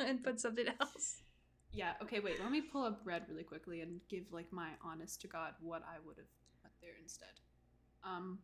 and 0.00 0.22
put 0.24 0.40
something 0.40 0.64
else. 0.80 1.20
yeah, 1.72 1.94
okay, 2.02 2.20
wait, 2.20 2.40
let 2.40 2.50
me 2.50 2.62
pull 2.62 2.84
up 2.84 3.00
Red 3.04 3.24
really 3.28 3.42
quickly 3.42 3.82
and 3.82 4.00
give 4.08 4.22
like 4.32 4.50
my 4.52 4.68
honest 4.82 5.20
to 5.22 5.26
God 5.28 5.52
what 5.60 5.82
I 5.82 5.96
would 6.06 6.16
have 6.16 6.28
put 6.62 6.70
there 6.80 6.92
instead. 7.02 7.40
Um 8.04 8.38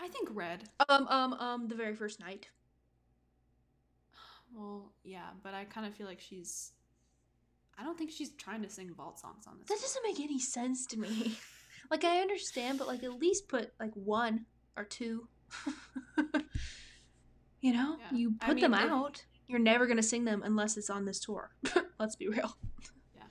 I 0.00 0.08
think 0.08 0.30
Red. 0.32 0.64
Um, 0.88 1.06
um, 1.08 1.32
um, 1.34 1.68
the 1.68 1.74
very 1.74 1.94
first 1.94 2.18
night. 2.20 2.48
Well, 4.54 4.92
yeah, 5.04 5.28
but 5.42 5.54
I 5.54 5.64
kind 5.64 5.86
of 5.86 5.94
feel 5.94 6.06
like 6.06 6.20
she's. 6.20 6.72
I 7.78 7.84
don't 7.84 7.96
think 7.96 8.10
she's 8.10 8.30
trying 8.32 8.62
to 8.62 8.68
sing 8.70 8.92
vault 8.94 9.20
songs 9.20 9.46
on 9.46 9.58
this. 9.58 9.68
That 9.68 9.80
doesn't 9.80 10.02
make 10.04 10.18
any 10.20 10.38
sense 10.40 10.86
to 10.86 10.98
me. 10.98 11.36
Like 11.90 12.04
I 12.04 12.18
understand, 12.20 12.76
but 12.78 12.86
like 12.86 13.02
at 13.02 13.14
least 13.14 13.48
put 13.48 13.72
like 13.80 13.92
one 13.94 14.44
or 14.76 14.84
two. 14.84 15.26
you 17.62 17.72
know, 17.72 17.96
Yeah. 17.98 18.16
you 18.18 18.34
I 18.42 18.46
put 18.48 18.60
them 18.60 18.72
mean, 18.72 18.80
if- 18.82 18.90
out. 18.90 19.24
You're 19.46 19.58
never 19.58 19.86
gonna 19.86 20.02
sing 20.02 20.26
them 20.26 20.42
unless 20.44 20.76
it's 20.76 20.90
on 20.90 21.06
this 21.06 21.18
tour. 21.18 21.50
Let's 21.98 22.14
be 22.16 22.28
real. 22.28 22.54
Yeah. 23.16 23.22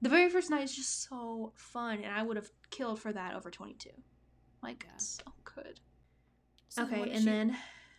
The 0.00 0.08
very 0.08 0.30
first 0.30 0.48
night 0.48 0.62
is 0.62 0.74
just 0.74 1.06
so 1.06 1.52
fun, 1.56 1.98
and 2.02 2.10
I 2.14 2.22
would 2.22 2.36
have 2.36 2.48
killed 2.70 2.98
for 3.00 3.12
that 3.12 3.34
over 3.34 3.50
22. 3.50 3.90
Like, 4.62 4.86
Yeah. 4.88 4.96
so 4.96 5.24
good. 5.44 5.80
So 6.70 6.84
okay, 6.84 7.02
and 7.10 7.18
she- 7.18 7.24
then 7.26 7.48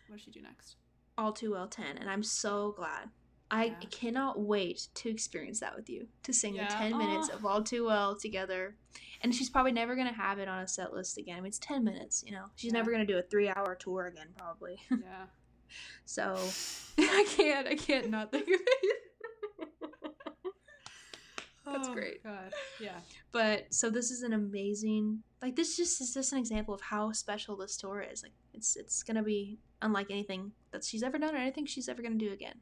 what 0.07 0.15
does 0.17 0.21
she 0.23 0.31
do 0.31 0.41
next? 0.41 0.77
All 1.19 1.33
Too 1.33 1.51
Well 1.51 1.67
10, 1.67 1.97
and 1.97 2.09
I'm 2.09 2.23
so 2.23 2.71
glad. 2.77 3.09
I 3.51 3.65
Yeah. 3.65 3.75
cannot 3.91 4.39
wait 4.39 4.87
to 4.93 5.09
experience 5.09 5.59
that 5.59 5.75
with 5.75 5.89
you, 5.89 6.07
to 6.23 6.31
sing 6.31 6.53
the 6.53 6.59
Yeah. 6.61 6.67
10 6.69 6.97
minutes 6.97 7.27
of 7.29 7.43
ah. 7.43 7.49
All 7.49 7.63
Too 7.63 7.85
Well 7.85 8.17
together. 8.17 8.77
And 9.21 9.35
she's 9.35 9.49
probably 9.49 9.71
never 9.73 9.95
going 9.95 10.07
to 10.07 10.13
have 10.13 10.39
it 10.39 10.47
on 10.47 10.63
a 10.63 10.67
set 10.67 10.93
list 10.93 11.17
again. 11.17 11.37
I 11.37 11.41
mean, 11.41 11.47
it's 11.49 11.59
10 11.59 11.83
minutes, 11.83 12.23
you 12.25 12.31
know? 12.31 12.45
She's 12.55 12.71
Yeah. 12.71 12.77
never 12.79 12.91
going 12.91 13.05
to 13.05 13.11
do 13.11 13.17
a 13.19 13.21
three 13.23 13.49
hour 13.49 13.75
tour 13.75 14.05
again, 14.05 14.33
probably. 14.37 14.77
Yeah. 15.03 15.25
So 16.05 16.35
I 16.97 17.25
can't, 17.35 17.67
I 17.67 17.75
can't 17.75 18.09
not 18.09 18.31
think 18.31 18.47
of 18.47 18.53
it. 18.53 18.93
That's 21.65 21.87
Oh, 21.89 21.93
great. 21.93 22.23
God. 22.23 22.51
Yeah. 22.79 22.99
But 23.31 23.71
so 23.73 23.89
this 23.91 24.09
is 24.09 24.23
an 24.23 24.33
amazing, 24.33 25.23
like, 25.41 25.55
this 25.55 25.75
just 25.77 25.99
is 26.01 26.13
just 26.13 26.31
an 26.33 26.39
example 26.39 26.73
of 26.73 26.81
how 26.81 27.11
special 27.11 27.55
this 27.57 27.77
tour 27.77 27.99
is. 28.01 28.23
Like, 28.23 28.31
it's 28.53 28.75
it's 28.75 29.03
gonna 29.03 29.21
be 29.21 29.59
unlike 29.81 30.07
anything 30.09 30.51
that 30.71 30.83
she's 30.83 31.03
ever 31.03 31.17
done 31.17 31.33
or 31.35 31.37
anything 31.37 31.65
she's 31.65 31.89
ever 31.89 32.01
gonna 32.01 32.15
do 32.15 32.31
again. 32.31 32.59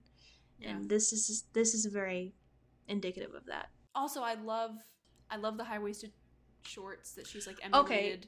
Yeah. 0.60 0.72
And 0.72 0.90
this 0.90 1.14
is 1.14 1.46
this 1.54 1.74
is 1.74 1.86
very 1.86 2.34
indicative 2.88 3.34
of 3.34 3.46
that. 3.46 3.70
Also, 3.96 4.22
I 4.22 4.36
love 4.36 4.78
I 5.30 5.38
love 5.38 5.58
the 5.58 5.64
high 5.64 5.80
waisted 5.80 6.12
shorts 6.64 7.14
that 7.14 7.28
she's 7.28 7.48
like 7.48 7.58
Okay. 7.74 8.20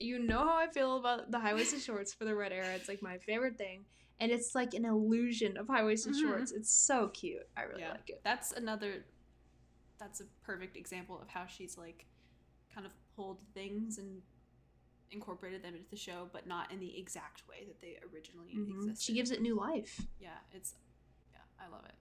You 0.00 0.18
know 0.20 0.38
how 0.38 0.56
I 0.56 0.68
feel 0.68 0.96
about 0.98 1.30
the 1.30 1.38
high 1.40 1.54
waisted 1.54 1.80
shorts 1.82 2.14
for 2.14 2.24
the 2.24 2.34
red 2.34 2.52
era. 2.52 2.68
It's 2.74 2.88
like 2.88 3.02
my 3.02 3.18
favorite 3.18 3.58
thing, 3.58 3.84
and 4.20 4.30
it's 4.30 4.54
like 4.54 4.74
an 4.74 4.84
illusion 4.84 5.56
of 5.56 5.66
high 5.66 5.82
waisted 5.84 6.14
Mhm. 6.14 6.20
shorts. 6.20 6.52
It's 6.52 6.70
so 6.70 7.08
cute. 7.08 7.48
I 7.56 7.62
really 7.62 7.80
yeah. 7.82 7.92
like 7.92 8.08
it. 8.08 8.20
That's 8.22 8.52
another 8.52 9.04
that's 9.98 10.20
a 10.20 10.24
perfect 10.44 10.76
example 10.76 11.20
of 11.20 11.28
how 11.28 11.46
she's 11.46 11.76
like 11.76 12.06
kind 12.72 12.86
of 12.86 12.92
pulled 13.16 13.38
things 13.52 13.98
and 13.98 14.22
incorporated 15.10 15.62
them 15.62 15.74
into 15.74 15.88
the 15.90 15.96
show, 15.96 16.28
but 16.32 16.46
not 16.46 16.70
in 16.72 16.78
the 16.80 16.98
exact 16.98 17.42
way 17.48 17.64
that 17.66 17.80
they 17.80 17.98
originally 18.12 18.54
Mhm. 18.54 18.70
existed. 18.76 19.02
She 19.02 19.12
gives 19.14 19.30
it 19.30 19.40
new 19.40 19.54
life. 19.54 20.06
Yeah, 20.20 20.38
it's 20.52 20.74
yeah, 21.32 21.38
I 21.60 21.68
love 21.68 21.84
it. 21.84 21.94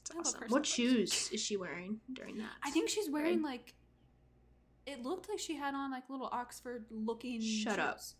It's 0.00 0.10
I 0.10 0.18
awesome. 0.18 0.40
her 0.42 0.46
What 0.48 0.64
shoes 0.66 1.30
is 1.32 1.40
she 1.40 1.56
wearing 1.56 2.00
during 2.12 2.38
that? 2.38 2.52
I 2.62 2.70
think 2.70 2.88
she's 2.88 3.10
wearing 3.10 3.42
Right. 3.42 3.52
like 3.58 3.74
it 4.86 5.02
looked 5.02 5.28
like 5.28 5.38
she 5.38 5.54
had 5.54 5.74
on 5.74 5.90
like 5.90 6.08
little 6.08 6.28
Oxford 6.32 6.86
looking 6.90 7.40
Shut 7.40 7.78
up. 7.78 7.98
shoes. 7.98 8.14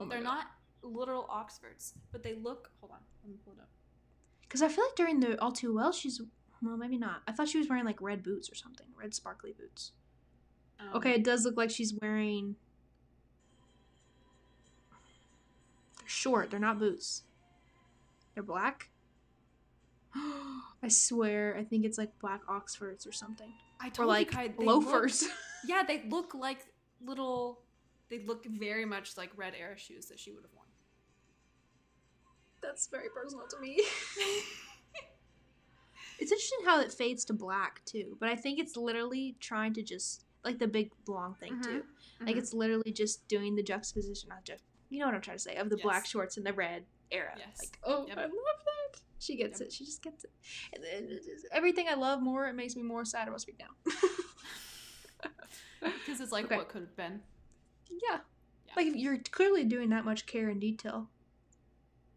Oh 0.00 0.06
They're 0.06 0.18
God. 0.22 0.24
not 0.24 0.46
literal 0.82 1.26
Oxfords, 1.28 1.94
but 2.12 2.22
they 2.22 2.34
look 2.34 2.70
hold 2.80 2.92
on, 2.92 3.00
let 3.22 3.30
me 3.30 3.36
pull 3.44 3.54
it 3.54 3.60
up. 3.60 3.68
Because 4.42 4.62
I 4.62 4.68
feel 4.68 4.84
like 4.84 4.94
during 4.94 5.20
the 5.20 5.40
All 5.42 5.52
Too 5.52 5.74
Well, 5.74 5.92
she's 5.92 6.20
well, 6.62 6.76
maybe 6.76 6.98
not. 6.98 7.22
I 7.26 7.32
thought 7.32 7.48
she 7.48 7.58
was 7.58 7.68
wearing 7.68 7.84
like 7.84 8.00
red 8.00 8.22
boots 8.22 8.50
or 8.50 8.54
something, 8.54 8.86
red 8.94 9.14
sparkly 9.14 9.52
boots. 9.52 9.92
Um, 10.80 10.90
Okay, 10.94 11.14
it 11.14 11.24
does 11.24 11.44
look 11.44 11.56
like 11.56 11.70
she's 11.70 11.92
wearing. 11.94 12.56
Short. 16.08 16.50
They're 16.50 16.58
not 16.58 16.78
boots. 16.78 17.22
They're 18.34 18.42
black. 18.42 18.90
I 20.14 20.88
swear, 20.88 21.56
I 21.58 21.64
think 21.64 21.84
it's 21.84 21.98
like 21.98 22.18
black 22.20 22.40
Oxfords 22.48 23.06
or 23.06 23.12
something, 23.12 23.52
I 23.80 23.90
or 23.98 24.06
like 24.06 24.30
you, 24.30 24.36
Kai, 24.36 24.54
loafers. 24.58 25.22
look- 25.22 25.32
yeah, 25.68 25.82
they 25.86 26.02
look 26.08 26.34
like 26.34 26.60
little. 27.04 27.60
They 28.10 28.20
look 28.24 28.46
very 28.46 28.84
much 28.86 29.16
like 29.18 29.30
red 29.36 29.52
era 29.58 29.76
shoes 29.76 30.06
that 30.06 30.18
she 30.18 30.32
would 30.32 30.42
have 30.42 30.52
worn. 30.54 30.66
That's 32.62 32.86
very 32.86 33.08
personal 33.14 33.46
to 33.48 33.58
me. 33.60 33.76
it's 36.18 36.32
interesting 36.32 36.60
how 36.64 36.80
it 36.80 36.92
fades 36.92 37.24
to 37.26 37.34
black 37.34 37.82
too, 37.84 38.16
but 38.18 38.28
I 38.30 38.34
think 38.36 38.58
it's 38.58 38.76
literally 38.76 39.36
trying 39.40 39.74
to 39.74 39.82
just 39.82 40.24
like 40.44 40.58
the 40.58 40.66
big 40.68 40.90
long 41.06 41.34
thing 41.34 41.60
too. 41.62 41.84
Like 42.20 42.36
Mhm. 42.36 42.38
it's 42.38 42.54
literally 42.54 42.92
just 42.92 43.26
doing 43.28 43.54
the 43.56 43.62
juxtaposition, 43.62 44.30
not 44.30 44.44
just 44.44 44.62
you 44.90 44.98
know 45.00 45.06
what 45.06 45.14
I'm 45.14 45.20
trying 45.20 45.36
to 45.36 45.42
say, 45.42 45.56
of 45.56 45.70
the 45.70 45.76
black 45.76 46.06
shorts 46.06 46.36
and 46.36 46.46
the 46.46 46.52
red 46.52 46.84
era. 47.10 47.32
Yes. 47.36 47.58
Like, 47.60 47.78
oh, 47.84 48.06
Yep. 48.06 48.18
I 48.18 48.22
love 48.22 48.30
that. 48.32 49.00
She 49.18 49.36
gets 49.36 49.60
Yep. 49.60 49.68
it. 49.68 49.72
She 49.72 49.84
just 49.84 50.02
gets 50.02 50.24
it. 50.24 50.30
And 50.74 50.82
then 50.84 51.18
everything 51.52 51.86
I 51.90 51.94
love 51.94 52.22
more, 52.22 52.46
it 52.46 52.54
makes 52.54 52.76
me 52.76 52.82
more 52.82 53.04
sad 53.04 53.26
about 53.28 53.40
Speak 53.40 53.58
Now. 53.58 53.92
because 55.80 56.20
it's 56.20 56.32
like 56.32 56.46
Okay. 56.46 56.56
what 56.56 56.68
could 56.68 56.82
have 56.82 56.96
been. 56.96 57.20
yeah. 57.90 58.18
Yeah. 58.66 58.72
Like 58.76 58.88
you're 58.94 59.18
clearly 59.30 59.64
doing 59.64 59.88
that 59.90 60.04
much 60.04 60.26
care 60.26 60.48
and 60.50 60.60
detail. 60.60 61.08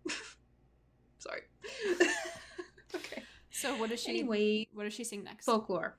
Sorry. 1.20 1.42
okay. 2.96 3.24
So 3.52 3.76
what 3.78 3.90
does 3.90 4.02
she? 4.02 4.10
Anyway, 4.20 4.68
what 4.74 4.84
does 4.84 4.94
she 4.94 5.04
sing 5.04 5.24
next? 5.24 5.46
folklore. 5.46 5.96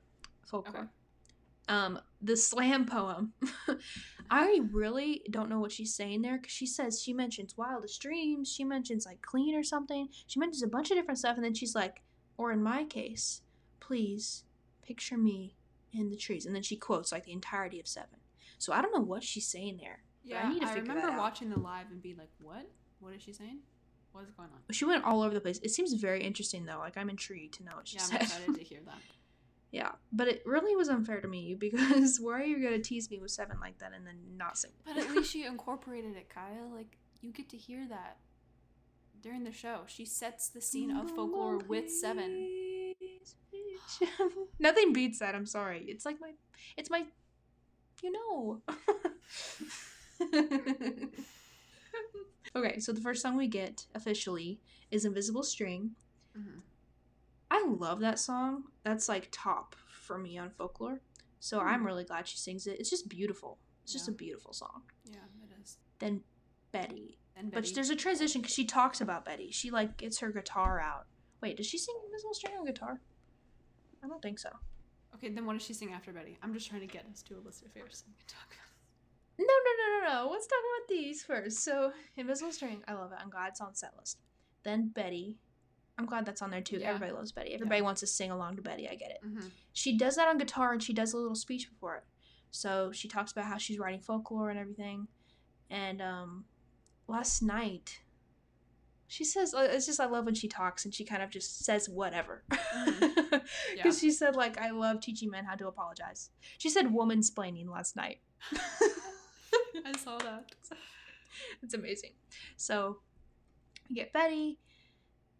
Folklore. 0.46 0.80
Okay. 0.82 0.88
Um, 1.68 1.98
the 2.20 2.36
slam 2.36 2.84
poem. 2.86 3.32
I 4.34 4.60
really 4.72 5.22
don't 5.30 5.50
know 5.50 5.60
what 5.60 5.72
she's 5.72 5.94
saying 5.94 6.22
there 6.22 6.38
because 6.38 6.52
she 6.52 6.64
says 6.64 7.02
she 7.02 7.12
mentions 7.12 7.58
wildest 7.58 8.00
dreams, 8.00 8.50
she 8.50 8.64
mentions 8.64 9.04
like 9.04 9.20
clean 9.20 9.54
or 9.54 9.62
something. 9.62 10.08
She 10.26 10.40
mentions 10.40 10.62
a 10.62 10.66
bunch 10.68 10.90
of 10.90 10.96
different 10.96 11.18
stuff, 11.18 11.36
and 11.36 11.44
then 11.44 11.52
she's 11.52 11.74
like, 11.74 12.00
or 12.38 12.50
in 12.50 12.62
my 12.62 12.84
case, 12.84 13.42
please 13.78 14.44
picture 14.80 15.18
me 15.18 15.54
in 15.92 16.08
the 16.08 16.16
trees, 16.16 16.46
and 16.46 16.54
then 16.54 16.62
she 16.62 16.76
quotes 16.76 17.12
like 17.12 17.24
the 17.24 17.32
entirety 17.32 17.78
of 17.78 17.86
Seven. 17.86 18.20
So 18.56 18.72
I 18.72 18.80
don't 18.80 18.94
know 18.94 19.02
what 19.04 19.22
she's 19.22 19.46
saying 19.46 19.76
there. 19.82 20.02
Yeah, 20.24 20.48
need 20.48 20.62
to 20.62 20.66
I 20.66 20.74
figure 20.74 20.94
remember 20.94 21.18
watching 21.18 21.50
the 21.50 21.58
live 21.58 21.90
and 21.90 22.00
being 22.00 22.16
like, 22.16 22.30
"What? 22.40 22.70
What 23.00 23.12
is 23.12 23.20
she 23.22 23.34
saying? 23.34 23.58
What 24.12 24.24
is 24.24 24.30
going 24.30 24.48
on?" 24.48 24.60
She 24.70 24.86
went 24.86 25.04
all 25.04 25.20
over 25.22 25.34
the 25.34 25.40
place. 25.42 25.58
It 25.62 25.72
seems 25.72 25.92
very 25.92 26.22
interesting 26.22 26.64
though. 26.64 26.78
Like 26.78 26.96
I'm 26.96 27.10
intrigued 27.10 27.54
to 27.54 27.64
know 27.64 27.72
what 27.74 27.86
she 27.86 27.96
Yeah, 27.98 28.04
I'm 28.04 28.10
said. 28.10 28.22
excited 28.22 28.54
to 28.54 28.64
hear 28.64 28.80
that. 28.86 28.94
yeah, 29.72 29.92
but 30.12 30.28
it 30.28 30.42
really 30.44 30.76
was 30.76 30.88
unfair 30.90 31.20
to 31.22 31.26
me 31.26 31.54
because 31.58 32.20
why 32.20 32.34
are 32.34 32.44
you 32.44 32.62
gonna 32.62 32.78
tease 32.78 33.10
me 33.10 33.18
with 33.18 33.30
Seven 33.30 33.58
like 33.60 33.78
that 33.78 33.92
and 33.94 34.06
then 34.06 34.18
not 34.36 34.58
sing? 34.58 34.70
But 34.84 34.98
at 34.98 35.10
least 35.10 35.32
she 35.32 35.44
incorporated 35.44 36.14
it, 36.16 36.28
Kyle. 36.28 36.70
Like 36.72 36.98
you 37.22 37.32
get 37.32 37.48
to 37.48 37.56
hear 37.56 37.86
that 37.88 38.18
during 39.22 39.44
the 39.44 39.52
show. 39.52 39.80
She 39.86 40.04
sets 40.04 40.48
the 40.48 40.60
scene 40.60 40.94
of 40.94 41.10
folklore 41.10 41.58
with 41.58 41.90
Seven. 41.90 42.94
Nothing 44.58 44.92
beats 44.92 45.18
that. 45.20 45.34
I'm 45.34 45.46
sorry. 45.46 45.84
It's 45.88 46.04
like 46.04 46.20
my, 46.20 46.32
it's 46.76 46.90
my, 46.90 47.04
you 48.02 48.12
know. 48.12 48.60
okay, 52.56 52.78
so 52.78 52.92
the 52.92 53.00
first 53.00 53.22
song 53.22 53.36
we 53.36 53.48
get 53.48 53.86
officially 53.94 54.60
is 54.90 55.04
"Invisible 55.04 55.42
String." 55.42 55.92
hmm 56.36 56.58
I 57.54 57.66
love 57.66 58.00
that 58.00 58.18
song. 58.18 58.64
That's 58.82 59.10
like 59.10 59.28
top 59.30 59.74
for 59.90 60.16
me 60.16 60.38
on 60.38 60.50
folklore. 60.50 61.02
So 61.38 61.60
I'm 61.60 61.82
Mhm. 61.82 61.86
really 61.86 62.04
glad 62.04 62.26
she 62.26 62.38
sings 62.38 62.66
it. 62.66 62.80
It's 62.80 62.88
just 62.88 63.08
beautiful. 63.10 63.58
It's 63.82 63.92
just 63.92 64.08
a 64.08 64.12
beautiful 64.12 64.54
song. 64.54 64.84
Yeah, 65.04 65.24
it 65.42 65.50
is. 65.60 65.76
Then 65.98 66.24
Betty. 66.72 67.18
And 67.36 67.50
Betty. 67.50 67.68
But 67.68 67.74
there's 67.74 67.90
a 67.90 67.96
transition 67.96 68.40
because 68.40 68.54
she 68.54 68.64
talks 68.64 69.02
about 69.02 69.26
Betty. 69.26 69.50
She 69.50 69.70
like 69.70 69.98
gets 69.98 70.18
her 70.20 70.32
guitar 70.32 70.80
out. 70.80 71.06
Wait, 71.42 71.58
does 71.58 71.66
she 71.66 71.76
sing 71.76 71.94
Invisible 72.06 72.32
String 72.32 72.56
on 72.56 72.64
guitar? 72.64 73.00
I 74.02 74.08
don't 74.08 74.22
think 74.22 74.38
so. 74.38 74.50
okay, 75.14 75.28
then 75.28 75.44
what 75.44 75.52
does 75.52 75.62
she 75.62 75.74
sing 75.74 75.92
after 75.92 76.10
Betty? 76.12 76.38
I'm 76.42 76.54
just 76.54 76.68
trying 76.70 76.80
to 76.80 76.86
get 76.86 77.04
us 77.06 77.22
to 77.24 77.36
Illicit 77.36 77.68
Affairs. 77.68 78.04
We 78.08 78.14
can 78.14 78.26
talk 78.28 78.46
about. 78.46 78.68
No, 79.38 79.44
no, 79.46 79.72
no, 79.78 80.00
no, 80.08 80.24
no. 80.24 80.30
Let's 80.32 80.46
talk 80.46 80.58
about 80.58 80.88
these 80.88 81.22
first. 81.22 81.58
So, 81.60 81.92
Invisible 82.16 82.50
String, 82.52 82.82
I 82.88 82.94
love 82.94 83.12
it. 83.12 83.18
I'm 83.20 83.28
glad 83.30 83.48
it's 83.48 83.60
on 83.60 83.74
set 83.74 83.96
list. 83.98 84.18
Then 84.64 84.88
Betty. 84.88 85.38
I'm 85.98 86.06
glad 86.06 86.24
that's 86.26 86.42
on 86.42 86.50
there 86.50 86.60
too. 86.62 86.78
Yeah. 86.78 86.88
Everybody 86.88 87.12
loves 87.12 87.32
Betty. 87.32 87.54
Everybody 87.54 87.78
Yeah. 87.80 87.84
wants 87.84 88.00
to 88.00 88.06
sing 88.06 88.30
along 88.30 88.56
to 88.56 88.62
Betty. 88.62 88.88
I 88.88 88.94
get 88.94 89.10
it. 89.10 89.18
Mm-hmm. 89.24 89.48
She 89.72 89.96
does 89.96 90.16
that 90.16 90.28
on 90.28 90.38
guitar 90.38 90.72
and 90.72 90.82
she 90.82 90.92
does 90.92 91.12
a 91.12 91.18
little 91.18 91.34
speech 91.34 91.68
before 91.70 91.96
it. 91.96 92.04
So 92.50 92.92
she 92.92 93.08
talks 93.08 93.32
about 93.32 93.44
how 93.44 93.58
she's 93.58 93.78
writing 93.78 94.00
folklore 94.00 94.50
and 94.50 94.58
everything. 94.58 95.08
And 95.70 96.00
um, 96.02 96.44
last 97.08 97.42
night, 97.42 98.00
she 99.06 99.24
says, 99.24 99.54
uh, 99.54 99.68
it's 99.70 99.84
just, 99.86 100.00
I 100.00 100.06
love 100.06 100.24
when 100.24 100.34
she 100.34 100.48
talks 100.48 100.84
and 100.86 100.94
she 100.94 101.04
kind 101.04 101.22
of 101.22 101.30
just 101.30 101.64
says 101.64 101.88
whatever. 101.88 102.42
Because 102.48 103.42
Yeah. 103.76 103.90
she 103.90 104.10
said, 104.10 104.34
like, 104.36 104.58
I 104.58 104.70
love 104.70 105.00
teaching 105.00 105.30
men 105.30 105.44
how 105.44 105.54
to 105.56 105.68
apologize. 105.68 106.30
She 106.58 106.70
said 106.70 106.92
woman 106.92 107.20
splaining 107.20 107.68
last 107.68 107.96
night. 107.96 108.20
I 109.84 109.96
saw 109.98 110.18
that. 110.18 110.52
it's 111.62 111.74
amazing. 111.74 112.12
So 112.56 112.98
you 113.88 113.94
get 113.96 114.12
Betty. 114.12 114.58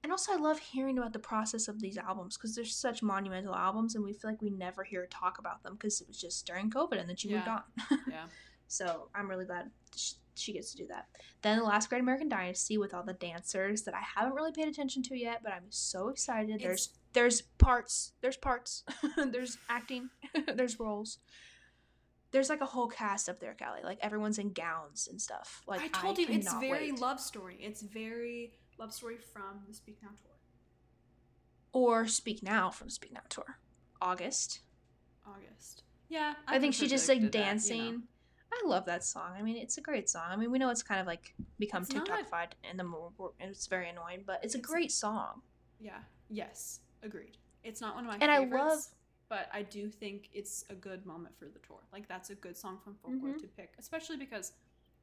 And 0.03 0.11
also, 0.11 0.33
I 0.33 0.37
love 0.37 0.59
hearing 0.59 0.99
about 0.99 1.13
the 1.13 1.19
process 1.19 1.69
of 1.69 1.81
these 1.81 1.97
albums 1.97 2.37
because 2.37 2.57
they're 2.57 2.65
such 2.65 3.03
monumental 3.03 3.55
albums, 3.55 3.95
and 3.95 4.05
we 4.05 4.13
feel 4.13 4.31
like 4.31 4.43
we 4.43 4.51
never 4.51 4.83
hear 4.83 5.07
talk 5.07 5.39
about 5.39 5.63
them 5.63 5.75
because 5.75 6.01
it 6.01 6.09
was 6.09 6.21
just 6.21 6.47
during 6.47 6.71
COVID 6.71 6.99
and 6.99 7.09
then 7.09 7.17
she 7.17 7.33
moved 7.33 7.49
on. 7.49 7.63
Yeah. 8.11 8.25
so 8.67 9.09
I'm 9.15 9.29
really 9.29 9.45
glad 9.45 9.71
she 10.35 10.53
gets 10.53 10.73
to 10.73 10.77
do 10.79 10.87
that. 10.89 11.07
Then 11.43 11.59
the 11.59 11.65
last 11.65 11.89
Great 11.89 12.01
American 12.01 12.29
Dynasty 12.29 12.79
with 12.79 12.95
all 12.95 13.03
the 13.03 13.13
dancers 13.13 13.83
that 13.83 13.95
I 13.95 14.01
haven't 14.17 14.35
really 14.35 14.53
paid 14.53 14.69
attention 14.69 15.03
to 15.05 15.17
yet, 15.17 15.41
but 15.43 15.53
I'm 15.53 15.71
so 15.71 16.09
excited. 16.09 16.61
There's 16.61 16.91
there's 17.13 17.43
parts, 17.59 18.13
there's 18.23 18.37
parts, 18.37 18.85
there's 19.17 19.59
acting, 19.69 20.09
there's 20.55 20.81
roles. 20.81 21.19
there's 22.31 22.49
like 22.49 22.63
a 22.63 22.67
whole 22.67 22.89
cast 22.89 23.29
up 23.29 23.39
there, 23.39 23.55
Callie. 23.59 23.83
Like 23.85 23.99
everyone's 24.01 24.39
in 24.39 24.53
gowns 24.53 25.09
and 25.11 25.21
stuff. 25.21 25.63
Like 25.67 25.83
I 25.83 25.89
told 25.89 26.19
you 26.19 26.27
it's 26.29 26.53
very 26.55 26.91
wait. 26.93 27.01
love 27.01 27.21
story. 27.21 27.59
It's 27.61 27.83
very 27.83 28.53
love 28.83 28.93
story 28.93 29.17
from 29.17 29.61
the 29.69 29.75
Speak 29.75 29.99
Now 30.03 30.09
tour. 30.21 30.33
Or 31.73 32.07
Speak 32.09 32.43
Now 32.43 32.71
from 32.71 32.91
Speak 32.91 33.13
Now 33.13 33.21
tour. 33.29 33.59
August. 34.01 34.61
August. 35.27 35.85
Yeah, 36.09 36.35
I, 36.49 36.59
think 36.59 36.75
she 36.75 36.89
just 36.89 37.09
like 37.09 37.19
predicted 37.21 37.41
that, 37.41 37.47
you 37.47 37.53
dancing. 37.53 37.93
know. 37.93 38.01
I 38.53 38.69
love 38.69 38.85
that 38.87 39.03
song. 39.05 39.31
I 39.39 39.41
mean, 39.43 39.57
it's 39.57 39.79
a 39.79 39.81
great 39.81 40.11
song. 40.11 40.25
I 40.29 40.37
mean, 40.37 40.51
we 40.51 40.59
know 40.59 40.69
it's 40.69 40.83
kind 40.83 41.01
of 41.01 41.07
like 41.07 41.33
become 41.59 41.83
It's 41.85 41.95
TikTokified 41.95 42.49
in 42.71 42.77
the 42.77 42.85
mo- 42.85 43.13
and 43.41 43.51
it's 43.51 43.67
very 43.67 43.89
annoying, 43.89 44.25
but 44.27 44.41
it's 44.43 44.55
a 44.57 44.59
great 44.59 44.93
song. 44.93 45.41
Yeah. 45.81 45.99
Yes. 46.29 46.81
Agreed. 47.03 47.39
It's 47.65 47.81
not 47.81 47.95
one 47.95 48.05
of 48.05 48.11
my 48.11 48.19
And 48.21 48.31
I 48.31 48.41
favorites. 48.41 48.65
love- 48.65 48.87
but 49.31 49.49
I 49.55 49.63
do 49.63 49.89
think 49.89 50.29
it's 50.35 50.67
a 50.69 50.75
good 50.75 51.07
moment 51.07 51.35
for 51.39 51.47
the 51.47 51.59
tour. 51.61 51.79
Like 51.93 52.07
that's 52.09 52.29
a 52.29 52.35
good 52.35 52.55
song 52.57 52.79
from 52.85 52.97
folklore 52.97 53.33
Mhm. 53.35 53.41
to 53.41 53.47
pick, 53.47 53.73
especially 53.79 54.19
because 54.19 54.53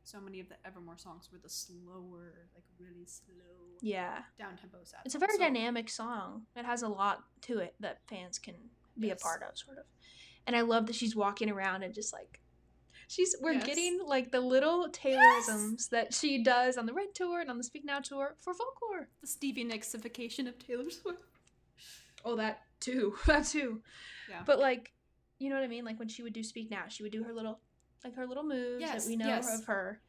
so 0.10 0.20
many 0.20 0.40
of 0.40 0.50
the 0.50 0.56
Evermore 0.66 0.98
songs 0.98 1.30
were 1.32 1.38
the 1.38 1.50
slower, 1.50 2.48
like 2.56 2.64
really 2.80 3.06
slow, 3.06 3.78
Yeah. 3.82 4.24
down 4.38 4.58
tempo 4.58 4.80
sad. 4.84 5.02
It's 5.06 5.16
a 5.16 5.20
very. 5.20 5.34
So- 5.34 5.40
dynamic 5.40 5.90
song. 5.90 6.46
It 6.56 6.66
has 6.66 6.82
a 6.82 6.88
lot 6.90 7.24
to 7.42 7.60
it 7.60 7.76
that 7.80 8.02
fans 8.08 8.40
can 8.40 8.56
be 8.98 9.08
Yes. 9.08 9.22
a 9.22 9.24
part 9.24 9.44
of, 9.44 9.58
sort 9.58 9.78
of. 9.78 9.86
And 10.48 10.56
I 10.56 10.62
love 10.62 10.88
that 10.88 10.96
she's 10.96 11.16
walking 11.16 11.50
around 11.50 11.84
and 11.84 11.94
just 11.94 12.12
like 12.12 12.42
she's 13.08 13.36
we're 13.40 13.54
Yes. 13.54 13.66
getting 13.66 14.00
like 14.04 14.32
the 14.32 14.42
little 14.42 14.90
Taylorisms 14.90 15.90
that 15.90 16.14
she 16.14 16.42
does 16.44 16.78
on 16.78 16.86
the 16.86 16.94
Red 16.94 17.14
tour 17.14 17.40
and 17.42 17.50
on 17.50 17.58
the 17.58 17.64
Speak 17.64 17.86
Now 17.86 18.00
tour 18.00 18.36
for 18.40 18.54
folklore. 18.54 19.10
The 19.22 19.28
Stevie 19.28 19.64
Nicksification 19.66 20.48
of 20.48 20.58
Taylor 20.60 20.90
Swift. 20.90 21.24
Oh, 22.26 22.36
that 22.36 22.64
too. 22.82 23.16
That 23.28 23.46
too. 23.46 23.82
Yeah. 24.30 24.44
But 24.46 24.60
like, 24.60 24.92
you 25.38 25.48
know 25.50 25.56
what 25.56 25.64
I 25.64 25.68
mean? 25.68 25.86
Like 25.86 26.00
when 26.00 26.10
she 26.10 26.22
would 26.24 26.34
do 26.34 26.44
Speak 26.44 26.70
Now, 26.70 26.88
she 26.90 27.02
would 27.04 27.14
do 27.14 27.24
her 27.24 27.32
little, 27.34 27.62
like 28.04 28.16
her 28.16 28.26
little 28.26 28.44
moves 28.44 28.82
Yes, 28.82 29.04
that 29.06 29.10
we 29.10 29.16
know 29.16 29.28
yes. 29.28 29.60
of 29.60 29.66
her. 29.66 30.02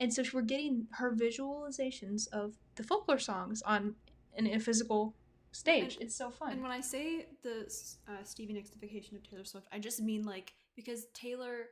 And 0.00 0.12
so 0.12 0.22
we're 0.32 0.42
getting 0.42 0.86
her 0.92 1.12
visualizations 1.12 2.28
of 2.28 2.56
the 2.74 2.82
folklore 2.82 3.18
songs 3.18 3.62
on 3.62 3.94
in 4.36 4.46
a 4.46 4.58
physical 4.60 5.14
stage. 5.52 5.94
And- 5.94 6.02
it's 6.04 6.14
so 6.16 6.30
fun. 6.30 6.52
And 6.52 6.62
when 6.62 6.70
I 6.70 6.80
say 6.80 7.26
the 7.42 7.62
uh, 8.08 8.22
Stevie 8.24 8.52
Nicksification 8.54 9.16
of 9.16 9.22
Taylor 9.28 9.44
Swift, 9.44 9.66
I 9.72 9.78
just 9.78 10.00
mean 10.02 10.24
like 10.24 10.52
because 10.74 11.06
Taylor 11.14 11.66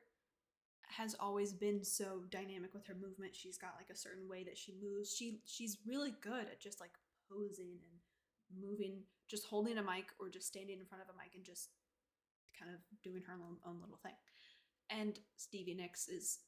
has 0.87 1.15
always 1.19 1.53
been 1.53 1.83
so 1.85 2.23
dynamic 2.31 2.73
with 2.73 2.87
her 2.87 2.95
movement. 2.95 3.35
She's 3.35 3.59
got 3.59 3.75
like 3.77 3.91
a 3.91 3.97
certain 3.97 4.29
way 4.29 4.45
that 4.45 4.57
she 4.57 4.73
moves. 4.83 5.15
She 5.15 5.41
she's 5.45 5.79
really 5.87 6.15
good 6.23 6.47
at 6.47 6.61
just 6.61 6.81
like 6.81 6.93
posing 7.31 7.79
and 7.83 8.63
moving, 8.63 9.03
just 9.29 9.45
holding 9.47 9.77
a 9.79 9.83
mic 9.83 10.07
or 10.19 10.29
just 10.29 10.47
standing 10.47 10.79
in 10.79 10.87
front 10.87 11.03
of 11.03 11.09
a 11.09 11.19
mic 11.19 11.35
and 11.35 11.45
just 11.45 11.69
kind 12.59 12.71
of 12.73 12.79
doing 13.03 13.23
her 13.27 13.35
own, 13.35 13.57
own 13.67 13.81
little 13.81 13.99
thing. 14.03 14.15
And 15.01 15.19
Stevie 15.37 15.75
Nicks 15.75 16.09
is, 16.09 16.39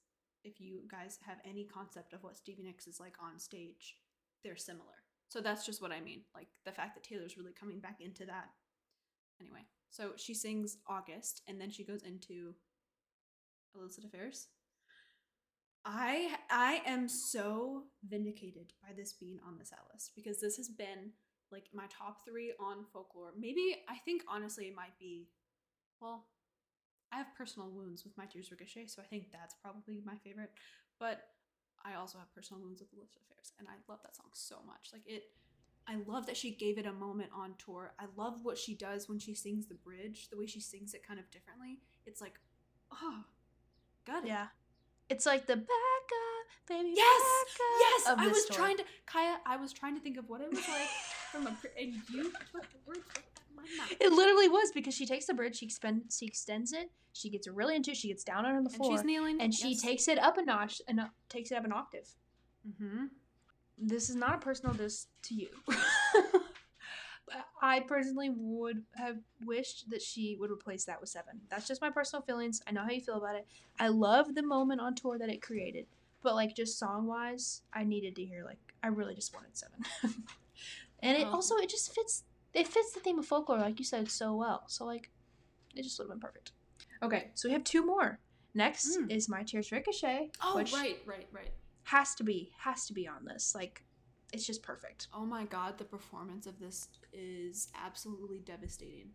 if 0.44 0.60
you 0.60 0.82
guys 0.90 1.18
have 1.26 1.38
any 1.44 1.64
concept 1.64 2.12
of 2.12 2.22
what 2.22 2.36
Stevie 2.36 2.62
Nicks 2.62 2.86
is 2.86 3.00
like 3.00 3.14
on 3.20 3.38
stage, 3.38 3.96
they're 4.44 4.56
similar. 4.56 5.02
So 5.28 5.40
that's 5.40 5.66
just 5.66 5.82
what 5.82 5.92
I 5.92 6.00
mean. 6.00 6.22
Like 6.34 6.48
the 6.64 6.72
fact 6.72 6.94
that 6.94 7.04
Taylor's 7.04 7.36
really 7.36 7.52
coming 7.58 7.80
back 7.80 8.00
into 8.00 8.24
that. 8.26 8.46
Anyway, 9.40 9.66
so 9.90 10.12
she 10.16 10.34
sings 10.34 10.78
August 10.88 11.42
and 11.48 11.60
then 11.60 11.70
she 11.70 11.84
goes 11.84 12.02
into 12.02 12.54
Illicit 13.74 14.04
Affairs. 14.04 14.48
I 15.84 16.36
I 16.50 16.82
am 16.86 17.08
so 17.08 17.84
vindicated 18.08 18.72
by 18.82 18.94
this 18.96 19.12
being 19.12 19.38
on 19.46 19.58
the 19.58 19.64
set 19.64 19.78
list 19.92 20.12
because 20.16 20.40
this 20.40 20.56
has 20.56 20.68
been 20.68 21.12
like 21.52 21.66
my 21.72 21.84
top 21.96 22.24
three 22.26 22.54
on 22.60 22.84
folklore. 22.92 23.32
Maybe 23.38 23.84
I 23.88 23.96
think 24.04 24.22
honestly 24.28 24.66
it 24.66 24.74
might 24.74 24.98
be 24.98 25.28
well, 26.00 26.26
I 27.16 27.18
have 27.18 27.34
personal 27.34 27.70
wounds 27.70 28.04
with 28.04 28.12
My 28.18 28.26
Tears 28.26 28.50
Ricochet, 28.50 28.88
so 28.88 29.00
I 29.00 29.06
think 29.06 29.32
that's 29.32 29.54
probably 29.62 30.02
my 30.04 30.16
favorite. 30.22 30.50
But 31.00 31.28
I 31.82 31.94
also 31.94 32.18
have 32.18 32.32
personal 32.34 32.62
wounds 32.62 32.80
with 32.80 32.92
Illicit 32.92 33.16
Affairs, 33.24 33.52
and 33.58 33.66
I 33.68 33.76
love 33.90 34.00
that 34.02 34.14
song 34.14 34.26
so 34.34 34.56
much. 34.66 34.90
Like 34.92 35.00
it, 35.06 35.22
I 35.88 35.96
love 36.06 36.26
that 36.26 36.36
she 36.36 36.50
gave 36.50 36.76
it 36.76 36.84
a 36.84 36.92
moment 36.92 37.30
on 37.34 37.54
tour. 37.56 37.94
I 37.98 38.04
love 38.16 38.40
what 38.44 38.58
she 38.58 38.74
does 38.74 39.08
when 39.08 39.18
she 39.18 39.34
sings 39.34 39.66
the 39.66 39.76
bridge, 39.76 40.28
the 40.28 40.36
way 40.36 40.46
she 40.46 40.60
sings 40.60 40.92
it 40.92 41.06
kind 41.06 41.18
of 41.18 41.30
differently. 41.30 41.78
It's 42.04 42.20
like, 42.20 42.34
oh, 42.92 43.24
got 44.06 44.24
it. 44.24 44.28
yeah. 44.28 44.48
It's 45.08 45.24
like 45.24 45.46
the 45.46 45.56
back 45.56 45.66
up, 45.68 46.68
baby. 46.68 46.92
Yes, 46.96 47.22
up 47.22 48.18
yes. 48.18 48.18
I 48.18 48.28
was 48.28 48.42
story. 48.44 48.56
trying 48.58 48.76
to, 48.76 48.84
Kaya. 49.06 49.36
I 49.46 49.56
was 49.56 49.72
trying 49.72 49.94
to 49.94 50.02
think 50.02 50.18
of 50.18 50.28
what 50.28 50.42
it 50.42 50.50
was 50.50 50.68
like 50.68 50.88
from 51.32 51.46
a, 51.46 51.56
and 51.80 51.94
you 52.12 52.30
put 52.52 52.62
the 52.62 52.78
words 52.86 53.06
right 53.56 53.64
out 53.64 53.72
of 53.72 53.78
my 53.78 53.84
mouth. 53.84 53.96
It 54.00 54.12
literally 54.12 54.48
was 54.48 54.70
because 54.72 54.94
she 54.94 55.06
takes 55.06 55.26
the 55.26 55.34
bridge, 55.34 55.56
she 55.58 55.66
expends, 55.66 56.16
she 56.18 56.26
extends 56.26 56.72
it, 56.72 56.90
she 57.12 57.30
gets 57.30 57.48
really 57.48 57.76
into 57.76 57.90
it, 57.92 57.96
she 57.96 58.08
gets 58.08 58.24
down 58.24 58.44
on 58.46 58.52
the 58.64 58.70
And 58.70 58.72
floor, 58.74 58.92
she's 58.92 59.04
kneeling, 59.04 59.40
and 59.40 59.54
she 59.54 59.76
takes 59.76 60.08
it 60.08 60.18
up 60.18 60.38
a 60.38 60.44
notch 60.44 60.80
and 60.88 61.00
uh, 61.00 61.06
takes 61.28 61.50
it 61.50 61.56
up 61.56 61.64
an 61.64 61.72
octave. 61.72 62.08
Mm-hmm. 62.68 63.06
This 63.78 64.08
is 64.08 64.16
not 64.16 64.34
a 64.36 64.38
personal 64.38 64.74
diss 64.74 65.06
to 65.22 65.34
you. 65.34 65.48
I 67.60 67.80
personally 67.80 68.30
would 68.36 68.82
have 68.94 69.16
wished 69.44 69.90
that 69.90 70.00
she 70.00 70.36
would 70.38 70.50
replace 70.50 70.84
that 70.84 71.00
with 71.00 71.08
Seven. 71.10 71.40
That's 71.50 71.66
just 71.66 71.80
my 71.80 71.90
personal 71.90 72.22
feelings. 72.22 72.62
I 72.66 72.70
know 72.72 72.82
how 72.82 72.90
you 72.90 73.00
feel 73.00 73.16
about 73.16 73.34
it. 73.34 73.46
I 73.80 73.88
love 73.88 74.34
the 74.34 74.42
moment 74.42 74.80
on 74.80 74.94
tour 74.94 75.18
that 75.18 75.28
it 75.28 75.42
created, 75.42 75.86
but 76.22 76.34
like 76.34 76.54
just 76.54 76.78
song 76.78 77.06
wise, 77.06 77.62
I 77.72 77.82
needed 77.82 78.14
to 78.16 78.24
hear 78.24 78.44
like 78.44 78.58
I 78.82 78.88
really 78.88 79.14
just 79.14 79.34
wanted 79.34 79.56
Seven. 79.56 79.84
and 81.00 81.16
it 81.18 81.26
Oh. 81.26 81.32
also 81.34 81.56
it 81.56 81.68
just 81.68 81.92
fits 81.94 82.22
it 82.56 82.66
fits 82.66 82.92
the 82.92 83.00
theme 83.00 83.18
of 83.18 83.26
folklore 83.26 83.58
like 83.58 83.78
you 83.78 83.84
said 83.84 84.10
so 84.10 84.34
well. 84.34 84.64
So 84.66 84.84
like 84.84 85.10
it 85.74 85.82
just 85.82 85.98
would 85.98 86.04
have 86.04 86.10
been 86.10 86.20
perfect. 86.20 86.52
Okay, 87.02 87.30
so 87.34 87.48
we 87.48 87.52
have 87.52 87.64
two 87.64 87.84
more. 87.84 88.18
Next 88.54 88.96
Mm. 88.96 89.10
is 89.10 89.28
My 89.28 89.42
Tears 89.42 89.70
Ricochet, 89.70 90.30
Oh, 90.42 90.56
which 90.56 90.72
right, 90.72 90.98
right, 91.06 91.28
right. 91.30 91.52
has 91.84 92.14
to 92.16 92.24
be 92.24 92.52
has 92.58 92.86
to 92.86 92.94
be 92.94 93.06
on 93.06 93.24
this. 93.26 93.54
Like 93.54 93.84
it's 94.32 94.46
just 94.46 94.62
perfect. 94.62 95.08
Oh 95.12 95.26
my 95.26 95.44
god, 95.44 95.76
the 95.78 95.84
performance 95.84 96.46
of 96.46 96.58
this 96.58 96.88
is 97.12 97.68
absolutely 97.84 98.38
devastating. 98.40 99.10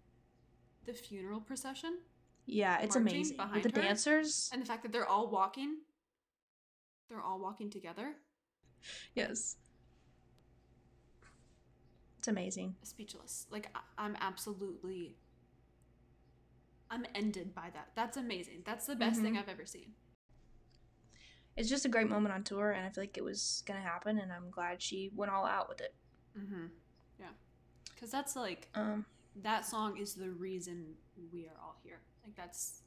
The 0.86 0.94
funeral 0.94 1.42
procession 1.42 2.00
Yeah, 2.46 2.80
it's 2.82 2.96
amazing. 2.96 3.38
With 3.54 3.64
the 3.64 3.70
her? 3.70 3.82
dancers. 3.88 4.50
and 4.54 4.62
the 4.62 4.66
fact 4.66 4.84
that 4.84 4.92
they're 4.92 5.08
all 5.08 5.30
walking, 5.30 5.78
they're 7.10 7.22
all 7.22 7.40
walking 7.40 7.70
together. 7.70 8.16
Yes. 9.16 9.58
It's 12.22 12.28
amazing. 12.28 12.76
Speechless. 12.84 13.48
Like 13.50 13.72
I- 13.74 13.82
I'm 13.98 14.16
absolutely 14.22 15.16
I'm 16.92 17.04
ended 17.16 17.56
by 17.56 17.72
that. 17.74 17.90
That's 17.96 18.16
amazing. 18.16 18.62
That's 18.64 18.86
the 18.86 18.96
best 18.96 19.22
thing 19.22 19.34
Mhm. 19.34 19.40
I've 19.40 19.50
ever 19.50 19.66
seen. 19.66 19.96
It's 21.56 21.68
just 21.68 21.84
a 21.84 21.90
great 21.90 22.08
moment 22.08 22.32
on 22.36 22.44
tour 22.44 22.70
and 22.74 22.86
I 22.86 22.90
feel 22.92 23.02
like 23.02 23.18
it 23.18 23.24
was 23.24 23.64
gonna 23.66 23.82
happen 23.82 24.20
and 24.20 24.32
I'm 24.32 24.52
glad 24.52 24.84
she 24.84 25.10
went 25.16 25.32
all 25.32 25.48
out 25.48 25.68
with 25.68 25.82
it. 25.82 25.96
Mm-hmm. 26.38 26.68
Yeah. 27.20 27.30
Cause 28.00 28.12
that's 28.12 28.36
like 28.36 28.70
Um 28.76 29.08
that 29.36 29.66
song 29.66 29.98
is 29.98 30.14
the 30.14 30.30
reason 30.30 30.98
we 31.34 31.48
are 31.48 31.58
all 31.60 31.78
here. 31.82 32.02
Like 32.24 32.36
that's 32.36 32.84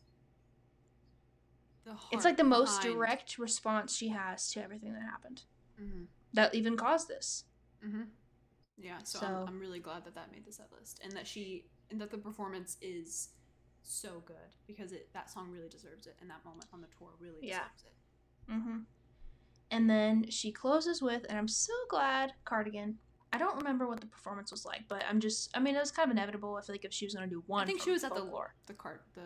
the 1.83 1.99
it's 2.13 2.25
like 2.25 2.37
the 2.37 2.45
most 2.45 2.83
behind- 2.83 2.95
direct 2.95 3.37
response 3.39 3.97
she 3.97 4.11
has 4.11 4.49
to 4.53 4.63
everything 4.63 4.93
that 4.93 5.03
happened. 5.03 5.43
Mhm. 5.81 6.07
That 6.35 6.55
even 6.55 6.77
caused 6.77 7.09
this. 7.09 7.47
Mm-hmm. 7.85 8.03
Yeah, 8.77 8.99
so, 9.05 9.21
So- 9.21 9.27
I'm, 9.27 9.49
I'm 9.49 9.59
really 9.61 9.79
glad 9.81 10.05
that 10.05 10.15
that 10.15 10.31
made 10.33 10.45
the 10.45 10.53
set 10.53 10.67
list 10.77 11.01
and 11.05 11.13
that 11.13 11.27
she 11.27 11.65
and 11.91 12.01
that 12.01 12.11
the 12.11 12.19
performance 12.19 12.77
is 12.81 13.29
so 13.83 14.23
good 14.27 14.37
because 14.67 14.93
it 14.93 15.09
that 15.13 15.31
song 15.31 15.51
really 15.51 15.69
deserves 15.69 16.07
it 16.07 16.17
and 16.21 16.31
that 16.31 16.45
moment 16.45 16.67
on 16.73 16.81
the 16.81 16.87
tour 16.99 17.11
really 17.21 17.39
Yeah. 17.43 17.59
deserves 17.77 17.85
it. 17.87 18.53
Mm-hmm. 18.53 18.79
And 19.71 19.91
then 19.91 20.31
she 20.31 20.53
closes 20.53 21.03
with, 21.03 21.25
and 21.29 21.39
I'm 21.39 21.49
so 21.49 21.73
glad, 21.89 22.33
Cardigan. 22.45 22.95
I 23.33 23.39
don't 23.39 23.57
remember 23.57 23.89
what 23.89 24.01
the 24.01 24.07
performance 24.07 24.53
was 24.53 24.65
like, 24.65 24.83
but 24.89 25.03
I'm 25.09 25.19
just, 25.19 25.51
I 25.57 25.61
mean, 25.61 25.75
it 25.75 25.81
was 25.81 25.91
kind 25.91 26.09
of 26.09 26.17
inevitable. 26.17 26.55
I 26.57 26.65
feel 26.65 26.75
like 26.75 26.85
if 26.85 26.93
she 26.93 27.05
was 27.07 27.15
going 27.15 27.29
to 27.29 27.35
do 27.35 27.43
one, 27.47 27.65
I 27.65 27.67
think 27.67 27.83
she 27.83 27.91
was 27.91 28.05
at 28.05 28.11
folklore. 28.11 28.55
the 28.67 28.73
the 28.73 28.77
cart 28.79 29.03
the 29.15 29.23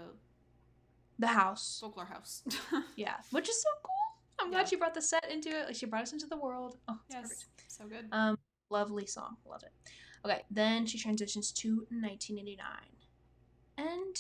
the 1.19 1.27
house. 1.27 1.79
folklore 1.81 2.07
house. 2.07 2.43
Yeah, 2.97 3.17
which 3.33 3.49
is 3.49 3.61
so 3.61 3.69
cool. 3.83 3.93
I'm 4.41 4.47
Yeah. 4.53 4.59
glad 4.61 4.69
she 4.69 4.77
brought 4.77 4.95
the 4.95 5.03
set 5.03 5.31
into 5.31 5.51
it. 5.51 5.67
Like 5.67 5.75
she 5.77 5.85
brought 5.87 6.03
us 6.03 6.13
into 6.13 6.27
the 6.27 6.39
world. 6.39 6.79
Oh, 6.89 6.99
it's 7.09 7.15
perfect. 7.17 7.45
yes, 7.59 7.77
so 7.77 7.87
good. 7.87 8.07
Um, 8.13 8.39
lovely 8.71 9.07
song. 9.07 9.37
Love 9.49 9.63
it. 9.63 9.73
Okay, 10.25 10.43
then 10.51 10.87
she 10.87 10.99
transitions 10.99 11.53
to 11.53 11.87
1989. 11.91 12.67
And 13.77 14.17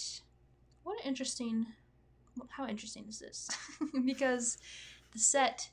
what 0.84 1.00
an 1.00 1.08
interesting 1.08 1.66
how 2.50 2.66
interesting 2.68 3.04
is 3.08 3.18
this? 3.18 3.48
because 4.04 4.58
the 5.12 5.18
set 5.18 5.70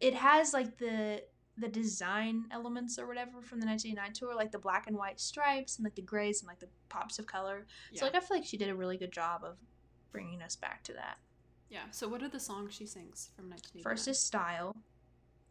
it 0.00 0.14
has 0.14 0.52
like 0.52 0.78
the 0.78 1.22
the 1.56 1.68
design 1.68 2.44
elements 2.50 2.98
or 2.98 3.06
whatever 3.06 3.40
from 3.40 3.60
the 3.60 3.66
1989 3.66 4.12
tour, 4.12 4.34
like 4.34 4.50
the 4.50 4.58
black 4.58 4.88
and 4.88 4.96
white 4.96 5.20
stripes 5.20 5.76
and 5.76 5.84
like 5.84 5.94
the 5.94 6.02
grays 6.02 6.40
and 6.40 6.48
like 6.48 6.58
the 6.58 6.66
pops 6.88 7.18
of 7.18 7.26
color. 7.26 7.66
yeah. 7.92 8.00
So 8.00 8.06
like 8.06 8.14
I 8.16 8.20
feel 8.20 8.38
like 8.38 8.46
she 8.46 8.56
did 8.56 8.70
a 8.70 8.74
really 8.74 8.96
good 8.96 9.12
job 9.12 9.44
of 9.44 9.56
bringing 10.10 10.42
us 10.42 10.56
back 10.56 10.82
to 10.84 10.92
that. 10.94 11.18
yeah. 11.70 11.84
So 11.92 12.08
what 12.08 12.22
are 12.22 12.28
the 12.28 12.40
songs 12.40 12.74
she 12.74 12.86
sings 12.86 13.30
from 13.36 13.50
1989? 13.50 13.82
First 13.84 14.08
is 14.08 14.18
style. 14.18 14.74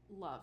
love, 0.09 0.41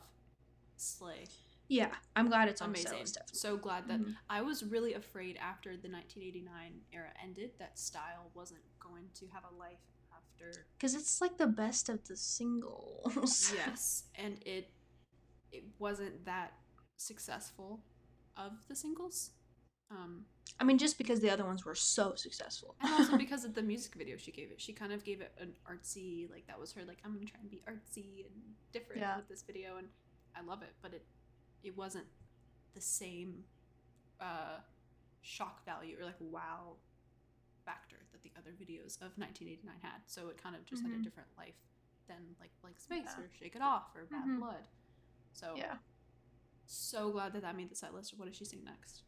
slay, 0.77 1.27
Yeah, 1.71 1.95
I'm 2.17 2.29
glad 2.29 2.49
it's 2.49 2.61
on 2.61 2.71
amazing. 2.71 2.91
definitely. 2.91 3.23
So 3.33 3.57
glad 3.57 3.87
that 3.87 4.01
Mhm. 4.01 4.17
I 4.29 4.43
was 4.43 4.65
really 4.65 4.95
afraid 4.95 5.37
after 5.37 5.77
the 5.77 5.89
1989 5.89 6.85
era 6.93 7.13
ended 7.23 7.53
that 7.61 7.79
style 7.79 8.33
wasn't 8.35 8.65
going 8.81 9.09
to 9.15 9.29
have 9.29 9.45
a 9.45 9.55
life 9.55 9.79
after. 10.13 10.67
Because 10.77 10.97
it's 10.97 11.21
like 11.21 11.39
the 11.39 11.47
best 11.47 11.89
of 11.89 12.05
the 12.09 12.17
singles. 12.17 13.53
yes, 13.55 14.05
and 14.17 14.43
it 14.45 14.73
it 15.53 15.65
wasn't 15.79 16.25
that 16.25 16.55
successful 16.97 17.85
of 18.37 18.53
the 18.69 18.75
singles. 18.75 19.31
Um, 19.93 20.27
I 20.59 20.65
mean, 20.65 20.77
just 20.79 20.99
because 20.99 21.21
the 21.21 21.31
other 21.31 21.45
ones 21.45 21.65
were 21.65 21.77
so 21.77 22.17
successful. 22.17 22.75
and 22.81 22.93
also 22.93 23.17
because 23.27 23.45
of 23.45 23.55
the 23.55 23.63
music 23.63 23.95
video 23.95 24.17
she 24.17 24.33
gave 24.33 24.51
it, 24.51 24.61
she 24.61 24.73
kind 24.73 24.93
of 24.93 25.05
gave 25.05 25.21
it 25.21 25.33
an 25.39 25.55
artsy 25.71 26.29
like 26.29 26.49
that 26.49 26.59
was 26.59 26.73
her 26.73 26.85
like 26.85 26.99
I'm 27.05 27.13
gonna 27.15 27.27
try 27.27 27.39
and 27.41 27.51
be 27.51 27.63
artsy 27.69 28.27
and 28.27 28.35
different 28.73 29.03
Yeah. 29.03 29.17
with 29.17 29.29
this 29.29 29.43
video, 29.43 29.77
and 29.77 29.89
I 30.35 30.43
love 30.43 30.63
it, 30.63 30.75
but 30.83 30.95
it 30.95 31.07
it 31.63 31.77
wasn't 31.77 32.07
the 32.75 32.81
same 32.81 33.45
uh, 34.21 34.59
shock 35.23 35.65
value 35.65 35.97
or 36.01 36.05
like 36.05 36.17
wow 36.21 36.77
factor 37.65 37.97
that 38.13 38.23
the 38.23 38.31
other 38.39 38.51
videos 38.51 38.97
of 38.97 39.17
1989 39.19 39.75
had. 39.83 40.01
So 40.07 40.29
it 40.29 40.43
kind 40.43 40.55
of 40.57 40.65
just 40.67 40.83
had 40.83 40.91
a 40.93 40.95
Mhm. 40.97 41.03
different 41.03 41.29
life 41.39 41.55
than 42.07 42.37
like 42.41 42.51
Blank 42.61 42.81
Space 42.81 43.05
Yeah. 43.17 43.21
or 43.25 43.31
Shake 43.39 43.57
It 43.57 43.63
Off 43.63 43.95
or 43.95 44.05
Bad 44.07 44.25
Mhm. 44.27 44.39
Blood. 44.41 44.69
So 45.33 45.55
yeah. 45.57 45.79
so 46.67 47.11
glad 47.13 47.33
that 47.33 47.43
that 47.43 47.57
made 47.57 47.69
the 47.71 47.75
set 47.75 47.93
list. 47.95 48.17
What 48.19 48.27
does 48.29 48.37
she 48.37 48.45
sing 48.45 48.63
next? 48.65 49.03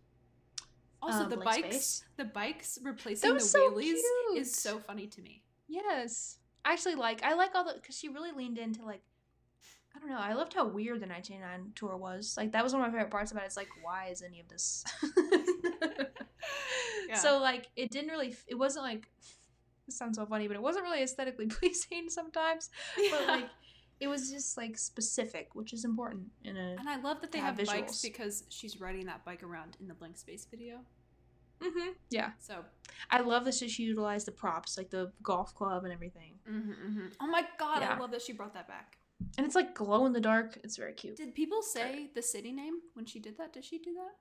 Also, 1.01 1.25
Um, 1.25 1.31
the 1.31 1.37
Blank 1.37 1.63
bikes, 1.65 1.77
Space. 1.87 2.05
the 2.17 2.25
bikes 2.25 2.79
replacing 2.83 3.35
the 3.35 3.41
so 3.41 3.71
wheelies 3.73 4.01
cute. 4.01 4.39
is 4.39 4.55
so 4.55 4.79
funny 4.81 5.07
to 5.09 5.21
me. 5.23 5.43
Yes. 5.69 6.39
I 6.65 6.73
actually 6.73 6.95
like 6.95 7.23
I 7.23 7.35
like 7.35 7.55
all 7.55 7.65
the 7.65 7.75
because 7.75 7.97
she 7.99 8.09
really 8.09 8.31
leaned 8.33 8.59
into 8.59 8.85
like 8.85 9.03
I 9.95 9.99
don't 9.99 10.09
know. 10.09 10.19
I 10.19 10.33
loved 10.33 10.55
how 10.55 10.67
weird 10.67 11.01
the 11.01 11.07
1989 11.07 11.73
tour 11.75 11.97
was. 11.97 12.35
Like 12.37 12.53
that 12.53 12.65
was 12.65 12.73
one 12.73 12.83
of 12.83 12.89
my 12.89 12.93
favorite 12.99 13.11
parts 13.11 13.31
about 13.31 13.45
it. 13.45 13.47
It's 13.47 13.57
like 13.57 13.69
why 13.83 14.09
is 14.11 14.23
any 14.23 14.41
of 14.41 14.49
this? 14.49 14.85
Yeah. 17.09 17.17
So 17.19 17.39
like 17.39 17.69
it 17.77 17.91
didn't 17.91 18.11
really. 18.11 18.35
It 18.47 18.55
wasn't 18.55 18.85
like. 18.85 19.09
This 19.87 19.99
sounds 19.99 20.17
so 20.17 20.25
funny, 20.25 20.47
but 20.47 20.55
it 20.57 20.63
wasn't 20.63 20.85
really 20.85 21.03
aesthetically 21.03 21.47
pleasing 21.59 22.09
sometimes. 22.09 22.71
But 23.11 23.27
like, 23.27 23.49
it 24.01 24.07
was 24.07 24.31
just 24.31 24.57
like 24.57 24.79
specific, 24.79 25.55
which 25.55 25.73
is 25.73 25.85
important 25.85 26.29
in 26.45 26.57
a. 26.57 26.77
and 26.79 26.89
I 26.89 27.01
love 27.01 27.21
that 27.21 27.33
they 27.33 27.39
have, 27.39 27.59
have 27.59 27.67
bikes 27.67 28.01
because 28.01 28.45
she's 28.49 28.81
riding 28.81 29.07
that 29.07 29.25
bike 29.25 29.43
around 29.43 29.77
in 29.81 29.89
the 29.89 29.95
blank 29.95 30.17
space 30.17 30.47
video. 30.51 30.79
Mm-hmm. 31.61 31.91
Yeah, 32.11 32.31
So, 32.41 32.65
I 33.11 33.21
love 33.21 33.45
that 33.45 33.55
she 33.55 33.83
utilized 33.85 34.27
the 34.27 34.33
props, 34.33 34.77
like 34.77 34.91
the 34.91 35.13
golf 35.23 35.55
club 35.55 35.85
and 35.85 35.93
everything, 35.93 36.35
oh 37.21 37.27
my 37.29 37.45
god, 37.57 37.83
I 37.85 37.97
love 37.99 38.11
that 38.11 38.23
she 38.23 38.33
brought 38.33 38.55
that 38.55 38.67
back. 38.67 38.99
And 39.39 39.47
it's 39.47 39.55
like 39.55 39.75
glow 39.75 40.07
in 40.07 40.13
the 40.13 40.21
dark. 40.21 40.59
It's 40.65 40.77
very 40.77 40.93
cute. 40.93 41.17
Did 41.17 41.35
people 41.35 41.63
say 41.63 42.11
the 42.15 42.23
city 42.23 42.53
name 42.53 42.75
when 42.95 43.07
she 43.07 43.19
did 43.21 43.37
that? 43.39 43.53
Did 43.53 43.65
she 43.65 43.79
do 43.79 43.95
that? 43.95 44.15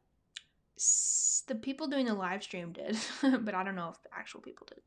S- 0.78 1.44
the 1.48 1.56
people 1.56 1.88
doing 1.88 2.06
the 2.06 2.14
live 2.14 2.44
stream 2.44 2.72
did, 2.72 2.98
but 3.42 3.54
I 3.54 3.64
don't 3.64 3.76
know 3.76 3.90
if 3.90 4.02
the 4.04 4.10
actual 4.18 4.42
people 4.42 4.68
did. 4.68 4.80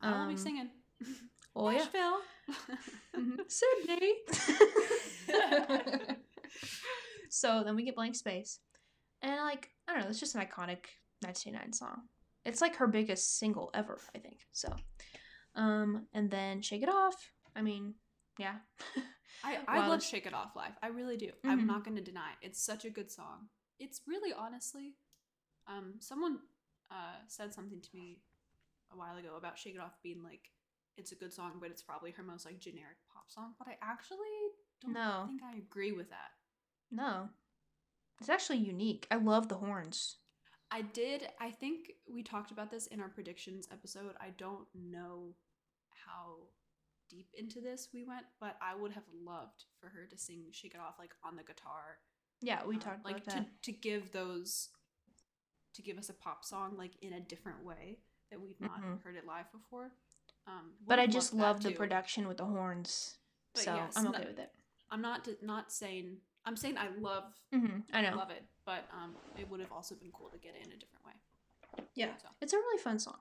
I 0.00 0.10
will 0.20 0.26
be 0.28 0.32
Um, 0.34 0.38
singing. 0.38 0.70
Oh 1.54 1.70
yeah, 1.70 1.78
Nashville. 1.78 2.20
Mhm. 3.16 3.36
Sydney. 3.48 4.14
so 7.30 7.62
then 7.64 7.76
we 7.76 7.84
get 7.84 7.94
blank 7.96 8.14
space, 8.14 8.60
and 9.22 9.36
like 9.40 9.70
I 9.88 9.92
don't 9.94 10.02
know, 10.02 10.08
it's 10.10 10.20
just 10.20 10.34
an 10.34 10.40
iconic 10.42 10.86
1989 11.24 11.72
song. 11.72 12.02
It's 12.44 12.60
like 12.60 12.76
her 12.76 12.86
biggest 12.86 13.38
single 13.38 13.70
ever, 13.74 13.98
I 14.14 14.18
think. 14.18 14.40
So, 14.52 14.72
um, 15.54 16.06
and 16.14 16.30
then 16.30 16.60
shake 16.62 16.82
it 16.82 16.88
off. 16.88 17.16
I 17.56 17.62
mean, 17.62 17.94
yeah, 18.38 18.56
I, 19.44 19.58
I 19.68 19.78
Wow, 19.78 19.88
love 19.90 20.02
Shake 20.02 20.26
It 20.26 20.34
Off 20.34 20.56
live. 20.56 20.72
I 20.82 20.88
really 20.88 21.16
do. 21.16 21.30
Mhm. 21.44 21.50
I'm 21.50 21.66
not 21.66 21.84
going 21.84 21.96
to 21.96 22.02
deny 22.02 22.30
it. 22.40 22.46
It's 22.46 22.62
such 22.64 22.84
a 22.84 22.90
good 22.90 23.10
song. 23.10 23.48
It's 23.78 24.00
really 24.06 24.32
honestly, 24.32 24.94
um, 25.66 25.94
someone 25.98 26.38
uh, 26.90 27.16
said 27.28 27.52
something 27.54 27.80
to 27.80 27.88
me 27.94 28.20
a 28.92 28.96
while 28.96 29.16
ago 29.16 29.36
about 29.36 29.58
Shake 29.58 29.74
It 29.74 29.80
Off 29.80 29.98
being 30.02 30.22
like, 30.22 30.50
it's 30.96 31.12
a 31.12 31.16
good 31.16 31.32
song, 31.32 31.52
but 31.60 31.70
it's 31.70 31.82
probably 31.82 32.10
her 32.12 32.22
most 32.22 32.46
like 32.46 32.58
generic 32.58 32.96
pop 33.12 33.24
song. 33.30 33.54
But 33.58 33.68
I 33.68 33.76
actually 33.82 34.18
don't 34.80 34.94
No. 34.94 35.26
think 35.26 35.42
I 35.42 35.56
agree 35.58 35.92
with 35.92 36.08
that. 36.10 36.30
no, 36.90 37.28
it's 38.20 38.28
actually 38.30 38.58
unique. 38.58 39.06
I 39.10 39.16
love 39.16 39.48
the 39.48 39.56
horns. 39.56 40.16
I 40.70 40.82
did. 40.82 41.28
I 41.40 41.50
think 41.50 41.92
we 42.12 42.22
talked 42.22 42.50
about 42.50 42.70
this 42.70 42.86
in 42.88 43.00
our 43.00 43.08
predictions 43.08 43.68
episode. 43.70 44.14
I 44.20 44.30
don't 44.36 44.66
know 44.74 45.34
how 46.06 46.48
deep 47.08 47.28
into 47.36 47.60
this 47.60 47.88
we 47.92 48.04
went, 48.04 48.26
but 48.40 48.56
I 48.60 48.74
would 48.74 48.92
have 48.92 49.04
loved 49.24 49.64
for 49.80 49.88
her 49.88 50.06
to 50.10 50.18
sing 50.18 50.44
"Shake 50.52 50.74
It 50.74 50.80
Off" 50.80 50.94
like 50.98 51.12
on 51.24 51.36
the 51.36 51.42
guitar. 51.42 51.98
Yeah, 52.40 52.64
we 52.66 52.74
um, 52.76 52.80
talked 52.80 53.04
like 53.04 53.16
about 53.16 53.28
to 53.30 53.36
that. 53.38 53.62
to 53.62 53.72
give 53.72 54.12
those 54.12 54.68
to 55.74 55.82
give 55.82 55.98
us 55.98 56.08
a 56.08 56.14
pop 56.14 56.44
song 56.44 56.76
like 56.76 56.92
in 57.02 57.12
a 57.12 57.20
different 57.20 57.64
way 57.64 57.98
that 58.30 58.40
we've 58.40 58.60
not 58.60 58.80
Mhm. 58.80 59.02
heard 59.02 59.16
it 59.16 59.26
live 59.26 59.50
before. 59.52 59.92
Um, 60.46 60.76
But 60.86 60.98
I 60.98 61.06
just 61.06 61.32
love 61.34 61.62
the 61.62 61.70
too. 61.70 61.76
production 61.76 62.26
with 62.28 62.38
the 62.38 62.44
horns. 62.46 63.18
But 63.54 63.64
so 63.64 63.74
yes, 63.74 63.96
I'm 63.96 64.08
okay 64.08 64.26
with 64.26 64.38
it. 64.38 64.52
I'm 64.90 65.02
not 65.02 65.28
not 65.42 65.72
saying 65.72 66.20
I'm 66.44 66.56
saying 66.56 66.78
I 66.78 66.88
love 66.88 67.34
hmm 67.52 67.80
I 67.92 68.02
know. 68.02 68.16
love 68.16 68.30
it, 68.30 68.44
but 68.64 68.88
um, 68.92 69.16
it 69.36 69.48
would 69.48 69.60
have 69.60 69.72
also 69.72 69.94
been 69.96 70.12
cool 70.12 70.28
to 70.30 70.38
get 70.38 70.54
it 70.54 70.64
in 70.66 70.72
a 70.72 70.76
different 70.76 71.04
way. 71.04 71.84
Yeah. 71.94 72.16
So. 72.18 72.28
It's 72.40 72.52
a 72.52 72.56
really 72.56 72.82
fun 72.82 72.98
song. 72.98 73.18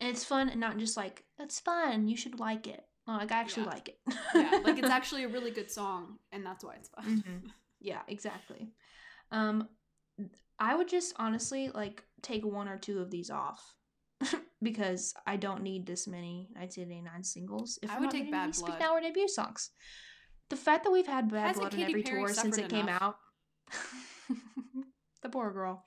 And 0.00 0.10
it's 0.10 0.24
fun 0.24 0.50
and 0.50 0.60
not 0.60 0.76
just 0.76 0.96
like, 0.96 1.24
that's 1.38 1.58
fun, 1.58 2.06
you 2.06 2.16
should 2.16 2.38
like 2.38 2.66
it. 2.66 2.86
No, 3.06 3.14
like 3.14 3.30
I 3.32 3.36
actually 3.36 3.64
Yeah. 3.64 3.70
like 3.70 3.88
it. 3.88 3.98
yeah, 4.34 4.60
like 4.64 4.78
it's 4.78 4.88
actually 4.98 5.24
a 5.24 5.28
really 5.28 5.50
good 5.50 5.70
song, 5.70 6.18
and 6.32 6.44
that's 6.44 6.64
why 6.64 6.74
it's 6.74 6.88
fun. 6.88 7.22
Mhm. 7.22 7.50
Yeah, 7.80 8.02
exactly. 8.08 8.72
Um 9.30 9.68
I 10.58 10.74
would 10.74 10.88
just 10.88 11.12
honestly 11.16 11.68
like 11.68 12.02
take 12.22 12.44
one 12.44 12.68
or 12.68 12.78
two 12.78 13.00
of 13.00 13.10
these 13.10 13.30
off. 13.30 13.74
because 14.62 15.12
I 15.26 15.36
don't 15.36 15.62
need 15.62 15.86
this 15.86 16.06
many 16.06 16.48
1989 16.54 17.22
singles. 17.24 17.78
If 17.82 17.90
I 17.90 18.00
would 18.00 18.10
take 18.10 18.30
Bad 18.30 18.44
any 18.44 18.52
Speak 18.52 18.66
Blood. 18.66 18.80
Now 18.80 18.94
or 18.96 19.00
debut 19.00 19.28
songs. 19.28 19.70
The 20.48 20.56
fact 20.56 20.84
that 20.84 20.90
we've 20.90 21.06
had 21.06 21.28
Bad 21.30 21.48
Hasn't 21.48 21.62
Blood 21.62 21.72
Katy 21.72 21.82
every 21.84 22.02
Perry 22.02 22.20
tour 22.24 22.32
since 22.32 22.56
it 22.56 22.70
came 22.70 22.88
out. 22.88 23.16
the 25.22 25.28
poor 25.28 25.52
girl. 25.52 25.84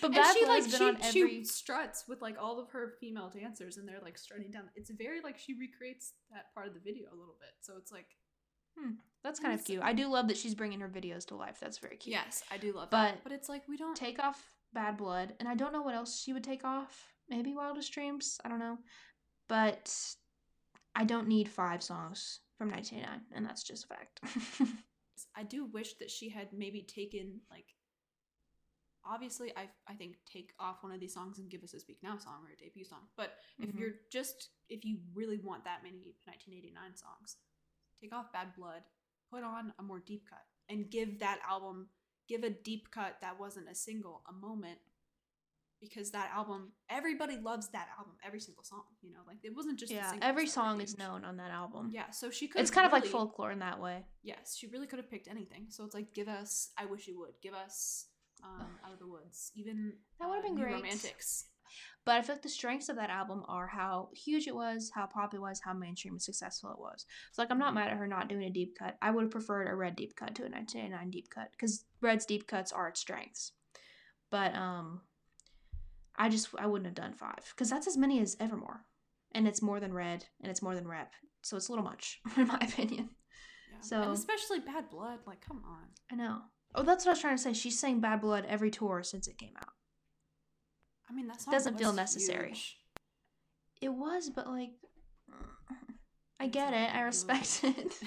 But 0.00 0.16
and 0.16 0.36
she 0.36 0.46
like 0.46 0.64
she, 0.64 0.84
every 1.02 1.28
she 1.30 1.44
struts 1.44 2.04
with 2.08 2.20
like 2.22 2.36
all 2.40 2.58
of 2.60 2.68
her 2.70 2.94
female 3.00 3.28
dancers, 3.30 3.76
and 3.76 3.88
they're 3.88 4.00
like 4.02 4.18
strutting 4.18 4.50
down. 4.50 4.64
It's 4.76 4.90
very 4.90 5.20
like 5.20 5.38
she 5.38 5.54
recreates 5.58 6.12
that 6.32 6.52
part 6.54 6.66
of 6.66 6.74
the 6.74 6.80
video 6.80 7.08
a 7.12 7.16
little 7.16 7.36
bit. 7.40 7.50
So 7.60 7.74
it's 7.78 7.92
like 7.92 8.06
hmm, 8.78 8.92
That's 9.24 9.40
kind 9.40 9.54
of 9.54 9.64
cute. 9.64 9.82
I 9.82 9.92
do 9.92 10.06
love 10.08 10.28
that 10.28 10.36
she's 10.36 10.54
bringing 10.54 10.80
her 10.80 10.88
videos 10.88 11.26
to 11.26 11.36
life. 11.36 11.58
That's 11.60 11.78
very 11.78 11.96
cute. 11.96 12.12
yes, 12.14 12.42
I 12.50 12.56
do 12.56 12.72
love 12.72 12.90
But- 12.90 13.02
that. 13.02 13.22
But 13.24 13.32
it's 13.32 13.48
like 13.48 13.62
we 13.68 13.76
don't. 13.76 13.96
Take 13.96 14.22
off 14.22 14.40
Bad 14.72 14.96
Blood, 14.96 15.34
and 15.40 15.48
I 15.48 15.54
don't 15.54 15.72
know 15.72 15.82
what 15.82 15.94
else 15.94 16.20
she 16.20 16.32
would 16.32 16.44
take 16.44 16.64
off. 16.64 17.12
Maybe 17.28 17.54
Wildest 17.54 17.92
Dreams. 17.92 18.38
I 18.44 18.48
don't 18.48 18.58
know, 18.58 18.78
but 19.48 19.94
I 20.94 21.04
don't 21.04 21.28
need 21.28 21.48
five 21.48 21.82
songs 21.82 22.40
from 22.58 22.70
1989, 22.70 23.36
and 23.36 23.44
that's 23.46 23.62
just 23.62 23.84
a 23.84 23.88
fact. 23.88 24.20
I 25.36 25.42
do 25.44 25.66
wish 25.66 25.94
that 25.98 26.10
she 26.10 26.28
had 26.28 26.48
maybe 26.52 26.82
taken 26.82 27.40
like. 27.50 27.66
Obviously, 29.04 29.52
I 29.56 29.68
I 29.86 29.94
think 29.94 30.16
take 30.30 30.52
off 30.58 30.82
one 30.82 30.92
of 30.92 31.00
these 31.00 31.14
songs 31.14 31.38
and 31.38 31.50
give 31.50 31.62
us 31.62 31.74
a 31.74 31.80
Speak 31.80 31.98
Now 32.02 32.18
song 32.18 32.44
or 32.46 32.52
a 32.52 32.56
debut 32.56 32.84
song. 32.84 33.08
But 33.16 33.38
if 33.58 33.70
Mhm. 33.70 33.78
you're 33.78 33.94
just 34.10 34.50
if 34.68 34.84
you 34.84 35.00
really 35.14 35.38
want 35.38 35.64
that 35.64 35.82
many 35.82 36.14
1989 36.26 36.96
songs, 36.96 37.36
take 38.00 38.12
off 38.12 38.32
Bad 38.32 38.54
Blood, 38.54 38.84
put 39.30 39.42
on 39.42 39.72
a 39.78 39.82
more 39.82 40.00
deep 40.00 40.26
cut, 40.28 40.46
and 40.68 40.90
give 40.90 41.18
that 41.20 41.40
album 41.48 41.88
give 42.28 42.44
a 42.44 42.50
deep 42.50 42.90
cut 42.92 43.20
that 43.20 43.38
wasn't 43.40 43.68
a 43.68 43.74
single 43.74 44.22
a 44.28 44.32
moment. 44.32 44.78
Because 45.80 46.10
that 46.10 46.30
album, 46.34 46.72
everybody 46.90 47.38
loves 47.38 47.68
that 47.70 47.88
album, 47.98 48.12
every 48.22 48.38
single 48.38 48.62
song. 48.62 48.84
You 49.00 49.12
know, 49.12 49.20
like 49.26 49.38
it 49.42 49.54
wasn't 49.56 49.78
just 49.78 49.90
yeah, 49.90 50.12
every 50.20 50.46
song 50.46 50.78
is 50.82 50.98
known 50.98 51.24
on 51.24 51.38
that 51.38 51.50
album. 51.50 51.90
Yeah, 51.90 52.10
so 52.10 52.30
she 52.30 52.48
could. 52.48 52.60
it's 52.60 52.70
kind 52.70 52.86
of 52.86 52.92
like 52.92 53.06
folklore 53.06 53.50
in 53.50 53.60
that 53.60 53.80
way. 53.80 54.04
Yes, 54.22 54.56
she 54.58 54.66
really 54.66 54.86
could 54.86 54.98
have 54.98 55.08
picked 55.10 55.26
anything. 55.26 55.70
So 55.70 55.82
it's 55.86 55.94
like, 55.94 56.12
give 56.12 56.28
us 56.28 56.70
"I 56.76 56.84
Wish 56.84 57.08
You 57.08 57.18
Would," 57.20 57.40
give 57.40 57.54
us 57.54 58.08
um, 58.42 58.66
"Out 58.84 58.92
of 58.92 58.98
the 58.98 59.06
Woods," 59.06 59.52
even 59.54 59.94
That 60.18 60.28
would've 60.28 60.44
uh, 60.44 60.48
been 60.48 60.56
great. 60.56 60.74
Romantics. 60.74 61.46
But 62.04 62.16
I 62.16 62.22
feel 62.22 62.34
like 62.34 62.42
the 62.42 62.48
strengths 62.48 62.88
of 62.88 62.96
that 62.96 63.10
album 63.10 63.44
are 63.46 63.66
how 63.66 64.08
huge 64.12 64.48
it 64.48 64.54
was, 64.54 64.90
how 64.92 65.06
pop 65.06 65.34
it 65.34 65.40
was, 65.40 65.60
how 65.60 65.72
mainstream 65.72 66.14
and 66.14 66.22
successful 66.22 66.70
it 66.72 66.78
was. 66.78 67.06
So 67.32 67.42
like 67.42 67.50
I'm 67.50 67.58
not 67.58 67.74
mad 67.74 67.88
at 67.88 67.96
her 67.96 68.06
not 68.06 68.28
doing 68.28 68.44
a 68.44 68.50
deep 68.50 68.76
cut. 68.78 68.96
I 69.00 69.10
would 69.10 69.22
have 69.22 69.30
preferred 69.30 69.68
a 69.68 69.74
red 69.74 69.96
deep 69.96 70.16
cut 70.16 70.34
to 70.36 70.42
a 70.42 70.50
1989 70.50 71.10
deep 71.10 71.30
cut 71.30 71.50
because 71.52 71.84
red's 72.00 72.26
deep 72.26 72.46
cuts 72.46 72.72
are 72.72 72.88
its 72.88 73.00
strengths. 73.00 73.52
But 74.30 74.54
um, 74.54 75.02
I 76.16 76.28
just 76.28 76.48
I 76.58 76.66
wouldn't 76.66 76.86
have 76.86 76.94
done 76.94 77.14
five 77.14 77.44
because 77.54 77.70
that's 77.70 77.86
as 77.86 77.96
many 77.96 78.20
as 78.20 78.36
Evermore, 78.40 78.84
and 79.32 79.46
it's 79.46 79.62
more 79.62 79.78
than 79.78 79.92
red 79.92 80.24
and 80.40 80.50
it's 80.50 80.62
more 80.62 80.74
than 80.74 80.88
rep. 80.88 81.12
So 81.42 81.56
it's 81.56 81.68
a 81.68 81.72
little 81.72 81.84
much 81.84 82.20
in 82.36 82.48
my 82.48 82.58
opinion. 82.60 83.10
Yeah. 83.70 83.80
So- 83.82 84.02
and 84.02 84.12
especially 84.12 84.60
"Bad 84.60 84.90
Blood." 84.90 85.20
Like, 85.26 85.40
come 85.46 85.62
on. 85.66 85.88
I 86.10 86.16
know. 86.16 86.38
Oh, 86.74 86.82
that's 86.82 87.04
what 87.04 87.10
I 87.10 87.14
was 87.14 87.20
trying 87.20 87.36
to 87.36 87.42
say. 87.42 87.52
She's 87.52 87.78
sang 87.78 88.00
Bad 88.00 88.20
Blood 88.20 88.44
every 88.48 88.70
tour 88.70 89.02
since 89.02 89.26
it 89.26 89.36
came 89.38 89.54
out. 89.58 89.72
I 91.08 91.12
mean, 91.12 91.26
that 91.26 91.44
Doesn't 91.50 91.78
feel 91.78 91.92
necessary. 91.92 92.48
huge. 92.50 92.76
It 93.80 93.88
was, 93.92 94.30
but 94.30 94.46
like, 94.46 94.70
I 96.38 96.46
get 96.46 96.72
it. 96.72 96.94
I 96.94 97.00
respect 97.02 97.60
it. 97.64 97.94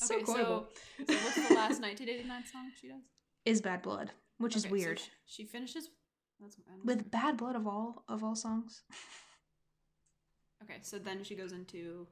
It's 0.00 0.10
okay, 0.12 0.24
so, 0.24 0.68
so 1.08 1.14
what's 1.24 1.34
the 1.48 1.54
last 1.54 1.80
1989 1.82 2.44
song 2.46 2.70
she 2.80 2.86
does? 2.88 3.02
is 3.44 3.60
Bad 3.60 3.82
Blood, 3.82 4.12
which 4.38 4.54
is 4.54 4.64
Okay, 4.64 4.68
so 4.70 4.72
weird. 4.72 4.98
sh- 5.00 5.08
she 5.26 5.44
finishes 5.44 5.90
That's 6.40 6.56
with 6.84 7.10
Bad 7.10 7.36
Blood 7.36 7.56
of 7.56 7.66
all 7.66 8.04
of 8.08 8.22
all 8.22 8.36
songs. 8.36 8.82
Okay, 10.62 10.76
so 10.82 10.98
then 11.00 11.24
she 11.24 11.34
goes 11.34 11.50
into 11.52 12.06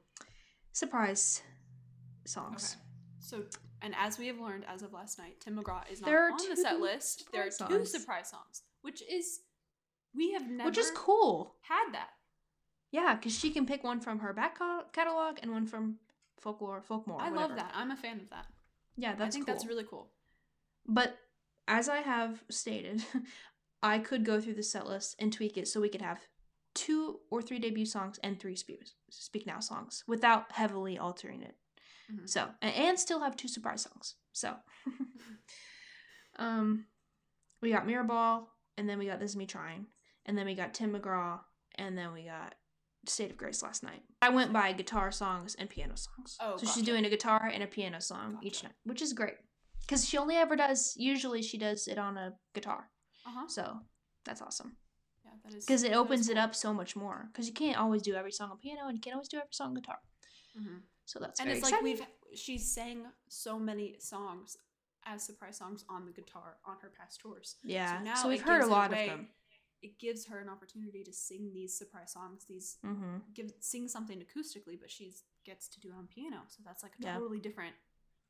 Surprise 0.73 1.41
songs. 2.25 2.75
Okay. 2.75 2.83
So, 3.27 3.43
and 3.81 3.93
as 3.99 4.17
we 4.17 4.27
have 4.27 4.39
learned 4.39 4.63
as 4.73 4.83
of 4.83 4.93
last 4.93 5.19
night, 5.19 5.41
Tim 5.41 5.57
McGraw 5.57 5.81
is 5.91 5.99
not 5.99 6.07
There 6.07 6.25
are 6.25 6.31
on 6.31 6.49
the 6.49 6.55
set 6.55 6.79
list. 6.79 7.25
There 7.33 7.41
are 7.41 7.47
two 7.49 7.51
songs. 7.51 7.91
surprise 7.91 8.29
songs, 8.29 8.61
which 8.83 9.03
is 9.11 9.41
we 10.15 10.31
have 10.31 10.49
never 10.49 10.69
Which 10.69 10.77
is 10.77 10.91
cool. 10.95 11.55
had 11.61 11.91
that. 11.91 12.11
Yeah, 12.89 13.15
because 13.15 13.37
she 13.37 13.49
can 13.51 13.65
pick 13.65 13.83
one 13.83 13.99
from 13.99 14.19
her 14.19 14.31
back 14.31 14.57
catalog 14.93 15.39
and 15.41 15.51
one 15.51 15.65
from 15.65 15.97
folklore, 16.39 16.81
folkmore. 16.81 17.19
I 17.19 17.29
whatever. 17.29 17.49
love 17.49 17.55
that. 17.57 17.71
I'm 17.75 17.91
a 17.91 17.97
fan 17.97 18.21
of 18.21 18.29
that. 18.29 18.45
Yeah, 18.95 19.13
that's 19.13 19.27
I 19.27 19.29
think 19.31 19.45
cool. 19.45 19.53
that's 19.55 19.65
really 19.67 19.83
cool. 19.83 20.07
But 20.87 21.17
as 21.67 21.89
I 21.89 21.97
have 21.97 22.45
stated, 22.49 23.03
I 23.83 23.99
could 23.99 24.23
go 24.23 24.39
through 24.39 24.53
the 24.55 24.63
set 24.63 24.87
list 24.87 25.17
and 25.19 25.33
tweak 25.33 25.57
it 25.57 25.67
so 25.67 25.81
we 25.81 25.89
could 25.89 26.01
have 26.01 26.21
two 26.73 27.19
or 27.29 27.41
three 27.41 27.59
debut 27.59 27.85
songs 27.85 28.21
and 28.23 28.39
three 28.39 28.55
speak, 28.55 28.85
speak 29.09 29.45
now 29.45 29.59
songs 29.59 30.05
without 30.07 30.53
heavily 30.53 30.97
altering 30.97 31.41
it. 31.41 31.57
Mhm. 32.11 32.29
So 32.29 32.49
and, 32.61 32.97
still 32.99 33.19
have 33.19 33.35
two 33.35 33.47
surprise 33.47 33.81
songs. 33.81 34.15
So 34.31 34.55
um 36.39 36.85
we 37.61 37.71
got 37.71 37.87
Mirrorball 37.87 38.45
and 38.77 38.87
then 38.87 38.97
we 38.99 39.07
got 39.07 39.19
This 39.19 39.31
Is 39.31 39.35
Me 39.35 39.45
Trying 39.45 39.87
and 40.25 40.37
then 40.37 40.45
we 40.45 40.55
got 40.55 40.73
Tim 40.73 40.93
McGraw 40.93 41.39
and 41.75 41.97
then 41.97 42.13
we 42.13 42.23
got 42.23 42.55
State 43.07 43.31
of 43.31 43.37
Grace 43.37 43.63
last 43.63 43.83
night. 43.83 44.03
I 44.21 44.29
went 44.29 44.51
by 44.53 44.73
guitar 44.73 45.11
songs 45.11 45.55
and 45.55 45.69
piano 45.69 45.95
songs. 45.95 46.37
Oh, 46.41 46.57
so 46.57 46.65
she's 46.67 46.83
doing 46.83 47.05
a 47.05 47.09
guitar 47.09 47.49
and 47.53 47.63
a 47.63 47.67
piano 47.67 47.99
song 48.01 48.37
each 48.41 48.63
night, 48.63 48.73
which 48.83 49.01
is 49.01 49.13
great. 49.13 49.35
Because 49.81 50.07
she 50.07 50.17
only 50.17 50.35
ever 50.35 50.55
does, 50.57 50.93
usually 50.97 51.41
she 51.41 51.57
does 51.57 51.87
it 51.87 51.97
on 51.97 52.17
a 52.17 52.33
guitar. 52.53 52.89
Uh 53.25 53.31
huh. 53.33 53.47
So 53.47 53.77
that's 54.25 54.41
awesome. 54.41 54.75
Yeah, 55.23 55.31
that 55.45 55.53
is 55.53 55.65
Because 55.65 55.83
it 55.83 55.93
opens 55.93 56.27
it 56.29 56.37
up 56.37 56.53
so 56.53 56.73
much 56.73 56.95
more. 56.95 57.29
Because 57.31 57.47
you 57.47 57.53
can't 57.53 57.77
always 57.77 58.01
do 58.01 58.13
every 58.15 58.31
song 58.33 58.51
on 58.51 58.57
piano 58.57 58.87
and 58.87 58.97
you 58.97 59.01
can't 59.01 59.15
always 59.15 59.29
do 59.29 59.37
every 59.37 59.47
song 59.53 59.69
on 59.69 59.73
guitar. 59.75 59.99
Mhm. 60.59 60.81
So 61.07 61.19
that's 61.19 61.39
And 61.39 61.49
it's 61.49 61.63
like 61.63 61.81
we've 61.81 62.01
she's 62.35 62.69
sang 62.71 63.05
so 63.29 63.57
many 63.57 63.95
songs 63.99 64.57
as 65.05 65.23
surprise 65.23 65.57
songs 65.57 65.85
on 65.87 66.05
the 66.05 66.11
guitar 66.11 66.57
on 66.65 66.75
her 66.81 66.91
past 66.99 67.21
tours. 67.21 67.55
Yeah. 67.63 67.97
So 67.99 68.03
now 68.03 68.15
So, 68.15 68.27
we've 68.27 68.41
heard 68.41 68.61
a 68.61 68.67
lot 68.67 68.91
away- 68.91 69.09
of 69.09 69.17
them. 69.17 69.29
It 69.81 69.99
gives 69.99 70.25
her 70.25 70.39
an 70.39 70.49
opportunity 70.49 71.03
to 71.03 71.13
sing 71.13 71.53
these 71.53 71.77
surprise 71.77 72.11
songs, 72.11 72.43
these 72.45 72.77
Mm-hmm. 72.85 73.17
give 73.33 73.53
sing 73.61 73.87
something 73.87 74.19
acoustically, 74.25 74.77
but 74.79 74.91
she 74.91 75.13
gets 75.45 75.67
to 75.69 75.79
do 75.79 75.89
it 75.89 75.95
on 75.95 76.07
piano. 76.07 76.41
So 76.49 76.61
that's 76.65 76.83
like 76.83 76.93
a 76.99 77.03
Yeah. 77.03 77.13
totally 77.13 77.39
different. 77.39 77.75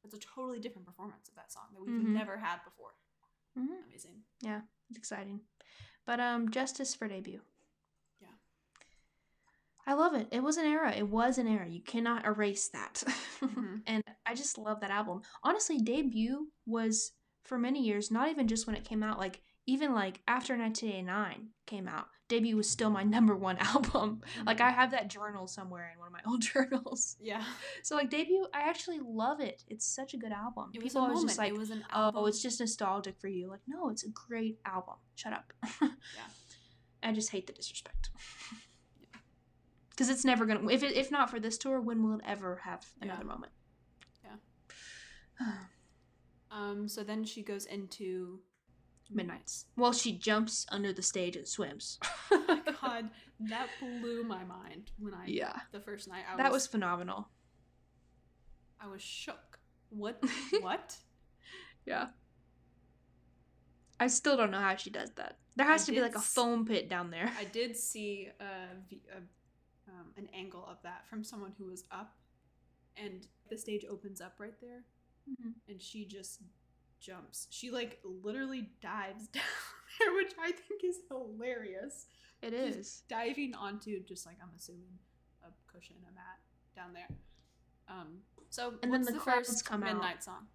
That's 0.04 0.14
a 0.14 0.20
totally 0.20 0.60
different 0.60 0.86
performance 0.86 1.28
of 1.30 1.36
that 1.36 1.52
song 1.52 1.68
that 1.74 1.82
we've 1.82 1.90
Mhm. 1.90 2.10
never 2.14 2.38
had 2.38 2.64
before. 2.64 2.94
Mm-hmm. 3.58 3.84
Amazing. 3.90 4.24
Yeah, 4.42 4.62
it's 4.90 4.98
exciting. 5.00 5.42
But 6.06 6.20
um 6.20 6.52
Justice 6.52 6.94
for 6.94 7.08
debut. 7.08 7.42
I 9.88 9.94
love 9.94 10.14
it. 10.14 10.28
It 10.32 10.44
was 10.44 10.58
an 10.58 10.66
era. 10.66 10.94
It 10.94 11.08
was 11.08 11.38
an 11.38 11.48
era. 11.48 11.68
You 11.68 11.82
cannot 11.82 12.26
erase 12.26 12.68
that. 12.70 13.04
Mhm. 13.40 13.82
and 13.86 14.04
I 14.26 14.34
just 14.34 14.58
love 14.58 14.80
that 14.82 14.90
album. 14.92 15.22
Honestly, 15.44 15.78
debut 15.78 16.48
was 16.66 17.12
for 17.44 17.58
many 17.60 17.84
years, 17.84 18.10
not 18.12 18.30
even 18.30 18.48
just 18.48 18.66
when 18.68 18.76
it 18.76 18.84
came 18.84 19.04
out, 19.04 19.20
like 19.20 19.42
even 19.68 19.94
like 19.94 20.22
after 20.28 20.58
1989 20.58 21.50
came 21.68 21.88
out, 21.88 22.08
debut 22.30 22.56
was 22.58 22.68
still 22.70 22.90
my 22.90 23.04
number 23.16 23.36
one 23.36 23.58
album. 23.60 24.22
Like 24.46 24.60
I 24.60 24.72
have 24.72 24.90
that 24.92 25.08
journal 25.10 25.46
somewhere 25.48 25.92
in 25.94 26.00
one 26.00 26.08
of 26.08 26.14
my 26.14 26.22
old 26.28 26.42
journals. 26.42 27.16
Yeah. 27.22 27.44
So 27.84 27.96
like 27.96 28.10
debut, 28.10 28.48
I 28.54 28.62
actually 28.62 29.00
love 29.06 29.40
it. 29.40 29.64
It's 29.68 29.86
such 29.86 30.14
a 30.16 30.18
good 30.18 30.32
album. 30.32 30.72
It 30.74 30.82
was 30.84 30.94
People 30.94 31.06
a 31.06 31.08
moment. 31.10 31.28
just 31.28 31.38
like, 31.38 31.52
it 31.54 31.58
was 31.58 31.70
an 31.70 31.86
album. 31.92 32.24
oh, 32.24 32.26
it's 32.26 32.42
just 32.42 32.60
nostalgic 32.60 33.20
for 33.22 33.28
you. 33.28 33.50
Like, 33.50 33.62
no, 33.68 33.90
it's 33.90 34.04
a 34.04 34.10
great 34.10 34.58
album. 34.66 34.96
Shut 35.16 35.32
up. 35.34 35.54
Yeah. 35.82 35.90
I 37.04 37.12
just 37.14 37.30
hate 37.30 37.46
the 37.46 37.54
disrespect. 37.54 38.10
Because 39.98 40.10
it's 40.12 40.24
never 40.24 40.46
gonna. 40.46 40.68
If 40.70 40.84
it, 40.84 40.96
if 40.96 41.10
not 41.10 41.32
for 41.32 41.40
this 41.40 41.58
tour, 41.58 41.82
when 41.82 42.04
will 42.04 42.14
it 42.20 42.22
ever 42.24 42.58
have 42.64 42.86
another 43.02 43.24
Yeah. 43.24 43.28
moment? 43.28 43.52
Yeah. 44.24 45.48
Um. 46.50 46.88
So 46.88 47.04
then 47.04 47.26
she 47.26 47.42
goes 47.44 47.66
into 47.66 48.40
Midnights. 49.12 49.66
Well, 49.76 49.92
she 49.92 50.14
jumps 50.18 50.66
under 50.70 50.94
the 50.94 51.02
stage 51.02 51.36
and 51.36 51.46
swims. 51.48 52.00
Oh 52.32 52.44
my 52.48 52.62
God, 52.82 53.10
that 53.42 53.68
blew 53.82 54.24
my 54.24 54.44
mind 54.46 54.92
when 55.00 55.14
I 55.14 55.26
Yeah. 55.28 55.54
the 55.74 55.80
first 55.82 56.08
night. 56.08 56.24
I 56.32 56.38
that 56.38 56.52
was 56.52 56.66
phenomenal. 56.66 57.28
I 58.80 58.88
was 58.88 59.02
shook. 59.02 59.60
What? 59.90 60.24
What? 60.62 60.96
Yeah. 61.86 62.08
I 64.00 64.08
still 64.08 64.38
don't 64.38 64.52
know 64.52 64.60
how 64.60 64.76
she 64.76 64.90
does 64.90 65.12
that. 65.16 65.38
There 65.56 65.66
has 65.66 65.84
I 65.84 65.86
to 65.88 65.92
be 65.94 66.02
like 66.02 66.16
a 66.16 66.20
foam 66.22 66.66
pit 66.66 66.88
down 66.88 67.10
there. 67.10 67.32
I 67.38 67.44
did 67.46 67.76
see 67.76 68.30
a, 68.40 68.44
a 68.44 69.22
um, 69.90 70.14
an 70.18 70.28
angle 70.34 70.66
of 70.70 70.78
that 70.84 71.08
from 71.08 71.24
someone 71.24 71.54
who 71.58 71.66
was 71.66 71.84
up, 71.92 72.16
and 72.96 73.28
the 73.50 73.58
stage 73.58 73.86
opens 73.90 74.22
up 74.22 74.36
right 74.40 74.60
there, 74.62 74.84
Mhm. 75.30 75.54
and 75.68 75.82
she 75.82 76.06
just 76.06 76.42
jumps. 77.00 77.48
She 77.52 77.70
like 77.72 78.00
literally 78.04 78.70
dives 78.82 79.28
down 79.38 79.44
there, 80.00 80.14
which 80.16 80.34
I 80.40 80.52
think 80.52 80.84
is 80.84 81.00
hilarious. 81.10 82.08
It 82.42 82.52
She's 82.54 82.76
is. 82.76 83.04
diving 83.08 83.54
onto 83.56 84.00
just 84.04 84.26
like 84.26 84.38
I'm 84.42 84.50
assuming 84.56 84.98
a 85.44 85.48
cushion, 85.72 85.96
a 86.08 86.14
mat 86.14 86.40
down 86.76 86.94
there. 86.94 87.08
Um. 87.90 88.20
So 88.50 88.76
And 88.84 88.94
then 88.94 89.02
the 89.04 89.12
the 89.14 89.20
clouds 89.20 89.50
first 89.50 89.66
come 89.66 89.84
out. 89.84 89.94
midnight 89.94 90.24
song. 90.24 90.48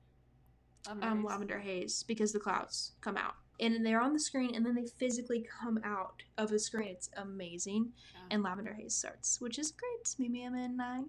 Lavender 0.87 1.07
um, 1.09 1.17
Haze. 1.19 1.25
lavender 1.27 1.59
haze 1.61 2.03
because 2.03 2.33
the 2.33 2.41
clouds 2.41 2.93
come 3.01 3.17
out 3.17 3.35
and 3.63 3.87
they're 3.87 4.01
on 4.01 4.13
the 4.13 4.21
screen 4.21 4.55
and 4.55 4.65
then 4.67 4.75
they 4.75 4.87
physically 4.99 5.47
come 5.61 5.81
out 5.85 6.23
of 6.37 6.51
the 6.51 6.59
screen. 6.59 6.89
It's 6.89 7.09
amazing. 7.17 7.93
Yeah. 8.15 8.21
And 8.31 8.43
lavender 8.43 8.75
haze 8.75 8.95
starts, 8.95 9.41
which 9.41 9.59
is 9.59 9.73
great. 9.73 10.15
Meet 10.19 10.31
me 10.31 10.45
at 10.47 10.53
midnight. 10.53 11.05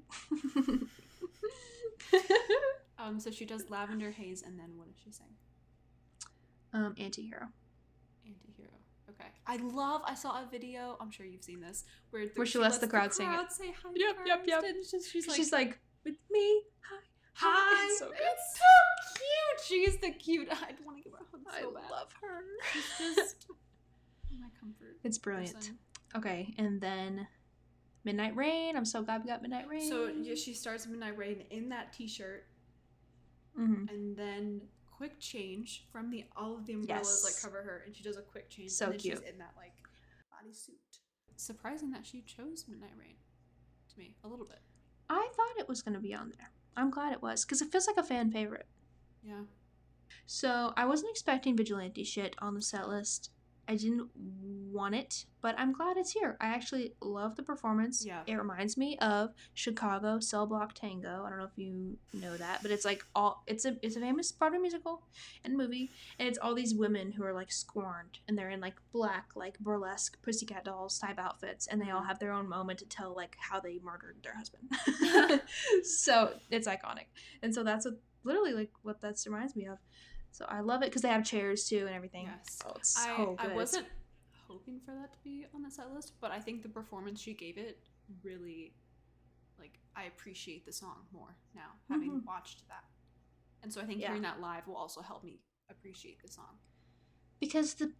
Um. 2.99 3.19
So 3.19 3.31
she 3.31 3.45
does 3.45 3.69
lavender 3.69 4.11
haze, 4.11 4.43
and 4.43 4.57
then 4.57 4.77
what 4.77 4.87
does 4.87 4.95
she 5.03 5.11
sing? 5.11 5.27
um, 6.73 6.93
antihero. 6.95 7.47
Antihero. 8.25 8.77
Okay. 9.09 9.29
I 9.45 9.57
love. 9.57 10.01
I 10.05 10.13
saw 10.15 10.41
a 10.41 10.47
video. 10.49 10.95
I'm 11.01 11.11
sure 11.11 11.25
you've 11.25 11.43
seen 11.43 11.59
this 11.59 11.83
where, 12.11 12.27
Where 12.35 12.45
she 12.45 12.59
lets 12.59 12.77
the 12.77 12.87
crowd 12.87 13.13
sing 13.13 13.29
it. 13.31 13.51
Say 13.51 13.67
hi. 13.71 13.89
Yep, 13.95 14.15
yep, 14.25 14.37
first, 14.39 14.49
yep. 14.49 14.63
And 14.63 14.83
just, 14.89 15.11
she's 15.11 15.27
like, 15.27 15.35
She's 15.35 15.51
like, 15.51 15.79
with 16.05 16.15
me. 16.31 16.61
Hi. 16.89 16.99
Hi. 17.33 17.85
It's 17.89 17.99
so 17.99 18.07
good. 18.07 18.17
It's 18.19 18.59
so 18.59 19.17
cute. 19.17 19.91
She's 19.91 19.97
the 20.01 20.11
cute. 20.11 20.47
I 20.51 20.73
want 20.85 20.97
to 20.97 21.03
give 21.03 21.13
her 21.13 21.19
a 21.19 21.31
hug 21.31 21.61
so 21.61 21.69
I 21.77 21.81
bad. 21.81 21.91
love 21.91 22.13
her. 22.21 22.41
She's 22.97 23.15
just 23.15 23.45
my 24.39 24.47
comfort. 24.59 24.97
It's 25.03 25.17
brilliant. 25.17 25.53
person. 25.55 25.77
Okay, 26.15 26.53
and 26.57 26.79
then 26.81 27.27
Midnight 28.03 28.35
Rain. 28.35 28.75
I'm 28.77 28.85
so 28.85 29.01
glad 29.01 29.23
we 29.23 29.29
got 29.29 29.41
Midnight 29.41 29.67
Rain. 29.67 29.89
So 29.89 30.07
yeah, 30.07 30.35
she 30.35 30.53
starts 30.53 30.85
Midnight 30.87 31.17
Rain 31.17 31.43
in 31.49 31.69
that 31.69 31.93
T-shirt, 31.93 32.45
Mhm. 33.57 33.89
and 33.89 34.15
then 34.15 34.61
quick 34.95 35.19
change 35.19 35.85
from 35.91 36.09
the 36.11 36.25
all 36.35 36.55
of 36.55 36.65
the 36.65 36.73
umbrellas 36.73 37.21
Yes. 37.23 37.23
like 37.23 37.41
cover 37.41 37.63
her, 37.63 37.83
and 37.85 37.95
she 37.95 38.03
does 38.03 38.17
a 38.17 38.21
quick 38.21 38.49
change. 38.49 38.71
So 38.71 38.85
and 38.85 38.93
then 38.93 38.99
cute. 38.99 39.17
She's 39.19 39.29
in 39.29 39.37
that 39.39 39.53
like 39.57 39.73
bodysuit. 40.31 40.99
Surprising 41.35 41.89
that 41.91 42.05
she 42.05 42.21
chose 42.21 42.67
Midnight 42.67 42.95
Rain 42.97 43.15
to 43.91 43.99
me 43.99 44.15
a 44.23 44.27
little 44.27 44.45
bit. 44.45 44.59
I 45.09 45.27
thought 45.35 45.59
it 45.59 45.67
was 45.67 45.81
going 45.81 45.95
to 45.95 45.99
be 45.99 46.13
on 46.13 46.31
there. 46.37 46.51
I'm 46.75 46.89
glad 46.89 47.13
it 47.13 47.21
was 47.21 47.45
because 47.45 47.61
it 47.61 47.71
feels 47.71 47.87
like 47.87 47.97
a 47.97 48.03
fan 48.03 48.31
favorite. 48.31 48.67
Yeah. 49.23 49.43
So 50.25 50.73
I 50.75 50.85
wasn't 50.85 51.11
expecting 51.11 51.57
vigilante 51.57 52.03
shit 52.03 52.35
on 52.39 52.55
the 52.55 52.61
set 52.61 52.87
list. 52.87 53.31
I 53.67 53.75
didn't 53.75 54.09
want 54.73 54.95
it, 54.95 55.25
but 55.41 55.55
I'm 55.57 55.71
glad 55.71 55.97
it's 55.97 56.11
here. 56.11 56.35
I 56.41 56.47
actually 56.47 56.93
love 57.01 57.35
the 57.35 57.43
performance. 57.43 58.05
Yeah. 58.05 58.21
It 58.25 58.33
reminds 58.35 58.75
me 58.77 58.97
of 58.99 59.33
Chicago 59.53 60.19
Cell 60.19 60.45
Block 60.47 60.73
Tango. 60.73 61.23
I 61.25 61.29
don't 61.29 61.37
know 61.37 61.45
if 61.45 61.57
you 61.57 61.97
know 62.13 62.35
that, 62.37 62.61
but 62.61 62.71
it's 62.71 62.83
like 62.83 63.05
all 63.15 63.43
it's 63.47 63.65
a 63.65 63.77
it's 63.81 63.95
a 63.95 63.99
famous 63.99 64.31
Broadway 64.31 64.57
musical 64.59 65.03
and 65.45 65.55
movie, 65.55 65.91
and 66.19 66.27
it's 66.27 66.37
all 66.37 66.55
these 66.55 66.73
women 66.73 67.11
who 67.11 67.23
are 67.23 67.33
like 67.33 67.51
scorned 67.51 68.19
and 68.27 68.37
they're 68.37 68.49
in 68.49 68.59
like 68.61 68.75
black 68.91 69.29
like 69.35 69.59
burlesque 69.59 70.21
pussycat 70.21 70.65
dolls 70.65 70.97
type 70.99 71.19
outfits 71.19 71.67
and 71.67 71.81
they 71.81 71.89
all 71.91 72.01
Mhm. 72.01 72.07
have 72.07 72.19
their 72.19 72.31
own 72.33 72.49
moment 72.49 72.79
to 72.79 72.85
tell 72.85 73.13
like 73.15 73.35
how 73.39 73.59
they 73.59 73.79
murdered 73.83 74.17
their 74.23 74.35
husband. 74.35 74.69
so 75.83 76.33
it's 76.49 76.67
iconic. 76.67 77.05
And 77.41 77.53
so 77.53 77.63
that's 77.63 77.85
what 77.85 77.99
literally 78.23 78.53
like 78.53 78.71
what 78.81 79.01
that 79.01 79.21
reminds 79.25 79.55
me 79.55 79.65
of. 79.67 79.77
So 80.31 80.45
I 80.49 80.61
love 80.61 80.81
it 80.81 80.85
because 80.85 81.03
they 81.03 81.09
have 81.09 81.23
chairs 81.23 81.65
too 81.65 81.85
and 81.85 81.95
everything. 81.95 82.25
Yes. 82.25 82.59
Oh, 82.65 82.73
it's 82.77 82.97
I, 82.97 83.15
so 83.15 83.35
I 83.39 83.47
good. 83.47 83.55
wasn't 83.55 83.85
hoping 84.53 84.79
for 84.85 84.93
that 84.93 85.11
to 85.13 85.19
be 85.23 85.45
on 85.55 85.63
the 85.63 85.71
set 85.71 85.91
list, 85.93 86.13
but 86.21 86.31
I 86.31 86.39
think 86.39 86.63
the 86.63 86.69
performance 86.69 87.19
she 87.21 87.33
gave 87.33 87.57
it 87.57 87.79
really, 88.23 88.75
like, 89.59 89.79
I 89.95 90.03
appreciate 90.03 90.65
the 90.65 90.71
song 90.73 91.07
more 91.11 91.35
now, 91.55 91.71
having 91.89 92.09
Mhm. 92.11 92.25
watched 92.25 92.67
that. 92.67 92.85
And 93.63 93.73
so 93.73 93.81
I 93.81 93.85
think 93.85 94.01
Yeah. 94.01 94.07
hearing 94.07 94.21
that 94.23 94.39
live 94.41 94.67
will 94.67 94.75
also 94.75 95.01
help 95.01 95.23
me 95.23 95.39
appreciate 95.69 96.21
the 96.21 96.29
song. 96.29 96.59
because 97.39 97.73
the 97.75 97.93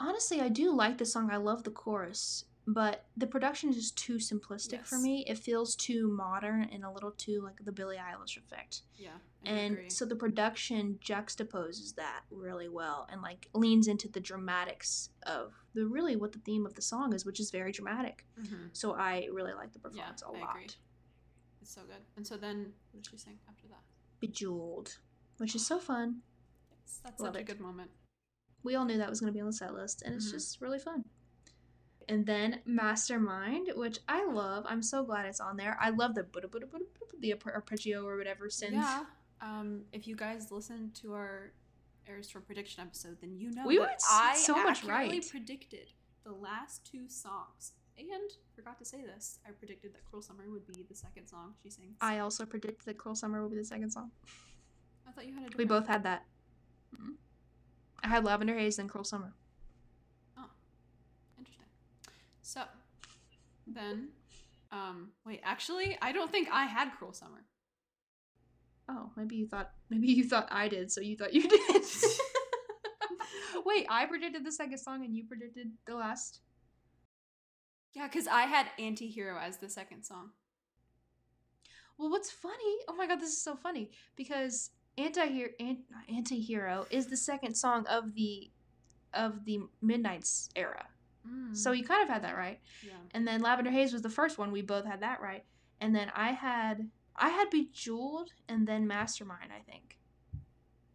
honestly 0.00 0.40
I 0.40 0.48
do 0.48 0.72
like 0.72 0.98
the 0.98 1.04
song. 1.06 1.30
I 1.30 1.36
love 1.36 1.64
the 1.64 1.70
chorus, 1.70 2.44
but 2.72 3.06
the 3.16 3.26
production 3.26 3.70
is 3.70 3.90
too 3.90 4.16
simplistic 4.16 4.86
for 4.86 4.98
me. 4.98 5.24
It 5.26 5.38
feels 5.38 5.74
too 5.74 6.08
modern 6.08 6.64
and 6.64 6.84
a 6.84 6.90
little 6.90 7.10
too 7.12 7.40
like 7.42 7.64
the 7.64 7.72
Billie 7.72 7.96
Eilish 7.96 8.36
effect. 8.36 8.82
Yeah. 8.96 9.10
I 9.44 9.48
And 9.50 9.72
agree. 9.74 9.90
so 9.90 10.04
the 10.04 10.16
production 10.16 10.98
juxtaposes 11.02 11.94
that 11.96 12.22
really 12.30 12.68
well 12.68 13.06
and 13.10 13.22
like 13.22 13.48
leans 13.54 13.88
into 13.88 14.08
the 14.08 14.20
dramatics 14.20 15.10
of 15.26 15.52
the 15.74 15.86
really 15.86 16.16
what 16.16 16.32
the 16.32 16.38
theme 16.40 16.66
of 16.66 16.74
the 16.74 16.82
song 16.82 17.14
is, 17.14 17.24
which 17.24 17.40
is 17.40 17.50
very 17.50 17.72
dramatic. 17.72 18.26
Mhm. 18.38 18.68
So 18.72 18.92
I 18.94 19.28
really 19.32 19.54
like 19.54 19.72
the 19.72 19.78
performance 19.78 20.22
a 20.22 20.26
I 20.26 20.40
lot. 20.40 20.50
agree. 20.50 20.68
It's 21.62 21.74
so 21.74 21.82
good. 21.82 22.02
And 22.16 22.26
so 22.26 22.36
then, 22.36 22.72
what 22.92 23.02
did 23.02 23.10
she 23.10 23.16
sing 23.18 23.38
after 23.48 23.66
that? 23.68 23.82
Bejeweled, 24.20 24.98
which 25.38 25.54
is 25.54 25.66
so 25.66 25.78
fun. 25.78 26.22
Yes, 26.70 27.00
that's 27.02 27.20
Love 27.20 27.34
such 27.34 27.36
a 27.36 27.40
it. 27.40 27.46
good 27.46 27.60
moment. 27.60 27.90
We 28.62 28.74
all 28.74 28.84
knew 28.84 28.98
that 28.98 29.08
was 29.08 29.20
going 29.20 29.32
to 29.32 29.34
be 29.36 29.40
on 29.40 29.46
the 29.46 29.52
set 29.52 29.72
list, 29.74 30.02
and 30.02 30.14
it's 30.14 30.28
Mhm. 30.28 30.32
just 30.32 30.60
really 30.60 30.78
fun. 30.78 31.04
And 32.10 32.26
then 32.26 32.60
Mastermind, 32.66 33.70
which 33.76 33.98
I 34.08 34.26
love. 34.26 34.64
I'm 34.68 34.82
so 34.82 35.04
glad 35.04 35.26
it's 35.26 35.40
on 35.40 35.56
there. 35.56 35.78
I 35.80 35.90
love 35.90 36.14
the 36.14 36.26
the 37.20 37.30
arpe- 37.32 37.54
arpeggio 37.54 38.04
or 38.04 38.16
whatever 38.16 38.48
synth. 38.48 38.72
Yeah. 38.72 39.04
Um, 39.40 39.82
if 39.92 40.06
you 40.08 40.16
guys 40.16 40.50
listen 40.50 40.90
to 41.02 41.12
our 41.14 41.52
Eras 42.08 42.26
Tour 42.28 42.40
prediction 42.40 42.82
episode, 42.82 43.18
then 43.20 43.36
you 43.36 43.50
know 43.52 43.64
We 43.66 43.78
were 43.78 43.90
I 44.10 44.36
so 44.36 44.54
much 44.56 44.84
right. 44.84 45.24
predicted 45.30 45.92
the 46.24 46.32
last 46.32 46.84
two 46.90 47.08
songs. 47.08 47.72
And 47.98 48.08
forgot 48.56 48.78
to 48.78 48.84
say 48.84 49.02
this, 49.04 49.38
I 49.46 49.50
predicted 49.52 49.92
that 49.94 50.04
Cruel 50.06 50.22
Summer 50.22 50.44
would 50.50 50.66
be 50.66 50.84
the 50.88 50.94
second 50.96 51.26
song 51.26 51.54
she 51.62 51.68
sings. 51.70 51.96
I 52.00 52.18
also 52.20 52.46
predicted 52.46 52.86
that 52.86 52.96
Cruel 52.98 53.14
Summer 53.14 53.42
will 53.42 53.50
be 53.50 53.56
the 53.58 53.64
second 53.64 53.90
song. 53.90 54.10
I 55.06 55.12
thought 55.12 55.26
you 55.26 55.34
had 55.34 55.52
a 55.54 55.56
We 55.56 55.64
both 55.66 55.86
had 55.86 56.02
that. 56.04 56.24
Mhm. 56.94 57.16
I 58.02 58.08
had 58.08 58.24
Lavender 58.24 58.56
Haze 58.58 58.78
and 58.78 58.88
Cruel 58.88 59.04
Summer. 59.04 59.34
Oh, 60.38 60.48
interesting. 61.38 61.66
So, 62.50 62.62
then, 63.64 64.08
um, 64.72 65.10
wait, 65.24 65.40
actually, 65.44 65.96
I 66.02 66.10
don't 66.10 66.32
think 66.32 66.48
I 66.50 66.64
had 66.64 66.90
Cruel 66.98 67.12
Summer. 67.12 67.44
Oh, 68.88 69.12
maybe 69.16 69.36
you 69.36 69.46
thought 69.46 69.70
maybe 69.88 70.08
you 70.08 70.24
thought 70.24 70.48
I 70.50 70.66
did, 70.66 70.90
so 70.90 71.00
you 71.00 71.16
thought 71.16 71.32
you 71.32 71.48
did. 71.48 71.82
Wait, 73.64 73.86
I 73.88 74.04
predicted 74.06 74.44
the 74.44 74.50
second 74.50 74.78
song 74.78 75.04
and 75.04 75.14
you 75.14 75.22
predicted 75.28 75.68
the 75.86 75.94
last. 75.94 76.40
Yeah, 77.94 78.08
because 78.08 78.26
I 78.26 78.42
had 78.42 78.66
Anti-Hero 78.80 79.38
as 79.38 79.58
the 79.58 79.68
second 79.68 80.02
song. 80.02 80.30
Well, 81.98 82.10
what's 82.10 82.32
funny? 82.32 82.78
Oh 82.88 82.96
my 82.96 83.06
god, 83.06 83.20
this 83.20 83.30
is 83.30 83.40
so 83.40 83.54
funny 83.54 83.92
because 84.16 84.70
anti-hero 84.98 85.50
anti-hero 86.12 86.86
is 86.90 87.06
the 87.06 87.16
second 87.16 87.54
song 87.54 87.86
of 87.86 88.14
the 88.14 88.50
of 89.14 89.44
the 89.44 89.60
Midnights 89.80 90.48
era. 90.56 90.86
So 91.52 91.72
you 91.72 91.84
kind 91.84 92.02
of 92.02 92.08
had 92.08 92.22
that 92.24 92.36
right. 92.36 92.58
yeah. 92.84 92.92
And 93.12 93.26
then 93.26 93.40
Lavender 93.42 93.70
Haze 93.70 93.92
was 93.92 94.02
the 94.02 94.08
first 94.10 94.38
one. 94.38 94.52
We 94.52 94.62
both 94.62 94.84
had 94.84 95.00
that 95.02 95.20
right. 95.20 95.44
And 95.80 95.94
then 95.94 96.10
I 96.14 96.32
had 96.32 96.88
I 97.16 97.28
had 97.28 97.50
Bejeweled 97.50 98.30
and 98.48 98.66
then 98.66 98.86
Mastermind, 98.86 99.50
I 99.54 99.60
think. 99.70 99.98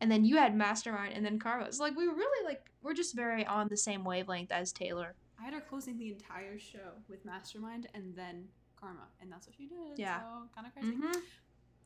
And 0.02 0.12
then 0.12 0.26
you 0.26 0.38
had 0.38 0.56
Mastermind 0.56 1.14
and 1.14 1.26
then 1.26 1.40
Karma. 1.40 1.72
So 1.72 1.84
like 1.84 1.96
we 1.96 2.08
were 2.08 2.14
really 2.16 2.46
like 2.46 2.70
we're 2.82 2.94
just 2.94 3.16
very 3.16 3.46
on 3.46 3.68
the 3.68 3.78
same 3.78 4.04
wavelength 4.04 4.52
as 4.52 4.72
Taylor. 4.72 5.16
I 5.40 5.44
had 5.44 5.54
her 5.54 5.62
closing 5.62 5.98
the 5.98 6.10
entire 6.10 6.58
show 6.58 6.94
with 7.10 7.24
Mastermind 7.26 7.88
and 7.94 8.16
then 8.16 8.46
Karma, 8.80 9.08
and 9.22 9.32
that's 9.32 9.48
what 9.48 9.56
she 9.56 9.68
did. 9.68 9.98
Yeah. 9.98 10.20
So 10.22 10.26
kind 10.56 10.68
of 10.68 10.74
crazy. 10.74 10.96
Mhm. 10.98 11.22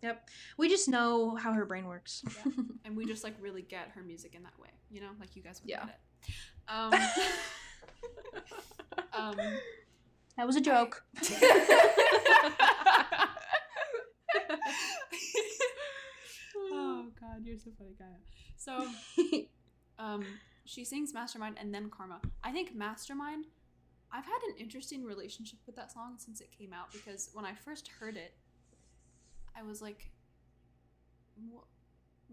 Yep. 0.01 0.29
We 0.57 0.69
just 0.69 0.87
know 0.87 1.35
how 1.35 1.51
her 1.53 1.65
brain 1.65 1.85
works. 1.85 2.23
Yeah. 2.45 2.51
And 2.85 2.95
we 2.95 3.05
just 3.05 3.23
like 3.23 3.35
really 3.41 3.61
get 3.63 3.89
her 3.95 4.01
music 4.01 4.33
in 4.35 4.43
that 4.43 4.57
way, 4.59 4.69
you 4.89 5.01
know, 5.01 5.09
like 5.19 5.35
you 5.35 5.41
guys 5.43 5.61
would 5.61 5.69
Yeah. 5.69 5.85
get 5.85 5.99
it. 6.27 6.33
Um, 6.67 6.93
um, 9.13 9.37
that 10.37 10.45
was 10.47 10.55
a 10.55 10.61
joke. 10.61 11.03
oh 16.57 17.05
God, 17.19 17.43
you're 17.43 17.57
so 17.57 17.71
funny, 17.77 17.95
Gaia. 17.97 18.07
So 18.57 18.87
um, 19.99 20.25
she 20.65 20.83
sings 20.85 21.13
Mastermind 21.13 21.57
and 21.59 21.73
then 21.73 21.89
Karma. 21.89 22.19
I 22.43 22.51
think 22.51 22.75
Mastermind. 22.75 23.45
I've 24.11 24.25
had 24.25 24.39
an 24.49 24.55
interesting 24.59 25.03
relationship 25.03 25.59
with 25.67 25.75
that 25.75 25.91
song 25.91 26.15
since 26.17 26.41
it 26.41 26.49
came 26.57 26.73
out 26.73 26.91
because 26.91 27.29
when 27.33 27.45
I 27.45 27.53
first 27.53 27.87
heard 27.99 28.17
it, 28.17 28.33
I 29.55 29.61
was 29.61 29.81
like, 29.81 30.09
"What? 31.35 31.65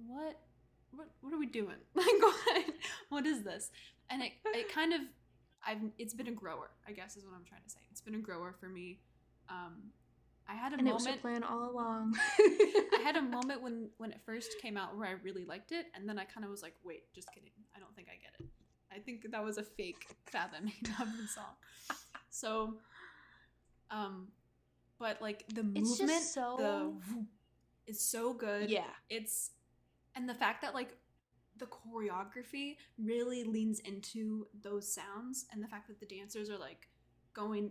What? 0.06 0.40
What? 0.92 1.08
What 1.20 1.34
are 1.34 1.38
we 1.38 1.46
doing? 1.46 1.76
Like, 1.94 2.06
what? 2.20 2.64
What 3.10 3.26
is 3.26 3.42
this?" 3.42 3.70
And 4.08 4.22
it 4.22 4.32
it 4.46 4.72
kind 4.72 4.94
of, 4.94 5.00
I've 5.66 5.78
it's 5.98 6.14
been 6.14 6.28
a 6.28 6.32
grower. 6.32 6.70
I 6.86 6.92
guess 6.92 7.16
is 7.16 7.24
what 7.24 7.34
I'm 7.34 7.44
trying 7.44 7.62
to 7.64 7.70
say. 7.70 7.80
It's 7.90 8.00
been 8.00 8.14
a 8.14 8.18
grower 8.20 8.54
for 8.58 8.68
me. 8.68 9.00
Um, 9.48 9.90
I 10.48 10.54
had 10.54 10.72
a 10.72 10.76
and 10.78 10.86
it 10.86 10.94
was 10.94 11.04
moment. 11.04 11.18
a 11.18 11.22
plan 11.22 11.42
all 11.42 11.70
along. 11.70 12.16
I 12.38 13.00
had 13.02 13.16
a 13.16 13.22
moment 13.36 13.62
when 13.62 13.88
when 13.98 14.12
it 14.12 14.20
first 14.24 14.54
came 14.62 14.76
out 14.76 14.96
where 14.96 15.08
I 15.08 15.12
really 15.22 15.44
liked 15.44 15.72
it, 15.72 15.86
and 15.94 16.08
then 16.08 16.18
I 16.18 16.24
kind 16.24 16.44
of 16.44 16.50
was 16.50 16.62
like, 16.62 16.74
"Wait, 16.84 17.12
just 17.14 17.28
kidding. 17.32 17.50
I 17.74 17.80
don't 17.80 17.94
think 17.96 18.08
I 18.08 18.16
get 18.16 18.32
it. 18.38 18.46
I 18.94 19.00
think 19.00 19.30
that 19.32 19.42
was 19.44 19.58
a 19.58 19.62
fake 19.64 20.06
fathoming 20.26 20.72
of 21.00 21.08
the 21.20 21.26
song." 21.26 21.56
So, 22.30 22.74
um, 23.90 24.28
but 24.98 25.20
like 25.20 25.44
the 25.52 25.66
It's 25.74 25.90
just 25.98 26.00
movement, 26.02 26.22
so- 26.22 26.56
the 27.06 27.90
is 27.90 28.00
so 28.00 28.32
good. 28.32 28.68
yeah. 28.70 28.84
it's 29.08 29.50
and 30.14 30.28
the 30.28 30.34
fact 30.34 30.62
that 30.62 30.74
like 30.74 30.96
the 31.58 31.66
choreography 31.66 32.76
really 32.98 33.44
leans 33.44 33.80
into 33.80 34.46
those 34.62 34.92
sounds, 34.92 35.46
and 35.52 35.62
the 35.62 35.68
fact 35.68 35.88
that 35.88 36.00
the 36.00 36.06
dancers 36.06 36.50
are 36.50 36.58
like 36.58 36.88
going 37.34 37.70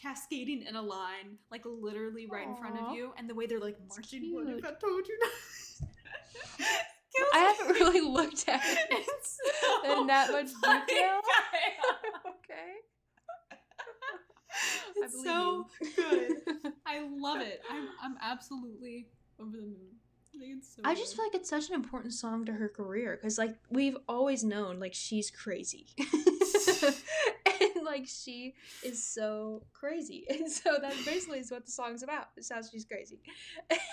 cascading 0.00 0.62
in 0.62 0.76
a 0.76 0.82
line, 0.82 1.38
like 1.50 1.62
literally 1.64 2.26
right 2.26 2.48
in 2.48 2.56
front 2.56 2.78
of 2.78 2.94
you, 2.94 3.12
and 3.16 3.28
the 3.28 3.34
way 3.34 3.46
they're 3.46 3.60
like 3.60 3.76
marching. 3.88 4.34
What 4.34 4.48
if. 4.48 4.64
I 4.64 4.72
told 4.72 5.06
you 5.06 5.18
not? 5.20 5.88
I 7.34 7.38
haven't 7.38 7.74
really 7.74 8.00
looked 8.00 8.48
at 8.48 8.60
it 8.90 9.06
so 9.22 10.00
in 10.00 10.06
that 10.06 10.30
much 10.32 10.46
detail. 10.62 11.20
Okay. 12.26 12.72
It's 14.96 15.22
so 15.22 15.66
good. 15.96 16.32
I 16.86 17.06
love 17.10 17.40
it. 17.40 17.60
I'm 17.70 17.88
I'm 18.02 18.16
absolutely 18.20 19.08
over 19.40 19.56
the 19.56 19.62
moon. 19.62 19.96
I 20.34 20.54
so 20.62 20.82
I 20.84 20.94
just 20.94 21.14
feel 21.16 21.24
like 21.24 21.34
it's 21.34 21.50
such 21.50 21.68
an 21.68 21.74
important 21.74 22.14
song 22.14 22.44
to 22.46 22.52
her 22.52 22.68
career 22.68 23.18
because, 23.20 23.38
like, 23.38 23.56
we've 23.70 23.96
always 24.08 24.44
known, 24.44 24.78
like, 24.78 24.94
she's 24.94 25.30
crazy. 25.30 25.86
and, 25.98 27.84
like, 27.84 28.06
she 28.06 28.54
is 28.82 29.04
so 29.04 29.62
crazy. 29.72 30.24
And 30.30 30.50
so 30.50 30.78
that 30.80 30.94
basically 31.04 31.40
is 31.40 31.50
what 31.50 31.66
the 31.66 31.72
song's 31.72 32.02
about. 32.02 32.28
It's 32.36 32.50
how 32.50 32.60
she's 32.62 32.84
crazy. 32.84 33.20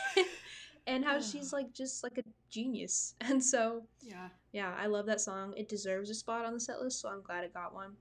and 0.87 1.03
how 1.03 1.19
she's, 1.19 1.51
like, 1.51 1.73
just, 1.73 2.03
like, 2.03 2.17
a 2.17 2.23
genius. 2.49 3.15
And 3.21 3.43
so, 3.43 3.83
yeah. 4.01 4.29
yeah, 4.53 4.73
I 4.77 4.87
love 4.87 5.05
that 5.07 5.21
song. 5.21 5.53
It 5.57 5.67
deserves 5.67 6.09
a 6.09 6.15
spot 6.15 6.45
on 6.45 6.53
the 6.53 6.59
set 6.59 6.81
list, 6.81 7.01
so 7.01 7.09
I'm 7.09 7.21
glad 7.21 7.43
it 7.43 7.53
got 7.53 7.73
one. 7.73 7.95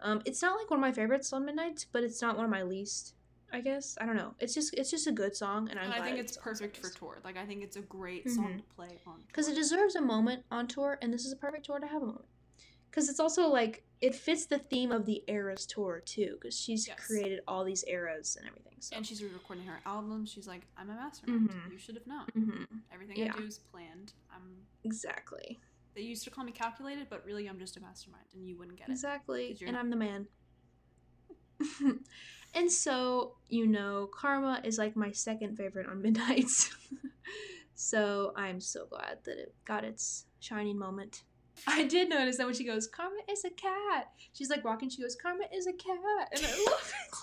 Um, 0.00 0.22
it's 0.24 0.42
not 0.42 0.58
like 0.58 0.70
one 0.70 0.78
of 0.78 0.82
my 0.82 0.92
favorites 0.92 1.32
on 1.32 1.44
Midnight, 1.44 1.86
but 1.92 2.02
it's 2.02 2.20
not 2.20 2.36
one 2.36 2.44
of 2.44 2.50
my 2.50 2.62
least. 2.62 3.14
I 3.52 3.60
guess 3.60 3.96
I 4.00 4.06
don't 4.06 4.16
know. 4.16 4.34
It's 4.40 4.54
just 4.54 4.74
it's 4.74 4.90
just 4.90 5.06
a 5.06 5.12
good 5.12 5.34
song, 5.36 5.68
and 5.70 5.78
I'm 5.78 5.92
I 5.92 6.00
think 6.02 6.18
it's 6.18 6.34
set 6.34 6.42
perfect 6.42 6.76
for 6.78 6.90
tour. 6.90 7.18
Like 7.24 7.36
I 7.36 7.46
think 7.46 7.62
it's 7.62 7.76
a 7.76 7.80
great 7.82 8.28
song 8.30 8.54
Mhm. 8.54 8.56
to 8.58 8.62
play 8.74 8.98
on 9.06 9.22
because 9.26 9.48
it 9.48 9.54
deserves 9.54 9.94
a 9.96 10.00
moment 10.00 10.44
on 10.50 10.66
tour 10.66 10.98
and 11.00 11.12
this 11.12 11.24
is 11.24 11.32
a 11.32 11.36
perfect 11.36 11.64
tour 11.66 11.78
to 11.78 11.86
have 11.86 12.02
a 12.02 12.06
moment 12.06 12.24
because 12.90 13.08
it's 13.08 13.20
also 13.20 13.48
like 13.48 13.84
it 14.00 14.14
fits 14.14 14.46
the 14.46 14.58
theme 14.58 14.90
of 14.92 15.06
the 15.06 15.22
eras 15.28 15.64
tour 15.64 16.00
too 16.04 16.36
because 16.40 16.58
she's 16.58 16.86
Yes. 16.86 16.98
created 17.06 17.40
all 17.48 17.64
these 17.64 17.82
eras 17.84 18.36
and 18.36 18.46
everything 18.46 18.74
so 18.80 18.94
and 18.96 19.06
she's 19.06 19.22
recording 19.22 19.64
her 19.64 19.80
album. 19.86 20.26
She's 20.26 20.46
like, 20.46 20.66
I'm 20.76 20.90
a 20.90 20.94
mastermind. 20.94 21.48
Mhm. 21.50 21.70
You 21.72 21.78
should 21.78 21.94
have 21.94 22.06
known. 22.06 22.26
Mhm. 22.36 22.66
Everything 22.92 23.16
Yeah. 23.16 23.32
I 23.34 23.38
do 23.38 23.44
is 23.46 23.58
planned. 23.58 24.12
I'm. 24.30 24.66
exactly 24.84 25.58
They 25.94 26.02
used 26.02 26.24
to 26.24 26.30
call 26.30 26.44
me 26.44 26.52
calculated, 26.52 27.08
but 27.08 27.24
really 27.24 27.46
I'm 27.46 27.58
just 27.58 27.76
a 27.78 27.80
mastermind, 27.80 28.26
and 28.34 28.46
you 28.46 28.54
wouldn't 28.58 28.76
get 28.76 28.88
it. 28.88 28.92
Exactly, 28.92 29.56
and 29.66 29.76
i'm 29.78 29.88
the 29.88 29.96
man 29.96 30.28
and 32.54 32.70
so 32.70 33.34
you 33.48 33.66
know 33.66 34.08
karma 34.12 34.60
is 34.64 34.78
like 34.78 34.96
my 34.96 35.10
second 35.12 35.56
favorite 35.56 35.86
on 35.86 36.00
midnights 36.02 36.74
so 37.74 38.32
i'm 38.36 38.60
so 38.60 38.86
glad 38.86 39.18
that 39.24 39.38
it 39.38 39.54
got 39.64 39.84
its 39.84 40.26
shining 40.40 40.78
moment 40.78 41.22
I 41.66 41.84
did 41.84 42.10
notice 42.10 42.36
that 42.36 42.44
when 42.44 42.54
she 42.54 42.64
goes, 42.64 42.86
Karma 42.86 43.16
is 43.30 43.42
a 43.46 43.48
cat. 43.48 44.08
She's 44.34 44.50
like 44.50 44.62
walking, 44.62 44.90
she 44.90 45.00
goes, 45.00 45.16
Karma 45.16 45.44
is 45.54 45.66
a 45.66 45.72
cat. 45.72 46.28
And 46.30 46.42
I 46.44 46.50
love 46.70 46.92
it. 47.08 47.16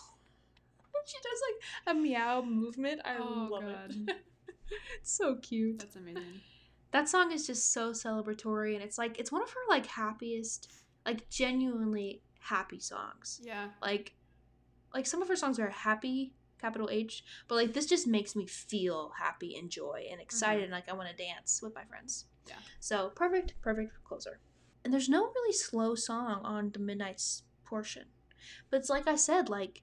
she 1.05 1.17
does 1.21 1.41
like 1.47 1.95
a 1.95 1.99
meow 1.99 2.41
movement. 2.41 3.01
I 3.05 3.17
Oh, 3.19 3.47
love 3.51 3.61
God. 3.61 3.91
it. 3.91 4.15
it's 4.99 5.15
so 5.15 5.35
cute. 5.35 5.77
That's 5.77 5.97
amazing. 5.97 6.41
That 6.89 7.07
song 7.07 7.31
is 7.31 7.45
just 7.45 7.73
so 7.73 7.91
celebratory 7.91 8.73
and 8.73 8.84
it's 8.84 8.97
like 8.97 9.19
it's 9.19 9.31
one 9.31 9.43
of 9.43 9.51
her 9.51 9.59
like 9.69 9.85
happiest, 9.85 10.71
like 11.05 11.30
genuinely 11.30 12.23
happy 12.39 12.80
songs. 12.80 13.39
Yeah. 13.43 13.67
Like 13.84 14.15
like 14.94 15.06
some 15.06 15.22
of 15.22 15.28
her 15.28 15.36
songs 15.36 15.60
are 15.60 15.70
happy, 15.70 16.34
capital 16.60 16.90
H, 16.91 17.24
but 17.48 17.56
like 17.56 17.74
this 17.74 17.86
just 17.86 18.07
makes 18.07 18.36
me 18.36 18.45
feel 18.48 19.11
happy 19.20 19.56
and 19.56 19.70
joy 19.70 20.06
and 20.11 20.22
excited 20.22 20.64
and 20.64 20.72
like 20.72 20.90
I 20.90 20.94
want 20.94 21.10
to 21.10 21.15
dance 21.15 21.61
with 21.61 21.74
my 21.76 21.84
friends. 21.86 22.26
Yeah. 22.48 22.56
So 22.80 23.10
perfect, 23.15 23.56
perfect 23.61 23.91
closer. 24.03 24.40
And 24.84 24.94
there's 24.94 25.10
no 25.10 25.24
really 25.24 25.53
slow 25.53 25.95
song 25.95 26.41
on 26.44 26.72
the 26.72 26.80
Midnights 26.80 27.44
portion. 27.65 28.03
But 28.70 28.78
it's 28.78 28.90
like 28.90 29.07
I 29.07 29.15
said, 29.15 29.49
like 29.49 29.82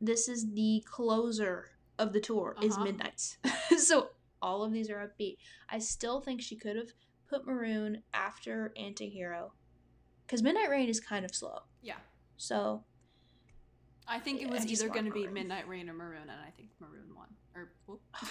this 0.00 0.28
is 0.28 0.52
the 0.52 0.82
closer 0.86 1.70
of 1.98 2.12
the 2.12 2.20
tour 2.20 2.56
is 2.62 2.74
Uh-huh. 2.74 2.84
Midnights. 2.84 3.38
so 3.78 4.10
all 4.42 4.62
of 4.64 4.72
these 4.72 4.90
are 4.90 5.06
upbeat. 5.06 5.36
I 5.68 5.78
still 5.78 6.20
think 6.20 6.40
she 6.40 6.56
could 6.56 6.76
have 6.76 6.92
put 7.28 7.46
Maroon 7.46 8.02
after 8.12 8.72
Antihero. 8.78 9.50
Because 10.26 10.42
Midnight 10.42 10.70
Rain 10.70 10.88
is 10.88 11.00
kind 11.00 11.24
of 11.24 11.34
slow. 11.34 11.60
Yeah. 11.82 11.98
So 12.36 12.84
I 14.08 14.18
think 14.18 14.40
Yeah, 14.40 14.48
it 14.48 14.50
was 14.50 14.66
either 14.66 14.88
going 14.88 15.04
to 15.04 15.12
be 15.12 15.26
Midnight 15.26 15.68
Rain 15.68 15.88
or 15.88 15.94
Maroon, 15.94 16.22
and 16.22 16.30
I 16.32 16.50
think 16.50 16.70
Maroon 16.80 17.14
won. 17.14 17.28
Or. 17.54 17.70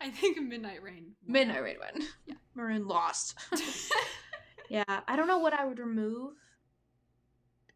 I 0.00 0.10
think 0.10 0.40
Midnight 0.40 0.82
Rain. 0.82 1.14
won 1.22 1.32
Midnight. 1.32 1.62
Rain 1.62 1.76
won. 1.80 2.06
Yeah. 2.26 2.34
Maroon 2.54 2.86
lost. 2.86 3.38
yeah. 4.70 5.00
I 5.06 5.16
don't 5.16 5.26
know 5.26 5.38
what 5.38 5.54
I 5.54 5.64
would 5.64 5.78
remove 5.78 6.34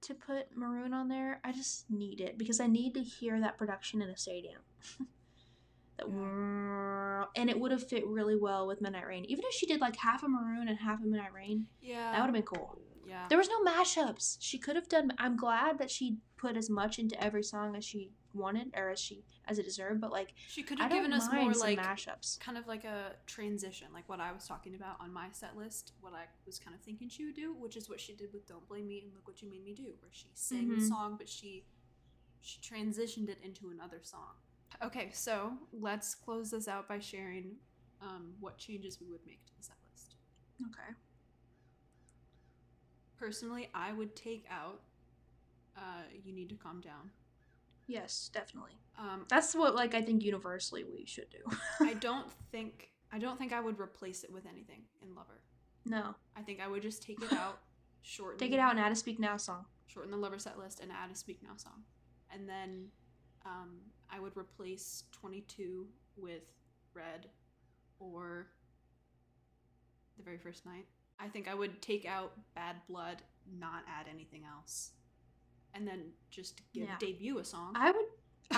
to 0.02 0.14
put 0.14 0.56
Maroon 0.56 0.92
on 0.92 1.08
there. 1.08 1.40
I 1.44 1.52
just 1.52 1.90
need 1.90 2.20
it 2.20 2.36
because 2.36 2.60
I 2.60 2.66
need 2.66 2.94
to 2.94 3.02
hear 3.02 3.40
that 3.40 3.58
production 3.58 4.02
in 4.02 4.08
a 4.08 4.16
stadium. 4.16 4.60
that 5.98 6.06
and 7.36 7.48
it 7.48 7.58
would 7.58 7.70
have 7.70 7.86
fit 7.88 8.06
really 8.06 8.36
well 8.36 8.66
with 8.66 8.80
Midnight 8.80 9.06
Rain. 9.06 9.24
Even 9.26 9.44
if 9.46 9.54
she 9.54 9.66
did 9.66 9.80
like 9.80 9.96
half 9.96 10.22
a 10.22 10.28
Maroon 10.28 10.68
and 10.68 10.78
half 10.78 11.00
a 11.00 11.06
Midnight 11.06 11.32
Rain, 11.32 11.66
yeah. 11.80 12.12
that 12.12 12.20
would 12.20 12.26
have 12.26 12.32
been 12.34 12.42
cool. 12.42 12.78
Yeah. 13.12 13.26
There 13.28 13.36
was 13.38 13.48
no 13.48 13.60
mashups. 13.62 14.38
She 14.40 14.58
could 14.58 14.74
have 14.74 14.88
done. 14.88 15.12
I'm 15.18 15.36
glad 15.36 15.78
that 15.78 15.90
she 15.90 16.16
put 16.38 16.56
as 16.56 16.70
much 16.70 16.98
into 16.98 17.22
every 17.22 17.42
song 17.42 17.76
as 17.76 17.84
she 17.84 18.10
wanted 18.32 18.68
or 18.74 18.88
as 18.88 18.98
she 19.00 19.22
as 19.46 19.58
it 19.58 19.64
deserved. 19.64 20.00
But 20.00 20.10
like, 20.12 20.32
She 20.48 20.62
could 20.62 20.78
have 20.78 20.90
given 20.90 21.12
us 21.12 21.30
more 21.30 21.52
like 21.52 21.78
mashups. 21.78 22.40
kind 22.40 22.56
of 22.56 22.66
like 22.66 22.84
a 22.84 23.12
transition, 23.26 23.88
like 23.92 24.08
what 24.08 24.18
I 24.20 24.32
was 24.32 24.46
talking 24.46 24.74
about 24.74 24.96
on 24.98 25.12
my 25.12 25.28
set 25.32 25.56
list, 25.58 25.92
what 26.00 26.14
I 26.14 26.24
was 26.46 26.58
kind 26.58 26.74
of 26.74 26.80
thinking 26.80 27.10
she 27.10 27.26
would 27.26 27.34
do, 27.34 27.52
which 27.52 27.76
is 27.76 27.88
what 27.90 28.00
she 28.00 28.14
did 28.14 28.32
with 28.32 28.46
"Don't 28.46 28.66
Blame 28.66 28.88
Me" 28.88 29.02
and 29.04 29.12
"Look 29.14 29.26
What 29.28 29.42
You 29.42 29.50
Made 29.50 29.64
Me 29.64 29.74
Do," 29.74 29.92
where 30.00 30.10
she 30.12 30.28
sang 30.34 30.68
the 30.68 30.76
Mhm. 30.76 30.88
song, 30.88 31.16
but 31.18 31.28
she 31.28 31.66
she 32.40 32.58
transitioned 32.60 33.28
it 33.28 33.38
into 33.42 33.68
another 33.70 34.00
song. 34.02 34.34
Okay, 34.82 35.10
so 35.12 35.58
let's 35.72 36.14
close 36.14 36.50
this 36.50 36.66
out 36.66 36.88
by 36.88 36.98
sharing 36.98 37.56
um, 38.00 38.34
what 38.40 38.58
changes 38.58 39.00
we 39.00 39.08
would 39.10 39.24
make 39.26 39.44
to 39.46 39.52
the 39.56 39.62
set 39.62 39.76
list. 39.92 40.16
Okay. 40.66 40.92
Personally, 43.22 43.68
I 43.72 43.92
would 43.92 44.16
take 44.16 44.44
out 44.50 44.80
uh, 45.76 46.02
"You 46.24 46.32
Need 46.32 46.48
to 46.48 46.56
Calm 46.56 46.80
Down." 46.80 47.12
Yes, 47.86 48.28
definitely. 48.34 48.72
Um, 48.98 49.26
That's 49.28 49.54
what 49.54 49.76
like 49.76 49.94
I 49.94 50.02
think 50.02 50.24
universally 50.24 50.82
we 50.82 51.06
should 51.06 51.28
do. 51.30 51.38
I 51.80 51.94
don't 52.00 52.26
think 52.50 52.88
I 53.12 53.20
don't 53.20 53.38
think 53.38 53.52
I 53.52 53.60
would 53.60 53.78
replace 53.78 54.24
it 54.24 54.32
with 54.32 54.44
anything 54.44 54.82
in 55.02 55.14
Lover. 55.14 55.40
no, 55.86 56.16
I 56.36 56.42
think 56.42 56.60
I 56.60 56.66
would 56.66 56.82
just 56.82 57.00
take 57.00 57.22
it 57.22 57.32
out, 57.32 57.60
shorten 58.02 58.38
take 58.40 58.50
it 58.52 58.58
out 58.58 58.72
and 58.72 58.80
add 58.80 58.90
a 58.90 58.96
Speak 58.96 59.20
Now 59.20 59.36
song. 59.36 59.66
shorten 59.86 60.10
the 60.10 60.16
Lover 60.16 60.40
set 60.40 60.58
list 60.58 60.80
and 60.80 60.90
add 60.90 61.12
a 61.12 61.14
Speak 61.14 61.44
Now 61.44 61.54
song, 61.56 61.84
and 62.34 62.48
then 62.48 62.88
um, 63.46 63.76
I 64.10 64.18
would 64.18 64.36
replace 64.36 65.04
Twenty 65.12 65.42
Two 65.42 65.86
with 66.16 66.50
Red, 66.92 67.28
or 68.00 68.48
the 70.16 70.24
very 70.24 70.38
first 70.38 70.66
night. 70.66 70.86
I 71.22 71.28
think 71.28 71.48
I 71.48 71.54
would 71.54 71.80
take 71.80 72.04
out 72.04 72.32
Bad 72.54 72.76
Blood, 72.88 73.22
not 73.58 73.84
add 73.88 74.06
anything 74.12 74.42
else, 74.44 74.90
and 75.72 75.86
then 75.86 76.12
just 76.30 76.60
give 76.72 76.88
Yeah. 76.88 76.98
debut 76.98 77.38
a 77.38 77.44
song. 77.44 77.72
I 77.76 77.90
would 77.92 78.06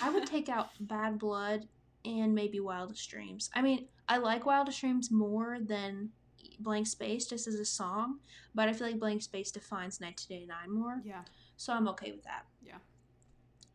I 0.02 0.10
would 0.10 0.26
take 0.26 0.48
out 0.48 0.70
Bad 0.80 1.18
Blood 1.18 1.68
and 2.04 2.34
maybe 2.34 2.58
Wildest 2.58 3.08
Dreams. 3.08 3.50
I 3.54 3.62
mean, 3.62 3.88
I 4.08 4.16
like 4.16 4.44
Wildest 4.46 4.80
Dreams 4.80 5.10
more 5.10 5.58
than 5.60 6.10
Blank 6.58 6.86
Space 6.86 7.26
just 7.26 7.46
as 7.46 7.54
a 7.54 7.64
song, 7.64 8.18
but 8.54 8.68
I 8.68 8.72
feel 8.72 8.88
like 8.88 8.98
Blank 8.98 9.22
Space 9.22 9.50
defines 9.50 10.00
1989 10.00 10.70
more, 10.70 11.00
yeah, 11.04 11.22
so 11.56 11.72
I'm 11.72 11.86
okay 11.88 12.12
with 12.12 12.24
that. 12.24 12.46
Yeah. 12.62 12.78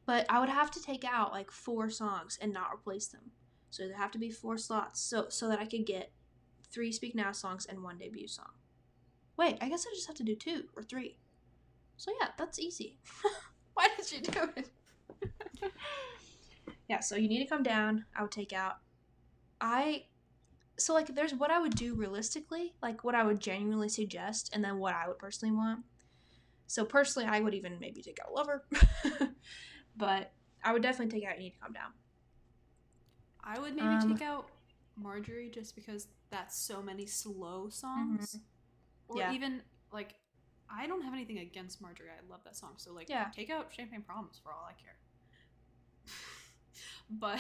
But 0.06 0.26
I 0.30 0.40
would 0.40 0.50
have 0.50 0.72
to 0.72 0.82
take 0.82 1.06
out 1.06 1.32
like 1.32 1.52
four 1.52 1.90
songs 1.90 2.38
and 2.42 2.52
not 2.52 2.74
replace 2.74 3.08
them. 3.08 3.32
So 3.70 3.88
there 3.88 3.96
have 3.96 4.12
to 4.12 4.18
be 4.20 4.32
four 4.32 4.58
slots 4.58 5.00
so 5.00 5.30
so 5.30 5.48
that 5.48 5.60
I 5.60 5.66
could 5.66 5.86
get 5.86 6.12
three 6.72 6.92
Speak 6.92 7.16
Now 7.16 7.32
songs 7.32 7.66
and 7.66 7.84
one 7.84 7.98
debut 7.98 8.28
song. 8.28 8.54
Wait, 9.40 9.58
I 9.62 9.70
guess 9.70 9.86
I 9.90 9.96
just 9.96 10.08
have 10.08 10.18
to 10.18 10.24
do 10.24 10.36
two 10.36 10.66
or 10.76 10.84
three. 10.84 11.16
So 11.96 12.12
yeah, 12.20 12.28
that's 12.38 12.60
easy. 12.60 12.98
Why 13.74 13.88
did 13.96 14.12
you 14.12 14.20
do 14.22 14.50
it? 14.58 14.70
yeah, 16.90 17.00
so 17.00 17.16
you 17.16 17.30
need 17.30 17.42
to 17.42 17.50
come 17.50 17.64
down. 17.64 18.04
I 18.14 18.22
would 18.22 18.32
take 18.32 18.52
out. 18.52 18.80
I 19.62 20.04
so 20.78 20.94
like 20.94 21.16
there's 21.16 21.34
what 21.34 21.52
I 21.52 21.60
would 21.60 21.76
do 21.76 21.96
realistically, 21.96 22.74
like 22.84 23.06
what 23.06 23.16
I 23.16 23.24
would 23.24 23.40
genuinely 23.40 23.88
suggest, 23.88 24.52
and 24.54 24.62
then 24.62 24.78
what 24.78 24.94
I 24.94 25.08
would 25.08 25.20
personally 25.20 25.56
want. 25.56 25.86
So 26.68 26.84
personally, 26.84 27.28
I 27.30 27.40
would 27.40 27.54
even 27.54 27.80
maybe 27.80 28.02
take 28.02 28.20
out 28.24 28.34
Lover, 28.34 28.66
but 29.98 30.34
I 30.64 30.74
would 30.74 30.84
definitely 30.84 31.18
take 31.18 31.28
out 31.30 31.38
You 31.38 31.46
Need 31.46 31.52
to 31.52 31.60
Calm 31.60 31.74
Down. 31.74 31.94
I 33.42 33.58
would 33.58 33.74
maybe 33.74 33.88
Um, 33.88 34.10
take 34.18 34.22
out 34.22 34.50
Marjorie 34.98 35.50
just 35.50 35.76
because 35.76 36.08
that's 36.30 36.58
so 36.60 36.82
many 36.82 37.06
slow 37.06 37.70
songs. 37.70 38.38
Or. 39.10 39.20
Yeah. 39.20 39.34
even 39.34 39.62
like 39.92 40.16
I 40.72 40.88
don't 40.88 41.02
have 41.02 41.14
anything 41.14 41.40
against 41.40 41.82
Marjorie. 41.82 42.10
I 42.10 42.32
love 42.32 42.42
that 42.46 42.56
song. 42.56 42.74
So 42.78 42.94
like 42.94 43.10
Yeah. 43.10 43.28
take 43.36 43.50
out 43.50 43.74
Champagne 43.74 44.02
Problems 44.02 44.40
for 44.42 44.52
all 44.52 44.68
I 44.70 44.74
care. 44.74 44.96
but 47.10 47.40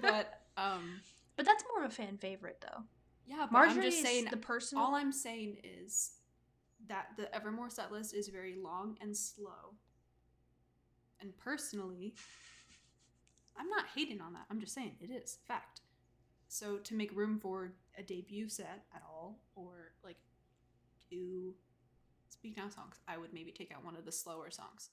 but 0.02 0.40
um 0.56 1.00
but 1.36 1.44
that's 1.46 1.64
more 1.74 1.84
of 1.84 1.90
a 1.90 1.94
fan 1.94 2.16
favorite 2.18 2.60
though. 2.60 2.82
yeah, 3.26 3.40
but 3.40 3.52
Marjorie 3.52 3.84
I'm 3.86 3.90
just 3.90 4.02
saying 4.02 4.28
the 4.30 4.36
person 4.36 4.78
all 4.78 4.94
I'm 4.94 5.12
saying 5.12 5.56
is 5.64 6.12
that 6.88 7.08
the 7.16 7.34
Evermore 7.34 7.70
set 7.70 7.90
list 7.90 8.14
is 8.14 8.28
very 8.28 8.56
long 8.62 8.96
and 9.00 9.16
slow. 9.16 9.74
And 11.20 11.36
personally, 11.38 12.14
I'm 13.56 13.68
not 13.70 13.86
hating 13.94 14.20
on 14.20 14.34
that. 14.34 14.42
I'm 14.50 14.60
just 14.60 14.74
saying 14.74 14.96
it 15.00 15.10
is 15.10 15.38
fact. 15.46 15.80
So 16.54 16.76
to 16.76 16.94
make 16.94 17.10
room 17.16 17.40
for 17.40 17.72
a 17.98 18.02
debut 18.04 18.48
set 18.48 18.84
at 18.94 19.02
all, 19.10 19.40
or 19.56 19.90
like 20.04 20.18
two 21.10 21.52
Speak 22.30 22.56
Now 22.56 22.68
songs, 22.68 23.00
I 23.08 23.18
would 23.18 23.32
maybe 23.34 23.50
take 23.50 23.72
out 23.74 23.84
one 23.84 23.96
of 23.96 24.04
the 24.04 24.12
slower 24.12 24.52
songs. 24.52 24.90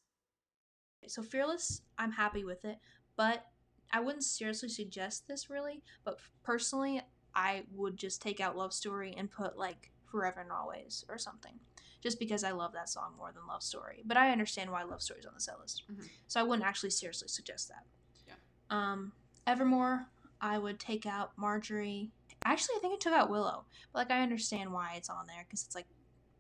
So 1.06 1.22
Fearless, 1.22 1.84
I'm 2.00 2.14
happy 2.14 2.44
with 2.44 2.66
it, 2.66 2.80
but 3.16 3.46
I 3.92 4.00
wouldn't 4.00 4.24
seriously 4.24 4.70
suggest 4.70 5.28
this 5.28 5.52
really. 5.52 5.84
But 6.04 6.20
personally, 6.42 7.04
I 7.36 7.62
would 7.76 7.96
just 7.96 8.24
take 8.24 8.40
out 8.40 8.58
Love 8.58 8.74
Story 8.74 9.14
and 9.16 9.30
put 9.30 9.56
like 9.56 9.92
Forever 10.10 10.40
and 10.42 10.52
Always 10.52 11.06
or 11.10 11.20
something, 11.20 11.60
just 12.02 12.18
because 12.18 12.44
I 12.44 12.52
love 12.54 12.74
that 12.74 12.90
song 12.90 13.14
more 13.20 13.32
than 13.32 13.46
Love 13.46 13.62
Story. 13.62 14.02
But 14.04 14.18
I 14.18 14.32
understand 14.32 14.72
why 14.72 14.82
Love 14.82 15.04
Story's 15.04 15.28
on 15.28 15.36
the 15.36 15.40
set 15.42 15.60
list, 15.60 15.84
Mhm. 15.92 16.10
so 16.28 16.40
I 16.40 16.44
wouldn't 16.44 16.68
actually 16.68 16.90
seriously 16.90 17.28
suggest 17.28 17.68
that. 17.68 17.86
Yeah. 18.26 18.34
Um, 18.72 19.14
Evermore, 19.46 20.08
I 20.42 20.58
would 20.58 20.80
take 20.80 21.06
out 21.06 21.32
Marjorie. 21.38 22.10
Actually, 22.44 22.78
I 22.78 22.80
think 22.80 22.94
I 22.96 22.98
took 22.98 23.14
out 23.14 23.30
Willow, 23.30 23.66
but 23.94 24.00
like 24.00 24.12
I 24.12 24.22
understand 24.24 24.72
why 24.74 24.96
it's 24.98 25.10
on 25.10 25.28
there 25.28 25.46
because 25.48 25.64
it's 25.64 25.76
like, 25.76 25.86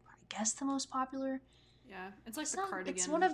I 0.07 0.13
guess 0.29 0.53
the 0.53 0.65
most 0.65 0.89
popular. 0.89 1.41
Yeah, 1.87 2.09
it's 2.25 2.37
like 2.37 2.43
It's 2.45 2.51
the 2.55 2.61
not. 2.61 2.69
cardigan. 2.71 2.95
It's 2.95 3.07
one 3.07 3.21
of. 3.23 3.33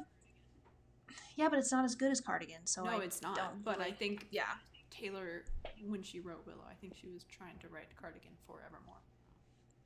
Yeah, 1.36 1.50
but 1.50 1.60
it's 1.60 1.72
not 1.72 1.86
as 1.86 1.96
good 1.96 2.12
as 2.12 2.20
Cardigan. 2.20 2.66
So 2.66 2.84
no, 2.84 2.92
I 3.00 3.04
it's 3.04 3.22
not. 3.22 3.64
But 3.64 3.80
I 3.80 3.92
think 3.92 4.26
yeah, 4.32 4.56
Taylor, 4.90 5.44
when 5.86 6.02
she 6.02 6.20
wrote 6.20 6.44
Willow, 6.48 6.66
I 6.70 6.74
think 6.82 6.96
she 7.00 7.08
was 7.08 7.24
trying 7.26 7.58
to 7.60 7.68
write 7.70 7.96
Cardigan 7.96 8.32
forevermore. 8.48 8.96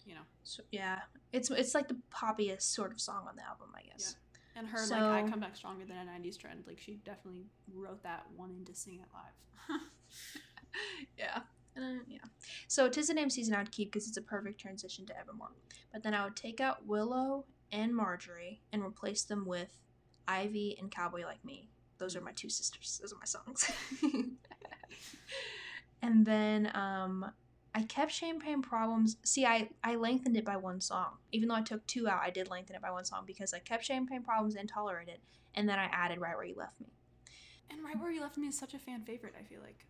You 0.05 0.15
know, 0.15 0.21
so, 0.43 0.63
yeah, 0.71 0.99
it's 1.33 1.51
it's 1.51 1.75
like 1.75 1.87
the 1.89 1.97
poppiest 2.11 2.63
sort 2.63 2.91
of 2.91 2.99
song 2.99 3.25
on 3.29 3.35
the 3.35 3.43
album, 3.43 3.67
I 3.75 3.81
guess. 3.91 4.15
Yeah. 4.55 4.59
and 4.61 4.67
her 4.69 4.79
So- 4.79 4.95
like 4.95 5.25
I 5.25 5.29
come 5.29 5.41
back 5.41 5.55
stronger 5.55 5.85
than 5.85 5.97
a 5.97 6.05
'90s 6.09 6.39
trend. 6.39 6.63
Like 6.65 6.79
she 6.79 6.95
definitely 7.05 7.45
wrote 7.71 8.01
that 8.03 8.25
wanting 8.35 8.63
to 8.65 8.73
sing 8.73 8.99
it 8.99 9.07
live. 9.13 9.81
Yeah. 11.17 11.41
Uh, 11.77 11.99
yeah. 12.07 12.19
So 12.67 12.89
Tis 12.89 13.07
the 13.07 13.13
Damn 13.13 13.29
Season 13.29 13.53
I 13.53 13.59
would 13.59 13.71
keep 13.71 13.91
because 13.91 14.07
it's 14.07 14.17
a 14.17 14.21
perfect 14.21 14.59
transition 14.59 15.05
to 15.05 15.17
Evermore. 15.17 15.51
But 15.93 16.03
then 16.03 16.13
I 16.13 16.23
would 16.23 16.35
take 16.35 16.59
out 16.59 16.85
Willow 16.85 17.45
and 17.71 17.95
Marjorie 17.95 18.61
and 18.73 18.83
replace 18.83 19.23
them 19.23 19.45
with 19.45 19.77
Ivy 20.27 20.77
and 20.79 20.91
Cowboy 20.91 21.23
Like 21.23 21.43
Me. 21.45 21.69
Those 21.97 22.15
are 22.15 22.21
my 22.21 22.31
two 22.33 22.49
sisters. 22.49 22.99
Those 23.01 23.13
are 23.13 23.17
my 23.17 23.25
songs. 23.25 23.71
and 26.01 26.25
then 26.25 26.71
um, 26.73 27.31
I 27.73 27.83
kept 27.83 28.11
Champagne 28.11 28.61
Problems. 28.61 29.17
See, 29.23 29.45
I, 29.45 29.69
I 29.83 29.95
lengthened 29.95 30.35
it 30.35 30.43
by 30.45 30.57
one 30.57 30.81
song. 30.81 31.17
Even 31.31 31.47
though 31.47 31.55
I 31.55 31.61
took 31.61 31.85
two 31.87 32.07
out, 32.07 32.21
I 32.23 32.31
did 32.31 32.49
lengthen 32.49 32.75
it 32.75 32.81
by 32.81 32.91
one 32.91 33.05
song 33.05 33.23
because 33.25 33.53
I 33.53 33.59
kept 33.59 33.85
Champagne 33.85 34.23
Problems 34.23 34.55
and 34.55 34.67
Tolerate 34.67 35.07
It. 35.07 35.21
And 35.55 35.69
then 35.69 35.79
I 35.79 35.85
added 35.85 36.19
Right 36.19 36.35
Where 36.35 36.45
You 36.45 36.55
Left 36.55 36.79
Me. 36.81 36.87
and 37.69 37.83
Right 37.83 37.99
Where 37.99 38.11
You 38.11 38.21
Left 38.21 38.37
Me 38.37 38.47
is 38.47 38.57
such 38.57 38.73
a 38.73 38.79
fan 38.79 39.03
favorite. 39.03 39.35
I 39.39 39.43
feel 39.43 39.61
like. 39.61 39.85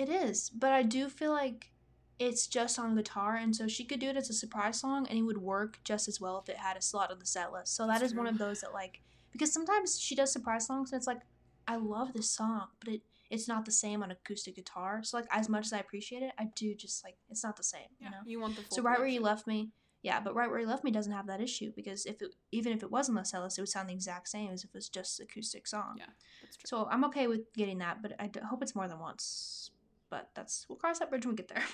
It 0.00 0.08
is, 0.08 0.48
but 0.48 0.72
I 0.72 0.82
do 0.82 1.10
feel 1.10 1.30
like 1.32 1.72
it's 2.18 2.46
just 2.46 2.78
on 2.78 2.96
guitar, 2.96 3.36
and 3.36 3.54
so 3.54 3.68
she 3.68 3.84
could 3.84 4.00
do 4.00 4.08
it 4.08 4.16
as 4.16 4.30
a 4.30 4.32
surprise 4.32 4.80
song, 4.80 5.06
and 5.06 5.18
it 5.18 5.22
would 5.22 5.36
work 5.36 5.78
just 5.84 6.08
as 6.08 6.18
well 6.18 6.38
if 6.38 6.48
it 6.48 6.56
had 6.56 6.78
a 6.78 6.80
slot 6.80 7.10
on 7.10 7.18
the 7.18 7.26
set 7.26 7.52
list. 7.52 7.76
So 7.76 7.86
that 7.86 8.00
That's 8.00 8.12
is 8.12 8.14
one 8.14 8.26
of 8.26 8.38
those 8.38 8.62
that 8.62 8.72
like 8.72 9.02
because 9.30 9.52
sometimes 9.52 10.00
she 10.00 10.14
does 10.14 10.32
surprise 10.32 10.66
songs, 10.66 10.90
and 10.90 10.98
it's 10.98 11.06
like 11.06 11.20
I 11.68 11.76
love 11.76 12.14
this 12.14 12.30
song, 12.30 12.68
but 12.82 12.94
it 12.94 13.02
it's 13.28 13.46
not 13.46 13.66
the 13.66 13.72
same 13.72 14.02
on 14.02 14.10
acoustic 14.10 14.56
guitar. 14.56 15.02
So 15.04 15.18
like 15.18 15.26
as 15.30 15.50
much 15.50 15.66
as 15.66 15.72
I 15.74 15.80
appreciate 15.80 16.22
it, 16.22 16.32
I 16.38 16.46
do 16.56 16.74
just 16.74 17.04
like 17.04 17.16
it's 17.28 17.44
not 17.44 17.56
the 17.58 17.62
same, 17.62 17.90
Yeah, 18.00 18.06
you 18.06 18.10
know. 18.12 18.22
you 18.24 18.40
want 18.40 18.56
the 18.56 18.62
full. 18.62 18.76
So 18.76 18.82
right 18.82 18.98
where 18.98 19.06
you 19.06 19.20
left 19.20 19.46
me, 19.46 19.68
Yeah, 20.02 20.20
but 20.20 20.34
Right 20.34 20.48
Where 20.50 20.60
You 20.60 20.66
Left 20.66 20.82
Me 20.82 20.90
doesn't 20.90 21.12
have 21.12 21.26
that 21.26 21.42
issue 21.42 21.72
because 21.76 22.06
if 22.06 22.22
it, 22.22 22.34
even 22.52 22.72
if 22.72 22.82
it 22.82 22.90
wasn't 22.90 23.18
the 23.18 23.24
set 23.24 23.42
list, 23.42 23.58
it 23.58 23.60
would 23.62 23.68
sound 23.68 23.90
the 23.90 23.92
exact 23.92 24.28
same 24.28 24.50
as 24.50 24.64
if 24.64 24.70
it 24.70 24.74
was 24.78 24.88
just 24.88 25.20
acoustic 25.20 25.66
song. 25.66 25.96
Yeah, 25.98 26.06
that's 26.40 26.56
true. 26.56 26.68
So 26.68 26.88
I'm 26.90 27.04
okay 27.04 27.26
with 27.26 27.52
getting 27.52 27.78
that, 27.78 28.00
but 28.00 28.14
I 28.18 28.28
d- 28.28 28.40
hope 28.48 28.62
it's 28.62 28.74
more 28.74 28.88
than 28.88 28.98
once. 28.98 29.70
But 30.10 30.30
that's 30.34 30.66
we'll 30.68 30.78
cross 30.78 30.98
that 30.98 31.10
bridge 31.10 31.24
when 31.24 31.34
we 31.34 31.36
get 31.36 31.48
there. 31.48 31.64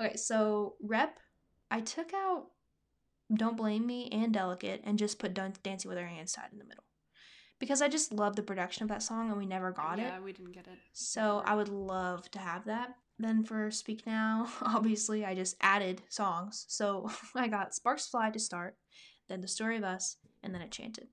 okay, 0.00 0.16
so 0.16 0.74
rep, 0.82 1.18
I 1.70 1.80
took 1.80 2.12
out 2.12 2.46
Don't 3.32 3.56
Blame 3.56 3.86
Me 3.86 4.08
and 4.10 4.32
Delicate 4.32 4.82
and 4.84 4.98
just 4.98 5.18
put 5.18 5.34
Dan- 5.34 5.54
Dancing 5.62 5.88
with 5.88 5.98
Our 5.98 6.06
Hands 6.06 6.30
Tied 6.30 6.52
in 6.52 6.58
the 6.58 6.64
middle. 6.64 6.84
Because 7.60 7.80
I 7.80 7.88
just 7.88 8.12
love 8.12 8.36
the 8.36 8.42
production 8.42 8.82
of 8.82 8.88
that 8.88 9.02
song 9.02 9.30
and 9.30 9.38
we 9.38 9.46
never 9.46 9.70
got 9.70 9.98
yeah, 9.98 10.04
it. 10.04 10.08
Yeah, 10.08 10.20
we 10.20 10.32
didn't 10.32 10.52
get 10.52 10.66
it. 10.66 10.78
So. 10.92 11.42
I 11.46 11.54
would 11.54 11.68
love 11.68 12.28
to 12.32 12.38
have 12.38 12.64
that. 12.66 12.96
Then 13.18 13.44
for 13.44 13.70
Speak 13.70 14.06
Now, 14.06 14.48
obviously 14.62 15.24
I 15.24 15.34
just 15.34 15.56
added 15.60 16.02
songs. 16.08 16.64
So 16.68 17.08
I 17.34 17.48
got 17.48 17.74
Sparks 17.74 18.08
Fly 18.08 18.30
to 18.30 18.40
start, 18.40 18.76
then 19.28 19.40
The 19.40 19.48
Story 19.48 19.76
of 19.76 19.84
Us, 19.84 20.16
and 20.42 20.52
then 20.52 20.62
Enchanted. 20.62 21.06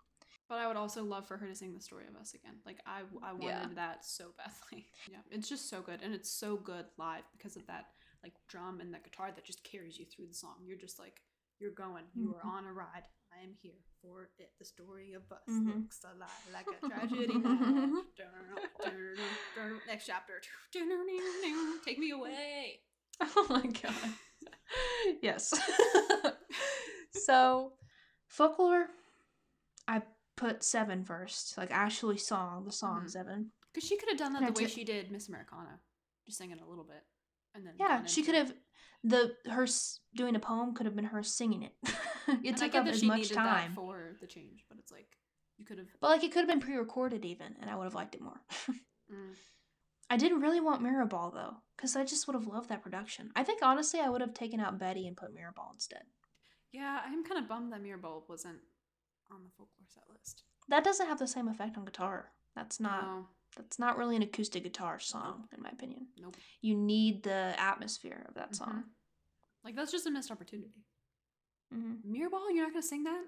But 0.52 0.60
I 0.60 0.68
would 0.68 0.76
also 0.76 1.02
love 1.06 1.26
for 1.30 1.38
her 1.38 1.48
to 1.48 1.56
sing 1.56 1.74
the 1.74 1.80
story 1.80 2.04
of 2.14 2.20
us 2.20 2.34
again. 2.34 2.56
Like 2.66 2.80
I, 2.86 3.04
I 3.24 3.32
wanted 3.32 3.46
Yeah. 3.48 3.68
that 3.76 4.04
so 4.04 4.34
badly. 4.38 4.86
Yeah, 5.10 5.20
it's 5.32 5.48
just 5.48 5.70
so 5.70 5.82
good, 5.82 6.02
and 6.04 6.14
it's 6.14 6.30
so 6.30 6.58
good 6.58 6.84
live 6.98 7.24
because 7.32 7.56
of 7.56 7.66
that 7.68 7.86
like 8.22 8.34
drum 8.50 8.82
and 8.82 8.94
the 8.94 9.00
guitar 9.00 9.32
that 9.34 9.46
just 9.46 9.64
carries 9.64 9.98
you 9.98 10.04
through 10.06 10.28
the 10.28 10.34
song. 10.34 10.56
You're 10.66 10.78
just 10.78 11.00
like 11.00 11.22
you're 11.60 11.72
going. 11.72 12.04
You 12.14 12.36
are 12.36 12.44
Mhm. 12.44 12.52
on 12.54 12.66
a 12.66 12.74
ride. 12.74 13.08
I 13.34 13.44
am 13.44 13.54
here 13.62 13.80
for 14.02 14.30
it. 14.40 14.52
The 14.60 14.66
story 14.66 15.14
of 15.14 15.24
us 15.32 15.40
Mhm. 15.48 15.84
looks 15.84 16.04
a 16.04 16.14
lot 16.20 16.30
like 16.52 16.68
a 16.68 16.86
tragedy. 16.86 17.34
Next 19.88 20.06
chapter. 20.06 20.42
Take 21.86 21.98
me 21.98 22.12
away. 22.12 22.82
Oh 23.22 23.46
my 23.50 23.66
god. 23.68 23.96
yes. 25.22 25.54
so, 27.12 27.74
folklore, 28.28 28.88
I 29.88 30.02
put 30.36 30.64
seven 30.64 31.04
first. 31.04 31.58
Like, 31.58 31.72
actually, 31.72 32.18
song, 32.18 32.66
the 32.66 32.72
song 32.72 33.04
Mhm. 33.06 33.10
seven. 33.12 33.52
Because 33.74 33.88
she 33.88 33.98
could 33.98 34.10
have 34.10 34.18
done 34.18 34.34
that 34.34 34.40
And 34.44 34.48
I 34.48 34.52
the 34.52 34.60
way 34.62 34.66
took- 34.66 34.74
she 34.74 34.84
did 34.84 35.12
Miss 35.12 35.28
Americana, 35.30 35.80
just 36.26 36.38
singing 36.38 36.60
a 36.60 36.68
little 36.68 36.84
bit, 36.84 37.06
and 37.54 37.66
then 37.66 37.76
Yeah, 37.80 38.06
she 38.06 38.24
could 38.24 38.36
have, 38.36 38.54
the 39.04 39.38
her 39.50 39.68
doing 40.14 40.36
a 40.36 40.40
poem 40.40 40.74
could 40.74 40.86
have 40.86 40.96
been 40.96 41.06
her 41.06 41.24
singing 41.24 41.64
it. 41.64 41.76
it 42.28 42.46
And 42.46 42.58
took 42.58 42.76
up 42.76 42.86
as 42.88 43.04
much 43.04 43.30
time. 43.30 43.74
for 43.74 44.18
the 44.20 44.28
change, 44.28 44.66
but 44.70 44.78
it's 44.78 44.92
like 44.92 45.18
you 45.58 45.66
could 45.66 45.78
have. 45.78 45.88
but, 46.00 46.10
like, 46.10 46.24
it 46.24 46.32
could 46.32 46.40
have 46.40 46.48
been 46.50 46.60
pre 46.60 46.76
recorded 46.76 47.24
even, 47.26 47.56
and 47.60 47.70
I 47.70 47.76
would 47.76 47.86
have 47.86 47.96
liked 47.96 48.16
it 48.16 48.22
more. 48.22 48.42
Mm, 49.12 49.36
I 50.10 50.16
didn't 50.16 50.40
really 50.40 50.62
want 50.62 50.82
Mirrorball, 50.82 51.34
though, 51.34 51.58
because 51.76 51.98
I 51.98 52.06
just 52.06 52.28
would 52.28 52.34
have 52.34 52.48
loved 52.48 52.70
that 52.70 52.82
production. 52.82 53.30
I 53.36 53.44
think, 53.44 53.62
honestly, 53.62 54.00
I 54.00 54.08
would 54.08 54.22
have 54.22 54.34
taken 54.34 54.62
out 54.62 54.78
Betty 54.80 55.06
and 55.06 55.18
put 55.18 55.36
Mirrorball 55.36 55.74
instead. 55.74 56.04
yeah, 56.72 57.02
I'm 57.06 57.26
kind 57.26 57.38
of 57.38 57.50
bummed 57.50 57.74
that 57.74 57.84
Mirrorball 57.84 58.30
wasn't 58.30 58.60
on 59.32 59.44
the 59.44 59.50
folklore 59.58 59.88
set 59.88 60.04
list. 60.10 60.44
That 60.70 60.84
doesn't 60.84 61.08
have 61.08 61.20
the 61.20 61.28
same 61.28 61.48
effect 61.48 61.78
on 61.78 61.86
guitar. 61.86 62.32
That's 62.56 62.80
not. 62.80 63.04
No, 63.04 63.28
That's 63.58 63.80
not 63.80 63.98
really 63.98 64.16
an 64.16 64.22
acoustic 64.22 64.64
guitar 64.64 64.98
song, 65.00 65.50
in 65.56 65.62
my 65.62 65.70
opinion. 65.70 66.08
nope. 66.18 66.38
You 66.62 66.76
need 66.76 67.24
the 67.24 67.54
atmosphere 67.60 68.26
of 68.30 68.36
that 68.36 68.52
Mhm. 68.52 68.56
song. 68.56 68.84
Like 69.64 69.76
that's 69.76 69.92
just 69.92 70.06
a 70.08 70.12
missed 70.12 70.32
opportunity. 70.32 70.74
hmm 71.72 71.96
Mirrorball, 72.06 72.50
you're 72.54 72.64
not 72.66 72.72
gonna 72.74 72.82
sing 72.82 73.04
that 73.04 73.26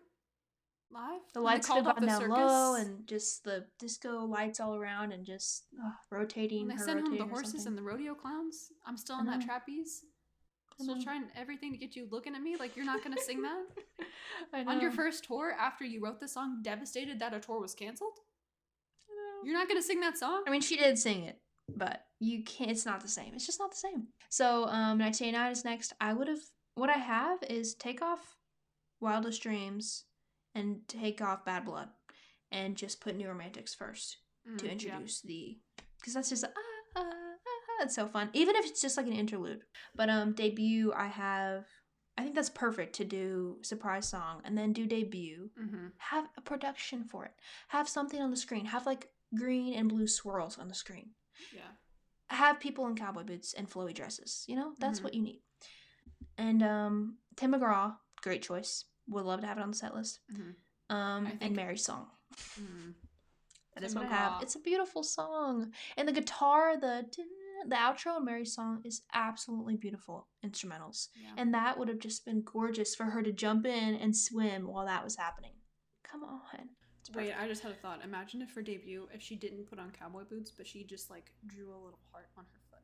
live. 0.89 1.21
The 1.33 1.41
When 1.41 1.53
lights 1.55 1.67
called 1.67 1.85
have 1.85 1.95
gone 1.95 2.01
the 2.01 2.07
down 2.07 2.29
low, 2.29 2.75
and 2.75 3.07
just 3.07 3.43
the 3.43 3.67
disco 3.79 4.25
lights 4.25 4.59
all 4.59 4.75
around, 4.75 5.11
and 5.11 5.25
just 5.25 5.65
ugh, 5.83 5.93
rotating. 6.09 6.67
when 6.67 6.77
they 6.77 6.83
sent 6.83 7.01
home 7.07 7.17
the 7.17 7.25
horses 7.25 7.65
and 7.65 7.77
the 7.77 7.83
rodeo 7.83 8.15
clowns. 8.15 8.71
I'm 8.85 8.97
still 8.97 9.19
in 9.19 9.25
that 9.27 9.41
trapeze. 9.41 10.05
I 10.79 10.83
Still 10.83 11.01
trying 11.01 11.25
everything 11.35 11.71
to 11.71 11.77
get 11.77 11.95
you 11.95 12.07
looking 12.11 12.35
at 12.35 12.41
me 12.41 12.55
like 12.57 12.75
you're 12.75 12.85
not 12.85 13.03
gonna 13.03 13.19
sing 13.21 13.41
that 13.43 13.63
I 14.53 14.63
on 14.63 14.81
your 14.81 14.91
first 14.91 15.23
tour 15.25 15.51
after 15.57 15.85
you 15.85 16.01
wrote 16.03 16.19
the 16.19 16.27
song 16.27 16.59
"Devastated" 16.61 17.19
that 17.19 17.33
a 17.33 17.39
tour 17.39 17.59
was 17.59 17.73
canceled. 17.75 18.19
I 19.09 19.13
know. 19.13 19.45
You're 19.49 19.57
not 19.57 19.67
gonna 19.67 19.81
sing 19.81 19.99
that 20.01 20.17
song. 20.17 20.43
I 20.47 20.51
mean, 20.51 20.61
she 20.61 20.77
did 20.77 20.97
sing 20.97 21.23
it, 21.25 21.39
but 21.75 22.05
you 22.19 22.43
can't. 22.43 22.71
It's 22.71 22.85
not 22.85 23.01
the 23.01 23.07
same. 23.07 23.33
It's 23.35 23.45
just 23.45 23.59
not 23.59 23.71
the 23.71 23.77
same. 23.77 24.07
So, 24.29 24.63
um, 24.65 24.97
1989 24.99 25.51
is 25.51 25.65
next. 25.65 25.93
I 26.01 26.13
would 26.13 26.27
have. 26.27 26.39
What 26.75 26.89
I 26.89 26.93
have 26.97 27.39
is 27.49 27.75
take 27.75 28.01
off 28.01 28.35
Wildest 28.99 29.43
Dreams 29.43 30.05
and 30.55 30.79
take 30.87 31.21
off 31.21 31.45
Bad 31.45 31.65
Blood, 31.65 31.89
and 32.51 32.75
just 32.75 32.99
put 33.01 33.15
New 33.15 33.27
Romantics 33.27 33.73
first 33.75 34.17
Mm, 34.49 34.57
to 34.57 34.65
yeah. 34.65 34.71
introduce 34.73 35.21
the. 35.21 35.57
Because 35.99 36.15
that's 36.15 36.29
just 36.29 36.43
ah, 36.43 36.49
ah, 36.97 37.03
ah, 37.79 37.83
it's 37.83 37.95
so 37.95 38.07
fun. 38.07 38.29
Even 38.33 38.55
if 38.55 38.65
it's 38.65 38.81
just 38.81 38.97
like 38.97 39.07
an 39.07 39.13
interlude. 39.13 39.63
But 39.95 40.09
um, 40.09 40.33
debut 40.33 40.93
I 40.93 41.07
have. 41.07 41.65
I 42.15 42.21
think 42.21 42.35
that's 42.35 42.49
perfect 42.51 42.93
to 42.97 43.05
do 43.05 43.57
surprise 43.63 44.07
song 44.07 44.41
and 44.45 44.55
then 44.55 44.71
do 44.71 44.85
debut 44.85 45.49
Mhm. 45.59 45.93
have 45.97 46.27
a 46.37 46.41
production 46.41 47.05
for 47.05 47.25
it. 47.25 47.31
Have 47.69 47.89
something 47.89 48.21
on 48.21 48.29
the 48.29 48.37
screen. 48.37 48.65
Have 48.67 48.85
like 48.85 49.09
green 49.35 49.73
and 49.73 49.89
blue 49.89 50.05
swirls 50.07 50.59
on 50.59 50.67
the 50.67 50.75
screen. 50.75 51.15
Yeah. 51.51 51.71
Have 52.29 52.59
people 52.59 52.85
in 52.85 52.95
cowboy 52.95 53.23
boots 53.23 53.55
and 53.55 53.67
flowy 53.67 53.95
dresses. 53.95 54.45
You 54.47 54.57
know, 54.57 54.75
that's 54.77 54.99
Mhm. 54.99 55.03
what 55.05 55.13
you 55.15 55.23
need. 55.23 55.41
And 56.37 56.61
um 56.61 57.17
Tim 57.35 57.53
McGraw, 57.53 57.97
great 58.21 58.43
choice. 58.43 58.85
Would 59.07 59.25
love 59.25 59.41
to 59.41 59.47
have 59.47 59.57
it 59.57 59.61
on 59.61 59.71
the 59.71 59.77
set 59.77 59.95
list. 59.95 60.19
Mhm. 60.31 60.55
Um 60.91 61.37
and 61.41 61.55
Mary's 61.55 61.83
song. 61.83 62.11
Mm. 62.59 62.93
That 63.73 63.83
is 63.83 63.95
what 63.95 64.05
I 64.05 64.09
have. 64.09 64.43
It's 64.43 64.55
a 64.55 64.59
beautiful 64.59 65.01
song. 65.01 65.73
And 65.97 66.07
the 66.07 66.11
guitar, 66.13 66.77
the 66.77 67.07
the 67.67 67.75
outro 67.75 68.17
and 68.17 68.25
Mary's 68.25 68.53
song 68.53 68.81
is 68.83 69.01
absolutely 69.13 69.75
beautiful 69.75 70.27
instrumentals. 70.45 71.09
Yeah. 71.15 71.31
And 71.37 71.53
that 71.53 71.77
would 71.77 71.87
have 71.87 71.99
just 71.99 72.25
been 72.25 72.41
gorgeous 72.43 72.95
for 72.95 73.05
her 73.05 73.21
to 73.23 73.31
jump 73.31 73.65
in 73.65 73.95
and 73.95 74.15
swim 74.15 74.67
while 74.67 74.85
that 74.85 75.03
was 75.03 75.15
happening. 75.15 75.51
Come 76.03 76.23
on. 76.23 76.69
Wait. 77.15 77.33
I 77.37 77.47
just 77.47 77.61
had 77.61 77.71
a 77.71 77.75
thought. 77.75 77.99
Imagine 78.03 78.41
if 78.41 78.53
her 78.55 78.61
debut, 78.61 79.07
if 79.13 79.21
she 79.21 79.35
didn't 79.35 79.69
put 79.69 79.77
on 79.79 79.91
cowboy 79.91 80.23
boots, 80.23 80.51
but 80.55 80.65
she 80.65 80.83
just 80.83 81.09
like 81.09 81.31
drew 81.45 81.69
a 81.69 81.75
little 81.75 81.99
heart 82.11 82.27
on 82.37 82.45
her 82.45 82.59
foot. 82.69 82.79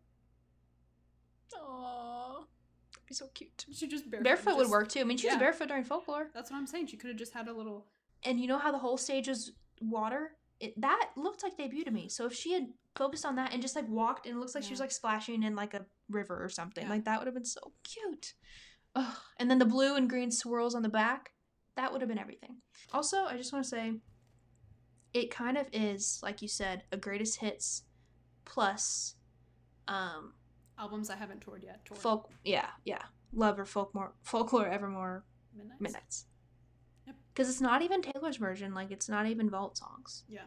Aww. 1.60 2.46
That'd 2.94 3.08
be 3.08 3.14
so 3.14 3.28
cute. 3.34 3.66
She 3.72 3.88
just 3.88 4.10
barefoot. 4.10 4.24
Barefoot 4.24 4.56
would 4.58 4.64
just- 4.64 4.72
work 4.72 4.90
too. 4.90 5.00
I 5.02 5.04
mean, 5.04 5.18
she 5.18 5.28
was 5.28 5.38
barefoot 5.38 5.68
during 5.70 5.84
folklore. 5.84 6.30
That's 6.34 6.52
what 6.52 6.58
I'm 6.58 6.68
saying. 6.68 6.88
She 6.88 6.98
could 6.98 7.10
have 7.10 7.18
just 7.18 7.34
had 7.34 7.48
a 7.48 7.54
little. 7.54 7.88
And 8.24 8.40
you 8.40 8.48
know 8.48 8.58
how 8.58 8.72
the 8.72 8.78
whole 8.80 8.98
stage 8.98 9.28
was 9.28 9.52
water? 9.82 10.32
It, 10.60 10.80
that 10.82 11.12
looked 11.16 11.42
like 11.44 11.56
debut 11.58 11.84
to 11.86 11.92
me. 11.92 12.10
So 12.10 12.26
if 12.26 12.34
she 12.34 12.52
had 12.54 12.68
focused 12.96 13.26
on 13.26 13.36
that 13.36 13.54
and 13.54 13.62
just 13.62 13.76
like 13.76 13.88
walked 13.88 14.26
and 14.26 14.36
it 14.36 14.40
looks 14.40 14.56
like 14.56 14.64
she 14.64 14.72
was 14.72 14.80
like 14.80 14.92
splashing 14.92 15.44
in 15.44 15.56
like 15.56 15.74
a 15.74 15.86
river 16.10 16.42
or 16.44 16.50
something, 16.50 16.84
Yeah. 16.84 16.90
like 16.90 17.06
that 17.06 17.18
would 17.20 17.28
have 17.28 17.34
been 17.34 17.46
so 17.46 17.72
cute. 17.84 18.34
Ugh. 18.96 19.16
And 19.38 19.50
then 19.50 19.60
the 19.60 19.66
blue 19.66 19.96
and 19.96 20.10
green 20.10 20.32
swirls 20.32 20.76
on 20.76 20.82
the 20.82 20.90
back, 20.90 21.32
that 21.78 21.92
would 21.92 22.02
have 22.02 22.10
been 22.10 22.20
everything. 22.20 22.58
Also, 22.92 23.24
I 23.24 23.38
just 23.38 23.54
want 23.54 23.64
to 23.64 23.70
say 23.70 23.94
it 25.14 25.32
kind 25.32 25.58
of 25.58 25.68
is, 25.72 26.20
like 26.22 26.42
you 26.42 26.48
said, 26.48 26.84
a 26.92 26.98
greatest 26.98 27.40
hits 27.40 27.84
plus 28.46 29.16
um 29.88 30.34
albums 30.78 31.10
I 31.10 31.16
haven't 31.16 31.42
toured 31.42 31.64
yet. 31.64 31.86
Toured. 31.86 32.00
folk 32.02 32.30
yeah, 32.44 32.68
yeah. 32.84 33.04
Love 33.32 33.60
or 33.60 33.66
folklore 33.66 34.14
folklore 34.24 34.68
evermore 34.68 35.24
Midnights. 35.56 35.80
Midnights. 35.82 36.26
Yep. 37.10 37.16
Because 37.34 37.50
it's 37.50 37.62
not 37.62 37.82
even 37.82 38.02
Taylor's 38.02 38.38
version. 38.38 38.74
Like 38.74 38.92
it's 38.92 39.10
not 39.10 39.26
even 39.28 39.50
vault 39.50 39.78
songs. 39.78 40.24
Yeah. 40.28 40.42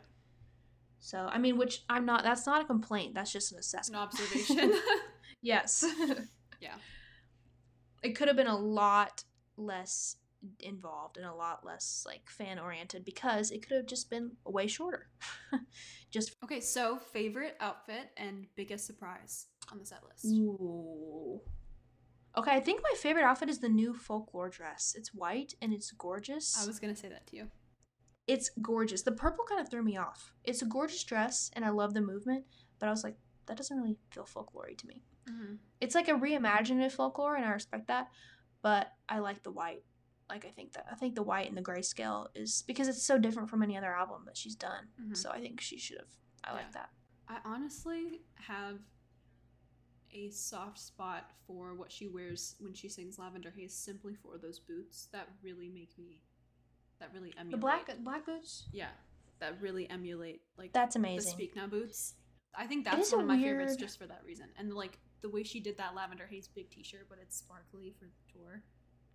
So 1.00 1.18
I 1.30 1.38
mean, 1.38 1.56
which 1.58 1.82
I'm 1.88 2.06
not. 2.06 2.22
That's 2.22 2.46
not 2.46 2.62
a 2.62 2.64
complaint. 2.64 3.14
That's 3.14 3.32
just 3.32 3.52
an 3.52 3.58
It's 3.58 3.72
an 3.72 3.78
assessment. 3.78 4.02
observation. 4.02 4.72
yes. 5.42 5.84
yeah. 6.60 6.74
It 8.02 8.16
could 8.16 8.28
have 8.28 8.36
been 8.36 8.46
a 8.46 8.56
lot 8.58 9.24
less 9.56 10.16
involved 10.58 11.16
and 11.18 11.26
a 11.26 11.32
lot 11.34 11.64
less 11.64 12.04
like 12.06 12.28
fan 12.28 12.58
oriented 12.58 13.04
because 13.04 13.52
it 13.52 13.62
could 13.66 13.76
have 13.76 13.86
just 13.86 14.10
been 14.10 14.32
way 14.44 14.66
shorter. 14.66 15.06
just 16.10 16.34
Okay, 16.44 16.60
so 16.60 16.98
favorite 17.12 17.56
outfit 17.60 18.10
and 18.16 18.46
biggest 18.56 18.86
surprise 18.86 19.46
on 19.70 19.78
the 19.78 19.86
set 19.86 20.00
list. 20.08 20.24
ooh. 20.26 21.40
Okay, 22.36 22.50
I 22.52 22.60
think 22.60 22.80
my 22.82 22.94
favorite 22.96 23.24
outfit 23.24 23.48
is 23.50 23.58
the 23.58 23.68
new 23.68 23.92
folklore 23.94 24.48
dress. 24.48 24.94
It's 24.96 25.12
white 25.12 25.54
and 25.60 25.72
it's 25.72 25.90
gorgeous. 25.92 26.62
I 26.62 26.66
was 26.66 26.78
gonna 26.80 26.96
say 26.96 27.08
that 27.08 27.26
to 27.28 27.36
you. 27.36 27.50
it's 28.28 28.50
gorgeous. 28.62 29.02
The 29.02 29.12
purple 29.12 29.44
kind 29.44 29.60
of 29.60 29.68
threw 29.68 29.82
me 29.82 29.96
off. 29.96 30.32
It's 30.44 30.62
a 30.62 30.66
gorgeous 30.66 31.02
dress 31.04 31.50
and 31.54 31.64
I 31.64 31.70
love 31.70 31.92
the 31.92 32.00
movement, 32.00 32.44
but 32.78 32.86
I 32.88 32.90
was 32.90 33.02
like, 33.04 33.16
that 33.46 33.56
doesn't 33.56 33.76
really 33.76 33.96
feel 34.12 34.24
folklore 34.24 34.68
to 34.76 34.86
me. 34.86 35.02
Mm-hmm. 35.28 35.54
It's 35.80 35.94
like 35.94 36.08
a 36.08 36.14
reimaginative 36.14 36.92
folklore 36.92 37.34
and 37.36 37.44
I 37.44 37.50
respect 37.50 37.88
that, 37.88 38.08
but 38.62 38.92
I 39.08 39.18
like 39.18 39.42
the 39.42 39.50
white. 39.50 39.84
Like 40.30 40.46
I 40.46 40.50
think 40.50 40.72
that 40.74 40.86
I 40.90 40.94
think 40.94 41.14
the 41.16 41.22
white 41.22 41.48
and 41.48 41.56
the 41.58 41.62
grayscale 41.62 42.28
is 42.34 42.62
because 42.66 42.88
it's 42.88 43.02
so 43.04 43.18
different 43.18 43.50
from 43.50 43.62
any 43.62 43.76
other 43.76 43.92
album 43.92 44.22
that 44.26 44.36
she's 44.36 44.54
done. 44.54 44.88
Mhm. 45.00 45.16
So 45.16 45.30
I 45.30 45.40
think 45.40 45.60
she 45.60 45.78
should 45.78 45.98
have. 45.98 46.08
I 46.44 46.52
like 46.54 46.72
that. 46.72 46.90
I 47.28 47.38
honestly 47.44 48.22
have 48.34 48.78
a 50.12 50.30
soft 50.30 50.78
spot 50.78 51.30
for 51.46 51.74
what 51.74 51.90
she 51.90 52.08
wears 52.08 52.54
when 52.60 52.74
she 52.74 52.88
sings 52.88 53.18
Lavender 53.18 53.52
Haze 53.56 53.74
simply 53.74 54.14
for 54.14 54.38
those 54.38 54.58
boots 54.58 55.08
that 55.12 55.28
really 55.42 55.68
make 55.68 55.96
me 55.98 56.20
that 57.00 57.10
really 57.14 57.32
emulate 57.38 57.50
The 57.52 57.56
black 57.56 57.90
black 58.04 58.26
boots. 58.26 58.66
yeah 58.72 58.88
that 59.40 59.60
really 59.60 59.88
emulate 59.90 60.42
like 60.56 60.72
That's 60.72 60.94
amazing. 60.96 61.24
the. 61.30 61.30
Speak 61.32 61.56
Now 61.56 61.66
boots. 61.66 62.14
I 62.56 62.66
think 62.66 62.84
that's 62.84 63.10
one 63.12 63.22
of 63.22 63.26
my 63.26 63.40
favorites 63.40 63.76
just 63.76 63.98
for 63.98 64.06
that 64.06 64.22
reason. 64.26 64.46
And 64.58 64.72
like 64.74 64.98
the 65.22 65.28
way 65.30 65.42
she 65.42 65.58
did 65.60 65.76
that 65.78 65.94
Lavender 65.96 66.26
Haze 66.30 66.48
big 66.48 66.70
t-shirt 66.70 67.06
but 67.08 67.18
it's 67.20 67.36
sparkly 67.38 67.94
for 67.98 68.04
the 68.04 68.32
tour. 68.32 68.62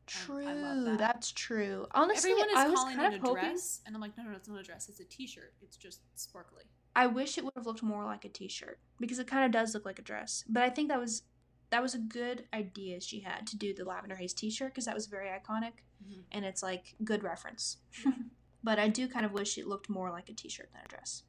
True, 0.07 0.45
that. 0.45 0.95
that's 0.97 1.31
true. 1.33 1.85
Honestly, 1.91 2.31
Everyone 2.31 2.49
is 2.49 2.55
I 2.57 2.67
was 2.69 2.79
calling 2.79 2.95
kind 2.95 3.13
it 3.13 3.17
of 3.17 3.23
a 3.23 3.27
hoping. 3.27 3.43
dress, 3.43 3.81
and 3.85 3.93
I'm 3.93 4.01
like, 4.01 4.17
no, 4.17 4.23
no, 4.23 4.31
it's 4.37 4.47
not 4.47 4.57
a 4.57 4.63
dress. 4.63 4.87
It's 4.87 5.01
a 5.01 5.03
t-shirt. 5.03 5.53
It's 5.61 5.75
just 5.75 5.99
sparkly. 6.15 6.63
I 6.97 7.05
wish 7.05 7.37
it 7.37 7.43
would 7.43 7.53
have 7.55 7.67
looked 7.67 7.83
more 7.83 8.03
like 8.05 8.25
a 8.25 8.29
t-shirt 8.29 8.79
because 8.99 9.19
it 9.19 9.27
kind 9.27 9.45
of 9.45 9.51
does 9.51 9.75
look 9.75 9.85
like 9.85 9.99
a 9.99 10.01
dress. 10.01 10.43
But 10.49 10.63
I 10.63 10.69
think 10.71 10.89
that 10.89 10.99
was 10.99 11.21
that 11.69 11.83
was 11.83 11.93
a 11.93 11.99
good 11.99 12.45
idea 12.53 12.99
she 12.99 13.19
had 13.19 13.45
to 13.47 13.55
do 13.55 13.71
the 13.71 13.85
lavender 13.85 14.15
haze 14.15 14.33
t-shirt 14.33 14.69
because 14.73 14.85
that 14.85 14.95
was 14.95 15.05
very 15.05 15.27
iconic 15.29 15.73
and 16.31 16.43
it's 16.43 16.63
like 16.63 16.95
good 17.03 17.23
reference. 17.23 17.77
but 18.63 18.79
I 18.79 18.87
do 18.87 19.07
kind 19.07 19.27
of 19.27 19.31
wish 19.31 19.59
it 19.59 19.67
looked 19.67 19.89
more 19.89 20.09
like 20.09 20.27
a 20.29 20.33
t-shirt 20.33 20.69
than 20.73 20.81
a 20.83 20.87
dress. 20.87 21.21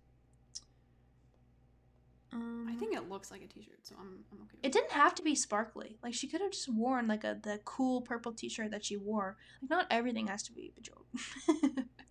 Um, 2.33 2.67
I 2.71 2.75
think 2.75 2.95
it 2.95 3.11
looks 3.11 3.31
like 3.31 3.43
a 3.43 3.47
t-shirt, 3.47 3.81
so 3.83 3.95
I'm, 3.99 4.25
I'm 4.33 4.39
okay. 4.43 4.57
With 4.57 4.65
it 4.65 4.73
didn't 4.73 4.93
have 4.93 5.15
to 5.17 5.23
be 5.23 5.35
sparkly. 5.35 5.99
Like 6.03 6.15
she 6.15 6.29
could 6.29 6.41
have 6.41 6.53
just 6.53 6.73
worn 6.73 7.09
like 7.09 7.25
a 7.25 7.39
the 7.43 7.61
cool 7.67 8.01
purple 8.01 8.33
t-shirt 8.33 8.71
that 8.71 8.87
she 8.87 8.97
wore. 8.97 9.37
Like 9.61 9.71
not 9.71 9.87
everything 9.91 10.29
has 10.29 10.43
to 10.45 10.53
be 10.53 10.73
bejeweled. 10.75 11.05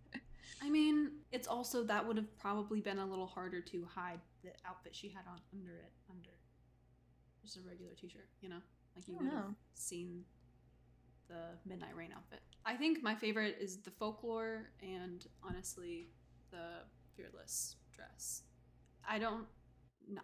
I 0.68 0.70
mean, 0.70 1.12
it's 1.32 1.48
also 1.48 1.82
that 1.86 2.06
would 2.06 2.18
have 2.18 2.38
probably 2.38 2.82
been 2.82 3.00
a 3.00 3.06
little 3.06 3.26
harder 3.26 3.62
to 3.62 3.86
hide 3.86 4.20
the 4.44 4.50
outfit 4.68 4.94
she 4.94 5.08
had 5.08 5.24
on 5.30 5.40
under 5.54 5.78
it, 5.78 5.94
under 6.10 6.30
just 7.42 7.56
a 7.56 7.62
regular 7.62 7.94
t-shirt, 7.94 8.28
you 8.42 8.50
know? 8.50 8.60
Like 8.94 9.08
you 9.08 9.16
would 9.16 9.32
have 9.32 9.56
seen 9.76 10.26
the 11.30 11.58
Midnight 11.66 11.96
Rain 11.96 12.10
outfit. 12.14 12.42
I 12.66 12.76
think 12.76 13.02
my 13.02 13.16
favorite 13.16 13.58
is 13.62 13.78
the 13.78 13.92
folklore 13.92 14.72
and 14.82 15.26
honestly 15.42 16.10
the 16.52 16.84
fearless 17.16 17.78
dress. 17.96 18.42
I 19.08 19.20
don't 19.20 19.46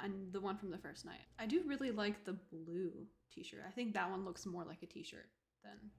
and 0.01 0.31
the 0.33 0.41
one 0.41 0.57
from 0.57 0.71
the 0.71 0.77
first 0.77 1.05
night. 1.05 1.21
I 1.39 1.45
do 1.45 1.61
really 1.65 1.91
like 1.91 2.25
the 2.25 2.33
blue 2.33 3.07
t-shirt. 3.33 3.61
I 3.65 3.71
think 3.71 3.93
that 3.93 4.09
one 4.09 4.25
looks 4.25 4.45
more 4.45 4.65
like 4.65 4.83
a 4.83 4.87
t-shirt 4.87 5.29
than 5.63 5.91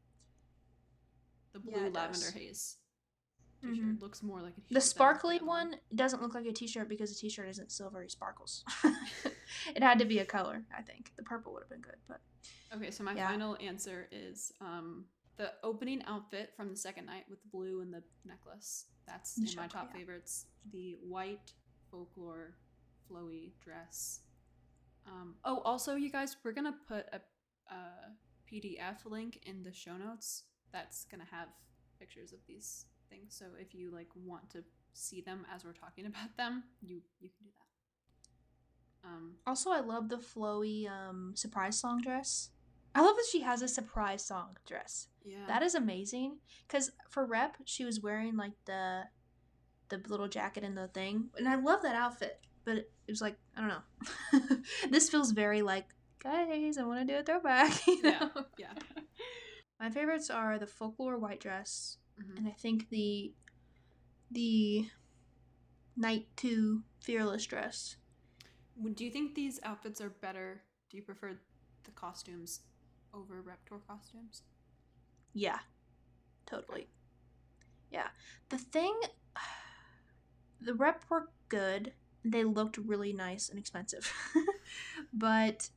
the 1.55 1.61
blue 1.61 1.87
it 1.87 1.95
lavender 1.95 2.19
does. 2.19 2.31
haze 2.31 2.77
t-shirt. 3.73 3.87
Mhm. 3.87 4.01
Looks 4.03 4.23
more 4.23 4.41
like 4.41 4.53
a 4.53 4.61
t-shirt. 4.61 4.75
The 4.75 4.81
sparkly 4.81 5.39
one 5.39 5.77
doesn't 5.95 6.23
look 6.23 6.35
like 6.35 6.47
a 6.47 6.53
t-shirt 6.53 6.89
because 6.89 7.11
the 7.15 7.19
t-shirt 7.21 7.49
isn't 7.49 7.71
silvery 7.73 8.09
sparkles. 8.09 8.65
it 9.75 9.83
had 9.83 9.99
to 9.99 10.05
be 10.05 10.19
a 10.21 10.25
color, 10.25 10.65
I 10.77 10.83
think. 10.83 11.13
The 11.17 11.23
purple 11.23 11.53
would 11.55 11.63
have 11.63 11.71
been 11.71 11.81
good, 11.81 11.97
but 12.09 12.21
Okay, 12.75 12.91
so 12.91 13.05
my 13.05 13.15
Yeah. 13.15 13.29
final 13.29 13.57
answer 13.61 14.09
is 14.11 14.53
um 14.61 15.07
the 15.37 15.53
opening 15.63 16.03
outfit 16.05 16.53
from 16.57 16.71
the 16.71 16.77
second 16.77 17.07
night 17.07 17.25
with 17.29 17.43
the 17.43 17.49
blue 17.49 17.81
and 17.81 17.93
the 17.93 18.03
necklace. 18.25 18.87
That's 19.07 19.37
in 19.39 19.47
my 19.57 19.67
top 19.67 19.91
yeah. 19.93 19.99
favorites. 19.99 20.47
The 20.73 20.97
white 21.03 21.53
folklore 21.91 22.57
flowy 23.11 23.53
dress. 23.61 24.21
Um, 25.07 25.35
oh, 25.45 25.59
also, 25.65 25.97
you 25.97 26.11
guys, 26.11 26.37
we're 26.43 26.53
gonna 26.53 26.75
put 26.89 27.07
a, 27.13 27.21
a 27.73 27.83
PDF 28.51 29.05
link 29.05 29.41
in 29.45 29.63
the 29.63 29.73
show 29.73 29.97
notes. 29.97 30.45
That's 30.73 31.05
gonna 31.05 31.27
have 31.31 31.49
pictures 31.99 32.33
of 32.33 32.39
these 32.47 32.87
things. 33.15 33.35
So 33.39 33.47
if 33.61 33.75
you 33.75 33.91
like 33.91 34.09
want 34.15 34.51
to 34.51 34.65
see 34.93 35.21
them 35.21 35.47
as 35.55 35.65
we're 35.65 35.73
talking 35.73 36.07
about 36.13 36.37
them, 36.37 36.65
you 36.83 37.01
you 37.21 37.29
can 37.29 37.47
do 37.47 37.51
that. 37.53 39.09
Um, 39.09 39.35
also 39.47 39.71
I 39.71 39.81
love 39.81 40.09
the 40.09 40.17
flowy 40.17 40.89
um 40.89 41.33
surprise 41.35 41.79
song 41.79 42.01
dress. 42.01 42.51
I 42.95 43.01
love 43.01 43.17
that 43.17 43.27
she 43.31 43.41
has 43.41 43.61
a 43.61 43.69
surprise 43.69 44.25
song 44.25 44.57
dress. 44.67 45.09
yeah. 45.25 45.47
That 45.49 45.63
is 45.63 45.75
amazing 45.75 46.39
cuz 46.69 46.91
for 47.11 47.27
rep 47.27 47.57
she 47.65 47.85
was 47.85 48.01
wearing 48.01 48.37
like 48.37 48.53
the 48.67 49.05
the 49.89 50.01
little 50.09 50.29
jacket 50.29 50.65
and 50.65 50.77
the 50.77 50.89
thing. 50.89 51.31
And 51.37 51.49
I 51.49 51.57
love 51.57 51.83
that 51.83 51.95
outfit, 51.95 52.41
but 52.65 52.77
it 52.79 52.91
was 53.09 53.21
like, 53.21 53.37
I 53.57 53.61
don't 53.61 53.69
know. 53.69 54.57
this 54.91 55.11
feels 55.11 55.33
very 55.33 55.61
like 55.63 55.87
guys, 56.21 56.79
I 56.79 56.85
want 56.85 57.07
to 57.07 57.13
do 57.13 57.19
a 57.19 57.23
throwback. 57.23 57.87
you 57.87 58.01
yeah. 58.03 58.19
know? 58.19 58.45
Yeah. 58.57 58.73
My 59.79 59.91
favorites 59.91 60.31
are 60.31 60.59
the 60.59 60.67
folklore 60.67 61.19
white 61.19 61.41
dress, 61.41 61.99
Mhm. 62.21 62.37
and 62.39 62.49
I 62.49 62.53
think 62.53 62.89
the 62.91 63.35
the 64.31 64.91
night 65.97 66.27
two 66.37 66.83
fearless 67.01 67.47
dress. 67.47 67.97
Do 68.95 69.05
you 69.05 69.11
think 69.11 69.35
these 69.35 69.61
outfits 69.63 70.01
are 70.01 70.11
better? 70.11 70.63
Do 70.91 70.97
you 70.97 71.03
prefer 71.03 71.39
the 71.85 71.91
costumes 71.93 72.61
over 73.13 73.41
rep 73.41 73.65
tour 73.67 73.81
costumes? 73.87 74.43
Yeah, 75.33 75.61
totally. 76.47 76.89
Yeah, 77.91 78.09
the 78.49 78.59
thing, 78.59 78.95
the 80.61 80.75
rep 80.75 81.05
were 81.09 81.29
good. 81.49 81.93
They 82.25 82.45
looked 82.45 82.79
really 82.79 83.13
nice 83.13 83.49
and 83.51 83.59
expensive, 83.59 84.11
but 85.13 85.69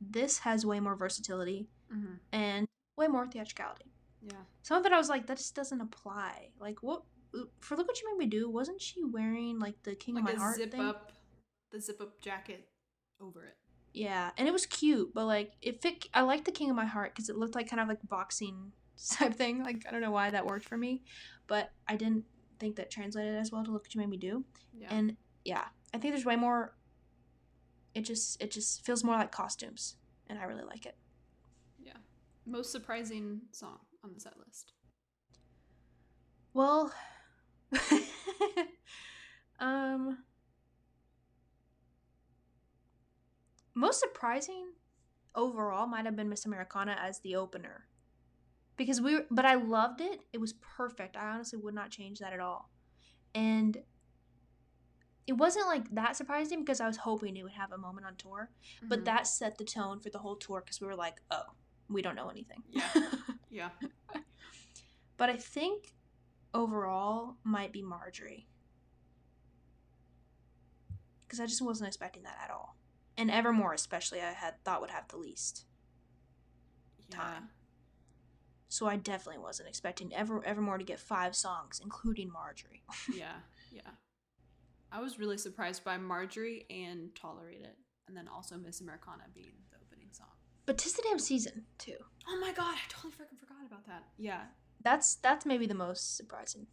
this 0.00 0.40
has 0.40 0.66
way 0.66 0.80
more 0.80 0.96
versatility 0.96 1.68
Mm-hmm. 1.92 2.14
and 2.32 2.68
way 2.96 3.08
more 3.08 3.26
theatricality. 3.26 3.89
Yeah. 4.22 4.32
Some 4.62 4.78
of 4.78 4.86
it 4.86 4.92
I 4.92 4.98
was 4.98 5.08
like, 5.08 5.26
that 5.26 5.38
just 5.38 5.54
doesn't 5.54 5.80
apply. 5.80 6.50
Like 6.60 6.82
what? 6.82 7.02
For 7.60 7.76
look 7.76 7.86
what 7.86 8.00
you 8.00 8.10
made 8.10 8.24
me 8.24 8.26
do. 8.30 8.50
Wasn't 8.50 8.82
she 8.82 9.04
wearing 9.04 9.58
like 9.58 9.82
the 9.84 9.94
King 9.94 10.16
Like 10.16 10.24
of 10.24 10.30
My 10.30 10.36
a 10.36 10.38
Heart 10.38 10.56
zip 10.56 10.70
thing? 10.72 10.80
up, 10.80 11.12
the 11.70 11.80
zip 11.80 12.00
up 12.00 12.20
jacket 12.20 12.68
over 13.20 13.44
it. 13.44 13.56
Yeah, 13.92 14.30
and 14.36 14.46
it 14.46 14.52
was 14.52 14.66
cute, 14.66 15.14
but 15.14 15.26
like 15.26 15.52
it 15.62 15.80
fit. 15.80 16.06
I 16.12 16.22
liked 16.22 16.44
the 16.44 16.52
King 16.52 16.70
of 16.70 16.76
My 16.76 16.86
Heart 16.86 17.14
because 17.14 17.28
it 17.28 17.36
looked 17.36 17.54
like 17.54 17.68
kind 17.68 17.80
of 17.80 17.88
like 17.88 17.98
boxing 18.08 18.72
type 19.12 19.34
thing. 19.34 19.62
Like 19.62 19.84
I 19.88 19.92
don't 19.92 20.00
know 20.00 20.10
why 20.10 20.30
that 20.30 20.44
worked 20.46 20.68
for 20.68 20.76
me, 20.76 21.02
but 21.46 21.70
I 21.88 21.96
didn't 21.96 22.24
think 22.58 22.76
that 22.76 22.90
translated 22.90 23.36
as 23.36 23.50
well 23.50 23.64
to 23.64 23.70
look 23.70 23.84
what 23.84 23.94
you 23.94 24.00
made 24.00 24.10
me 24.10 24.16
do. 24.16 24.44
Yeah. 24.76 24.88
And 24.90 25.16
yeah, 25.44 25.64
I 25.94 25.98
think 25.98 26.12
there's 26.14 26.26
way 26.26 26.36
more. 26.36 26.74
It 27.94 28.02
just 28.02 28.40
it 28.42 28.50
just 28.50 28.84
feels 28.84 29.02
more 29.02 29.16
like 29.16 29.32
costumes, 29.32 29.96
and 30.28 30.38
I 30.38 30.44
really 30.44 30.64
like 30.64 30.84
it. 30.86 30.96
yeah. 31.82 31.96
Most 32.46 32.70
surprising 32.72 33.42
song 33.52 33.78
on 34.04 34.12
the 34.14 34.20
set 34.20 34.34
list. 34.38 34.72
Well, 36.52 36.92
um, 39.60 40.18
most 43.74 44.00
surprising 44.00 44.72
overall 45.34 45.86
might 45.86 46.04
have 46.06 46.16
been 46.16 46.28
Miss 46.28 46.44
Americana 46.44 46.96
as 47.00 47.20
the 47.20 47.36
opener. 47.36 47.86
Because 48.76 49.00
we 49.00 49.14
were, 49.14 49.26
but 49.30 49.44
I 49.44 49.54
loved 49.54 50.00
it. 50.00 50.20
It 50.32 50.40
was 50.40 50.54
perfect. 50.54 51.16
I 51.16 51.28
honestly 51.30 51.58
would 51.58 51.74
not 51.74 51.90
change 51.90 52.18
that 52.18 52.32
at 52.32 52.40
all. 52.40 52.70
And 53.34 53.76
it 55.26 55.34
wasn't 55.34 55.66
like 55.66 55.94
that 55.94 56.16
surprising 56.16 56.60
because 56.60 56.80
I 56.80 56.86
was 56.88 56.96
hoping 56.96 57.36
it 57.36 57.42
would 57.42 57.52
have 57.52 57.72
a 57.72 57.78
moment 57.78 58.06
on 58.06 58.16
tour, 58.16 58.50
but 58.88 59.00
Mhm. 59.00 59.04
that 59.04 59.26
set 59.26 59.58
the 59.58 59.64
tone 59.64 60.00
for 60.00 60.10
the 60.10 60.18
whole 60.18 60.34
tour 60.36 60.62
because 60.64 60.80
we 60.80 60.86
were 60.88 60.96
like, 60.96 61.20
oh, 61.30 61.44
we 61.88 62.02
don't 62.02 62.16
know 62.16 62.28
anything. 62.30 62.64
Yeah. 62.70 62.88
Yeah. 63.50 63.70
But 65.16 65.28
I 65.28 65.36
think 65.36 65.92
overall 66.54 67.36
might 67.44 67.72
be 67.72 67.82
Marjorie. 67.82 68.46
Because 71.20 71.40
I 71.40 71.46
just 71.46 71.60
wasn't 71.60 71.88
expecting 71.88 72.22
that 72.22 72.38
at 72.42 72.50
all. 72.50 72.76
And 73.18 73.30
Evermore, 73.30 73.74
especially, 73.74 74.20
I 74.20 74.32
had 74.32 74.54
thought 74.64 74.80
would 74.80 74.90
have 74.90 75.08
the 75.08 75.18
least. 75.18 75.66
Yeah. 77.10 77.16
Time. 77.18 77.48
So 78.68 78.86
I 78.86 78.96
definitely 78.96 79.42
wasn't 79.42 79.68
expecting 79.68 80.14
Ever 80.14 80.42
Evermore 80.46 80.78
to 80.78 80.84
get 80.84 81.00
five 81.00 81.36
songs, 81.36 81.80
including 81.82 82.32
Marjorie. 82.32 82.82
Yeah. 83.14 83.40
Yeah. 83.70 83.90
I 84.90 85.00
was 85.00 85.18
really 85.18 85.38
surprised 85.38 85.84
by 85.84 85.98
Marjorie 85.98 86.66
and 86.70 87.14
Tolerate 87.14 87.60
It. 87.62 87.76
And 88.08 88.16
then 88.16 88.26
also 88.26 88.56
Miss 88.56 88.80
Americana 88.80 89.24
being 89.34 89.52
the 89.69 89.69
opening 89.69 89.69
song. 89.69 89.69
But 90.70 90.78
tis 90.78 90.92
the 90.92 91.02
damn 91.02 91.18
season 91.18 91.64
too. 91.78 91.96
Oh 92.28 92.38
my 92.40 92.52
god, 92.52 92.76
I 92.76 92.78
totally 92.88 93.12
freaking 93.14 93.36
forgot 93.40 93.66
about 93.66 93.84
that. 93.88 94.04
Yeah. 94.16 94.42
That's 94.84 95.16
that's 95.16 95.44
maybe 95.44 95.66
the 95.66 95.74
most 95.74 96.16
surprising, 96.16 96.68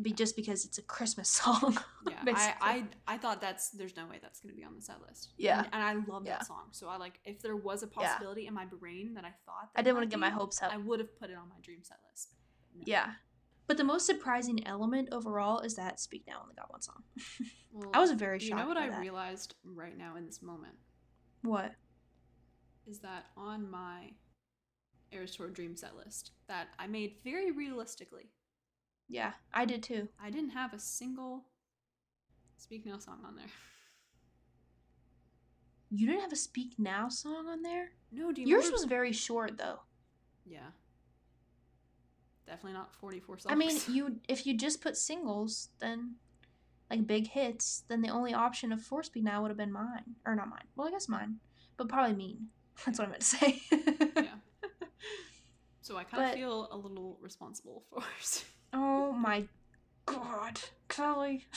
be 0.00 0.12
just 0.12 0.36
because 0.36 0.64
it's 0.64 0.78
a 0.78 0.82
Christmas 0.82 1.28
song. 1.40 1.76
Yeah. 2.08 2.22
I, 2.28 2.54
I 2.60 2.84
I 3.08 3.18
thought 3.18 3.40
that's 3.40 3.70
there's 3.70 3.96
no 3.96 4.06
way 4.06 4.20
that's 4.22 4.38
gonna 4.38 4.54
be 4.54 4.62
on 4.62 4.76
the 4.76 4.80
set 4.80 5.02
list. 5.02 5.30
Yeah. 5.36 5.58
And, 5.64 5.68
and 5.72 5.82
I 5.82 5.94
love 6.08 6.24
Yeah. 6.24 6.34
that 6.38 6.46
song. 6.46 6.68
So 6.70 6.86
I 6.88 6.96
like 6.96 7.18
if 7.24 7.42
there 7.42 7.56
was 7.56 7.82
a 7.82 7.86
Yeah. 7.86 8.06
possibility 8.06 8.46
in 8.46 8.54
my 8.54 8.66
brain 8.66 9.14
that 9.14 9.24
I 9.24 9.32
thought 9.44 9.70
I 9.74 9.82
didn't 9.82 9.96
want 9.96 10.08
to 10.08 10.14
get 10.14 10.20
my 10.20 10.30
hopes 10.30 10.62
up. 10.62 10.72
I 10.72 10.76
would 10.76 11.00
have 11.00 11.18
put 11.18 11.28
it 11.30 11.36
on 11.36 11.48
my 11.48 11.58
dream 11.60 11.80
set 11.82 11.96
list. 12.08 12.34
No. 12.72 12.84
Yeah. 12.86 13.14
But 13.66 13.78
the 13.78 13.84
most 13.84 14.06
surprising 14.06 14.64
element 14.64 15.08
overall 15.10 15.58
is 15.58 15.74
that 15.74 15.98
Speak 15.98 16.22
Now 16.28 16.38
only 16.44 16.54
got 16.54 16.70
one 16.70 16.82
song. 16.82 17.02
Well, 17.72 17.90
I 17.94 17.98
was 17.98 18.12
very 18.12 18.38
you 18.38 18.54
know 18.54 18.68
what 18.68 18.76
I 18.76 18.90
that. 18.90 19.00
realized 19.00 19.56
right 19.64 19.98
now 19.98 20.14
in 20.14 20.24
this 20.26 20.40
moment 20.40 20.74
What? 21.42 21.72
Is 22.86 22.98
that 23.00 23.26
on 23.36 23.70
my 23.70 24.12
Eras 25.12 25.36
Tour 25.36 25.48
dream 25.48 25.76
set 25.76 25.96
list 25.96 26.32
that 26.48 26.68
I 26.78 26.86
made 26.86 27.14
very 27.24 27.50
realistically, 27.50 28.30
Yeah, 29.08 29.32
I 29.52 29.64
did 29.64 29.82
too. 29.82 30.08
I 30.22 30.30
didn't 30.30 30.50
have 30.50 30.72
a 30.72 30.78
single 30.78 31.44
Speak 32.56 32.84
Now 32.86 32.98
song 32.98 33.20
on 33.26 33.36
there. 33.36 33.46
You 35.90 36.06
didn't 36.06 36.20
have 36.22 36.32
a 36.32 36.36
Speak 36.36 36.74
Now 36.78 37.08
song 37.08 37.48
on 37.48 37.62
there? 37.62 37.90
No, 38.12 38.30
do 38.32 38.40
you 38.40 38.46
Yours 38.46 38.64
remember- 38.66 38.74
was 38.76 38.84
very 38.84 39.12
short 39.12 39.58
though. 39.58 39.80
Yeah. 40.44 40.70
Definitely 42.46 42.74
not 42.74 42.94
44 42.96 43.38
songs. 43.38 43.52
I 43.52 43.56
mean, 43.56 43.76
you 43.88 44.20
if 44.28 44.46
you 44.46 44.56
just 44.56 44.80
put 44.80 44.96
singles, 44.96 45.70
then 45.80 46.16
like 46.90 47.06
big 47.06 47.28
hits, 47.28 47.84
then 47.88 48.02
the 48.02 48.08
only 48.08 48.34
option 48.34 48.72
of 48.72 48.80
four 48.82 49.02
Speak 49.02 49.24
Now 49.24 49.42
would 49.42 49.50
have 49.50 49.58
been 49.58 49.72
mine. 49.72 50.16
Or 50.24 50.34
not 50.36 50.48
mine. 50.48 50.64
Well, 50.76 50.86
I 50.88 50.90
guess 50.90 51.08
mine. 51.08 51.36
But 51.76 51.88
probably 51.88 52.14
mean. 52.14 52.48
That's 52.84 52.98
what 52.98 53.08
I 53.08 53.10
meant 53.10 53.20
to 53.22 53.26
say. 53.26 53.62
yeah. 54.16 54.34
So 55.82 55.96
I 55.96 56.04
kind 56.04 56.24
of 56.24 56.34
feel 56.34 56.68
a 56.70 56.76
little 56.76 57.18
responsible 57.20 57.84
for 57.90 58.02
it. 58.20 58.44
Oh 58.72 59.12
my 59.12 59.44
god, 60.06 60.60
Kelly. 60.88 61.44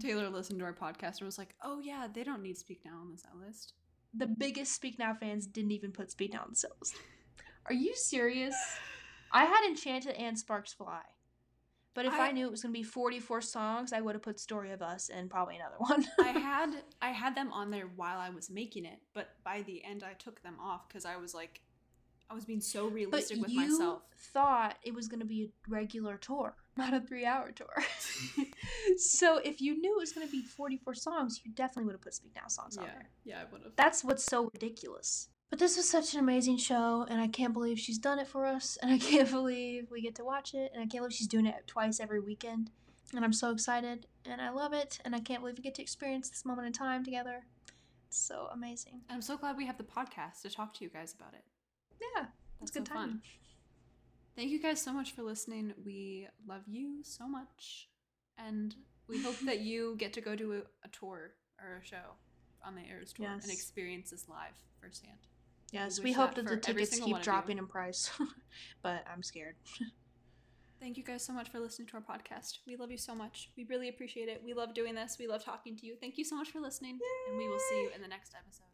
Taylor 0.00 0.30
listened 0.30 0.58
to 0.60 0.64
our 0.64 0.72
podcast 0.72 1.18
and 1.18 1.26
was 1.26 1.38
like, 1.38 1.54
"Oh 1.62 1.80
yeah, 1.80 2.06
they 2.12 2.24
don't 2.24 2.42
need 2.42 2.56
Speak 2.56 2.80
Now 2.84 2.98
on 3.00 3.10
the 3.10 3.18
set 3.18 3.36
list." 3.36 3.74
the 4.14 4.26
biggest 4.26 4.74
Speak 4.74 4.98
Now 4.98 5.14
fans 5.14 5.46
didn't 5.46 5.72
even 5.72 5.90
put 5.90 6.10
Speak 6.10 6.32
Now 6.32 6.42
on 6.42 6.50
the 6.50 6.56
set 6.56 6.70
list. 6.80 6.96
Are 7.66 7.74
you 7.74 7.94
serious? 7.94 8.54
I 9.32 9.44
had 9.44 9.66
Enchanted 9.66 10.14
and 10.16 10.38
Sparks 10.38 10.72
Fly. 10.72 11.02
But 11.94 12.06
if 12.06 12.14
I, 12.14 12.28
I- 12.28 12.32
knew 12.32 12.46
it 12.46 12.50
was 12.50 12.62
going 12.62 12.72
to 12.72 12.78
be 12.78 12.82
44 12.84 13.40
songs, 13.42 13.92
I 13.92 14.00
would 14.00 14.14
have 14.14 14.22
put 14.22 14.40
Story 14.40 14.72
of 14.72 14.80
Us 14.80 15.10
and 15.10 15.28
probably 15.28 15.56
another 15.56 15.76
one. 15.78 16.06
I 16.20 16.28
had 16.38 16.70
I 17.02 17.10
had 17.10 17.34
them 17.34 17.52
on 17.52 17.70
there 17.70 17.90
while 17.96 18.18
I 18.18 18.30
was 18.30 18.48
making 18.50 18.84
it, 18.86 18.98
but 19.14 19.34
by 19.44 19.62
the 19.62 19.84
end 19.84 20.02
I 20.02 20.14
took 20.14 20.42
them 20.42 20.56
off 20.62 20.88
because 20.88 21.04
I 21.04 21.16
was 21.16 21.34
like, 21.34 21.60
I 22.30 22.34
was 22.34 22.46
being 22.46 22.62
so 22.62 22.84
but 22.86 22.94
realistic 22.94 23.40
with 23.42 23.50
you 23.50 23.60
myself. 23.72 24.02
thought 24.32 24.76
it 24.82 24.94
was 24.94 25.06
going 25.06 25.20
to 25.20 25.26
be 25.26 25.42
a 25.44 25.70
regular 25.70 26.16
tour, 26.16 26.56
not 26.78 26.94
a 26.94 27.00
three 27.00 27.26
hour 27.26 27.52
tour. 27.52 27.84
so 28.96 29.36
if 29.38 29.60
you 29.60 29.78
knew 29.80 29.94
it 29.96 30.00
was 30.00 30.12
going 30.12 30.26
to 30.26 30.30
be 30.32 30.42
44 30.42 30.94
songs, 30.94 31.40
you 31.44 31.52
definitely 31.52 31.84
would 31.84 31.92
have 31.94 32.00
put 32.00 32.14
Speak 32.14 32.32
Now 32.34 32.48
songs 32.48 32.76
on 32.78 32.84
Yeah, 32.84 32.90
there. 32.92 33.10
yeah, 33.24 33.40
I 33.42 33.52
would 33.52 33.62
have. 33.64 33.72
That's 33.76 34.02
what's 34.02 34.24
so 34.24 34.48
ridiculous. 34.54 35.28
But 35.52 35.58
this 35.58 35.76
was 35.76 35.86
such 35.86 36.14
an 36.14 36.20
amazing 36.20 36.56
show, 36.56 37.04
and 37.10 37.20
I 37.20 37.28
can't 37.28 37.52
believe 37.52 37.78
she's 37.78 37.98
done 37.98 38.18
it 38.18 38.26
for 38.26 38.46
us, 38.46 38.78
and 38.80 38.90
I 38.90 38.96
can't 39.10 39.30
believe 39.30 39.90
we 39.90 40.00
get 40.00 40.14
to 40.14 40.24
watch 40.24 40.54
it, 40.54 40.70
and 40.72 40.82
I 40.82 40.86
can't 40.86 41.02
believe 41.02 41.12
she's 41.12 41.26
doing 41.26 41.44
it 41.44 41.66
twice 41.66 42.00
every 42.00 42.20
weekend. 42.20 42.70
And 43.14 43.22
I'm 43.22 43.34
so 43.34 43.50
excited, 43.50 44.06
and 44.24 44.40
I 44.40 44.48
love 44.48 44.72
it, 44.72 44.98
and 45.04 45.14
I 45.14 45.20
can't 45.20 45.40
believe 45.42 45.58
we 45.58 45.62
get 45.62 45.74
to 45.74 45.82
experience 45.82 46.30
this 46.30 46.46
moment 46.46 46.68
in 46.68 46.72
time 46.72 47.04
together. 47.04 47.44
It's 48.08 48.16
so 48.18 48.48
amazing. 48.50 49.02
And 49.10 49.16
I'm 49.16 49.20
so 49.20 49.36
glad 49.36 49.58
we 49.58 49.66
have 49.66 49.76
the 49.76 49.84
podcast 49.84 50.40
to 50.44 50.48
talk 50.48 50.72
to 50.78 50.84
you 50.84 50.88
guys 50.88 51.12
about 51.12 51.34
it. 51.34 51.44
Yeah, 52.00 52.22
That's 52.58 52.62
it's 52.62 52.70
good 52.70 52.88
so 52.88 52.94
time. 52.94 53.08
fun. 53.10 53.22
Thank 54.34 54.52
you 54.52 54.58
guys 54.58 54.80
so 54.80 54.90
much 54.94 55.12
for 55.12 55.22
listening. 55.22 55.74
We 55.84 56.28
love 56.48 56.62
you 56.66 57.00
so 57.02 57.28
much. 57.28 57.90
And 58.38 58.74
we 59.06 59.22
hope 59.22 59.38
that 59.44 59.60
you 59.70 59.96
get 59.98 60.14
to 60.14 60.22
go 60.22 60.34
to 60.34 60.54
a, 60.54 60.58
a 60.86 60.88
tour 60.92 61.32
or 61.60 61.82
a 61.82 61.84
show 61.86 62.16
on 62.66 62.74
the 62.74 62.86
Eras 62.90 63.12
tour 63.12 63.26
Yes. 63.26 63.42
and 63.44 63.52
experience 63.52 64.08
this 64.12 64.30
live 64.30 64.54
firsthand. 64.80 65.18
Yes, 65.72 65.98
We 65.98 66.04
we 66.04 66.12
hope 66.12 66.34
that 66.34 66.44
that 66.44 66.50
the 66.50 66.56
tickets 66.60 66.90
keep 66.98 67.02
one 67.02 67.12
of 67.14 67.18
you. 67.18 67.24
dropping 67.24 67.58
in 67.58 67.66
price, 67.66 68.10
but 68.82 69.04
I'm 69.12 69.22
scared. 69.22 69.56
Thank 70.80 70.96
you 70.96 71.04
guys 71.04 71.24
so 71.24 71.32
much 71.32 71.48
for 71.48 71.60
listening 71.60 71.88
to 71.88 71.94
our 71.96 72.02
podcast. 72.02 72.58
We 72.66 72.76
love 72.76 72.90
you 72.90 72.98
so 72.98 73.14
much. 73.14 73.50
We 73.56 73.64
really 73.64 73.88
appreciate 73.88 74.28
it. 74.28 74.42
We 74.44 74.52
love 74.52 74.74
doing 74.74 74.94
this. 74.96 75.16
We 75.18 75.28
love 75.28 75.44
talking 75.44 75.76
to 75.76 75.86
you. 75.86 75.94
Thank 76.00 76.18
you 76.18 76.24
so 76.24 76.36
much 76.36 76.50
for 76.50 76.58
listening. 76.60 76.98
And 77.28 77.38
we 77.38 77.48
will 77.48 77.60
see 77.70 77.82
you 77.82 77.90
in 77.94 78.02
the 78.02 78.08
next 78.08 78.34
episode. 78.34 78.71